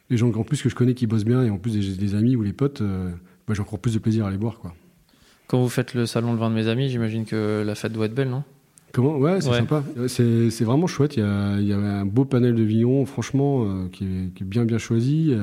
Les 0.09 0.17
gens 0.17 0.29
en 0.29 0.43
plus 0.43 0.61
que 0.61 0.67
je 0.67 0.75
connais 0.75 0.93
qui 0.93 1.07
bossent 1.07 1.23
bien 1.23 1.41
et 1.43 1.49
en 1.49 1.57
plus 1.57 1.71
des, 1.73 1.95
des 1.95 2.15
amis 2.15 2.35
ou 2.35 2.41
les 2.43 2.51
potes, 2.51 2.81
euh, 2.81 3.11
bah, 3.47 3.53
j'ai 3.53 3.61
encore 3.61 3.79
plus 3.79 3.93
de 3.93 3.99
plaisir 3.99 4.25
à 4.25 4.31
les 4.31 4.37
boire, 4.37 4.59
quoi. 4.59 4.75
Quand 5.47 5.61
vous 5.61 5.69
faites 5.69 5.93
le 5.93 6.05
salon 6.05 6.33
de 6.33 6.39
vin 6.39 6.49
de 6.49 6.55
mes 6.55 6.67
amis, 6.67 6.89
j'imagine 6.89 7.23
que 7.23 7.63
la 7.65 7.75
fête 7.75 7.93
doit 7.93 8.07
être 8.07 8.13
belle, 8.15 8.29
non? 8.29 8.43
Comment? 8.91 9.15
Ouais, 9.17 9.39
c'est 9.39 9.49
Ouais. 9.51 9.57
sympa. 9.59 9.83
C'est 10.07 10.49
c'est 10.49 10.65
vraiment 10.65 10.87
chouette. 10.87 11.15
Il 11.15 11.21
y, 11.21 11.23
a, 11.25 11.57
il 11.59 11.65
y 11.65 11.71
a 11.71 11.77
un 11.77 12.05
beau 12.05 12.25
panel 12.25 12.55
de 12.55 12.63
vignerons, 12.63 13.05
franchement, 13.05 13.63
euh, 13.65 13.87
qui, 13.89 14.03
est, 14.03 14.33
qui 14.35 14.43
est 14.43 14.45
bien 14.45 14.65
bien 14.65 14.77
choisi. 14.79 15.33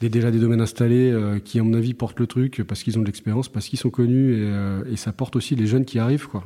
Des, 0.00 0.08
déjà 0.08 0.30
des 0.30 0.38
domaines 0.38 0.60
installés 0.60 1.10
euh, 1.10 1.38
qui, 1.38 1.58
à 1.58 1.62
mon 1.62 1.74
avis, 1.74 1.94
portent 1.94 2.18
le 2.18 2.26
truc 2.26 2.62
parce 2.66 2.82
qu'ils 2.82 2.98
ont 2.98 3.02
de 3.02 3.06
l'expérience, 3.06 3.48
parce 3.48 3.68
qu'ils 3.68 3.78
sont 3.78 3.90
connus 3.90 4.34
et, 4.34 4.40
euh, 4.40 4.82
et, 4.90 4.96
ça 4.96 5.12
porte 5.12 5.36
aussi 5.36 5.54
les 5.56 5.66
jeunes 5.66 5.84
qui 5.84 5.98
arrivent. 5.98 6.26
Quoi. 6.26 6.44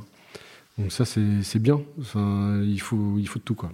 Donc 0.79 0.93
ça, 0.93 1.05
c'est 1.05 1.59
bien. 1.59 1.81
Enfin, 2.01 2.61
il, 2.65 2.81
faut, 2.81 3.17
il 3.19 3.29
faut 3.29 3.39
de 3.39 3.45
tout. 3.45 3.55
Quoi. 3.55 3.73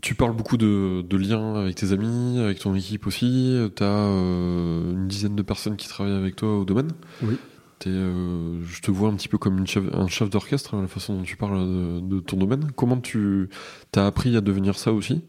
Tu 0.00 0.14
parles 0.14 0.34
beaucoup 0.34 0.56
de, 0.56 1.02
de, 1.02 1.16
liens 1.16 1.54
avec 1.54 1.76
tes 1.76 1.92
amis, 1.92 2.40
avec 2.40 2.58
ton 2.58 2.74
équipe 2.74 3.06
aussi. 3.06 3.56
Tu 3.76 3.82
as 3.82 3.86
euh, 3.86 4.92
une 4.92 5.06
dizaine 5.06 5.36
de 5.36 5.42
personnes 5.42 5.76
qui 5.76 5.88
travaillent 5.88 6.16
avec 6.16 6.36
toi 6.36 6.58
au 6.58 6.64
domaine. 6.64 6.90
Oui. 7.22 7.36
Je 7.84 8.80
te 8.80 8.92
vois 8.92 9.08
un 9.08 9.14
petit 9.16 9.26
peu 9.26 9.38
comme 9.38 9.58
une 9.58 9.66
chef, 9.66 9.82
un 9.92 10.06
chef 10.06 10.30
d'orchestre, 10.30 10.76
la 10.76 10.86
façon 10.86 11.16
dont 11.16 11.22
tu 11.24 11.36
parles 11.36 11.58
de, 11.58 12.00
de 12.00 12.20
ton 12.20 12.36
domaine. 12.36 12.70
Comment 12.76 13.00
tu 13.00 13.48
as 13.96 14.06
appris 14.06 14.36
à 14.36 14.40
devenir 14.40 14.78
ça 14.78 14.92
aussi? 14.92 15.22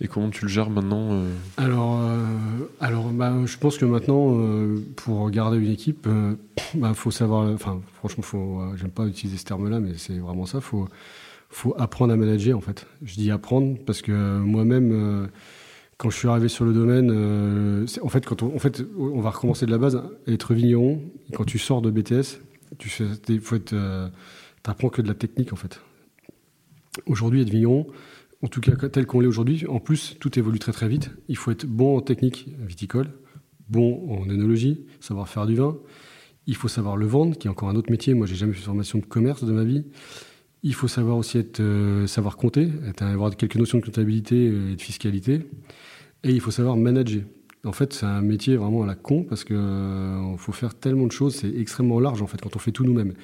Et 0.00 0.08
comment 0.08 0.28
tu 0.28 0.42
le 0.42 0.48
gères 0.48 0.68
maintenant 0.68 1.08
euh 1.12 1.30
Alors, 1.56 2.00
euh, 2.02 2.26
alors 2.80 3.08
bah, 3.10 3.34
je 3.46 3.56
pense 3.56 3.78
que 3.78 3.86
maintenant, 3.86 4.38
euh, 4.38 4.78
pour 4.96 5.30
garder 5.30 5.56
une 5.56 5.70
équipe, 5.70 6.06
il 6.06 6.36
bah, 6.80 6.92
faut 6.92 7.10
savoir. 7.10 7.50
Enfin, 7.52 7.80
franchement, 7.94 8.22
faut. 8.22 8.62
J'aime 8.76 8.90
pas 8.90 9.06
utiliser 9.06 9.38
ce 9.38 9.44
terme-là, 9.44 9.80
mais 9.80 9.92
c'est 9.96 10.18
vraiment 10.18 10.44
ça. 10.44 10.60
Faut, 10.60 10.86
faut 11.48 11.74
apprendre 11.78 12.12
à 12.12 12.16
manager 12.16 12.58
en 12.58 12.60
fait. 12.60 12.86
Je 13.02 13.14
dis 13.14 13.30
apprendre 13.30 13.78
parce 13.86 14.02
que 14.02 14.38
moi-même, 14.38 15.28
quand 15.96 16.10
je 16.10 16.18
suis 16.18 16.28
arrivé 16.28 16.48
sur 16.48 16.66
le 16.66 16.74
domaine, 16.74 17.86
en 18.02 18.08
fait, 18.08 18.26
quand 18.26 18.42
on, 18.42 18.58
fait, 18.58 18.82
on 18.98 19.20
va 19.20 19.30
recommencer 19.30 19.64
de 19.64 19.70
la 19.70 19.78
base. 19.78 20.02
Être 20.26 20.52
vigneron, 20.52 21.00
quand 21.32 21.44
tu 21.44 21.58
sors 21.58 21.80
de 21.80 21.90
BTS, 21.90 22.42
tu 22.76 22.90
fais, 22.90 23.06
faut 23.40 23.56
être, 23.56 23.74
apprends 24.64 24.90
que 24.90 25.00
de 25.00 25.08
la 25.08 25.14
technique 25.14 25.54
en 25.54 25.56
fait. 25.56 25.80
Aujourd'hui, 27.06 27.40
être 27.40 27.50
vigneron 27.50 27.86
en 28.42 28.48
tout 28.48 28.60
cas 28.60 28.76
tel 28.88 29.06
qu'on 29.06 29.20
l'est 29.20 29.26
aujourd'hui. 29.26 29.66
En 29.66 29.80
plus, 29.80 30.16
tout 30.20 30.38
évolue 30.38 30.58
très 30.58 30.72
très 30.72 30.88
vite. 30.88 31.10
Il 31.28 31.36
faut 31.36 31.50
être 31.50 31.66
bon 31.66 31.96
en 31.96 32.00
technique 32.00 32.48
viticole, 32.60 33.08
bon 33.68 34.08
en 34.10 34.28
œnologie, 34.28 34.84
savoir 35.00 35.28
faire 35.28 35.46
du 35.46 35.56
vin. 35.56 35.76
Il 36.46 36.54
faut 36.54 36.68
savoir 36.68 36.96
le 36.96 37.06
vendre, 37.06 37.36
qui 37.36 37.48
est 37.48 37.50
encore 37.50 37.68
un 37.68 37.76
autre 37.76 37.90
métier. 37.90 38.14
Moi, 38.14 38.26
j'ai 38.26 38.36
jamais 38.36 38.52
fait 38.52 38.60
de 38.60 38.64
formation 38.64 38.98
de 38.98 39.04
commerce 39.04 39.44
de 39.44 39.52
ma 39.52 39.64
vie. 39.64 39.84
Il 40.62 40.74
faut 40.74 40.88
savoir 40.88 41.16
aussi 41.16 41.38
être, 41.38 41.60
euh, 41.60 42.06
savoir 42.06 42.36
compter, 42.36 42.70
avoir 43.00 43.36
quelques 43.36 43.56
notions 43.56 43.78
de 43.78 43.84
comptabilité 43.84 44.46
et 44.46 44.76
de 44.76 44.80
fiscalité. 44.80 45.40
Et 46.22 46.30
il 46.30 46.40
faut 46.40 46.50
savoir 46.50 46.76
manager. 46.76 47.22
En 47.64 47.72
fait, 47.72 47.92
c'est 47.92 48.06
un 48.06 48.20
métier 48.20 48.56
vraiment 48.56 48.84
à 48.84 48.86
la 48.86 48.94
con 48.94 49.24
parce 49.24 49.44
qu'il 49.44 49.56
euh, 49.56 50.36
faut 50.36 50.52
faire 50.52 50.74
tellement 50.74 51.06
de 51.06 51.12
choses. 51.12 51.34
C'est 51.34 51.52
extrêmement 51.56 51.98
large 51.98 52.22
en 52.22 52.26
fait 52.26 52.40
quand 52.40 52.54
on 52.54 52.58
fait 52.58 52.72
tout 52.72 52.84
nous-mêmes. 52.84 53.14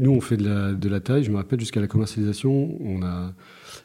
Nous, 0.00 0.10
on 0.10 0.22
fait 0.22 0.38
de 0.38 0.88
la, 0.88 1.00
taille. 1.00 1.24
Je 1.24 1.30
me 1.30 1.36
rappelle 1.36 1.60
jusqu'à 1.60 1.80
la 1.82 1.86
commercialisation, 1.86 2.74
on 2.80 3.02
a 3.02 3.34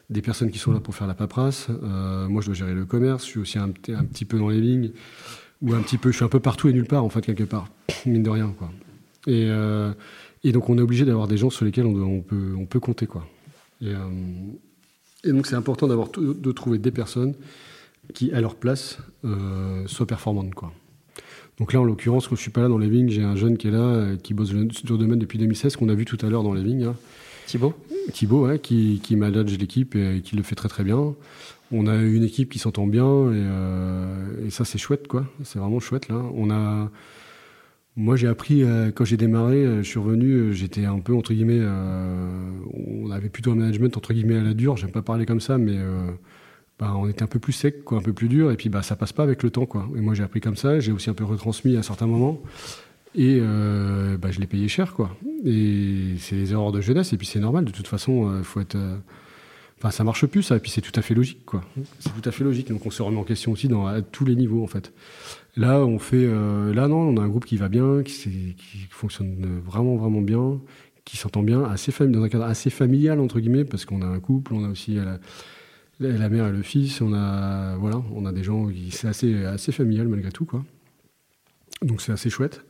des 0.08 0.22
personnes 0.22 0.50
qui 0.50 0.58
sont 0.58 0.72
là 0.72 0.80
pour 0.80 0.94
faire 0.94 1.06
la 1.06 1.12
paperasse. 1.12 1.66
Euh, 1.68 2.26
moi, 2.26 2.40
je 2.40 2.46
dois 2.46 2.54
gérer 2.54 2.72
le 2.72 2.86
commerce. 2.86 3.22
Je 3.26 3.28
suis 3.28 3.40
aussi 3.40 3.58
un, 3.58 3.68
petit 3.68 4.24
peu 4.24 4.38
dans 4.38 4.48
les 4.48 4.62
lignes, 4.62 4.92
ou 5.60 5.74
un 5.74 5.82
petit 5.82 5.98
peu. 5.98 6.10
Je 6.10 6.16
suis 6.16 6.24
un 6.24 6.30
peu 6.30 6.40
partout 6.40 6.68
et 6.68 6.72
nulle 6.72 6.86
part, 6.86 7.04
en 7.04 7.10
fait, 7.10 7.20
quelque 7.20 7.44
part, 7.44 7.68
mine 8.06 8.22
de 8.22 8.30
rien, 8.30 8.54
quoi. 8.58 8.72
Et, 9.26 9.44
euh, 9.50 9.92
et 10.42 10.52
donc, 10.52 10.70
on 10.70 10.78
est 10.78 10.80
obligé 10.80 11.04
d'avoir 11.04 11.28
des 11.28 11.36
gens 11.36 11.50
sur 11.50 11.66
lesquels 11.66 11.84
on, 11.84 12.22
peut, 12.22 12.80
compter, 12.80 13.06
quoi. 13.06 13.28
Et, 13.82 13.88
euh, 13.88 13.98
et 15.22 15.32
donc, 15.32 15.46
c'est 15.46 15.56
important 15.56 15.86
de 15.86 16.52
trouver 16.52 16.78
des 16.78 16.92
personnes 16.92 17.34
qui, 18.14 18.32
à 18.32 18.40
leur 18.40 18.54
place, 18.54 18.96
soient 19.84 20.06
performantes, 20.06 20.54
quoi. 20.54 20.72
Donc 21.58 21.72
là, 21.72 21.80
en 21.80 21.84
l'occurrence, 21.84 22.28
quand 22.28 22.36
je 22.36 22.40
suis 22.42 22.50
pas 22.50 22.60
là 22.60 22.68
dans 22.68 22.78
les 22.78 22.88
vignes, 22.88 23.08
j'ai 23.08 23.22
un 23.22 23.36
jeune 23.36 23.56
qui 23.56 23.68
est 23.68 23.70
là, 23.70 23.78
euh, 23.78 24.16
qui 24.16 24.34
bosse 24.34 24.48
sur 24.48 24.92
le 24.92 24.98
domaine 24.98 25.18
depuis 25.18 25.38
2016, 25.38 25.76
qu'on 25.76 25.88
a 25.88 25.94
vu 25.94 26.04
tout 26.04 26.18
à 26.20 26.28
l'heure 26.28 26.42
dans 26.42 26.52
les 26.52 26.62
vignes. 26.62 26.84
Hein. 26.84 26.96
Thibaut 27.46 27.74
Thibaut, 28.12 28.48
qui, 28.58 29.00
qui 29.02 29.16
manage 29.16 29.56
l'équipe 29.56 29.94
et 29.94 30.20
qui 30.22 30.36
le 30.36 30.42
fait 30.42 30.54
très 30.54 30.68
très 30.68 30.84
bien. 30.84 31.14
On 31.72 31.86
a 31.86 31.96
une 31.96 32.22
équipe 32.22 32.50
qui 32.50 32.58
s'entend 32.58 32.86
bien 32.86 33.04
et, 33.04 33.34
euh, 33.34 34.46
et 34.46 34.50
ça 34.50 34.64
c'est 34.64 34.78
chouette 34.78 35.08
quoi. 35.08 35.26
C'est 35.42 35.58
vraiment 35.58 35.80
chouette 35.80 36.08
là. 36.08 36.22
On 36.34 36.50
a, 36.50 36.90
moi 37.96 38.14
j'ai 38.16 38.28
appris 38.28 38.62
euh, 38.62 38.92
quand 38.92 39.04
j'ai 39.04 39.16
démarré, 39.16 39.56
euh, 39.56 39.82
je 39.82 39.88
suis 39.88 39.98
revenu, 39.98 40.52
j'étais 40.52 40.84
un 40.84 41.00
peu 41.00 41.14
entre 41.14 41.32
guillemets, 41.32 41.60
on 42.72 43.10
avait 43.10 43.28
plutôt 43.28 43.50
un 43.52 43.56
management 43.56 43.96
entre 43.96 44.12
guillemets 44.12 44.38
à 44.38 44.42
la 44.42 44.54
dure. 44.54 44.76
J'aime 44.76 44.92
pas 44.92 45.02
parler 45.02 45.26
comme 45.26 45.40
ça, 45.40 45.58
mais 45.58 45.76
bah, 46.78 46.94
on 46.96 47.08
était 47.08 47.22
un 47.22 47.28
peu 47.28 47.38
plus 47.38 47.52
sec, 47.52 47.84
quoi, 47.84 47.98
un 47.98 48.02
peu 48.02 48.12
plus 48.12 48.28
dur, 48.28 48.50
et 48.50 48.56
puis 48.56 48.68
bah 48.68 48.82
ça 48.82 48.96
passe 48.96 49.12
pas 49.12 49.22
avec 49.22 49.42
le 49.42 49.50
temps 49.50 49.66
quoi. 49.66 49.88
Et 49.96 50.00
moi 50.00 50.14
j'ai 50.14 50.22
appris 50.22 50.40
comme 50.40 50.56
ça, 50.56 50.78
j'ai 50.78 50.92
aussi 50.92 51.08
un 51.08 51.14
peu 51.14 51.24
retransmis 51.24 51.76
à 51.76 51.82
certains 51.82 52.06
moments. 52.06 52.40
Et 53.16 53.38
euh, 53.40 54.18
bah, 54.18 54.30
je 54.30 54.40
l'ai 54.40 54.46
payé 54.46 54.68
cher, 54.68 54.92
quoi. 54.92 55.16
Et 55.44 56.16
c'est 56.18 56.36
les 56.36 56.52
erreurs 56.52 56.70
de 56.70 56.82
jeunesse, 56.82 57.14
et 57.14 57.16
puis 57.16 57.26
c'est 57.26 57.40
normal, 57.40 57.64
de 57.64 57.70
toute 57.70 57.88
façon, 57.88 58.28
euh, 58.28 58.42
faut 58.42 58.60
être. 58.60 58.76
Euh... 58.76 58.96
Ça 59.90 60.02
marche 60.02 60.26
plus, 60.26 60.42
ça, 60.42 60.56
et 60.56 60.58
puis 60.58 60.70
c'est 60.70 60.80
tout 60.80 60.98
à 60.98 61.02
fait 61.02 61.14
logique, 61.14 61.44
quoi. 61.44 61.62
C'est 62.00 62.10
tout 62.10 62.28
à 62.28 62.32
fait 62.32 62.42
logique. 62.42 62.68
Donc 62.68 62.84
on 62.86 62.90
se 62.90 63.02
remet 63.02 63.18
en 63.18 63.22
question 63.22 63.52
aussi 63.52 63.68
dans, 63.68 63.86
à 63.86 64.02
tous 64.02 64.24
les 64.24 64.34
niveaux, 64.34 64.64
en 64.64 64.66
fait. 64.66 64.92
Là, 65.56 65.78
on 65.78 66.00
fait. 66.00 66.24
Euh, 66.24 66.74
là, 66.74 66.88
non, 66.88 66.98
on 66.98 67.16
a 67.18 67.20
un 67.20 67.28
groupe 67.28 67.44
qui 67.44 67.56
va 67.56 67.68
bien, 67.68 68.02
qui, 68.02 68.56
fonctionne 68.90 69.60
vraiment, 69.64 69.94
vraiment 69.94 70.22
bien, 70.22 70.58
qui 71.04 71.16
s'entend 71.16 71.44
bien, 71.44 71.62
assez 71.62 71.92
dans 72.06 72.22
un 72.22 72.28
cadre 72.28 72.46
assez 72.46 72.68
familial, 72.68 73.20
entre 73.20 73.38
guillemets, 73.38 73.64
parce 73.64 73.84
qu'on 73.84 74.02
a 74.02 74.06
un 74.06 74.18
couple, 74.18 74.54
on 74.54 74.64
a 74.64 74.68
aussi 74.68 74.94
la, 74.94 75.20
la, 76.00 76.28
mère 76.28 76.46
et 76.46 76.52
le 76.52 76.62
fils, 76.62 77.00
on 77.00 77.12
a. 77.14 77.76
Voilà, 77.76 78.02
on 78.14 78.26
a 78.26 78.32
des 78.32 78.42
gens 78.42 78.68
qui. 78.68 78.90
C'est 78.90 79.08
assez, 79.08 79.44
assez 79.44 79.72
familial, 79.72 80.08
malgré 80.08 80.30
tout, 80.30 80.44
quoi. 80.44 80.64
Donc 81.82 82.00
c'est 82.00 82.12
assez 82.12 82.30
chouette. 82.30 82.64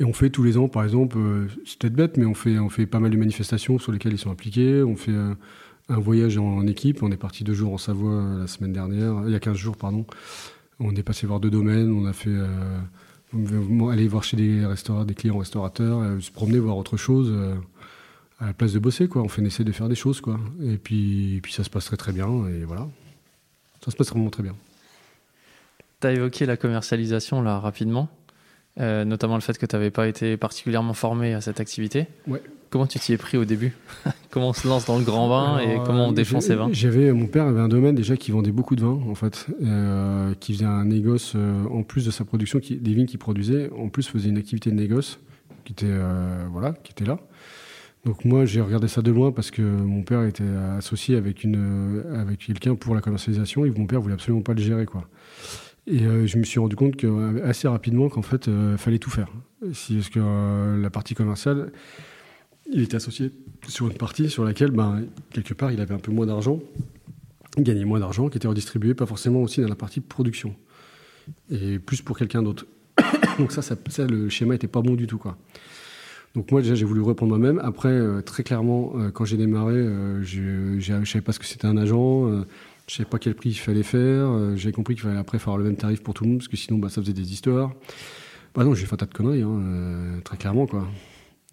Et 0.00 0.04
on 0.04 0.12
fait 0.12 0.30
tous 0.30 0.42
les 0.42 0.56
ans, 0.56 0.68
par 0.68 0.84
exemple, 0.84 1.18
euh, 1.18 1.46
c'est 1.64 1.78
peut-être 1.78 1.94
bête, 1.94 2.16
mais 2.16 2.24
on 2.24 2.34
fait, 2.34 2.58
on 2.58 2.68
fait 2.68 2.86
pas 2.86 2.98
mal 2.98 3.10
de 3.10 3.16
manifestations 3.16 3.78
sur 3.78 3.92
lesquelles 3.92 4.14
ils 4.14 4.18
sont 4.18 4.30
impliqués. 4.30 4.82
On 4.82 4.96
fait 4.96 5.12
euh, 5.12 5.34
un 5.88 5.98
voyage 5.98 6.38
en, 6.38 6.66
équipe. 6.66 7.02
On 7.02 7.10
est 7.10 7.16
parti 7.16 7.44
deux 7.44 7.54
jours 7.54 7.72
en 7.72 7.78
Savoie 7.78 8.12
euh, 8.12 8.40
la 8.40 8.46
semaine 8.46 8.72
dernière, 8.72 9.22
il 9.26 9.32
y 9.32 9.34
a 9.34 9.40
15 9.40 9.56
jours, 9.56 9.76
pardon. 9.76 10.06
On 10.80 10.94
est 10.94 11.02
passé 11.02 11.26
voir 11.26 11.40
deux 11.40 11.50
domaines. 11.50 11.92
On 11.92 12.06
a 12.06 12.12
fait 12.12 12.34
aller 13.92 14.08
voir 14.08 14.24
chez 14.24 14.36
des 14.36 14.66
restaurants, 14.66 15.04
des 15.04 15.14
clients 15.14 15.38
restaurateurs, 15.38 16.20
se 16.20 16.32
promener, 16.32 16.58
voir 16.58 16.76
autre 16.76 16.96
chose. 16.96 17.32
À 18.42 18.46
la 18.46 18.52
place 18.52 18.72
de 18.72 18.78
bosser, 18.78 19.08
quoi. 19.08 19.22
On 19.22 19.28
fait 19.28 19.42
essayer 19.42 19.64
de 19.64 19.72
faire 19.72 19.88
des 19.88 19.94
choses, 19.94 20.20
quoi. 20.20 20.38
Et 20.62 20.76
puis, 20.76 21.36
et 21.36 21.40
puis 21.40 21.52
ça 21.52 21.64
se 21.64 21.70
passe 21.70 21.86
très 21.86 21.96
très 21.96 22.12
bien. 22.12 22.28
Et 22.48 22.64
voilà. 22.64 22.88
Ça 23.84 23.90
se 23.90 23.96
passe 23.96 24.10
vraiment 24.10 24.30
très 24.30 24.42
bien. 24.42 24.54
Tu 26.00 26.06
as 26.06 26.12
évoqué 26.12 26.46
la 26.46 26.56
commercialisation 26.56 27.42
là 27.42 27.58
rapidement. 27.58 28.08
Euh, 28.80 29.04
notamment 29.04 29.34
le 29.34 29.42
fait 29.42 29.58
que 29.58 29.66
tu 29.66 29.76
n'avais 29.76 29.90
pas 29.90 30.08
été 30.08 30.36
particulièrement 30.36 30.94
formé 30.94 31.34
à 31.34 31.40
cette 31.40 31.60
activité. 31.60 32.06
Ouais. 32.26 32.42
Comment 32.70 32.86
tu 32.86 32.98
t'y 32.98 33.12
es 33.12 33.18
pris 33.18 33.36
au 33.36 33.44
début? 33.44 33.76
Comment 34.30 34.48
on 34.48 34.52
se 34.54 34.66
lance 34.66 34.86
dans 34.86 34.96
le 34.96 35.04
grand 35.04 35.28
vin 35.28 35.58
et 35.58 35.76
comment 35.84 36.08
on 36.08 36.12
défend 36.12 36.40
ses 36.40 36.54
vins? 36.54 36.70
J'avais 36.72 37.12
mon 37.12 37.26
père 37.26 37.46
avait 37.46 37.60
un 37.60 37.68
domaine 37.68 37.94
déjà 37.94 38.16
qui 38.16 38.30
vendait 38.30 38.50
beaucoup 38.50 38.76
de 38.76 38.80
vin 38.80 38.98
en 39.10 39.14
fait, 39.14 39.46
euh, 39.62 40.32
qui 40.40 40.54
faisait 40.54 40.64
un 40.64 40.86
négoce 40.86 41.34
euh, 41.36 41.66
en 41.66 41.82
plus 41.82 42.06
de 42.06 42.10
sa 42.10 42.24
production, 42.24 42.60
qui, 42.60 42.76
des 42.76 42.94
vignes 42.94 43.04
qu'il 43.04 43.18
produisait, 43.18 43.68
en 43.76 43.90
plus 43.90 44.08
faisait 44.08 44.30
une 44.30 44.38
activité 44.38 44.70
de 44.70 44.76
négoce 44.76 45.20
qui 45.66 45.74
était 45.74 45.84
euh, 45.86 46.46
voilà, 46.50 46.72
qui 46.82 46.92
était 46.92 47.04
là. 47.04 47.18
Donc 48.04 48.24
moi 48.24 48.46
j'ai 48.46 48.60
regardé 48.60 48.88
ça 48.88 49.00
de 49.00 49.12
loin 49.12 49.30
parce 49.30 49.50
que 49.50 49.62
mon 49.62 50.02
père 50.02 50.24
était 50.24 50.42
associé 50.76 51.16
avec 51.16 51.46
avec 52.14 52.40
quelqu'un 52.40 52.74
pour 52.74 52.94
la 52.94 53.00
commercialisation 53.00 53.64
et 53.64 53.70
mon 53.70 53.86
père 53.86 54.00
voulait 54.00 54.14
absolument 54.14 54.42
pas 54.42 54.54
le 54.54 54.62
gérer 54.62 54.86
quoi. 54.86 55.08
Et 55.86 56.04
euh, 56.04 56.26
je 56.26 56.38
me 56.38 56.44
suis 56.44 56.60
rendu 56.60 56.76
compte 56.76 56.96
que, 56.96 57.06
euh, 57.06 57.44
assez 57.44 57.66
rapidement 57.66 58.08
qu'en 58.08 58.22
fait, 58.22 58.48
euh, 58.48 58.76
fallait 58.76 58.98
tout 58.98 59.10
faire. 59.10 59.28
Si, 59.72 59.96
parce 59.96 60.10
que 60.10 60.80
la 60.80 60.90
partie 60.90 61.14
commerciale, 61.14 61.72
il 62.72 62.82
était 62.82 62.96
associé 62.96 63.30
sur 63.68 63.88
une 63.88 63.96
partie 63.96 64.30
sur 64.30 64.44
laquelle, 64.44 64.70
ben, 64.70 65.04
quelque 65.30 65.54
part, 65.54 65.72
il 65.72 65.80
avait 65.80 65.94
un 65.94 65.98
peu 65.98 66.12
moins 66.12 66.26
d'argent, 66.26 66.60
gagnait 67.58 67.84
moins 67.84 68.00
d'argent, 68.00 68.28
qui 68.28 68.38
était 68.38 68.48
redistribué, 68.48 68.94
pas 68.94 69.06
forcément 69.06 69.42
aussi 69.42 69.60
dans 69.60 69.68
la 69.68 69.74
partie 69.74 70.00
production, 70.00 70.54
et 71.50 71.78
plus 71.78 72.02
pour 72.02 72.16
quelqu'un 72.18 72.42
d'autre. 72.42 72.66
Donc 73.38 73.52
ça, 73.52 73.62
ça, 73.62 73.76
le 74.06 74.28
schéma 74.28 74.54
était 74.54 74.68
pas 74.68 74.82
bon 74.82 74.94
du 74.94 75.06
tout, 75.06 75.18
quoi. 75.18 75.36
Donc 76.34 76.50
moi 76.50 76.62
déjà 76.62 76.74
j'ai 76.74 76.84
voulu 76.84 77.00
reprendre 77.00 77.36
moi-même. 77.36 77.60
Après 77.62 78.00
très 78.22 78.42
clairement 78.42 78.94
quand 79.12 79.24
j'ai 79.24 79.36
démarré, 79.36 79.74
je 80.22 80.98
ne 80.98 81.04
savais 81.04 81.22
pas 81.22 81.32
ce 81.32 81.38
que 81.38 81.46
c'était 81.46 81.66
un 81.66 81.76
agent. 81.76 82.44
Je 82.88 82.96
savais 82.96 83.08
pas 83.08 83.18
quel 83.18 83.34
prix 83.34 83.50
il 83.50 83.54
fallait 83.54 83.82
faire. 83.82 84.28
Euh, 84.28 84.56
j'ai 84.56 84.72
compris 84.72 84.94
qu'il 84.94 85.04
fallait 85.04 85.18
après 85.18 85.38
faire 85.38 85.56
le 85.56 85.64
même 85.64 85.76
tarif 85.76 86.02
pour 86.02 86.14
tout 86.14 86.24
le 86.24 86.30
monde, 86.30 86.38
parce 86.40 86.48
que 86.48 86.56
sinon, 86.56 86.78
bah, 86.78 86.88
ça 86.88 87.00
faisait 87.00 87.12
des 87.12 87.32
histoires. 87.32 87.72
Bah 88.54 88.64
non, 88.64 88.74
j'ai 88.74 88.86
fait 88.86 88.94
un 88.94 88.96
tas 88.96 89.06
de 89.06 89.14
conneries, 89.14 89.42
hein, 89.42 89.60
euh, 89.62 90.20
très 90.20 90.36
clairement, 90.36 90.66
quoi. 90.66 90.86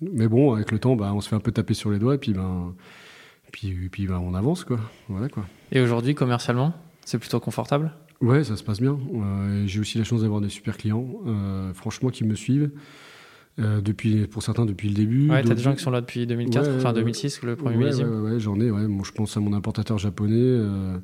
Mais 0.01 0.27
bon, 0.27 0.53
avec 0.53 0.71
le 0.71 0.79
temps, 0.79 0.95
bah, 0.95 1.13
on 1.13 1.21
se 1.21 1.29
fait 1.29 1.35
un 1.35 1.39
peu 1.39 1.51
taper 1.51 1.75
sur 1.75 1.91
les 1.91 1.99
doigts, 1.99 2.15
et 2.15 2.17
puis, 2.17 2.33
ben, 2.33 2.73
puis, 3.51 3.89
puis 3.89 4.07
bah, 4.07 4.19
on 4.19 4.33
avance, 4.33 4.63
quoi. 4.63 4.79
Voilà, 5.07 5.29
quoi. 5.29 5.45
Et 5.71 5.79
aujourd'hui, 5.79 6.15
commercialement, 6.15 6.73
c'est 7.05 7.19
plutôt 7.19 7.39
confortable? 7.39 7.93
Ouais, 8.21 8.43
ça 8.43 8.57
se 8.57 8.63
passe 8.63 8.81
bien. 8.81 8.97
Euh, 9.13 9.63
j'ai 9.65 9.79
aussi 9.79 9.97
la 9.99 10.03
chance 10.03 10.23
d'avoir 10.23 10.41
des 10.41 10.49
super 10.49 10.77
clients, 10.77 11.07
franchement, 11.73 12.09
qui 12.09 12.23
me 12.23 12.35
suivent. 12.35 12.71
Euh, 13.59 13.81
depuis, 13.81 14.27
pour 14.27 14.41
certains 14.41 14.65
depuis 14.65 14.87
le 14.87 14.95
début. 14.95 15.29
Ouais, 15.29 15.43
t'as 15.43 15.53
des 15.53 15.61
gens 15.61 15.75
qui 15.75 15.83
sont 15.83 15.91
là 15.91 16.01
depuis 16.01 16.25
2004, 16.25 16.77
enfin 16.77 16.93
2006, 16.93 17.41
le 17.43 17.55
premier 17.55 17.77
ouais, 17.77 18.03
Ouais, 18.03 18.31
ouais, 18.31 18.39
j'en 18.39 18.59
ai. 18.59 18.71
Ouais. 18.71 18.87
je 19.03 19.11
pense 19.11 19.35
à 19.35 19.39
mon 19.39 19.53
importateur 19.53 19.97
japonais 19.97 20.35
euh, 20.35 20.97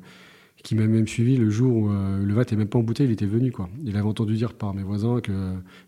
qui 0.62 0.74
m'a 0.74 0.86
même 0.86 1.06
suivi 1.06 1.36
le 1.36 1.50
jour 1.50 1.76
où 1.76 1.90
euh, 1.90 2.24
le 2.24 2.34
VAT 2.34 2.42
n'était 2.42 2.56
même 2.56 2.68
pas 2.68 2.80
bouteille, 2.80 3.06
il 3.06 3.12
était 3.12 3.26
venu. 3.26 3.52
Quoi. 3.52 3.68
Il 3.84 3.96
avait 3.96 4.06
entendu 4.06 4.34
dire 4.34 4.54
par 4.54 4.72
mes 4.72 4.82
voisins 4.82 5.20
que 5.20 5.32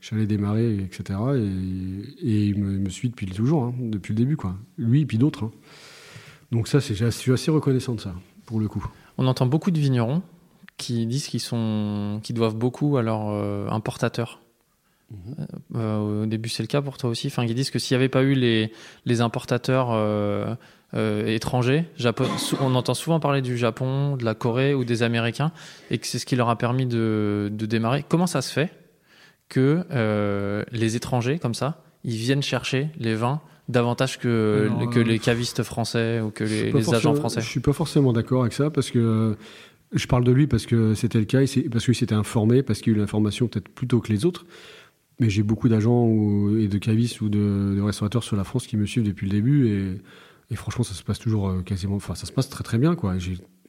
j'allais 0.00 0.26
démarrer, 0.26 0.78
etc. 0.78 1.18
Et, 1.36 2.28
et 2.28 2.46
il, 2.46 2.58
me, 2.58 2.78
me, 2.78 2.90
suit 2.90 3.08
depuis 3.08 3.26
toujours, 3.26 3.64
hein, 3.64 3.74
depuis 3.78 4.12
le 4.12 4.18
début. 4.18 4.36
Quoi. 4.36 4.54
Lui 4.76 5.02
et 5.02 5.06
puis 5.06 5.16
d'autres. 5.18 5.44
Hein. 5.44 5.50
Donc 6.52 6.68
ça, 6.68 6.78
je 6.80 7.10
suis 7.10 7.32
assez 7.32 7.50
reconnaissant 7.50 7.94
de 7.94 8.00
ça, 8.00 8.14
pour 8.46 8.60
le 8.60 8.68
coup. 8.68 8.86
On 9.16 9.26
entend 9.26 9.46
beaucoup 9.46 9.70
de 9.70 9.78
vignerons 9.78 10.22
qui 10.76 11.06
disent 11.06 11.26
qu'ils 11.26 11.40
sont, 11.40 12.20
qu'ils 12.22 12.36
doivent 12.36 12.56
beaucoup 12.56 12.96
à 12.96 13.02
leurs 13.02 13.28
euh, 13.28 13.68
Mhm. 15.10 15.46
Euh, 15.76 16.22
au 16.22 16.26
début, 16.26 16.48
c'est 16.48 16.62
le 16.62 16.66
cas 16.66 16.82
pour 16.82 16.98
toi 16.98 17.10
aussi. 17.10 17.28
Enfin, 17.28 17.44
ils 17.44 17.54
disent 17.54 17.70
que 17.70 17.78
s'il 17.78 17.96
n'y 17.96 18.00
avait 18.00 18.08
pas 18.08 18.22
eu 18.22 18.34
les, 18.34 18.72
les 19.06 19.20
importateurs 19.20 19.88
euh, 19.92 20.54
euh, 20.94 21.26
étrangers, 21.26 21.84
Japon, 21.96 22.26
on 22.60 22.74
entend 22.74 22.94
souvent 22.94 23.20
parler 23.20 23.40
du 23.40 23.56
Japon, 23.56 24.16
de 24.16 24.24
la 24.24 24.34
Corée 24.34 24.74
ou 24.74 24.84
des 24.84 25.02
Américains, 25.02 25.52
et 25.90 25.98
que 25.98 26.06
c'est 26.06 26.18
ce 26.18 26.26
qui 26.26 26.36
leur 26.36 26.48
a 26.48 26.56
permis 26.56 26.86
de, 26.86 27.48
de 27.52 27.66
démarrer. 27.66 28.04
Comment 28.08 28.26
ça 28.26 28.42
se 28.42 28.52
fait 28.52 28.70
que 29.48 29.84
euh, 29.90 30.64
les 30.72 30.96
étrangers, 30.96 31.38
comme 31.38 31.54
ça, 31.54 31.82
ils 32.04 32.16
viennent 32.16 32.42
chercher 32.42 32.88
les 32.98 33.14
vins 33.14 33.40
davantage 33.68 34.18
que, 34.18 34.28
euh, 34.28 35.04
les 35.04 35.18
cavistes 35.18 35.62
français 35.62 36.20
ou 36.20 36.30
que 36.30 36.44
les, 36.44 36.94
agents 36.94 37.14
français? 37.14 37.40
Je 37.40 37.48
suis 37.48 37.60
pas 37.60 37.72
forcément 37.72 38.12
d'accord 38.12 38.42
avec 38.42 38.52
ça 38.52 38.70
parce 38.70 38.90
que 38.90 38.98
euh, 38.98 39.34
je 39.92 40.06
parle 40.06 40.24
de 40.24 40.32
lui 40.32 40.46
parce 40.46 40.66
que 40.66 40.94
c'était 40.94 41.18
le 41.18 41.24
cas, 41.24 41.40
parce 41.70 41.84
qu'il 41.84 41.94
s'était 41.94 42.14
informé, 42.14 42.62
parce 42.62 42.80
qu'il 42.80 42.94
a 42.94 42.96
eu 42.96 42.98
l'information 42.98 43.48
peut-être 43.48 43.68
plus 43.68 43.86
tôt 43.86 44.00
que 44.00 44.12
les 44.12 44.24
autres. 44.24 44.46
Mais 45.20 45.30
j'ai 45.30 45.42
beaucoup 45.42 45.68
d'agents 45.68 46.08
et 46.56 46.68
de 46.68 46.78
cavistes 46.78 47.20
ou 47.20 47.28
de, 47.28 47.80
restaurateurs 47.80 48.22
sur 48.22 48.36
la 48.36 48.44
France 48.44 48.66
qui 48.66 48.76
me 48.76 48.86
suivent 48.86 49.04
depuis 49.04 49.26
le 49.26 49.32
début 49.32 50.00
et, 50.50 50.54
franchement 50.54 50.84
ça 50.84 50.94
se 50.94 51.02
passe 51.02 51.18
toujours 51.18 51.50
euh, 51.50 51.60
quasiment, 51.60 51.96
enfin 51.96 52.14
ça 52.14 52.24
se 52.24 52.32
passe 52.32 52.48
très 52.48 52.64
très 52.64 52.78
bien 52.78 52.94
quoi. 52.94 53.14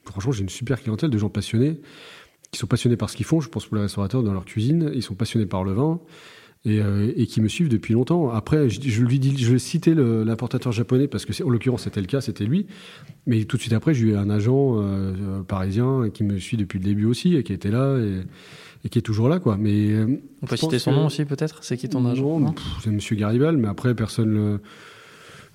Franchement 0.05 0.31
j'ai 0.31 0.43
une 0.43 0.49
super 0.49 0.81
clientèle 0.81 1.09
de 1.09 1.17
gens 1.17 1.29
passionnés 1.29 1.81
qui 2.51 2.59
sont 2.59 2.67
passionnés 2.67 2.97
par 2.97 3.09
ce 3.09 3.17
qu'ils 3.17 3.25
font. 3.25 3.41
Je 3.41 3.49
pense 3.49 3.65
pour 3.65 3.75
les 3.75 3.83
restaurateurs 3.83 4.23
dans 4.23 4.33
leur 4.33 4.45
cuisine, 4.45 4.91
ils 4.93 5.03
sont 5.03 5.15
passionnés 5.15 5.45
par 5.45 5.63
le 5.63 5.73
vin. 5.73 5.99
Et, 6.65 6.81
euh, 6.81 7.13
qui 7.25 7.39
me 7.39 7.47
suivent 7.47 7.69
depuis 7.69 7.93
longtemps. 7.93 8.31
Après, 8.31 8.69
je, 8.69 9.01
lui 9.01 9.17
dis, 9.17 9.37
je 9.37 9.53
vais 9.53 9.59
citer 9.59 9.93
l'importateur 9.95 10.73
japonais 10.73 11.07
parce 11.07 11.23
que, 11.25 11.41
en 11.41 11.49
l'occurrence, 11.49 11.83
c'était 11.83 12.01
le 12.01 12.07
cas, 12.07 12.19
c'était 12.19 12.43
lui. 12.43 12.67
Mais 13.27 13.45
tout 13.45 13.55
de 13.55 13.61
suite 13.61 13.71
après, 13.71 13.93
j'ai 13.93 14.07
eu 14.07 14.15
un 14.17 14.29
agent 14.29 14.75
euh, 14.77 15.41
parisien 15.43 16.09
qui 16.13 16.25
me 16.25 16.37
suit 16.37 16.57
depuis 16.57 16.79
le 16.79 16.83
début 16.83 17.05
aussi 17.05 17.37
et 17.37 17.43
qui 17.43 17.53
était 17.53 17.71
là 17.71 17.97
et 18.85 18.89
qui 18.89 18.99
est 18.99 19.01
toujours 19.03 19.27
là, 19.29 19.39
quoi. 19.39 19.57
Mais 19.57 19.91
euh, 19.91 20.05
On 20.41 20.45
peut 20.45 20.55
je 20.55 20.61
citer 20.61 20.75
pense 20.77 20.83
son 20.83 20.91
que- 20.91 20.95
nom 20.95 21.05
aussi, 21.07 21.25
peut-être 21.25 21.63
C'est 21.63 21.77
qui 21.77 21.89
ton 21.89 22.05
agent 22.05 22.39
non, 22.39 22.55
C'est 22.83 22.91
Monsieur 22.91 23.15
Garibal, 23.15 23.57
mais 23.57 23.67
après 23.67 23.93
personne 23.95 24.33
le, 24.33 24.59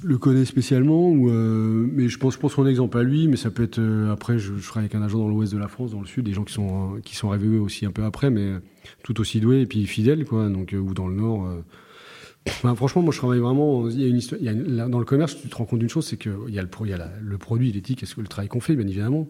le 0.03 0.18
connaît 0.18 0.45
spécialement. 0.45 1.09
Ou, 1.11 1.31
euh, 1.31 1.87
mais 1.93 2.09
je 2.09 2.18
pense 2.18 2.37
pour 2.37 2.51
son 2.53 2.66
exemple 2.66 2.99
à 2.99 3.03
lui, 3.03 3.27
mais 3.29 3.37
ça 3.37 3.51
peut 3.51 3.62
être 3.62 3.79
euh, 3.79 4.12
après. 4.12 4.39
Je, 4.39 4.55
je 4.59 4.68
travaille 4.68 4.87
avec 4.87 4.95
un 4.95 5.03
agent 5.03 5.18
dans 5.18 5.29
l'ouest 5.29 5.53
de 5.53 5.59
la 5.59 5.68
France, 5.68 5.93
dans 5.93 6.01
le 6.01 6.07
sud, 6.07 6.25
des 6.27 6.33
gens 6.35 6.45
qui 6.45 6.53
sont 6.53 6.99
qui 7.05 7.16
sont 7.16 7.31
arrivés 7.31 7.57
eux 7.57 7.61
aussi 7.61 7.87
un 7.87 7.91
peu 7.93 8.05
après, 8.05 8.29
mais 8.31 8.53
tout 9.03 9.18
aussi 9.20 9.41
doués 9.41 9.62
et 9.62 9.66
puis 9.66 9.87
fidèles, 9.87 10.25
quoi. 10.27 10.49
Donc 10.51 10.75
ou 10.79 10.93
dans 10.93 11.09
le 11.09 11.14
nord. 11.14 11.49
franchement, 12.77 13.01
moi 13.01 13.12
je 13.12 13.18
travaille 13.18 13.39
vraiment. 13.41 13.89
Il 13.89 14.01
y 14.01 14.05
a 14.05 14.09
une 14.09 14.18
histoire. 14.18 14.39
il 14.39 14.45
y 14.45 14.49
a 14.51 14.53
une- 14.53 14.77
là, 14.77 14.87
dans 14.89 14.99
le 14.99 15.07
commerce, 15.07 15.41
tu 15.41 15.49
te 15.49 15.57
rends 15.57 15.64
compte 15.64 15.79
d'une 15.79 15.89
chose, 15.89 16.05
c'est 16.07 16.18
que 16.18 16.29
il 16.49 16.55
y 16.55 16.59
a 16.59 16.62
le, 16.62 16.68
il 16.83 16.91
y 16.91 16.93
a 16.93 16.99
la- 16.99 17.11
le 17.22 17.39
produit, 17.39 17.72
l'éthique, 17.72 18.03
est-ce 18.03 18.14
que 18.16 18.20
le 18.20 18.27
travail 18.29 18.49
qu'on 18.49 18.61
fait, 18.61 18.77
bien 18.77 18.87
évidemment. 18.87 19.27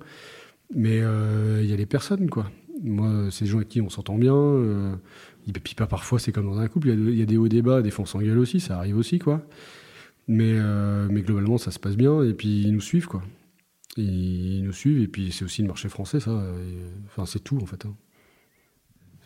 Mais 0.75 0.99
euh, 1.03 1.61
il 1.63 1.71
y 1.71 1.73
a 1.73 1.77
les 1.77 1.87
personnes, 1.87 2.29
quoi. 2.29 2.51
Moi, 2.85 3.29
c'est 3.31 3.45
des 3.47 3.51
gens 3.51 3.57
avec 3.59 3.69
qui 3.69 3.81
on 3.81 3.89
s'entend 3.91 4.17
bien. 4.19 4.35
euh, 4.35 4.95
et 5.49 5.53
puis 5.53 5.75
pas 5.75 5.87
parfois, 5.87 6.19
c'est 6.19 6.33
comme 6.33 6.47
dans 6.47 6.59
un 6.59 6.69
couple, 6.69 6.89
il 6.91 7.15
y, 7.17 7.21
a 7.21 7.25
y 7.25 7.27
des 7.27 7.37
hauts 7.37 7.49
débats, 7.49 7.83
des 7.83 7.91
fois 7.91 8.05
on 8.05 8.07
s'engueule 8.07 8.39
aussi, 8.39 8.61
ça 8.61 8.79
arrive 8.79 8.97
aussi, 8.97 9.19
quoi. 9.19 9.43
Mais, 10.29 10.53
euh, 10.55 11.07
mais 11.11 11.21
globalement, 11.23 11.59
ça 11.59 11.71
se 11.71 11.79
passe 11.79 11.97
bien, 11.97 12.23
et 12.23 12.33
puis 12.33 12.63
ils 12.63 12.73
nous 12.73 12.81
suivent, 12.81 13.07
quoi. 13.09 13.23
Ils 13.97 14.63
nous 14.65 14.73
suivent, 14.73 15.03
et 15.03 15.09
puis 15.09 15.33
c'est 15.33 15.45
aussi 15.45 15.63
le 15.63 15.69
marché 15.69 15.89
français, 15.89 16.21
ça. 16.21 16.31
et, 16.33 16.77
Enfin, 17.07 17.27
c'est 17.27 17.43
tout, 17.45 17.59
en 17.63 17.67
fait. 17.67 17.85
hein. 17.87 17.95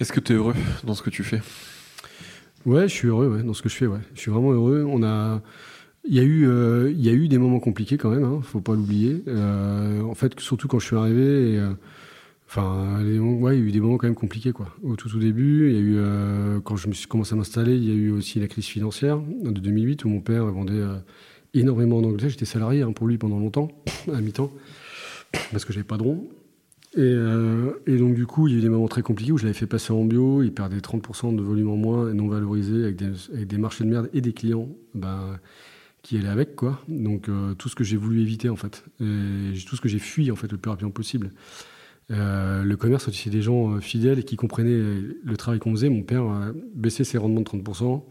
Est-ce 0.01 0.13
que 0.13 0.21
tu 0.21 0.33
es 0.33 0.37
heureux 0.37 0.55
dans 0.85 0.95
ce 0.95 1.03
que 1.03 1.11
tu 1.11 1.23
fais? 1.25 1.41
Ouais, 2.67 2.83
je 2.89 2.93
suis 2.95 3.09
heureux 3.09 3.29
ouais, 3.29 3.43
dans 3.43 3.55
ce 3.55 3.63
que 3.63 3.69
je 3.69 3.75
fais. 3.77 3.87
Ouais. 3.87 4.01
Je 4.15 4.21
suis 4.21 4.31
vraiment 4.31 4.53
heureux. 4.53 4.85
On 4.89 5.03
a, 5.03 5.43
il 6.05 6.15
y 6.15 6.19
a 6.21 6.23
eu, 6.23 6.47
euh, 6.49 6.91
il 6.91 7.01
y 7.05 7.09
a 7.09 7.13
eu 7.13 7.29
des 7.29 7.39
moments 7.39 7.61
compliqués 7.61 7.97
quand 7.97 8.11
même. 8.11 8.25
Hein, 8.25 8.41
faut 8.43 8.61
pas 8.61 8.75
l'oublier. 8.75 9.23
Euh, 9.29 10.03
en 10.03 10.15
fait, 10.15 10.39
surtout 10.41 10.69
quand 10.69 10.79
je 10.79 10.87
suis 10.87 10.97
arrivé. 10.97 11.55
et, 11.55 11.61
Enfin, 12.49 13.05
ouais, 13.05 13.59
il 13.59 13.61
y 13.61 13.63
a 13.63 13.69
eu 13.69 13.73
des 13.73 13.81
moments 13.81 13.99
quand 13.99 14.07
même 14.07 14.15
compliqués 14.15 14.53
quoi. 14.53 14.75
Au 14.83 14.97
tout 14.97 15.15
au 15.15 15.19
début, 15.19 15.69
il 15.69 15.75
y 15.75 15.77
a 15.77 15.81
eu 15.81 15.97
euh, 15.99 16.61
quand 16.61 16.77
je 16.77 16.89
me 16.89 16.95
suis 16.95 17.07
commencé 17.07 17.35
à 17.35 17.37
m'installer, 17.37 17.77
il 17.77 17.85
y 17.85 17.91
a 17.91 17.95
eu 17.95 18.11
aussi 18.11 18.41
la 18.41 18.49
crise 18.49 18.65
financière 18.65 19.19
de 19.19 19.61
2008 19.61 20.07
où 20.07 20.09
mon 20.09 20.23
père 20.23 20.47
vendait 20.47 20.73
euh, 20.73 20.97
énormément 21.53 21.99
en 21.99 22.05
Angleterre. 22.05 22.31
J'étais 22.31 22.47
salarié 22.47 22.81
hein, 22.81 22.93
pour 22.93 23.07
lui 23.07 23.19
pendant 23.19 23.39
longtemps, 23.39 23.69
à 24.15 24.23
mi-temps, 24.23 24.51
parce 25.53 25.67
que 25.67 25.75
j'avais 25.75 25.85
pas 25.85 25.99
de 25.99 26.05
rond. 26.05 26.27
Et, 26.95 27.01
euh, 27.01 27.73
et 27.87 27.99
donc, 27.99 28.15
du 28.15 28.25
coup, 28.25 28.49
il 28.49 28.55
y 28.55 28.57
a 28.57 28.61
eu 28.61 28.63
des 28.63 28.71
moments 28.71 28.89
très 28.89 29.03
compliqués 29.03 29.31
où 29.31 29.37
je 29.37 29.45
l'avais 29.45 29.53
fait 29.53 29.67
passer 29.67 29.93
en 29.93 30.07
bio. 30.07 30.43
Il 30.43 30.55
perdait 30.55 30.79
30% 30.79 31.37
de 31.37 31.43
volume 31.43 31.69
en 31.69 31.77
moins 31.77 32.15
non 32.15 32.29
valorisé 32.29 32.83
avec 32.83 32.97
des, 32.97 33.59
marchés 33.59 33.85
de 33.85 33.91
merde 33.91 34.09
et 34.15 34.23
des 34.23 34.33
clients 34.33 34.71
ben, 34.95 35.39
qui 36.01 36.17
allaient 36.17 36.29
avec. 36.29 36.57
quoi. 36.57 36.81
Donc, 36.89 37.29
tout 37.59 37.69
ce 37.69 37.75
que 37.75 37.85
j'ai 37.85 37.99
voulu 37.99 38.23
éviter, 38.23 38.49
en 38.49 38.57
fait. 38.57 38.85
Et 39.03 39.53
tout 39.67 39.77
ce 39.77 39.83
que 39.83 39.89
j'ai 39.91 39.99
fui, 39.99 40.31
en 40.31 40.37
fait, 40.37 40.51
le 40.51 40.57
plus 40.57 40.71
rapidement 40.71 40.91
possible. 40.91 41.31
Euh, 42.11 42.63
le 42.63 42.77
commerce, 42.77 43.11
c'est 43.11 43.31
des 43.31 43.43
gens 43.43 43.75
euh, 43.75 43.81
fidèles 43.81 44.19
et 44.21 44.23
qui 44.23 44.37
comprenaient 44.37 44.79
le 45.23 45.37
travail 45.37 45.61
qu'on 45.61 45.73
faisait. 45.73 45.91
Mon 45.91 46.03
père 46.03 46.23
a 46.25 46.53
baissé 46.75 47.05
ses 47.05 47.19
rendements 47.19 47.43
de 47.43 47.49
30%, 47.49 48.03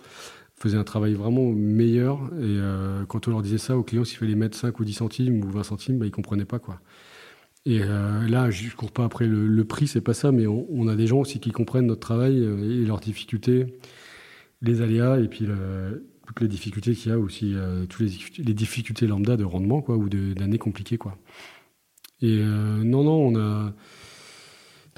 faisait 0.56 0.78
un 0.78 0.84
travail 0.84 1.14
vraiment 1.14 1.52
meilleur. 1.52 2.26
Et 2.36 2.44
euh, 2.44 3.06
quand 3.06 3.28
on 3.28 3.32
leur 3.32 3.42
disait 3.42 3.58
ça 3.58 3.78
aux 3.78 3.84
clients, 3.84 4.04
s'il 4.04 4.18
fallait 4.18 4.36
mettre 4.36 4.58
5 4.58 4.80
ou 4.80 4.86
10 4.86 4.94
centimes 4.94 5.44
ou 5.44 5.50
20 5.50 5.64
centimes, 5.64 5.98
ben, 5.98 6.06
ils 6.06 6.10
ne 6.10 6.14
comprenaient 6.14 6.46
pas. 6.46 6.60
quoi. 6.60 6.80
Et 7.66 7.80
là, 7.80 8.50
je 8.50 8.64
ne 8.68 8.72
cours 8.72 8.94
pas 8.94 9.04
après 9.04 9.28
le, 9.28 9.46
le 9.46 9.66
prix, 9.66 9.88
c'est 9.88 10.00
pas 10.00 10.14
ça, 10.14 10.32
mais 10.32 10.48
on, 10.48 10.88
a 10.88 10.96
des 10.96 11.06
gens 11.06 11.20
aussi 11.20 11.42
qui 11.42 11.52
comprennent 11.52 11.88
notre 11.88 12.00
travail 12.00 12.42
et 12.42 12.86
leurs 12.86 13.02
difficultés, 13.02 13.66
les 14.62 14.82
aléas 14.82 15.20
et 15.20 15.28
puis 15.28 15.46
toutes 16.26 16.40
les 16.40 16.48
difficultés 16.48 16.94
qu'il 16.94 17.12
y 17.12 17.14
a 17.14 17.20
aussi, 17.20 17.56
toutes 17.90 18.00
les, 18.00 18.54
difficultés- 18.54 19.06
lambda 19.06 19.36
de 19.36 19.44
rendement 19.44 19.84
ou 19.90 20.08
d'années 20.08 20.60
compliquées. 20.60 20.98
Quoi. 20.98 21.18
Et 22.22 22.40
euh, 22.42 22.84
non, 22.84 23.04
non, 23.04 23.28
on 23.28 23.36
a. 23.40 23.74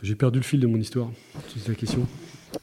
J'ai 0.02 0.16
perdu 0.16 0.40
le 0.40 0.46
fil 0.46 0.60
de 0.62 0.68
mon 0.68 0.78
histoire, 0.78 1.12
c'est 1.50 1.68
la 1.68 1.76
question. 1.76 2.08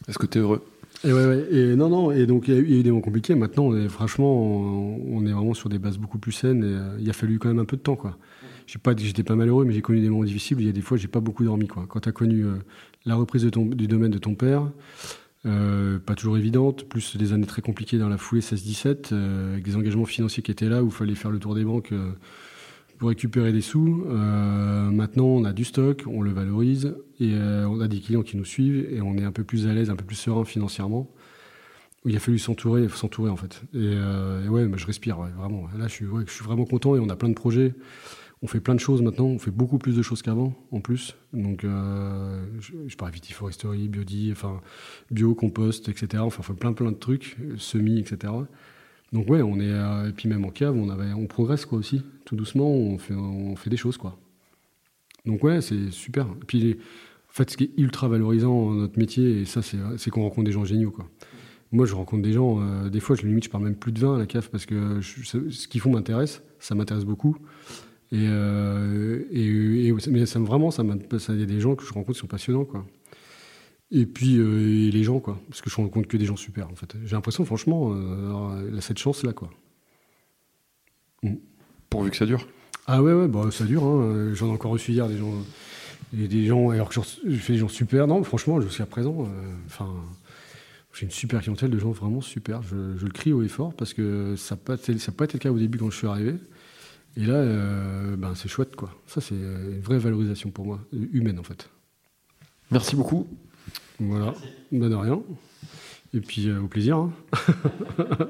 Est-ce 0.09 0.19
que 0.19 0.25
tu 0.27 0.39
es 0.39 0.41
heureux? 0.41 0.65
Et 1.05 1.13
ouais, 1.13 1.27
ouais, 1.27 1.47
et 1.53 1.77
non, 1.77 1.91
non, 1.91 2.11
et 2.11 2.27
donc 2.27 2.49
il 2.49 2.55
y, 2.55 2.57
a 2.57 2.61
eu- 2.61 2.65
il 2.65 2.73
y 2.73 2.77
a 2.77 2.81
eu 2.81 2.83
des 2.83 2.91
moments 2.91 3.03
compliqués. 3.03 3.35
Maintenant, 3.35 3.65
on 3.67 3.77
est, 3.77 3.89
franchement, 3.89 4.35
on, 4.35 5.19
on 5.19 5.27
est 5.27 5.33
vraiment 5.33 5.53
sur 5.53 5.69
des 5.69 5.79
bases 5.79 5.99
beaucoup 5.99 6.19
plus 6.19 6.33
saines. 6.33 6.65
Et, 6.65 6.67
euh, 6.69 6.97
il 6.99 7.11
a 7.11 7.13
fallu 7.13 7.39
quand 7.39 7.49
même 7.49 7.59
un 7.59 7.67
peu 7.67 7.77
de 7.77 7.83
temps, 7.83 7.97
quoi. 7.97 8.17
J'ai 8.67 8.79
pas 8.79 8.97
j'étais 8.97 9.23
pas 9.23 9.37
malheureux, 9.37 9.67
mais 9.67 9.75
j'ai 9.75 9.83
connu 9.83 10.01
des 10.01 10.09
moments 10.09 10.25
difficiles. 10.25 10.57
Il 10.61 10.67
y 10.67 10.71
a 10.71 10.73
des 10.73 10.81
fois, 10.81 10.97
j'ai 10.97 11.09
pas 11.09 11.21
beaucoup 11.21 11.45
dormi, 11.45 11.67
quoi. 11.67 11.85
Quand 11.87 12.01
tu 12.01 12.09
as 12.09 12.13
connu 12.13 12.47
euh, 12.47 12.55
la 13.05 13.15
reprise 13.17 13.43
de 13.43 13.51
ton, 13.51 13.67
du 13.67 13.87
domaine 13.87 14.11
de 14.11 14.19
ton 14.19 14.35
père, 14.35 14.71
euh, 15.45 15.99
pas 15.99 16.15
toujours 16.15 16.39
évidente, 16.39 16.85
plus 16.85 17.17
des 17.19 17.35
années 17.35 17.47
très 17.47 17.61
compliquées 17.61 17.99
dans 17.99 18.09
la 18.09 18.17
foulée 18.17 18.41
16-17, 18.41 19.11
euh, 19.13 19.53
avec 19.53 19.65
des 19.65 19.77
engagements 19.77 20.07
financiers 20.07 20.43
qui 20.43 20.51
étaient 20.51 20.71
là, 20.71 20.83
où 20.83 20.87
il 20.87 20.93
fallait 20.93 21.15
faire 21.15 21.31
le 21.31 21.39
tour 21.39 21.55
des 21.55 21.65
banques 21.65 21.93
euh, 21.93 22.13
pour 22.99 23.09
récupérer 23.09 23.53
des 23.53 23.61
sous. 23.61 24.05
Euh, 24.07 24.91
maintenant, 24.91 25.27
on 25.27 25.45
a 25.45 25.53
du 25.53 25.65
stock, 25.65 26.05
on 26.07 26.23
le 26.23 26.31
valorise, 26.31 26.97
et 27.21 27.35
euh, 27.35 27.67
on 27.69 27.81
a 27.81 27.89
des 27.89 28.01
clients 28.01 28.23
qui 28.23 28.37
nous 28.37 28.45
suivent, 28.45 28.87
et 28.93 29.01
on 29.01 29.17
est 29.17 29.25
un 29.25 29.33
peu 29.33 29.45
plus 29.45 29.67
à 29.67 29.73
l'aise, 29.73 29.91
un 29.91 29.97
peu 29.97 30.05
plus 30.05 30.17
serein 30.17 30.45
financièrement. 30.45 31.11
Il 32.05 32.15
a 32.17 32.21
fallu 32.21 32.39
s'entourer, 32.39 32.89
s'entourer 32.89 33.31
en 33.31 33.37
fait. 33.37 33.63
Et, 33.75 33.79
euh, 33.79 34.47
ouais, 34.49 34.69
je 34.77 34.87
respire, 34.87 35.17
vraiment. 35.17 35.69
Là, 35.77 35.89
je 35.89 35.93
suis, 35.93 36.07
je 36.27 36.33
suis 36.33 36.45
vraiment 36.45 36.65
content, 36.65 36.97
et 36.97 37.01
on 37.01 37.09
a 37.09 37.17
plein 37.17 37.29
de 37.29 37.35
projets. 37.35 37.75
On 38.43 38.47
fait 38.47 38.61
plein 38.61 38.75
de 38.75 38.81
choses 38.81 39.01
maintenant, 39.01 39.25
on 39.25 39.39
fait 39.39 39.51
beaucoup 39.51 39.79
plus 39.79 39.97
de 39.97 40.03
choses 40.03 40.23
qu'avant, 40.23 40.55
en 40.71 40.81
plus. 40.81 41.17
Donc, 41.33 41.63
je, 41.63 42.73
je 42.87 42.97
parle 42.97 43.11
vitiforesterie, 43.11 43.89
biodi, 43.89 44.31
enfin, 44.31 44.61
bio, 45.11 45.35
compost, 45.35 45.89
etc. 45.89 46.23
Enfin, 46.23 46.41
on 46.41 46.43
fait 46.43 46.55
plein, 46.55 46.75
plein 46.75 46.93
de 46.93 46.99
trucs, 46.99 47.37
semis, 47.57 47.99
etc. 47.99 48.33
Donc, 49.13 49.31
ouais, 49.31 49.43
on 49.43 49.61
est, 49.61 50.09
et 50.09 50.13
puis 50.13 50.29
même 50.29 50.45
en 50.45 50.51
cave, 50.51 50.77
on, 50.77 50.91
on 50.91 51.27
progresse, 51.27 51.65
quoi, 51.65 51.79
aussi. 51.79 52.03
Tout 52.25 52.37
doucement, 52.37 52.71
on 52.71 52.99
fait, 52.99 53.15
on 53.15 53.55
fait 53.57 53.71
des 53.71 53.77
choses, 53.77 53.97
quoi. 53.97 54.19
Donc, 55.25 55.43
ouais, 55.45 55.61
c'est 55.61 55.91
super. 55.91 56.27
Et 56.27 56.45
puis, 56.47 56.77
en 57.29 57.33
fait, 57.33 57.51
ce 57.51 57.57
qui 57.57 57.65
est 57.65 57.71
ultra 57.77 58.09
valorisant 58.09 58.71
dans 58.71 58.75
notre 58.75 58.99
métier, 58.99 59.41
et 59.41 59.45
ça, 59.45 59.61
c'est 59.63 60.11
qu'on 60.11 60.23
rencontre 60.23 60.45
des 60.47 60.53
gens 60.53 60.65
géniaux, 60.65 60.91
quoi. 60.91 61.09
Moi, 61.73 61.85
je 61.85 61.95
rencontre 61.95 62.23
des 62.23 62.33
gens, 62.33 62.61
euh, 62.61 62.89
des 62.89 63.01
fois, 63.01 63.17
je 63.17 63.27
limite, 63.27 63.45
je 63.45 63.51
parle 63.51 63.65
même 63.65 63.75
plus 63.75 63.93
de 63.93 63.99
vin 63.99 64.15
à 64.15 64.19
la 64.19 64.27
cave 64.27 64.49
parce 64.51 64.67
que 64.67 65.01
ce 65.01 65.69
qu'ils 65.69 65.81
font 65.81 65.91
m'intéresse, 65.91 66.43
ça 66.61 66.75
m'intéresse 66.75 67.05
beaucoup. 67.05 67.37
Et, 68.13 68.27
euh, 68.29 69.25
et, 69.33 69.93
mais 70.11 70.27
ça 70.27 70.39
me 70.39 70.47
vraiment, 70.47 70.71
ça 70.71 70.85
m'intéresse. 70.85 71.29
Il 71.29 71.41
y 71.41 71.43
a 71.43 71.47
des 71.47 71.61
gens 71.61 71.75
que 71.75 71.85
je 71.85 71.93
rencontre 71.93 72.13
qui 72.13 72.21
sont 72.21 72.29
passionnants, 72.29 72.65
quoi. 72.65 72.87
Et 73.93 74.07
puis 74.07 74.39
euh, 74.39 74.89
et 74.89 74.91
les 74.91 75.05
gens, 75.05 75.21
quoi, 75.21 75.39
parce 75.49 75.63
que 75.63 75.71
je 75.71 75.77
rencontre 75.77 76.09
que 76.09 76.17
des 76.17 76.25
gens 76.25 76.37
super, 76.37 76.71
en 76.71 76.75
fait. 76.75 76.97
J'ai 77.05 77.15
l'impression, 77.15 77.45
franchement, 77.45 77.93
euh, 77.93 78.29
avoir 78.29 78.83
cette 78.83 78.99
chance-là, 78.99 79.33
quoi. 79.33 79.51
Pourvu 81.89 82.11
que 82.11 82.17
ça 82.17 82.27
dure. 82.27 82.47
Ah 82.87 83.03
ouais, 83.03 83.13
ouais, 83.13 83.29
bah, 83.29 83.51
ça 83.51 83.65
dure. 83.65 83.85
Hein. 83.85 84.33
J'en 84.35 84.49
ai 84.49 84.51
encore 84.51 84.73
reçu 84.73 84.93
hier 84.93 85.09
des 85.09 85.19
gens, 85.19 85.33
et 86.17 86.29
des 86.29 86.47
gens, 86.47 86.71
alors 86.71 86.89
que 86.89 86.95
je 86.95 87.37
fais 87.37 87.55
des 87.55 87.59
gens 87.59 87.69
super. 87.69 88.07
Non, 88.07 88.23
franchement, 88.23 88.61
jusqu'à 88.61 88.87
présent, 88.87 89.23
euh, 89.23 89.55
enfin, 89.67 89.93
j'ai 90.93 91.05
une 91.05 91.11
super 91.11 91.41
clientèle 91.41 91.71
de 91.71 91.79
gens 91.79 91.91
vraiment 91.91 92.21
super. 92.21 92.63
Je, 92.63 92.97
je 92.97 93.05
le 93.05 93.13
crie 93.13 93.33
haut 93.33 93.43
et 93.43 93.49
fort 93.49 93.75
parce 93.75 93.93
que 93.93 94.35
ça 94.37 94.55
n'a 94.55 94.61
pas, 94.61 94.77
ça 94.77 95.13
pas 95.13 95.25
été 95.25 95.35
le 95.35 95.39
cas 95.41 95.51
au 95.51 95.59
début 95.59 95.79
quand 95.79 95.91
je 95.91 95.97
suis 95.97 96.07
arrivé. 96.07 96.35
Et 97.17 97.25
là, 97.25 97.35
euh, 97.35 98.17
ben, 98.17 98.35
c'est 98.35 98.49
chouette, 98.49 98.77
quoi. 98.77 98.95
Ça, 99.07 99.21
c'est 99.21 99.35
une 99.35 99.81
vraie 99.81 99.99
valorisation 99.99 100.51
pour 100.51 100.67
moi, 100.67 100.81
humaine 100.93 101.39
en 101.39 101.43
fait. 101.43 101.71
Merci 102.71 102.95
beaucoup. 102.97 103.27
Voilà, 104.01 104.35
ben, 104.73 104.89
de 104.91 104.95
rien. 104.95 105.21
Et 106.15 106.21
puis 106.21 106.49
euh, 106.49 106.61
au 106.61 106.67
plaisir. 106.69 106.97
hein. 106.97 107.13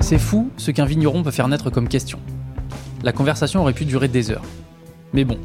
C'est 0.00 0.18
fou 0.18 0.50
ce 0.58 0.70
qu'un 0.70 0.84
vigneron 0.84 1.22
peut 1.22 1.30
faire 1.30 1.48
naître 1.48 1.70
comme 1.70 1.88
question. 1.88 2.18
La 3.02 3.12
conversation 3.12 3.62
aurait 3.62 3.72
pu 3.72 3.84
durer 3.86 4.08
des 4.08 4.30
heures. 4.30 4.44
Mais 5.14 5.24
bon, 5.24 5.38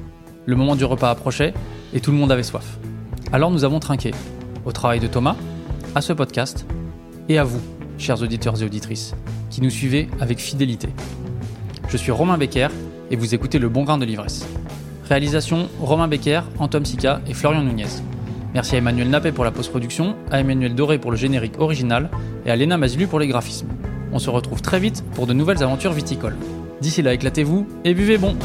le 0.46 0.56
moment 0.56 0.76
du 0.76 0.84
repas 0.84 1.10
approchait 1.10 1.54
et 1.94 2.02
tout 2.02 2.12
le 2.12 2.18
monde 2.18 2.32
avait 2.32 2.44
soif. 2.44 2.78
Alors 3.32 3.52
nous 3.52 3.64
avons 3.64 3.80
trinqué. 3.80 4.12
Au 4.66 4.72
travail 4.72 5.00
de 5.00 5.08
Thomas, 5.08 5.38
à 5.96 6.02
ce 6.02 6.12
podcast 6.14 6.66
et 7.30 7.38
à 7.38 7.44
vous, 7.44 7.62
chers 7.98 8.22
auditeurs 8.22 8.62
et 8.62 8.66
auditrices, 8.66 9.16
qui 9.50 9.62
nous 9.62 9.70
suivez 9.70 10.10
avec 10.20 10.40
fidélité. 10.40 10.90
Je 11.88 11.98
suis 11.98 12.12
Romain 12.12 12.38
Becker 12.38 12.68
et 13.12 13.16
vous 13.16 13.34
écoutez 13.34 13.60
Le 13.60 13.70
Bon 13.70 13.84
Grain 13.84 13.98
de 13.98 14.06
l'Ivresse. 14.06 14.46
Réalisation 15.08 15.70
Romain 15.80 16.08
Becker, 16.08 16.42
Antoine 16.60 16.86
Sica 16.86 17.22
et 17.28 17.34
Florian 17.34 17.64
Nunez. 17.64 17.88
Merci 18.54 18.76
à 18.76 18.78
Emmanuel 18.80 19.10
Nappé 19.10 19.32
pour 19.32 19.44
la 19.44 19.52
post-production, 19.52 20.16
à 20.32 20.40
Emmanuel 20.40 20.76
Doré 20.76 20.98
pour 20.98 21.12
le 21.12 21.18
générique 21.18 21.60
original 21.60 22.10
et 22.46 22.52
à 22.52 22.56
Léna 22.56 22.78
Mazilu 22.78 23.08
pour 23.08 23.20
les 23.20 23.28
graphismes. 23.28 23.68
On 24.12 24.20
se 24.20 24.30
retrouve 24.30 24.62
très 24.62 24.80
vite 24.80 25.04
pour 25.14 25.28
de 25.28 25.34
nouvelles 25.34 25.64
aventures 25.64 25.94
viticoles. 25.94 26.36
D'ici 26.82 27.02
là, 27.02 27.14
éclatez-vous 27.14 27.68
et 27.84 27.94
buvez 27.94 28.18
bon 28.18 28.36